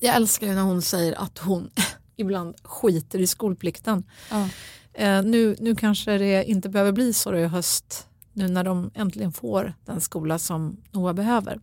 Jag 0.00 0.16
älskar 0.16 0.46
ju 0.46 0.54
när 0.54 0.62
hon 0.62 0.82
säger 0.82 1.20
att 1.20 1.38
hon 1.38 1.70
ibland 2.16 2.54
skiter 2.62 3.18
i 3.18 3.26
skolplikten. 3.26 4.04
Ja. 4.30 4.48
Eh, 4.94 5.22
nu, 5.22 5.56
nu 5.60 5.76
kanske 5.76 6.18
det 6.18 6.44
inte 6.44 6.68
behöver 6.68 6.92
bli 6.92 7.12
så 7.12 7.34
i 7.34 7.46
höst, 7.46 8.06
nu 8.32 8.48
när 8.48 8.64
de 8.64 8.90
äntligen 8.94 9.32
får 9.32 9.74
den 9.84 10.00
skola 10.00 10.38
som 10.38 10.76
Noah 10.90 11.14
behöver. 11.14 11.60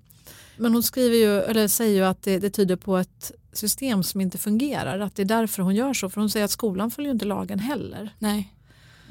Men 0.58 0.74
hon 0.74 0.84
skriver 0.84 1.18
ju, 1.18 1.42
eller 1.42 1.68
säger 1.68 1.96
ju 1.96 2.06
att 2.06 2.22
det, 2.22 2.40
det 2.40 2.50
tyder 2.50 2.76
på 2.76 2.98
ett 2.98 3.32
system 3.54 4.04
som 4.04 4.22
inte 4.22 4.38
fungerar, 4.38 5.00
att 5.00 5.16
det 5.16 5.22
är 5.22 5.26
därför 5.26 5.64
hon 5.64 5.76
gör 5.76 5.94
så. 5.94 6.10
För 6.10 6.22
hon 6.22 6.30
säger 6.30 6.46
att 6.46 6.52
skolan 6.52 6.92
följer 6.92 7.12
inte 7.12 7.26
lagen 7.26 7.60
heller. 7.60 8.16
Nej. 8.20 8.54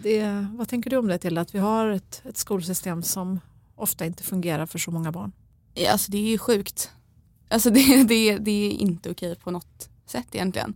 Det, 0.02 0.46
vad 0.52 0.68
tänker 0.68 0.90
du 0.90 0.96
om 0.96 1.06
det 1.06 1.18
till 1.18 1.38
att 1.38 1.54
vi 1.54 1.58
har 1.58 1.88
ett, 1.88 2.22
ett 2.24 2.36
skolsystem 2.36 3.02
som 3.02 3.40
ofta 3.74 4.06
inte 4.06 4.22
fungerar 4.22 4.66
för 4.66 4.78
så 4.78 4.90
många 4.90 5.12
barn? 5.12 5.32
Ja, 5.74 5.92
Alltså 5.92 6.10
det 6.10 6.18
är 6.18 6.30
ju 6.30 6.38
sjukt. 6.38 6.90
Alltså 7.48 7.70
det, 7.70 8.04
det, 8.04 8.38
det 8.38 8.50
är 8.50 8.70
inte 8.70 9.10
okej 9.10 9.36
på 9.36 9.50
något 9.50 9.88
sätt 10.06 10.34
egentligen. 10.34 10.74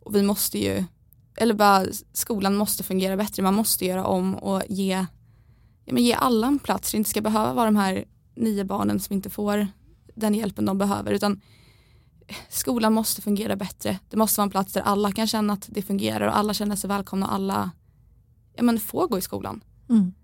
Och 0.00 0.14
vi 0.14 0.22
måste 0.22 0.58
ju, 0.58 0.84
eller 1.36 1.54
bara 1.54 1.86
skolan 2.12 2.56
måste 2.56 2.82
fungera 2.82 3.16
bättre. 3.16 3.42
Man 3.42 3.54
måste 3.54 3.84
göra 3.84 4.04
om 4.04 4.34
och 4.34 4.62
ge, 4.68 5.06
ja, 5.84 5.94
men 5.94 6.04
ge 6.04 6.12
alla 6.12 6.46
en 6.46 6.58
plats. 6.58 6.90
Det 6.90 6.96
inte 6.96 7.10
ska 7.10 7.20
behöva 7.20 7.52
vara 7.52 7.64
de 7.64 7.76
här 7.76 8.04
nio 8.36 8.64
barnen 8.64 9.00
som 9.00 9.14
inte 9.14 9.30
får 9.30 9.68
den 10.14 10.34
hjälpen 10.34 10.64
de 10.64 10.78
behöver. 10.78 11.12
Utan 11.12 11.40
skolan 12.48 12.92
måste 12.92 13.22
fungera 13.22 13.56
bättre. 13.56 13.98
Det 14.10 14.16
måste 14.16 14.40
vara 14.40 14.44
en 14.44 14.50
plats 14.50 14.72
där 14.72 14.80
alla 14.80 15.12
kan 15.12 15.26
känna 15.26 15.52
att 15.52 15.68
det 15.68 15.82
fungerar 15.82 16.26
och 16.26 16.36
alla 16.36 16.54
känner 16.54 16.76
sig 16.76 16.88
välkomna 16.88 17.26
och 17.26 17.34
alla 17.34 17.70
ja, 18.56 18.62
men 18.62 18.80
får 18.80 19.08
gå 19.08 19.18
i 19.18 19.22
skolan. 19.22 19.64
Mm. 19.88 20.14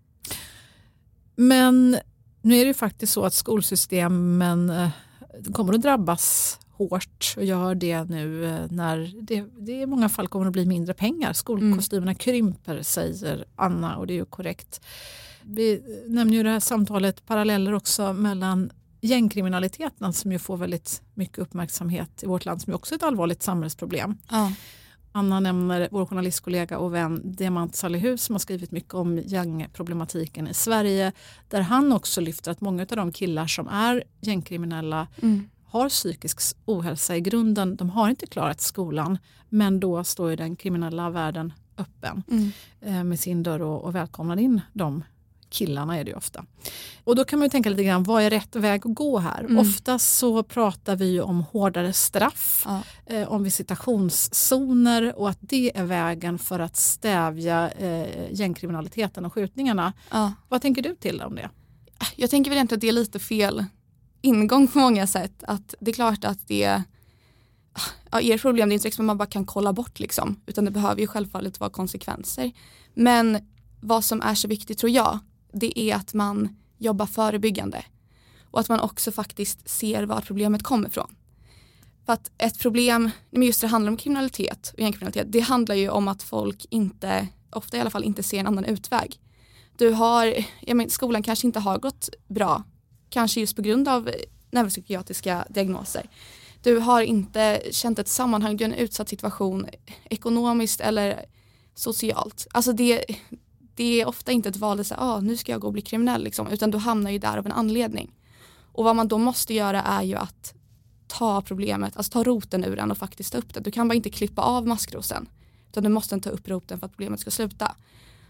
Men 1.37 1.99
nu 2.43 2.55
är 2.55 2.61
det 2.61 2.69
ju 2.69 2.75
faktiskt 2.75 3.13
så 3.13 3.25
att 3.25 3.35
skolsystemen 3.35 4.71
eh, 4.71 4.89
kommer 5.53 5.75
att 5.75 5.83
drabbas 5.83 6.59
hårt 6.73 7.35
och 7.37 7.45
gör 7.45 7.75
det 7.75 8.05
nu 8.05 8.45
eh, 8.45 8.61
när 8.71 9.13
det, 9.23 9.45
det 9.59 9.73
i 9.73 9.87
många 9.87 10.09
fall 10.09 10.29
kommer 10.29 10.47
att 10.47 10.53
bli 10.53 10.67
mindre 10.67 10.95
pengar. 10.95 11.33
Skolkostymerna 11.33 12.15
krymper 12.15 12.83
säger 12.83 13.45
Anna 13.57 13.97
och 13.97 14.07
det 14.07 14.13
är 14.13 14.19
ju 14.19 14.25
korrekt. 14.25 14.81
Vi 15.43 15.83
nämner 16.07 16.35
ju 16.37 16.43
det 16.43 16.51
här 16.51 16.61
samtalet 16.61 17.27
paralleller 17.27 17.75
också 17.75 18.13
mellan 18.13 18.71
gängkriminaliteten 19.01 20.13
som 20.13 20.33
ju 20.33 20.39
får 20.39 20.57
väldigt 20.57 21.03
mycket 21.15 21.39
uppmärksamhet 21.39 22.23
i 22.23 22.27
vårt 22.27 22.45
land 22.45 22.63
som 22.63 22.71
ju 22.71 22.75
också 22.75 22.95
är 22.95 22.97
ett 22.97 23.03
allvarligt 23.03 23.43
samhällsproblem. 23.43 24.19
Ja. 24.31 24.53
Anna 25.13 25.41
nämner 25.41 25.89
vår 25.91 26.07
journalistkollega 26.07 26.79
och 26.79 26.95
vän 26.95 27.21
Diamant 27.25 27.75
Salihus 27.77 28.23
som 28.25 28.35
har 28.35 28.39
skrivit 28.41 28.71
mycket 28.71 28.95
om 28.95 29.19
gängproblematiken 29.19 30.49
i 30.49 30.55
Sverige. 30.55 31.13
Där 31.49 31.61
han 31.61 31.93
också 31.93 32.21
lyfter 32.21 32.51
att 32.51 32.61
många 32.61 32.83
av 32.83 32.97
de 32.97 33.13
killar 33.13 33.47
som 33.47 33.69
är 33.69 34.05
gängkriminella 34.21 35.07
Mm. 35.23 35.49
har 35.65 35.89
psykisk 35.89 36.57
ohälsa 36.65 37.17
i 37.17 37.21
grunden. 37.21 37.77
De 37.77 37.91
har 37.91 38.11
inte 38.11 38.27
klarat 38.27 38.61
skolan 38.61 39.19
men 39.49 39.81
då 39.81 40.05
står 40.05 40.31
ju 40.31 40.37
den 40.37 40.57
kriminella 40.57 41.11
världen 41.11 41.53
öppen 41.79 42.23
Mm. 42.31 42.51
eh, 42.81 43.05
med 43.05 43.21
sin 43.21 43.43
dörr 43.43 43.63
och, 43.63 43.85
och 43.85 43.95
välkomnar 43.95 44.37
in 44.37 44.61
de 44.73 45.05
killarna 45.51 45.99
är 45.99 46.05
det 46.05 46.11
ju 46.11 46.17
ofta. 46.17 46.45
Och 47.05 47.17
då 47.17 47.25
kan 47.25 47.39
man 47.39 47.47
ju 47.47 47.51
tänka 47.51 47.71
lite 47.71 47.85
grann, 47.85 48.03
vad 48.03 48.23
är 48.23 48.31
rätt 48.31 48.57
väg 48.57 48.87
att 48.87 48.95
gå 48.95 49.19
här? 49.19 49.41
Mm. 49.41 49.59
Oftast 49.59 50.17
så 50.19 50.43
pratar 50.43 50.97
vi 50.97 51.11
ju 51.11 51.21
om 51.21 51.41
hårdare 51.43 51.93
straff, 51.93 52.67
Ja. 52.67 52.83
eh, 53.07 53.29
om 53.33 53.43
visitationszoner 53.43 55.19
och 55.19 55.29
att 55.31 55.39
det 55.41 55.77
är 55.79 55.85
vägen 55.85 56.39
för 56.39 56.61
att 56.61 56.77
stävja 56.77 57.71
eh, 57.71 58.33
gängkriminaliteten 58.33 59.25
och 59.25 59.33
skjutningarna. 59.33 59.93
Ja. 60.11 60.33
Vad 60.49 60.63
tänker 60.63 60.83
du 60.83 60.95
till 60.95 61.21
om 61.23 61.35
det? 61.35 61.51
Jag 62.17 62.31
tänker 62.31 62.51
väl 62.51 62.57
egentligen 62.57 62.77
att 62.77 62.81
det 62.81 62.89
är 62.89 62.93
lite 62.93 63.19
fel 63.19 63.65
ingång 64.23 64.69
på 64.69 64.79
många 64.79 65.07
sätt. 65.07 65.45
Att 65.47 65.75
det 65.81 65.91
är 65.91 65.95
klart 65.95 66.25
att 66.25 66.49
det 66.49 66.83
ja, 68.11 68.21
er 68.21 68.39
problem 68.39 68.69
det 68.69 68.73
är 68.73 68.75
inte 68.75 68.87
liksom 68.89 69.05
att 69.05 69.07
man 69.07 69.19
bara 69.19 69.27
kan 69.27 69.47
kolla 69.47 69.73
bort 69.73 70.01
liksom. 70.01 70.41
Utan 70.47 70.65
det 70.65 70.71
behöver 70.71 71.01
ju 71.01 71.07
självfallet 71.07 71.61
vara 71.61 71.71
konsekvenser. 71.71 72.53
Men 72.95 73.39
vad 73.81 74.05
som 74.05 74.23
är 74.23 74.35
så 74.35 74.49
viktigt 74.49 74.79
tror 74.79 74.91
jag, 74.91 75.19
det 75.53 75.81
är 75.81 75.95
att 75.95 76.15
man 76.15 76.57
jobbar 76.79 77.07
förebyggande. 77.07 77.85
Och 78.51 78.61
att 78.61 78.69
man 78.69 78.81
också 78.81 79.13
faktiskt 79.13 79.69
ser 79.69 80.03
var 80.03 80.21
problemet 80.21 80.63
kommer 80.63 80.89
ifrån. 80.89 81.17
För 82.07 82.13
att 82.13 82.31
ett 82.39 82.59
problem, 82.59 83.11
men 83.31 83.43
just 83.43 83.61
det 83.61 83.67
handlar 83.67 83.91
om 83.91 83.97
kriminalitet 83.97 84.71
och 84.73 84.81
gängkriminalitet, 84.81 85.33
det 85.33 85.41
handlar 85.41 85.75
ju 85.75 85.89
om 85.89 86.09
att 86.09 86.23
folk 86.23 86.67
inte, 86.71 87.29
ofta 87.51 87.77
i 87.77 87.81
alla 87.81 87.91
fall 87.91 88.05
inte 88.05 88.23
ser 88.23 88.41
en 88.41 88.47
annan 88.47 88.65
utväg. 88.65 89.21
Du 89.77 89.91
har, 89.91 90.45
jag 90.61 90.77
menar, 90.77 90.91
skolan 90.91 91.23
kanske 91.23 91.47
inte 91.47 91.61
har 91.61 91.79
gått 91.79 92.09
bra, 92.29 92.63
kanske 93.11 93.41
just 93.41 93.57
på 93.57 93.63
grund 93.63 93.89
av 93.89 94.11
neuropsykiatriska 94.51 95.47
diagnoser. 95.51 96.09
Du 96.63 96.79
har 96.79 97.03
inte 97.03 97.63
känt 97.71 97.99
ett 97.99 98.09
sammanhang, 98.09 98.57
du 98.57 98.65
är 98.65 98.69
i 98.69 98.73
en 98.73 98.79
utsatt 98.79 99.09
situation 99.09 99.67
ekonomiskt 100.05 100.81
eller 100.81 101.25
socialt. 101.75 102.47
Alltså 102.51 102.73
det, 102.73 103.05
det 103.75 104.01
är 104.01 104.09
ofta 104.09 104.33
inte 104.33 104.49
ett 104.49 104.57
val 104.57 104.81
att 104.81 104.87
säga, 104.87 105.01
ah, 105.01 105.21
nu 105.21 105.37
ska 105.37 105.53
jag 105.53 105.61
gå 105.61 105.67
och 105.67 105.73
bli 105.73 105.83
kriminell, 105.83 106.25
liksom, 106.25 106.49
utan 106.49 106.71
du 106.71 106.79
hamnar 106.79 107.11
ju 107.11 107.19
där 107.19 107.37
av 107.37 107.47
en 107.47 107.53
anledning. 107.53 108.15
Och 108.73 108.85
vad 108.85 108.97
man 108.97 109.09
då 109.09 109.19
måste 109.19 109.55
göra 109.55 109.83
är 109.83 110.03
ju 110.03 110.15
att 110.15 110.55
ta 111.07 111.43
problemet, 111.43 111.97
alltså 111.97 112.13
ta 112.13 112.25
roten 112.25 112.65
ur 112.65 112.77
den 112.77 112.91
och 112.91 112.99
faktiskt 112.99 113.33
ta 113.33 113.39
upp 113.39 113.55
det. 113.55 113.61
Du 113.61 113.71
kan 113.71 113.89
bara 113.89 113.95
inte 113.95 114.11
klippa 114.11 114.43
av 114.43 114.67
maskrosen, 114.67 115.29
utan 115.69 115.83
du 115.83 115.89
måste 115.89 116.21
ta 116.21 116.31
upp 116.31 116.49
roten 116.49 116.79
för 116.79 116.87
att 116.87 116.93
problemet 116.93 117.21
ska 117.21 117.31
sluta. 117.31 117.75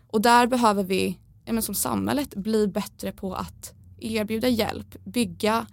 Och 0.06 0.20
där 0.20 0.46
behöver 0.46 0.84
vi, 0.84 1.18
ja, 1.44 1.52
men 1.52 1.62
som 1.62 1.74
samhället, 1.74 2.34
bli 2.34 2.66
bättre 2.66 3.12
på 3.12 3.34
att 3.34 3.72
erbjuda 3.98 4.48
hjälp, 4.48 5.04
bygga 5.04 5.66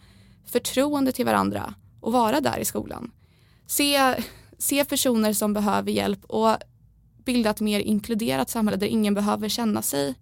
förtroende 0.45 1.11
till 1.11 1.25
varandra 1.25 1.73
och 1.99 2.13
vara 2.13 2.41
där 2.41 2.59
i 2.59 2.65
skolan. 2.65 3.11
Se, 3.67 4.15
se 4.57 4.85
personer 4.85 5.33
som 5.33 5.53
behöver 5.53 5.91
hjälp 5.91 6.25
och 6.25 6.57
bilda 7.27 7.49
ett 7.49 7.61
mer 7.61 7.79
inkluderat 7.79 8.49
samhälle 8.49 8.77
där 8.77 8.87
ingen 8.87 9.13
behöver 9.13 9.49
känna 9.49 9.81
sig 9.81 10.15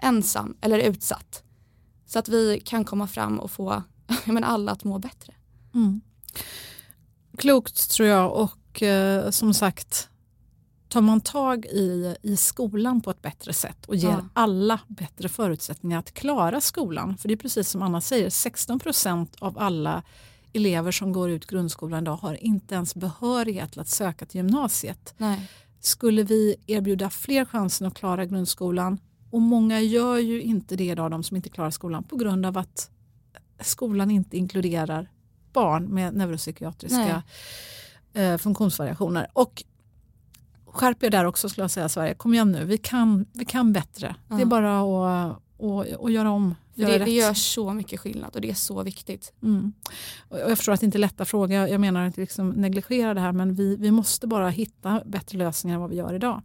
ensam 0.00 0.56
eller 0.60 0.78
utsatt. 0.78 1.42
Så 2.06 2.18
att 2.18 2.28
vi 2.28 2.60
kan 2.64 2.84
komma 2.84 3.06
fram 3.06 3.40
och 3.40 3.50
få 3.50 3.82
menar, 4.24 4.48
alla 4.48 4.72
att 4.72 4.84
må 4.84 4.98
bättre. 4.98 5.34
Mm. 5.74 6.00
Klokt 7.38 7.90
tror 7.90 8.08
jag 8.08 8.32
och 8.32 8.82
eh, 8.82 9.30
som 9.30 9.54
sagt 9.54 10.08
tar 10.88 11.00
man 11.00 11.20
tag 11.20 11.64
i, 11.66 12.16
i 12.22 12.36
skolan 12.36 13.00
på 13.00 13.10
ett 13.10 13.22
bättre 13.22 13.52
sätt 13.52 13.86
och 13.86 13.96
ger 13.96 14.10
Ja. 14.10 14.28
alla 14.32 14.80
bättre 14.88 15.28
förutsättningar 15.28 15.98
att 15.98 16.14
klara 16.14 16.60
skolan. 16.60 17.16
För 17.18 17.28
det 17.28 17.34
är 17.34 17.36
precis 17.36 17.68
som 17.68 17.82
Anna 17.82 18.00
säger, 18.00 18.30
16 18.30 18.78
procent 18.78 19.36
av 19.38 19.58
alla 19.58 20.02
elever 20.52 20.92
som 20.92 21.12
går 21.12 21.30
ut 21.30 21.46
grundskolan 21.46 22.02
idag 22.02 22.16
har 22.16 22.44
inte 22.44 22.74
ens 22.74 22.94
behörighet 22.94 23.72
till 23.72 23.80
att 23.80 23.88
söka 23.88 24.26
till 24.26 24.36
gymnasiet. 24.36 25.14
Nej. 25.16 25.50
Skulle 25.80 26.22
vi 26.22 26.56
erbjuda 26.66 27.10
fler 27.10 27.44
chanser 27.44 27.86
att 27.86 27.94
klara 27.94 28.24
grundskolan 28.26 28.98
och 29.30 29.42
många 29.42 29.80
gör 29.80 30.18
ju 30.18 30.42
inte 30.42 30.76
det 30.76 30.84
idag, 30.84 31.10
de 31.10 31.22
som 31.22 31.36
inte 31.36 31.48
klarar 31.48 31.70
skolan 31.70 32.04
på 32.04 32.16
grund 32.16 32.46
av 32.46 32.58
att 32.58 32.90
skolan 33.60 34.10
inte 34.10 34.36
inkluderar 34.36 35.10
barn 35.52 35.84
med 35.84 36.14
neuropsykiatriska 36.14 37.22
eh, 38.12 38.36
funktionsvariationer. 38.36 39.26
Och 39.32 39.64
skärp 40.66 41.02
er 41.02 41.10
där 41.10 41.24
också 41.24 41.48
skulle 41.48 41.62
jag 41.62 41.70
säga 41.70 41.88
Sverige, 41.88 42.14
kom 42.14 42.34
igen 42.34 42.52
nu, 42.52 42.64
vi 42.64 42.78
kan, 42.78 43.26
vi 43.32 43.44
kan 43.44 43.72
bättre. 43.72 44.14
Det 44.28 44.42
är 44.42 44.46
bara 44.46 44.80
att, 44.80 45.42
att, 45.62 46.04
att 46.04 46.12
göra 46.12 46.30
om. 46.30 46.54
Göra 46.74 46.90
det, 46.90 46.98
rätt. 46.98 47.06
det 47.06 47.12
gör 47.12 47.34
så 47.34 47.72
mycket 47.72 48.00
skillnad 48.00 48.34
och 48.34 48.40
det 48.40 48.50
är 48.50 48.54
så 48.54 48.82
viktigt. 48.82 49.32
Mm. 49.42 49.72
Och 50.28 50.38
jag 50.38 50.58
förstår 50.58 50.72
att 50.72 50.80
det 50.80 50.86
inte 50.86 50.98
är 50.98 51.00
lätta 51.00 51.24
frågor, 51.24 51.56
jag, 51.68 51.80
menar 51.80 52.06
inte 52.06 52.20
liksom 52.20 52.50
negligera 52.50 53.14
det 53.14 53.20
här 53.20 53.32
men 53.32 53.54
vi, 53.54 53.76
vi 53.76 53.90
måste 53.90 54.26
bara 54.26 54.50
hitta 54.50 55.02
bättre 55.06 55.38
lösningar 55.38 55.74
än 55.74 55.80
vad 55.80 55.90
vi 55.90 55.96
gör 55.96 56.14
idag. 56.14 56.42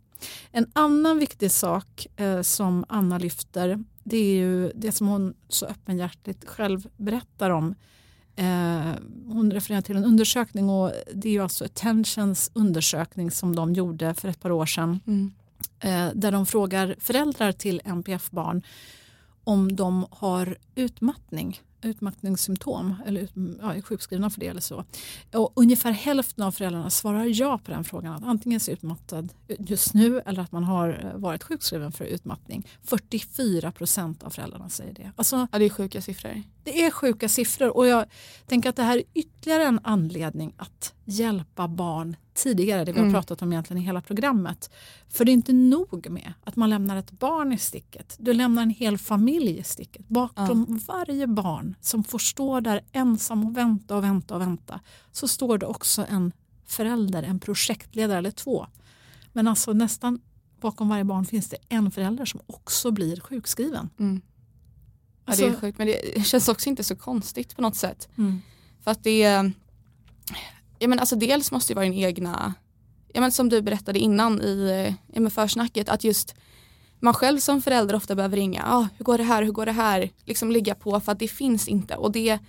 En 0.51 0.65
annan 0.73 1.19
viktig 1.19 1.51
sak 1.51 2.07
eh, 2.15 2.41
som 2.41 2.85
Anna 2.89 3.17
lyfter 3.17 3.83
det 4.03 4.17
är 4.17 4.35
ju 4.35 4.71
det 4.75 4.91
som 4.91 5.07
hon 5.07 5.33
så 5.49 5.65
öppenhjärtigt 5.65 6.45
själv 6.45 6.87
berättar 6.97 7.49
om. 7.49 7.75
Eh, 8.35 8.91
hon 9.27 9.51
refererar 9.51 9.81
till 9.81 9.97
en 9.97 10.05
undersökning 10.05 10.69
och 10.69 10.91
det 11.13 11.29
är 11.29 11.33
ju 11.33 11.43
alltså 11.43 11.65
Attentions 11.65 12.51
undersökning 12.53 13.31
som 13.31 13.55
de 13.55 13.73
gjorde 13.73 14.13
för 14.13 14.27
ett 14.27 14.39
par 14.39 14.51
år 14.51 14.65
sedan 14.65 14.99
Mm. 15.07 15.31
eh, 15.79 16.13
där 16.15 16.31
de 16.31 16.45
frågar 16.45 16.95
föräldrar 16.99 17.51
till 17.51 17.81
NPF-barn 17.85 18.61
om 19.45 19.75
de 19.75 20.05
har 20.11 20.57
utmattning 20.75 21.61
utmattningssymptom 21.85 22.95
eller 23.05 23.21
ut, 23.21 23.31
ja, 23.61 23.73
är 23.73 23.81
sjukskrivna 23.81 24.29
för 24.29 24.39
det 24.39 24.47
eller 24.47 24.61
så. 24.61 24.85
Och 25.33 25.51
ungefär 25.55 25.91
hälften 25.91 26.43
av 26.43 26.51
föräldrarna 26.51 26.89
svarar 26.89 27.25
ja 27.25 27.57
på 27.57 27.71
den 27.71 27.83
frågan. 27.83 28.13
Att 28.13 28.23
antingen 28.23 28.59
är 28.67 28.73
utmattad 28.73 29.33
just 29.59 29.93
nu 29.93 30.21
eller 30.25 30.41
att 30.41 30.51
man 30.51 30.63
har 30.63 31.11
eh, 31.13 31.19
varit 31.19 31.43
sjukskriven 31.43 31.91
för 31.91 32.05
utmattning. 32.05 32.67
44 32.83 33.71
procent 33.71 34.23
av 34.23 34.29
föräldrarna 34.29 34.69
säger 34.69 34.93
det. 34.93 35.11
Alltså, 35.15 35.47
ja, 35.51 35.59
det 35.59 35.65
är 35.65 35.69
sjuka 35.69 36.01
siffror. 36.01 36.43
Det 36.63 36.85
är 36.85 36.91
sjuka 36.91 37.29
siffror 37.29 37.77
och 37.77 37.87
jag 37.87 38.05
tänker 38.45 38.69
att 38.69 38.75
det 38.75 38.83
här 38.83 38.97
är 38.97 39.03
ytterligare 39.13 39.63
en 39.63 39.79
anledning 39.83 40.53
att 40.57 40.93
hjälpa 41.05 41.67
barn 41.67 42.15
tidigare, 42.33 42.85
det 42.85 42.91
vi 42.91 42.99
har 42.99 43.05
mm. 43.05 43.13
pratat 43.13 43.41
om 43.41 43.51
egentligen 43.51 43.83
i 43.83 43.85
hela 43.85 44.01
programmet. 44.01 44.69
För 45.09 45.25
det 45.25 45.31
är 45.31 45.33
inte 45.33 45.53
nog 45.53 46.09
med 46.09 46.33
att 46.43 46.55
man 46.55 46.69
lämnar 46.69 46.97
ett 46.97 47.11
barn 47.11 47.53
i 47.53 47.57
sticket, 47.57 48.15
du 48.19 48.33
lämnar 48.33 48.61
en 48.61 48.69
hel 48.69 48.97
familj 48.97 49.57
i 49.57 49.63
sticket. 49.63 50.07
Bakom 50.07 50.65
ja. 50.69 50.93
varje 50.93 51.27
barn 51.27 51.75
som 51.81 52.03
får 52.03 52.19
stå 52.19 52.59
där 52.59 52.81
ensam 52.91 53.45
och 53.45 53.57
vänta 53.57 53.95
och 53.95 54.03
vänta 54.03 54.35
och 54.35 54.41
vänta 54.41 54.79
så 55.11 55.27
står 55.27 55.57
det 55.57 55.65
också 55.65 56.05
en 56.09 56.31
förälder, 56.65 57.23
en 57.23 57.39
projektledare 57.39 58.17
eller 58.17 58.31
två. 58.31 58.67
Men 59.33 59.47
alltså 59.47 59.73
nästan 59.73 60.19
bakom 60.61 60.89
varje 60.89 61.03
barn 61.03 61.25
finns 61.25 61.49
det 61.49 61.57
en 61.69 61.91
förälder 61.91 62.25
som 62.25 62.41
också 62.45 62.91
blir 62.91 63.19
sjukskriven. 63.19 63.89
Mm. 63.99 64.21
Ja, 65.25 65.35
det 65.35 65.43
är 65.43 65.47
alltså- 65.47 65.61
sjukt 65.61 65.77
men 65.77 65.87
det 65.87 66.25
känns 66.25 66.47
också 66.47 66.69
inte 66.69 66.83
så 66.83 66.95
konstigt 66.95 67.55
på 67.55 67.61
något 67.61 67.75
sätt. 67.75 68.09
Mm. 68.17 68.41
För 68.83 68.91
att 68.91 69.03
det 69.03 69.23
är, 69.23 69.51
ja, 70.79 70.87
men 70.87 70.99
alltså 70.99 71.15
dels 71.15 71.51
måste 71.51 71.73
det 71.73 71.75
vara 71.75 71.85
din 71.85 71.93
egna, 71.93 72.53
ja, 73.13 73.21
men 73.21 73.31
som 73.31 73.49
du 73.49 73.61
berättade 73.61 73.99
innan 73.99 74.41
i 74.41 74.95
ja, 75.13 75.21
men 75.21 75.31
försnacket, 75.31 75.89
att 75.89 76.03
just 76.03 76.35
man 76.99 77.13
själv 77.13 77.39
som 77.39 77.61
förälder 77.61 77.95
ofta 77.95 78.15
behöver 78.15 78.37
ringa, 78.37 78.63
ah, 78.65 78.87
hur 78.97 79.05
går 79.05 79.17
det 79.17 79.23
här, 79.23 79.43
hur 79.43 79.51
går 79.51 79.65
det 79.65 79.71
här, 79.71 80.09
liksom 80.25 80.51
ligga 80.51 80.75
på 80.75 80.99
för 80.99 81.11
att 81.11 81.19
det 81.19 81.27
finns 81.27 81.67
inte. 81.67 81.95
Och 81.95 82.11
det, 82.11 82.39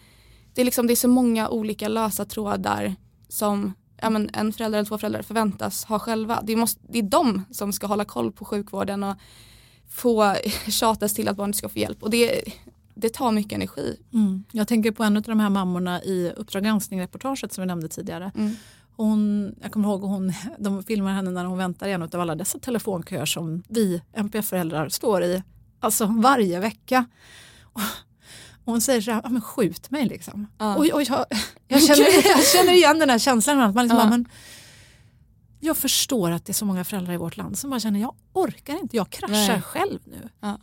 det, 0.54 0.60
är, 0.60 0.64
liksom, 0.64 0.86
det 0.86 0.92
är 0.92 0.96
så 0.96 1.08
många 1.08 1.48
olika 1.48 1.88
lösa 1.88 2.24
trådar 2.24 2.94
som 3.28 3.72
ja, 4.00 4.10
men 4.10 4.30
en 4.32 4.52
förälder 4.52 4.78
eller 4.78 4.88
två 4.88 4.98
föräldrar 4.98 5.22
förväntas 5.22 5.84
ha 5.84 5.98
själva. 5.98 6.42
Det, 6.42 6.56
måste, 6.56 6.80
det 6.88 6.98
är 6.98 7.02
de 7.02 7.44
som 7.50 7.72
ska 7.72 7.86
hålla 7.86 8.04
koll 8.04 8.32
på 8.32 8.44
sjukvården 8.44 9.04
och 9.04 9.16
få 9.88 10.34
tjatas 10.68 11.14
till 11.14 11.28
att 11.28 11.36
barnet 11.36 11.56
ska 11.56 11.68
få 11.68 11.78
hjälp. 11.78 12.02
Och 12.02 12.10
det, 12.10 12.42
det 12.96 13.08
tar 13.08 13.32
mycket 13.32 13.52
energi. 13.52 14.00
Mm. 14.12 14.44
Jag 14.52 14.68
tänker 14.68 14.90
på 14.90 15.04
en 15.04 15.16
av 15.16 15.22
de 15.22 15.40
här 15.40 15.50
mammorna 15.50 16.02
i 16.02 16.32
Uppdrag 16.36 16.64
granskning-reportaget 16.64 17.52
som 17.52 17.62
vi 17.62 17.66
nämnde 17.66 17.88
tidigare. 17.88 18.32
Mm. 18.34 18.56
Hon, 18.96 19.54
jag 19.62 19.72
kommer 19.72 19.88
ihåg 19.88 20.02
hon, 20.02 20.32
de 20.58 20.82
filmar 20.82 21.12
henne 21.12 21.30
när 21.30 21.44
hon 21.44 21.58
väntar 21.58 21.88
i 21.88 21.92
en 21.92 22.02
av 22.02 22.20
alla 22.20 22.34
dessa 22.34 22.58
telefonköer 22.58 23.26
som 23.26 23.62
vi 23.68 24.02
NPF-föräldrar 24.12 24.88
står 24.88 25.22
i 25.22 25.42
alltså 25.80 26.06
varje 26.06 26.60
vecka. 26.60 27.06
Och 27.72 27.80
hon 28.64 28.80
säger 28.80 29.00
så 29.00 29.10
här, 29.10 29.20
ja, 29.24 29.28
men 29.28 29.42
skjut 29.42 29.90
mig 29.90 30.06
liksom. 30.06 30.46
Ja. 30.58 30.76
Och, 30.76 30.86
och 30.86 31.02
jag, 31.02 31.24
jag, 31.68 31.82
känner, 31.82 32.28
jag 32.36 32.46
känner 32.46 32.72
igen 32.72 32.98
den 32.98 33.10
här 33.10 33.18
känslan. 33.18 33.60
Att 33.60 33.74
man 33.74 33.84
liksom 33.84 33.98
ja. 33.98 34.04
bara, 34.04 34.10
men, 34.10 34.28
jag 35.60 35.76
förstår 35.76 36.30
att 36.30 36.44
det 36.44 36.50
är 36.50 36.54
så 36.54 36.64
många 36.64 36.84
föräldrar 36.84 37.14
i 37.14 37.16
vårt 37.16 37.36
land 37.36 37.58
som 37.58 37.70
bara 37.70 37.80
känner 37.80 38.00
jag 38.00 38.14
orkar 38.32 38.78
inte, 38.78 38.96
jag 38.96 39.10
kraschar 39.10 39.52
Nej. 39.52 39.62
själv 39.62 39.98
nu. 40.04 40.28
Ja. 40.40 40.58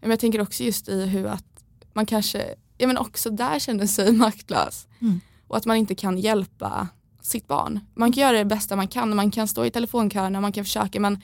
Men 0.00 0.10
jag 0.10 0.20
tänker 0.20 0.40
också 0.40 0.62
just 0.62 0.88
i 0.88 1.06
hur 1.06 1.26
att 1.26 1.64
man 1.92 2.06
kanske, 2.06 2.54
ja 2.78 2.86
men 2.86 2.98
också 2.98 3.30
där 3.30 3.58
känner 3.58 3.86
sig 3.86 4.12
maktlös. 4.16 4.86
Mm. 5.00 5.20
Och 5.48 5.56
att 5.56 5.66
man 5.66 5.76
inte 5.76 5.94
kan 5.94 6.18
hjälpa 6.18 6.88
sitt 7.22 7.46
barn. 7.48 7.80
Man 7.94 8.12
kan 8.12 8.22
göra 8.22 8.38
det 8.38 8.44
bästa 8.44 8.76
man 8.76 8.88
kan, 8.88 9.16
man 9.16 9.30
kan 9.30 9.48
stå 9.48 9.64
i 9.64 9.70
telefonköerna, 9.70 10.40
man 10.40 10.52
kan 10.52 10.64
försöka 10.64 11.00
men 11.00 11.22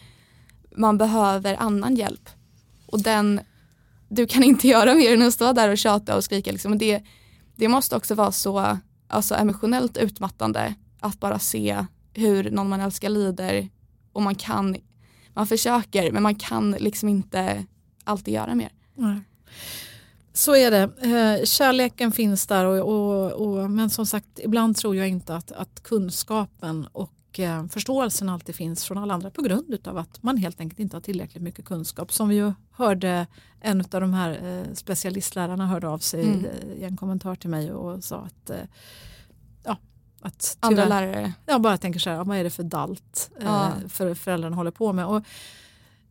man 0.77 0.99
behöver 0.99 1.57
annan 1.63 1.97
hjälp. 1.97 2.29
Och 2.87 3.03
den, 3.03 3.41
du 4.09 4.27
kan 4.27 4.43
inte 4.43 4.69
göra 4.69 4.95
mer 4.95 5.15
än 5.15 5.23
att 5.23 5.35
stå 5.35 5.53
där 5.53 5.71
och 5.71 5.79
tjata 5.79 6.17
och 6.17 6.25
skrika. 6.25 6.53
Liksom. 6.53 6.79
det, 6.79 7.03
det 7.57 7.69
måste 7.69 7.97
också 7.97 8.15
vara 8.15 8.33
så 8.33 8.79
alltså, 9.09 9.35
emotionellt 9.35 9.97
utmattande 9.97 10.75
att 11.01 11.21
bara 11.21 11.39
se 11.39 11.85
hur 12.15 12.51
någon 12.51 12.69
man 12.69 12.81
älskar 12.81 13.09
lider 13.09 13.69
och 14.13 14.23
man 14.23 14.35
kan, 14.35 14.77
man 15.35 15.47
försöker 15.47 16.13
men 16.13 16.23
man 16.23 16.35
kan 16.35 16.71
liksom 16.71 17.09
inte 17.09 17.67
alltid 18.07 18.35
göra 18.35 18.55
mer. 18.55 18.73
Nej. 18.95 19.21
Så 20.33 20.57
är 20.57 20.71
det. 20.71 20.83
Eh, 20.83 21.45
kärleken 21.45 22.13
finns 22.13 22.47
där 22.47 22.65
och, 22.65 22.79
och, 22.79 23.33
och, 23.33 23.71
men 23.71 23.91
som 23.91 24.07
sagt 24.07 24.27
ibland 24.37 24.77
tror 24.77 24.97
jag 24.97 25.09
inte 25.09 25.37
att, 25.37 25.53
att 25.53 25.83
kunskapen 25.83 26.87
och 26.93 27.41
eh, 27.41 27.67
förståelsen 27.67 28.29
alltid 28.29 28.55
finns 28.55 28.85
från 28.85 28.99
alla 28.99 29.15
andra 29.15 29.31
på 29.31 29.43
grund 29.43 29.89
av 29.89 29.99
att 29.99 30.23
man 30.23 30.37
helt 30.37 30.61
enkelt 30.61 30.81
inte 30.81 30.97
har 30.97 31.01
tillräckligt 31.01 31.43
mycket 31.43 31.65
kunskap. 31.65 32.13
Som 32.13 32.29
vi 32.29 32.35
ju 32.35 32.53
hörde 32.71 33.27
en 33.61 33.81
av 33.81 34.01
de 34.01 34.15
här 34.15 34.31
eh, 34.43 34.75
specialistlärarna 34.75 35.67
hörde 35.67 35.89
av 35.89 35.99
sig 35.99 36.25
mm. 36.25 36.47
i 36.77 36.85
en 36.85 36.97
kommentar 36.97 37.35
till 37.35 37.51
mig 37.51 37.73
och 37.73 38.05
sa 38.05 38.17
att 38.17 38.51
ja, 39.65 39.77
att 40.21 40.57
Andra 40.61 40.85
lärare? 40.85 41.33
Jag 41.47 41.61
bara 41.61 41.79
tänker 41.79 42.01
så 42.01 42.11
här, 42.11 42.25
vad 42.25 42.39
är 42.39 42.45
det 42.45 42.51
för 42.51 42.63
dalt 42.63 43.31
ja. 43.41 43.73
för 43.89 44.15
föräldrarna 44.15 44.57
håller 44.57 44.71
på 44.71 44.93
med. 44.93 45.07
Och 45.07 45.25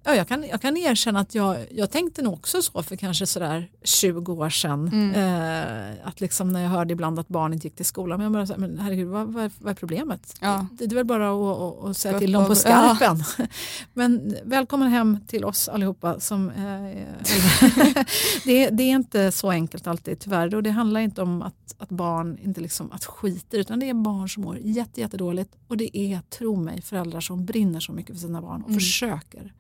Ja, 0.08 0.16
jag, 0.16 0.28
kan, 0.28 0.44
jag 0.48 0.62
kan 0.62 0.78
erkänna 0.78 1.20
att 1.20 1.36
jag, 1.36 1.58
jag 1.72 1.92
tänkte 1.92 2.22
nog 2.22 2.34
också 2.34 2.62
så 2.62 2.84
för 2.84 2.96
kanske 2.96 3.26
sådär 3.26 3.70
20 3.84 4.34
år 4.34 4.50
sedan. 4.50 4.88
Mm. 4.88 5.14
Eh, 5.14 6.08
att 6.08 6.22
liksom 6.22 6.50
när 6.50 6.62
jag 6.62 6.70
hörde 6.70 6.94
ibland 6.94 7.20
att 7.20 7.28
barn 7.28 7.54
inte 7.54 7.68
gick 7.68 7.76
till 7.76 7.86
skolan. 7.86 8.18
Men 8.18 8.24
jag 8.24 8.34
bara, 8.34 8.48
så 8.48 8.54
men 8.58 8.80
herregud, 8.80 9.08
vad, 9.08 9.28
vad, 9.28 9.52
vad 9.60 9.72
är 9.72 9.76
problemet? 9.76 10.34
Ja. 10.42 10.68
Det, 10.72 10.86
det, 10.86 10.94
är 10.94 10.96
väl 10.96 11.06
bara 11.06 11.30
att, 11.32 11.62
att, 11.62 11.90
att 11.90 11.98
säga 11.98 12.20
till 12.20 12.32
dem 12.32 12.46
på 12.46 12.56
skarpen. 12.56 13.24
Ja. 13.38 13.46
men 13.94 14.36
välkommen 14.44 14.88
hem 14.88 15.18
till 15.28 15.46
oss 15.46 15.68
allihopa. 15.68 16.20
Som, 16.20 16.50
eh, 16.50 16.56
det, 18.46 18.70
det, 18.70 18.84
är 18.84 18.96
inte 18.96 19.32
så 19.32 19.52
enkelt 19.52 19.88
alltid 19.88 20.20
tyvärr. 20.20 20.56
Och 20.56 20.64
det 20.64 20.72
handlar 20.72 21.02
inte 21.02 21.22
om 21.22 21.42
att, 21.42 21.76
att 21.78 21.90
barn 21.90 22.38
inte 22.44 22.62
liksom, 22.62 22.92
att 22.92 23.06
skiter 23.06 23.58
utan 23.58 23.80
det 23.80 23.90
är 23.90 23.94
barn 23.94 24.30
som 24.30 24.44
mår 24.44 24.58
jätte, 24.58 25.02
jättedåligt. 25.02 25.56
Och 25.68 25.78
det 25.78 25.98
är, 25.98 26.22
tro 26.22 26.56
mig, 26.56 26.82
föräldrar 26.82 27.22
som 27.22 27.46
brinner 27.46 27.80
så 27.80 27.92
mycket 27.92 28.16
för 28.16 28.22
sina 28.22 28.42
barn 28.42 28.62
och 28.62 28.70
mm. 28.70 28.80
försöker 28.80 29.54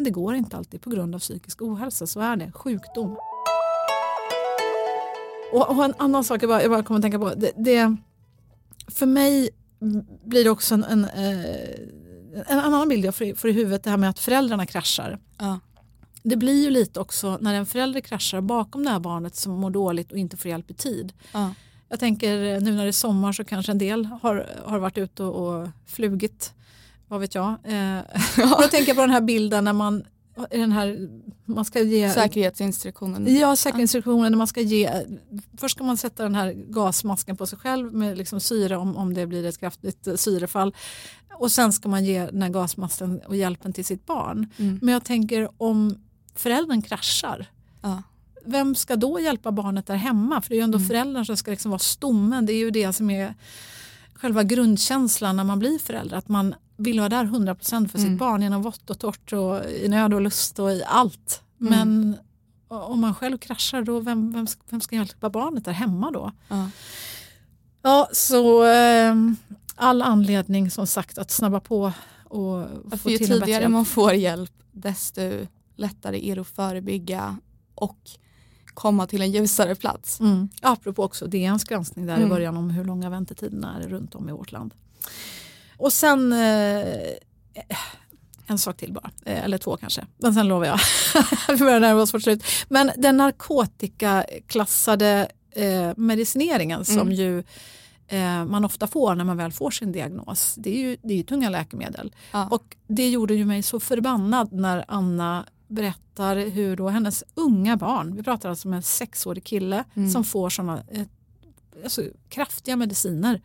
men 0.00 0.04
det 0.04 0.10
går 0.10 0.34
inte 0.34 0.56
alltid 0.56 0.80
på 0.80 0.90
grund 0.90 1.14
av 1.14 1.18
psykisk 1.18 1.62
ohälsa, 1.62 2.06
så 2.06 2.20
är 2.20 2.36
det. 2.36 2.52
Sjukdom. 2.52 3.16
Och, 5.52 5.70
och 5.70 5.84
en 5.84 5.94
annan 5.98 6.24
sak 6.24 6.42
jag 6.42 6.48
bara, 6.48 6.62
jag 6.62 6.70
bara 6.70 6.82
kommer 6.82 6.98
att 6.98 7.02
tänka 7.02 7.18
på. 7.18 7.34
Det, 7.34 7.52
det, 7.56 7.96
för 8.88 9.06
mig 9.06 9.50
blir 10.24 10.44
det 10.44 10.50
också 10.50 10.74
en, 10.74 10.84
en, 10.84 11.04
eh, 11.04 12.44
en 12.46 12.58
annan 12.58 12.88
bild 12.88 13.04
jag 13.04 13.14
får, 13.14 13.34
får 13.34 13.50
i 13.50 13.52
huvudet, 13.52 13.82
det 13.82 13.90
här 13.90 13.96
med 13.96 14.10
att 14.10 14.18
föräldrarna 14.18 14.66
kraschar. 14.66 15.18
Ja. 15.38 15.60
Det 16.22 16.36
blir 16.36 16.64
ju 16.64 16.70
lite 16.70 17.00
också 17.00 17.38
när 17.40 17.54
en 17.54 17.66
förälder 17.66 18.00
kraschar 18.00 18.40
bakom 18.40 18.84
det 18.84 18.90
här 18.90 19.00
barnet 19.00 19.36
som 19.36 19.52
mår 19.52 19.70
dåligt 19.70 20.12
och 20.12 20.18
inte 20.18 20.36
får 20.36 20.50
hjälp 20.50 20.70
i 20.70 20.74
tid. 20.74 21.12
Ja. 21.32 21.54
Jag 21.88 22.00
tänker 22.00 22.60
nu 22.60 22.72
när 22.72 22.82
det 22.82 22.90
är 22.90 22.92
sommar 22.92 23.32
så 23.32 23.44
kanske 23.44 23.72
en 23.72 23.78
del 23.78 24.06
har, 24.06 24.46
har 24.64 24.78
varit 24.78 24.98
ute 24.98 25.22
och, 25.22 25.60
och 25.62 25.68
flugit 25.86 26.54
vad 27.10 27.20
vet 27.20 27.34
jag. 27.34 27.54
Eh, 27.64 28.00
jag 28.36 28.70
tänker 28.70 28.94
på 28.94 29.00
den 29.00 29.10
här 29.10 29.20
bilden 29.20 29.64
när 29.64 29.72
man 29.72 30.04
den 30.50 30.72
här, 30.72 31.08
man 31.44 31.64
ska 31.64 31.80
ge, 31.80 32.10
Säkerhetsinstruktionen. 32.10 33.36
Ja, 33.36 33.56
säkerhetsinstruktionen. 33.56 34.32
När 34.32 34.38
man 34.38 34.46
ska 34.46 34.60
ge, 34.60 35.06
först 35.58 35.76
ska 35.76 35.84
man 35.84 35.96
sätta 35.96 36.22
den 36.22 36.34
här 36.34 36.52
gasmasken 36.52 37.36
på 37.36 37.46
sig 37.46 37.58
själv 37.58 37.94
med 37.94 38.18
liksom 38.18 38.40
syre 38.40 38.76
om, 38.76 38.96
om 38.96 39.14
det 39.14 39.26
blir 39.26 39.46
ett 39.46 39.60
kraftigt 39.60 40.08
syrefall. 40.16 40.74
Och 41.38 41.52
sen 41.52 41.72
ska 41.72 41.88
man 41.88 42.04
ge 42.04 42.26
den 42.26 42.42
här 42.42 42.48
gasmasken 42.48 43.20
och 43.26 43.36
hjälpen 43.36 43.72
till 43.72 43.84
sitt 43.84 44.06
barn. 44.06 44.46
Mm. 44.56 44.78
Men 44.82 44.94
jag 44.94 45.04
tänker 45.04 45.48
om 45.56 45.98
föräldern 46.34 46.82
kraschar. 46.82 47.46
Ja. 47.82 48.02
Vem 48.44 48.74
ska 48.74 48.96
då 48.96 49.20
hjälpa 49.20 49.52
barnet 49.52 49.86
där 49.86 49.96
hemma? 49.96 50.40
För 50.40 50.48
det 50.48 50.54
är 50.54 50.58
ju 50.58 50.64
ändå 50.64 50.78
mm. 50.78 50.88
föräldern 50.88 51.24
som 51.24 51.36
ska 51.36 51.50
liksom 51.50 51.70
vara 51.70 51.78
stommen. 51.78 52.46
Det 52.46 52.52
är 52.52 52.58
ju 52.58 52.70
det 52.70 52.92
som 52.92 53.10
är 53.10 53.34
själva 54.14 54.42
grundkänslan 54.42 55.36
när 55.36 55.44
man 55.44 55.58
blir 55.58 55.78
förälder. 55.78 56.16
Att 56.16 56.28
man 56.28 56.54
vill 56.80 56.98
vara 56.98 57.08
där 57.08 57.24
100% 57.24 57.88
för 57.88 57.98
mm. 57.98 58.10
sitt 58.10 58.18
barn 58.18 58.42
genom 58.42 58.62
vått 58.62 58.90
och 58.90 58.98
torrt 58.98 59.32
och 59.32 59.70
i 59.70 59.88
nöd 59.88 60.14
och 60.14 60.20
lust 60.20 60.58
och 60.58 60.72
i 60.72 60.82
allt. 60.86 61.42
Mm. 61.60 61.70
Men 61.70 62.16
om 62.68 63.00
man 63.00 63.14
själv 63.14 63.38
kraschar, 63.38 63.82
då 63.82 64.00
vem, 64.00 64.32
vem, 64.32 64.46
vem 64.70 64.80
ska 64.80 64.96
hjälpa 64.96 65.30
barnet 65.30 65.64
där 65.64 65.72
hemma 65.72 66.10
då? 66.10 66.32
Ja, 66.48 66.70
ja 67.82 68.08
så 68.12 68.64
eh, 68.64 69.14
all 69.74 70.02
anledning 70.02 70.70
som 70.70 70.86
sagt 70.86 71.18
att 71.18 71.30
snabba 71.30 71.60
på 71.60 71.92
och 72.24 72.58
ja, 72.90 72.96
få 72.96 73.08
till 73.08 73.20
Ju 73.20 73.26
tidigare 73.26 73.68
man 73.68 73.84
får 73.84 74.12
hjälp 74.12 74.52
desto 74.72 75.20
lättare 75.76 76.28
är 76.30 76.34
det 76.34 76.40
att 76.40 76.48
förebygga 76.48 77.36
och 77.74 77.98
komma 78.74 79.06
till 79.06 79.22
en 79.22 79.30
ljusare 79.30 79.74
plats. 79.74 80.20
Mm. 80.20 80.48
Apropå 80.62 81.04
också 81.04 81.26
DNs 81.26 81.64
granskning 81.64 82.06
där 82.06 82.14
mm. 82.14 82.26
i 82.26 82.30
början 82.30 82.56
om 82.56 82.70
hur 82.70 82.84
långa 82.84 83.10
väntetiderna 83.10 83.82
är 83.82 83.88
runt 83.88 84.14
om 84.14 84.28
i 84.28 84.32
vårt 84.32 84.52
land. 84.52 84.74
Och 85.80 85.92
sen 85.92 86.32
eh, 86.32 86.86
en 88.46 88.58
sak 88.58 88.76
till 88.76 88.92
bara, 88.92 89.10
eh, 89.24 89.44
eller 89.44 89.58
två 89.58 89.76
kanske, 89.76 90.06
men 90.18 90.34
sen 90.34 90.48
lovar 90.48 90.66
jag. 90.66 90.78
Vi 91.48 91.56
börjar 91.56 91.80
närma 91.80 92.02
oss 92.02 92.14
vårt 92.14 92.22
slut. 92.22 92.44
Men 92.68 92.90
den 92.96 93.16
narkotikaklassade 93.16 95.28
eh, 95.50 95.90
medicineringen 95.96 96.82
mm. 96.82 96.84
som 96.84 97.12
ju 97.12 97.38
eh, 98.08 98.44
man 98.44 98.64
ofta 98.64 98.86
får 98.86 99.14
när 99.14 99.24
man 99.24 99.36
väl 99.36 99.52
får 99.52 99.70
sin 99.70 99.92
diagnos, 99.92 100.54
det 100.58 100.70
är 100.70 100.80
ju, 100.80 100.96
det 101.02 101.14
är 101.14 101.16
ju 101.16 101.22
tunga 101.22 101.48
läkemedel. 101.48 102.14
Ja. 102.32 102.48
Och 102.50 102.76
det 102.86 103.10
gjorde 103.10 103.34
ju 103.34 103.44
mig 103.44 103.62
så 103.62 103.80
förbannad 103.80 104.52
när 104.52 104.84
Anna 104.88 105.46
berättar 105.68 106.36
hur 106.36 106.76
då 106.76 106.88
hennes 106.88 107.24
unga 107.34 107.76
barn, 107.76 108.16
vi 108.16 108.22
pratar 108.22 108.48
alltså 108.48 108.68
om 108.68 108.74
en 108.74 108.82
sexårig 108.82 109.44
kille 109.44 109.84
Mm. 109.94 110.10
som 110.10 110.24
får 110.24 110.50
sådana 110.50 110.82
eh, 110.88 111.02
alltså, 111.84 112.02
kraftiga 112.28 112.76
mediciner 112.76 113.40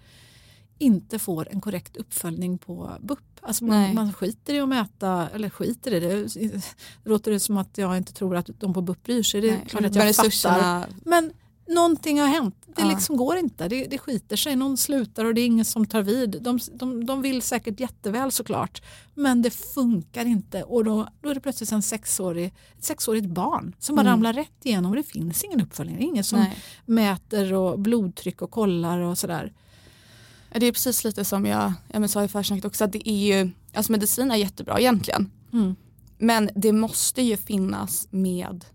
inte 0.78 1.20
får 1.20 1.48
en 1.52 1.62
korrekt 1.62 1.98
uppföljning 1.98 2.58
på 2.58 2.92
BUP. 3.02 3.20
Alltså 3.42 3.66
man, 3.66 3.96
man 3.96 4.14
skiter 4.14 4.54
i 4.54 4.60
att 4.60 4.70
mäta, 4.70 5.30
eller 5.34 5.50
skiter 5.50 5.94
i 5.94 6.00
det, 6.00 6.24
det 6.50 6.62
låter 7.10 7.32
det 7.32 7.40
som 7.40 7.58
att 7.58 7.78
jag 7.78 7.98
inte 7.98 8.14
tror 8.14 8.36
att 8.36 8.50
de 8.60 8.74
på 8.74 8.82
BUP 8.82 9.04
bryr 9.04 9.24
sig. 9.24 9.42
Det 9.42 9.50
är 9.50 9.52
Nej, 9.52 9.66
klart 9.68 9.86
att 9.86 9.96
jag 9.96 10.16
fattar. 10.16 10.86
Men 11.06 11.32
någonting 11.68 12.20
har 12.20 12.28
hänt. 12.28 12.56
Det 12.76 12.82
Ja. 12.82 12.90
liksom 12.90 13.18
går 13.18 13.38
inte. 13.38 13.68
Det, 13.68 13.86
det 13.86 13.98
skiter 13.98 14.36
sig. 14.36 14.56
Någon 14.56 14.78
slutar 14.78 15.26
och 15.26 15.34
det 15.34 15.42
är 15.42 15.46
ingen 15.46 15.66
som 15.66 15.86
tar 15.86 16.02
vid. 16.02 16.42
De, 16.42 16.60
de, 16.74 17.06
de 17.06 17.22
vill 17.22 17.42
säkert 17.42 17.80
jätteväl 17.80 18.32
såklart. 18.32 18.82
Men 19.14 19.42
det 19.42 19.50
funkar 19.50 20.26
inte. 20.26 20.64
Och 20.64 20.84
då, 20.84 21.08
då 21.22 21.30
är 21.30 21.34
det 21.36 21.42
plötsligt 21.42 21.72
en 21.72 21.82
sexårig, 21.82 22.54
ett 22.78 22.84
sexårigt 22.84 23.28
barn 23.28 23.76
som 23.80 23.96
bara 23.96 24.02
Mm. 24.02 24.12
ramlar 24.14 24.34
rätt 24.34 24.66
igenom. 24.66 24.92
Och 24.92 24.96
det 24.98 25.04
finns 25.04 25.44
ingen 25.44 25.62
uppföljning. 25.62 25.98
Det 25.98 26.04
är 26.04 26.08
ingen 26.08 26.24
som 26.24 26.40
Nej. 26.40 26.58
mäter 26.86 27.54
och 27.54 27.80
blodtryck 27.80 28.42
och 28.42 28.52
kollar 28.52 29.00
och 29.00 29.18
sådär. 29.18 29.54
Det 30.60 30.66
är 30.66 30.72
precis 30.72 31.04
lite 31.04 31.26
som 31.26 31.46
jag, 31.46 31.74
jag 31.94 32.10
sa 32.10 32.24
i 32.24 32.28
försnacket 32.28 32.66
också, 32.66 32.84
att 32.84 32.92
det 32.92 33.10
är 33.10 33.26
ju, 33.26 33.52
alltså 33.74 33.92
medicin 33.92 34.32
är 34.32 34.36
jättebra 34.36 34.80
egentligen. 34.80 35.32
Mm. 35.54 35.76
Men 36.18 36.50
det 36.56 36.72
måste 36.72 37.22
ju 37.22 37.38
finnas 37.38 38.08
med, 38.12 38.66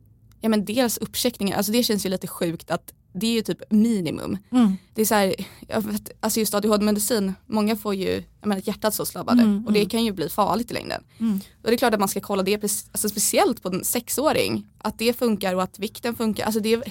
ja 0.41 0.49
men 0.49 0.65
dels 0.65 0.99
uppcheckningar, 0.99 1.57
alltså 1.57 1.73
det 1.73 1.83
känns 1.83 2.07
ju 2.07 2.11
lite 2.11 2.27
sjukt 2.27 2.71
att 2.71 2.93
det 3.13 3.27
är 3.27 3.33
ju 3.33 3.43
typ 3.43 3.63
minimum. 3.71 4.39
Mm. 4.51 4.77
Det 4.95 5.03
är 5.03 5.07
så 5.07 5.15
här, 5.15 5.35
jag 5.69 5.81
vet, 5.81 6.11
alltså 6.21 6.41
just 6.41 6.55
ADHD-medicin, 6.55 7.33
många 7.47 7.77
får 7.77 7.95
ju, 7.95 8.25
jag 8.41 8.49
menar 8.49 8.63
hjärtat 8.65 8.95
så 8.95 9.07
slabbade 9.07 9.43
Mm, 9.43 9.67
och 9.67 9.73
det 9.73 9.79
mm. 9.79 9.89
kan 9.89 10.05
ju 10.05 10.13
bli 10.13 10.29
farligt 10.29 10.71
i 10.71 10.75
längden. 10.75 11.03
Mm. 11.19 11.41
Och 11.63 11.69
det 11.69 11.73
är 11.73 11.77
klart 11.77 11.95
att 11.95 12.01
man 12.01 12.09
ska 12.09 12.21
kolla 12.21 12.43
det, 12.43 12.55
alltså 12.65 13.09
speciellt 13.09 13.63
på 13.63 13.69
en 13.69 13.85
sexåring, 13.85 14.67
att 14.79 14.99
det 14.99 15.13
funkar 15.13 15.55
och 15.55 15.63
att 15.63 15.79
vikten 15.79 16.15
funkar. 16.15 16.45
Alltså 16.45 16.61
det, 16.61 16.83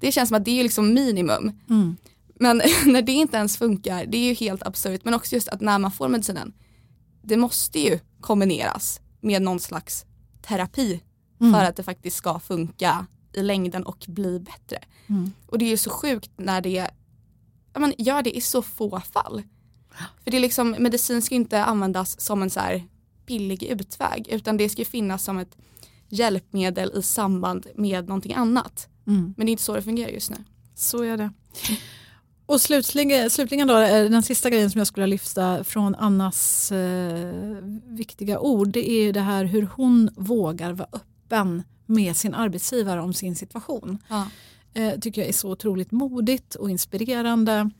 det 0.00 0.12
känns 0.12 0.28
som 0.28 0.36
att 0.36 0.44
det 0.44 0.60
är 0.60 0.62
liksom 0.62 0.94
minimum. 0.94 1.52
Mm. 1.70 1.96
Men 2.34 2.56
när 2.86 3.02
det 3.02 3.12
inte 3.12 3.36
ens 3.36 3.56
funkar, 3.56 4.06
det 4.06 4.18
är 4.18 4.28
ju 4.28 4.34
helt 4.34 4.62
absurt. 4.62 5.04
Men 5.04 5.14
också 5.14 5.34
just 5.34 5.48
att 5.48 5.60
när 5.60 5.78
man 5.78 5.90
får 5.90 6.08
medicinen, 6.08 6.52
det 7.22 7.36
måste 7.36 7.80
ju 7.80 7.98
kombineras 8.20 9.00
med 9.20 9.42
någon 9.42 9.60
slags 9.60 10.04
terapi 10.42 11.00
Mm. 11.42 11.54
för 11.54 11.64
att 11.64 11.76
det 11.76 11.82
faktiskt 11.82 12.16
ska 12.16 12.38
funka 12.38 13.06
i 13.32 13.42
längden 13.42 13.82
och 13.82 14.04
bli 14.08 14.40
bättre. 14.40 14.78
Mm. 15.06 15.32
Och 15.46 15.58
det 15.58 15.64
är 15.64 15.68
ju 15.68 15.76
så 15.76 15.90
sjukt 15.90 16.30
när 16.36 16.60
det 16.60 16.90
ja, 17.72 17.80
men 17.80 17.94
gör 17.98 18.22
det 18.22 18.36
i 18.36 18.40
så 18.40 18.62
få 18.62 19.00
fall. 19.00 19.42
För 20.24 20.30
det 20.30 20.36
är 20.36 20.40
liksom, 20.40 20.76
medicin 20.78 21.22
ska 21.22 21.34
inte 21.34 21.64
användas 21.64 22.20
som 22.20 22.42
en 22.42 22.50
så 22.50 22.60
här 22.60 22.84
billig 23.26 23.62
utväg 23.62 24.28
utan 24.28 24.56
det 24.56 24.68
ska 24.68 24.84
finnas 24.84 25.24
som 25.24 25.38
ett 25.38 25.56
hjälpmedel 26.08 26.92
i 26.94 27.02
samband 27.02 27.66
med 27.74 28.08
någonting 28.08 28.34
annat. 28.34 28.88
Mm. 29.06 29.34
Men 29.36 29.46
det 29.46 29.50
är 29.50 29.52
inte 29.52 29.62
så 29.62 29.74
det 29.74 29.82
fungerar 29.82 30.10
just 30.10 30.30
nu. 30.30 30.36
Så 30.74 31.02
är 31.02 31.16
det. 31.16 31.30
Och 32.52 32.60
slutligen, 32.60 33.30
slutligen 33.30 33.68
då, 33.68 33.78
eh, 33.78 34.10
den 34.10 34.22
sista 34.22 34.50
grejen 34.50 34.70
som 34.70 34.78
jag 34.78 34.86
skulle 34.86 35.06
lyfta 35.06 35.64
från 35.64 35.94
Annas 35.94 36.72
eh, 36.72 37.56
viktiga 37.86 38.40
ord, 38.40 38.68
det 38.68 38.90
är 38.90 39.02
ju 39.02 39.12
det 39.12 39.20
här 39.20 39.44
hur 39.44 39.68
hon 39.74 40.10
vågar 40.16 40.72
vara 40.72 40.88
öppen 40.92 41.62
med 41.86 42.16
sin 42.16 42.34
arbetsgivare 42.34 43.00
om 43.00 43.14
sin 43.14 43.36
situation. 43.36 43.98
Ja. 44.08 44.26
Eh, 44.74 44.98
tycker 45.00 45.20
jag 45.20 45.28
är 45.28 45.32
så 45.32 45.50
otroligt 45.50 45.92
modigt 45.92 46.54
och 46.54 46.70
inspirerande 46.70 47.70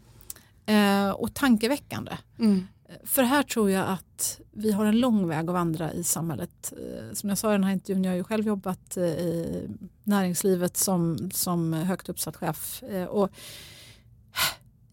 eh, 0.66 1.10
och 1.10 1.34
tankeväckande. 1.34 2.12
Mm. 2.38 2.66
För 3.04 3.22
här 3.22 3.42
tror 3.42 3.70
jag 3.70 3.88
att 3.88 4.40
vi 4.52 4.72
har 4.72 4.84
en 4.84 5.00
lång 5.00 5.28
väg 5.28 5.48
att 5.48 5.54
vandra 5.54 5.92
i 5.92 6.04
samhället. 6.04 6.72
Eh, 6.72 7.14
Som 7.14 7.28
jag 7.28 7.38
sa 7.38 7.50
i 7.50 7.52
den 7.52 7.64
här 7.64 7.72
intervjun, 7.72 8.04
jag 8.04 8.10
har 8.12 8.16
ju 8.16 8.24
själv 8.24 8.46
jobbat 8.46 8.96
eh, 8.96 9.04
i 9.04 9.68
näringslivet 10.04 10.76
som, 10.76 11.30
som 11.30 11.72
högt 11.72 12.08
uppsatt 12.08 12.36
chef. 12.36 12.82
Och 13.08 13.30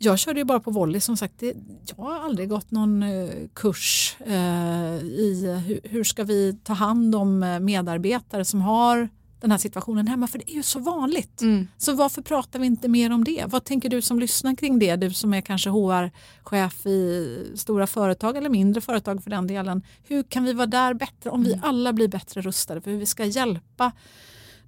jag 0.02 0.20
körde 0.20 0.40
ju 0.40 0.44
bara 0.44 0.60
på 0.60 0.72
volley 0.72 1.02
som 1.02 1.18
sagt. 1.18 1.34
Det, 1.38 1.56
jag 1.86 2.04
har 2.04 2.20
aldrig 2.20 2.50
gått 2.50 2.72
någon 2.72 3.04
eh, 3.04 3.30
kurs 3.54 4.16
eh, 4.26 4.96
i 5.04 5.62
hur, 5.68 5.80
hur 5.84 6.04
ska 6.04 6.24
vi 6.24 6.60
ta 6.64 6.74
hand 6.74 7.16
om 7.16 7.44
eh, 7.44 7.60
medarbetare 7.60 8.46
som 8.46 8.62
har 8.62 9.10
den 9.42 9.52
här 9.52 9.58
situationen 9.58 10.08
hemma. 10.08 10.28
För 10.28 10.40
det 10.40 10.52
är 10.52 10.56
ju 10.56 10.64
så 10.64 10.80
vanligt. 10.80 11.42
Mm. 11.42 11.68
Så 11.78 11.94
varför 11.94 12.22
pratar 12.22 12.60
vi 12.60 12.66
inte 12.66 12.88
mer 12.88 13.12
om 13.12 13.24
det? 13.24 13.46
Vad 13.48 13.64
tänker 13.64 13.90
du 13.90 14.02
som 14.02 14.20
lyssnar 14.20 14.56
kring 14.56 14.80
det? 14.80 14.96
Du 14.96 15.12
som 15.12 15.34
är 15.34 15.42
kanske 15.42 15.70
HR-chef 15.70 16.86
i 16.86 17.52
stora 17.56 17.88
företag 17.88 18.38
eller 18.38 18.50
mindre 18.50 18.82
företag 18.82 19.24
för 19.24 19.30
den 19.30 19.48
delen. 19.48 19.84
Hur 20.08 20.24
kan 20.24 20.44
vi 20.44 20.54
vara 20.54 20.68
där 20.68 20.94
bättre 20.94 21.30
om 21.30 21.44
vi 21.44 21.60
alla 21.64 21.94
blir 21.94 22.08
bättre 22.08 22.42
rustade 22.42 22.82
för 22.82 22.92
hur 22.92 22.98
vi 22.98 23.06
ska 23.06 23.26
hjälpa 23.26 23.92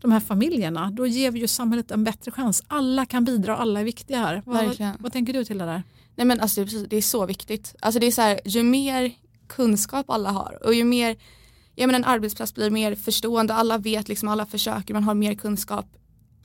de 0.02 0.11
här 0.11 0.19
familjerna? 0.19 0.91
Då 0.91 1.07
ger 1.07 1.32
vi 1.32 1.40
ju 1.40 1.48
samhället 1.48 1.91
en 1.91 2.03
bättre 2.03 2.32
chans. 2.32 2.64
Alla 2.68 3.06
kan 3.06 3.26
bidra, 3.26 3.57
alla 3.57 3.80
är 3.80 3.84
viktiga 3.84 4.18
här. 4.18 4.41
Vad, 4.45 4.78
vad 4.99 5.11
tänker 5.14 5.34
du 5.34 5.45
till 5.45 5.57
det 5.57 5.65
där? 5.65 5.84
Nej 6.15 6.26
men 6.28 6.40
alltså 6.40 6.61
det 6.61 6.64
är, 6.64 6.65
precis, 6.65 6.88
det 6.90 6.98
är 6.98 7.02
så 7.02 7.26
viktigt. 7.26 7.76
Alltså 7.80 7.99
det 7.99 8.07
är 8.07 8.11
så 8.11 8.22
här, 8.22 8.40
ju 8.45 8.64
mer 8.64 9.11
kunskap 9.48 10.10
alla 10.10 10.30
har 10.32 10.60
och 10.65 10.73
ju 10.73 10.84
mer, 10.84 11.18
jag 11.76 11.88
menar 11.88 11.99
en 11.99 12.06
arbetsplats 12.06 12.53
blir 12.53 12.69
mer 12.69 12.95
förstående, 12.95 13.53
alla 13.53 13.78
vet 13.78 14.10
liksom, 14.10 14.30
alla 14.30 14.45
försöker, 14.45 14.94
man 14.94 15.03
har 15.03 15.14
mer 15.14 15.36
kunskap. 15.36 15.86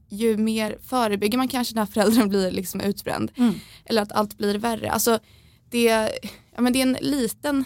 Ju 0.08 0.36
mer 0.36 0.78
förebygger 0.82 1.38
man 1.38 1.48
kanske 1.48 1.74
när 1.74 1.86
föräldern 1.86 2.28
blir 2.34 2.50
liksom 2.50 2.80
utbränd. 2.80 3.32
Mm. 3.36 3.54
Eller 3.84 4.02
att 4.02 4.12
allt 4.12 4.38
blir 4.38 4.58
värre. 4.58 4.90
Alltså 4.90 5.18
det, 5.70 6.10
ja, 6.54 6.60
men 6.60 6.72
det 6.72 6.78
är 6.78 6.82
en 6.82 6.96
liten, 7.00 7.64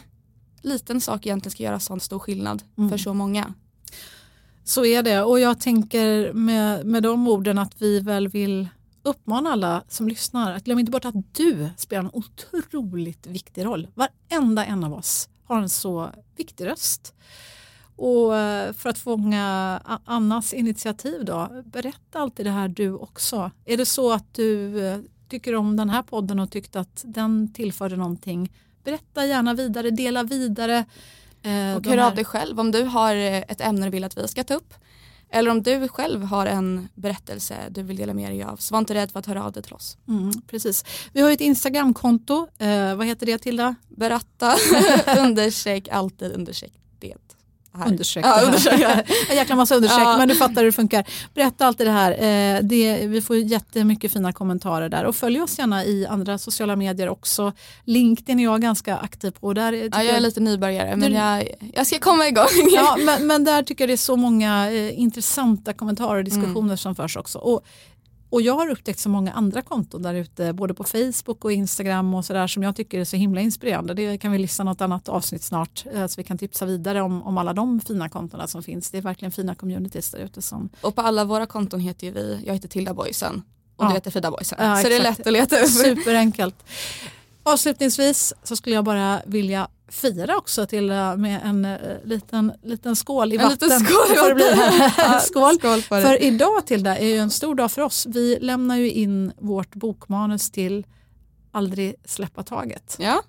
liten 0.62 1.00
sak 1.00 1.26
egentligen 1.26 1.50
ska 1.50 1.62
göra 1.62 1.80
sån 1.80 2.00
stor 2.00 2.18
skillnad 2.18 2.62
Mm. 2.78 2.90
för 2.90 2.98
så 2.98 3.14
många. 3.14 3.54
Så 4.64 4.84
är 4.84 5.02
det 5.02 5.22
och 5.22 5.40
jag 5.40 5.60
tänker 5.60 6.32
med, 6.32 6.86
med 6.86 7.02
de 7.02 7.28
orden 7.28 7.58
att 7.58 7.82
vi 7.82 8.00
väl 8.00 8.28
vill 8.28 8.68
uppmana 9.02 9.50
alla 9.50 9.84
som 9.88 10.08
lyssnar 10.08 10.52
att 10.52 10.64
glöm 10.64 10.78
inte 10.78 10.92
bort 10.92 11.04
att 11.04 11.14
du 11.32 11.68
spelar 11.76 12.02
en 12.02 12.10
otroligt 12.12 13.26
viktig 13.26 13.64
roll. 13.64 13.88
Varenda 13.94 14.64
en 14.64 14.84
av 14.84 14.94
oss 14.94 15.28
har 15.44 15.58
en 15.58 15.68
så 15.68 16.10
viktig 16.36 16.66
röst. 16.66 17.14
Och 17.96 18.36
eh, 18.36 18.72
för 18.72 18.88
att 18.88 18.98
fånga 18.98 19.80
Annas 20.04 20.52
initiativ 20.52 21.24
då, 21.24 21.62
berätta 21.64 22.18
alltid 22.18 22.46
det 22.46 22.50
här 22.50 22.68
du 22.68 22.94
också. 22.94 23.50
Är 23.64 23.76
det 23.76 23.86
så 23.86 24.12
att 24.12 24.34
du 24.34 24.80
eh, 24.86 24.98
tycker 25.28 25.54
om 25.54 25.76
den 25.76 25.90
här 25.90 26.02
podden 26.02 26.40
och 26.40 26.50
tyckte 26.50 26.80
att 26.80 27.02
den 27.06 27.52
tillförde 27.52 27.96
någonting, 27.96 28.52
berätta 28.84 29.26
gärna 29.26 29.54
vidare, 29.54 29.90
dela 29.90 30.22
vidare 30.22 30.84
eh, 31.42 31.76
Och 31.76 31.86
hör 31.86 31.96
här- 31.96 32.06
av 32.06 32.14
dig 32.14 32.24
själv 32.24 32.60
om 32.60 32.70
du 32.70 32.82
har 32.82 33.14
eh, 33.14 33.36
ett 33.38 33.60
ämne 33.60 33.84
du 33.86 33.90
vill 33.90 34.04
att 34.04 34.18
vi 34.18 34.28
ska 34.28 34.44
ta 34.44 34.54
upp. 34.54 34.74
Eller 35.32 35.50
om 35.50 35.62
du 35.62 35.88
själv 35.88 36.22
har 36.22 36.46
en 36.46 36.88
berättelse 36.94 37.56
du 37.70 37.82
vill 37.82 37.96
dela 37.96 38.14
med 38.14 38.30
dig 38.32 38.42
av. 38.42 38.56
Så 38.56 38.74
var 38.74 38.78
inte 38.78 38.94
rädd 38.94 39.10
för 39.10 39.18
att 39.18 39.26
höra 39.26 39.44
av 39.44 39.52
dig 39.52 39.62
till 39.62 39.74
oss. 39.74 39.96
Mm, 40.08 40.30
precis. 40.46 40.84
Vi 41.12 41.20
har 41.20 41.30
ett 41.30 41.40
Instagramkonto. 41.40 42.46
Eh, 42.58 42.94
vad 42.94 43.06
heter 43.06 43.26
det 43.26 43.38
Tilda? 43.38 43.74
Berätta 43.88 44.56
understreck 45.18 45.88
alltid 45.88 46.32
understreck. 46.32 46.72
Här. 47.78 47.86
Understreck. 47.88 48.24
Ja, 48.26 48.40
understreck. 48.47 48.80
en 49.30 49.36
jäkla 49.36 49.55
massa 49.56 49.74
understreck 49.74 50.06
Ja. 50.06 50.16
men 50.18 50.28
du 50.28 50.34
fattar 50.34 50.55
hur 50.55 50.64
det 50.64 50.72
funkar. 50.72 51.05
Berätta 51.34 51.66
alltid 51.66 51.86
det 51.86 51.90
här. 51.90 52.12
Eh, 52.12 52.62
det, 52.62 53.06
vi 53.06 53.20
får 53.22 53.36
jättemycket 53.36 54.12
fina 54.12 54.32
kommentarer 54.32 54.88
där 54.88 55.05
och 55.05 55.16
följ 55.16 55.40
oss 55.40 55.59
gärna 55.59 55.84
i 55.84 56.06
andra 56.06 56.38
sociala 56.38 56.76
medier 56.76 57.09
också. 57.09 57.52
LinkedIn 57.84 58.40
är 58.40 58.44
jag 58.44 58.60
ganska 58.62 58.97
aktiv 58.97 59.30
på. 59.30 59.52
Där 59.52 59.72
Ja, 59.72 60.02
jag 60.02 60.16
är 60.16 60.20
lite 60.20 60.40
nybörjare 60.40 60.97
men 60.97 61.10
Du- 61.10 61.16
jag, 61.16 61.48
jag 61.74 61.86
ska 61.86 61.98
komma 61.98 62.28
igång. 62.28 62.44
Ja, 62.74 62.97
men, 63.05 63.26
men 63.26 63.44
där 63.44 63.62
tycker 63.62 63.82
jag 63.84 63.88
det 63.88 63.94
är 63.94 63.97
så 63.97 64.16
många 64.16 64.70
eh, 64.72 65.01
intressanta 65.01 65.72
kommentarer 65.72 66.18
och 66.18 66.24
diskussioner 66.24 66.60
Mm. 66.60 66.76
som 66.76 66.94
förs 66.94 67.16
också. 67.16 67.38
Och, 67.38 67.60
och 68.31 68.43
jag 68.43 68.55
har 68.55 68.69
upptäckt 68.70 68.98
så 68.98 69.09
många 69.09 69.32
andra 69.32 69.62
konton 69.62 70.02
där 70.02 70.15
ute, 70.15 70.52
både 70.52 70.74
på 70.74 70.85
Facebook 70.85 71.44
och 71.44 71.52
Instagram 71.52 72.15
och 72.15 72.24
sådär 72.24 72.47
som 72.47 72.62
jag 72.62 72.77
tycker 72.77 73.01
är 73.01 73.05
så 73.05 73.16
himla 73.16 73.40
inspirerande. 73.40 73.94
Det 73.94 74.19
kan 74.19 74.32
vi 74.32 74.39
lista 74.39 74.65
något 74.65 74.81
annat 74.81 75.09
avsnitt 75.09 75.43
snart 75.43 75.85
eh, 75.94 76.07
så 76.07 76.20
vi 76.20 76.24
kan 76.24 76.39
tipsa 76.39 76.66
vidare 76.66 77.02
om, 77.02 77.23
om 77.23 77.39
alla 77.39 77.52
de 77.52 77.81
fina 77.81 78.09
kontona 78.09 78.47
som 78.47 78.62
finns. 78.62 78.90
Det 78.90 78.98
är 78.98 79.02
verkligen 79.02 79.32
fina 79.32 79.55
communities 79.55 80.11
där 80.11 80.19
ute 80.19 80.43
som 80.43 80.69
Och 80.81 80.94
på 80.94 81.01
alla 81.02 81.24
våra 81.24 81.47
konton 81.47 81.81
heter 81.81 82.07
ju 82.07 82.12
vi, 82.12 82.43
jag 82.47 82.55
heter 82.55 82.69
Tilda 82.69 82.94
Boysen 82.94 83.43
och 83.77 83.85
Ja. 83.85 83.89
du 83.89 83.94
heter 83.94 84.11
Frida 84.11 84.31
Boysen. 84.31 84.59
Ja, 84.61 84.77
så 84.77 84.89
det 84.89 84.94
är 84.97 85.01
exakt. 85.01 85.19
lätt 85.19 85.27
att 85.27 85.32
leta 85.32 85.57
upp. 85.61 85.70
Superenkelt. 85.98 86.65
Avslutningsvis 87.43 88.32
så 88.43 88.57
skulle 88.57 88.74
jag 88.74 88.85
bara 88.85 89.23
vilja 89.27 89.69
fira 89.90 90.36
också 90.36 90.66
till 90.66 90.90
eh, 90.90 91.16
med 91.16 91.40
en 91.44 91.64
eh, 91.64 91.78
liten, 92.04 92.52
liten 92.62 92.96
skål 92.96 93.32
i 93.32 93.36
En 93.36 93.42
vatten. 93.42 93.68
liten 93.68 93.80
skål 93.86 94.06
i 94.06 94.14
Det 94.14 94.16
får 94.18 94.28
det 94.28 94.34
bli. 94.34 94.44
vatten. 94.44 94.90
Ja, 95.12 95.20
skål. 95.20 95.54
skål 95.58 95.76
det. 95.80 95.82
För 96.02 96.22
idag 96.22 96.66
Tilda 96.66 96.96
är 96.98 97.06
ju 97.08 97.16
en 97.16 97.30
stor 97.30 97.54
dag 97.54 97.72
för 97.72 97.82
oss. 97.82 98.06
Vi 98.06 98.38
lämnar 98.40 98.76
ju 98.76 98.90
in 98.90 99.32
vårt 99.38 99.74
bokmanus 99.74 100.50
till 100.50 100.86
Aldrig 101.52 101.94
släppa 102.04 102.42
taget. 102.42 102.96
Ja, 102.98 103.22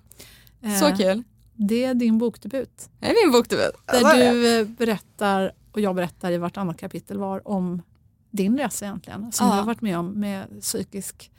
Eh, 0.64 0.78
så 0.80 0.96
kul. 0.96 1.22
Det 1.54 1.84
är 1.84 1.94
din 1.94 2.18
bokdebut. 2.18 2.88
Det 3.00 3.06
är 3.06 3.24
min 3.24 3.32
bokdebut. 3.32 3.72
Där 3.86 4.32
du 4.32 4.58
eh, 4.60 4.66
berättar 4.66 5.52
och 5.72 5.80
jag 5.80 5.94
berättar 5.94 6.30
i 6.32 6.38
vartannat 6.38 6.78
kapitel 6.80 7.18
var 7.18 7.48
om 7.48 7.82
din 8.30 8.58
resa 8.58 8.84
egentligen. 8.84 9.32
Som 9.32 9.46
Ja. 9.46 9.52
du 9.52 9.58
har 9.58 9.66
varit 9.66 9.80
med 9.80 9.98
om 9.98 10.06
med 10.20 10.60
psykisk 10.60 11.30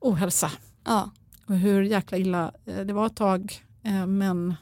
ohälsa. 0.00 0.50
Ja. 0.84 1.10
Och 1.46 1.54
hur 1.54 1.82
jäkla 1.82 2.18
illa 2.18 2.52
eh, 2.66 2.78
det 2.80 2.92
var 2.92 3.06
ett 3.06 3.16
tag 3.16 3.40
eh, 3.42 3.73
men 4.06 4.54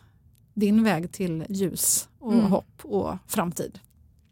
din 0.54 0.84
väg 0.84 1.12
till 1.12 1.44
ljus 1.48 2.08
och 2.18 2.32
Mm. 2.32 2.44
hopp 2.46 2.80
och 2.82 3.14
framtid. 3.26 3.78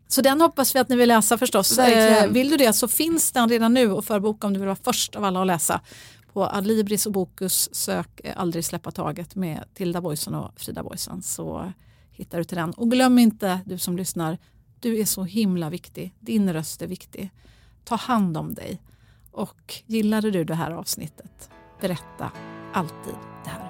Så 0.09 0.21
den 0.23 0.41
hoppas 0.41 0.75
vi 0.75 0.79
att 0.79 0.89
ni 0.89 0.97
vill 0.97 1.09
läsa 1.09 1.39
förstås. 1.39 1.79
Verkligen. 1.79 2.25
Eh, 2.25 2.31
vill 2.31 2.51
du 2.51 2.57
det 2.57 2.73
så 2.73 2.89
finns 2.89 3.33
den 3.33 3.49
redan 3.49 3.75
nu 3.75 3.93
och 3.93 4.05
förboka 4.05 4.47
om 4.47 4.53
du 4.53 4.59
vill 4.61 4.67
vara 4.67 4.77
först 4.83 5.17
av 5.17 5.25
alla 5.25 5.41
att 5.41 5.47
läsa. 5.47 5.81
På 6.33 6.45
Adlibris 6.47 7.07
och 7.07 7.13
Bokus 7.13 7.75
sök 7.75 8.21
eh, 8.25 8.33
Aldrig 8.37 8.65
släppa 8.65 8.91
taget 8.91 9.35
med 9.35 9.65
Tilda 9.75 10.01
Boysen 10.01 10.35
och 10.35 10.61
Frida 10.61 10.83
Boysen 10.83 11.23
så 11.23 11.73
hittar 12.11 12.39
du 12.39 12.45
till 12.45 12.57
den. 12.57 12.71
Och 12.71 12.91
glöm 12.91 13.19
inte 13.19 13.61
du 13.67 13.79
som 13.79 13.97
lyssnar, 13.97 14.39
du 14.81 14.99
är 15.01 15.05
så 15.05 15.25
himla 15.25 15.71
viktig. 15.71 16.15
Din 16.21 16.53
röst 16.53 16.83
är 16.83 16.87
viktig. 16.87 17.31
Ta 17.85 17.95
hand 17.97 18.37
om 18.37 18.55
dig. 18.55 18.81
Och 19.31 19.75
gillade 19.87 20.31
du 20.31 20.45
det 20.45 20.55
här 20.55 20.71
avsnittet, 20.71 21.51
berätta 21.81 22.31
alltid 22.73 23.15
det 23.45 23.51
här. 23.51 23.70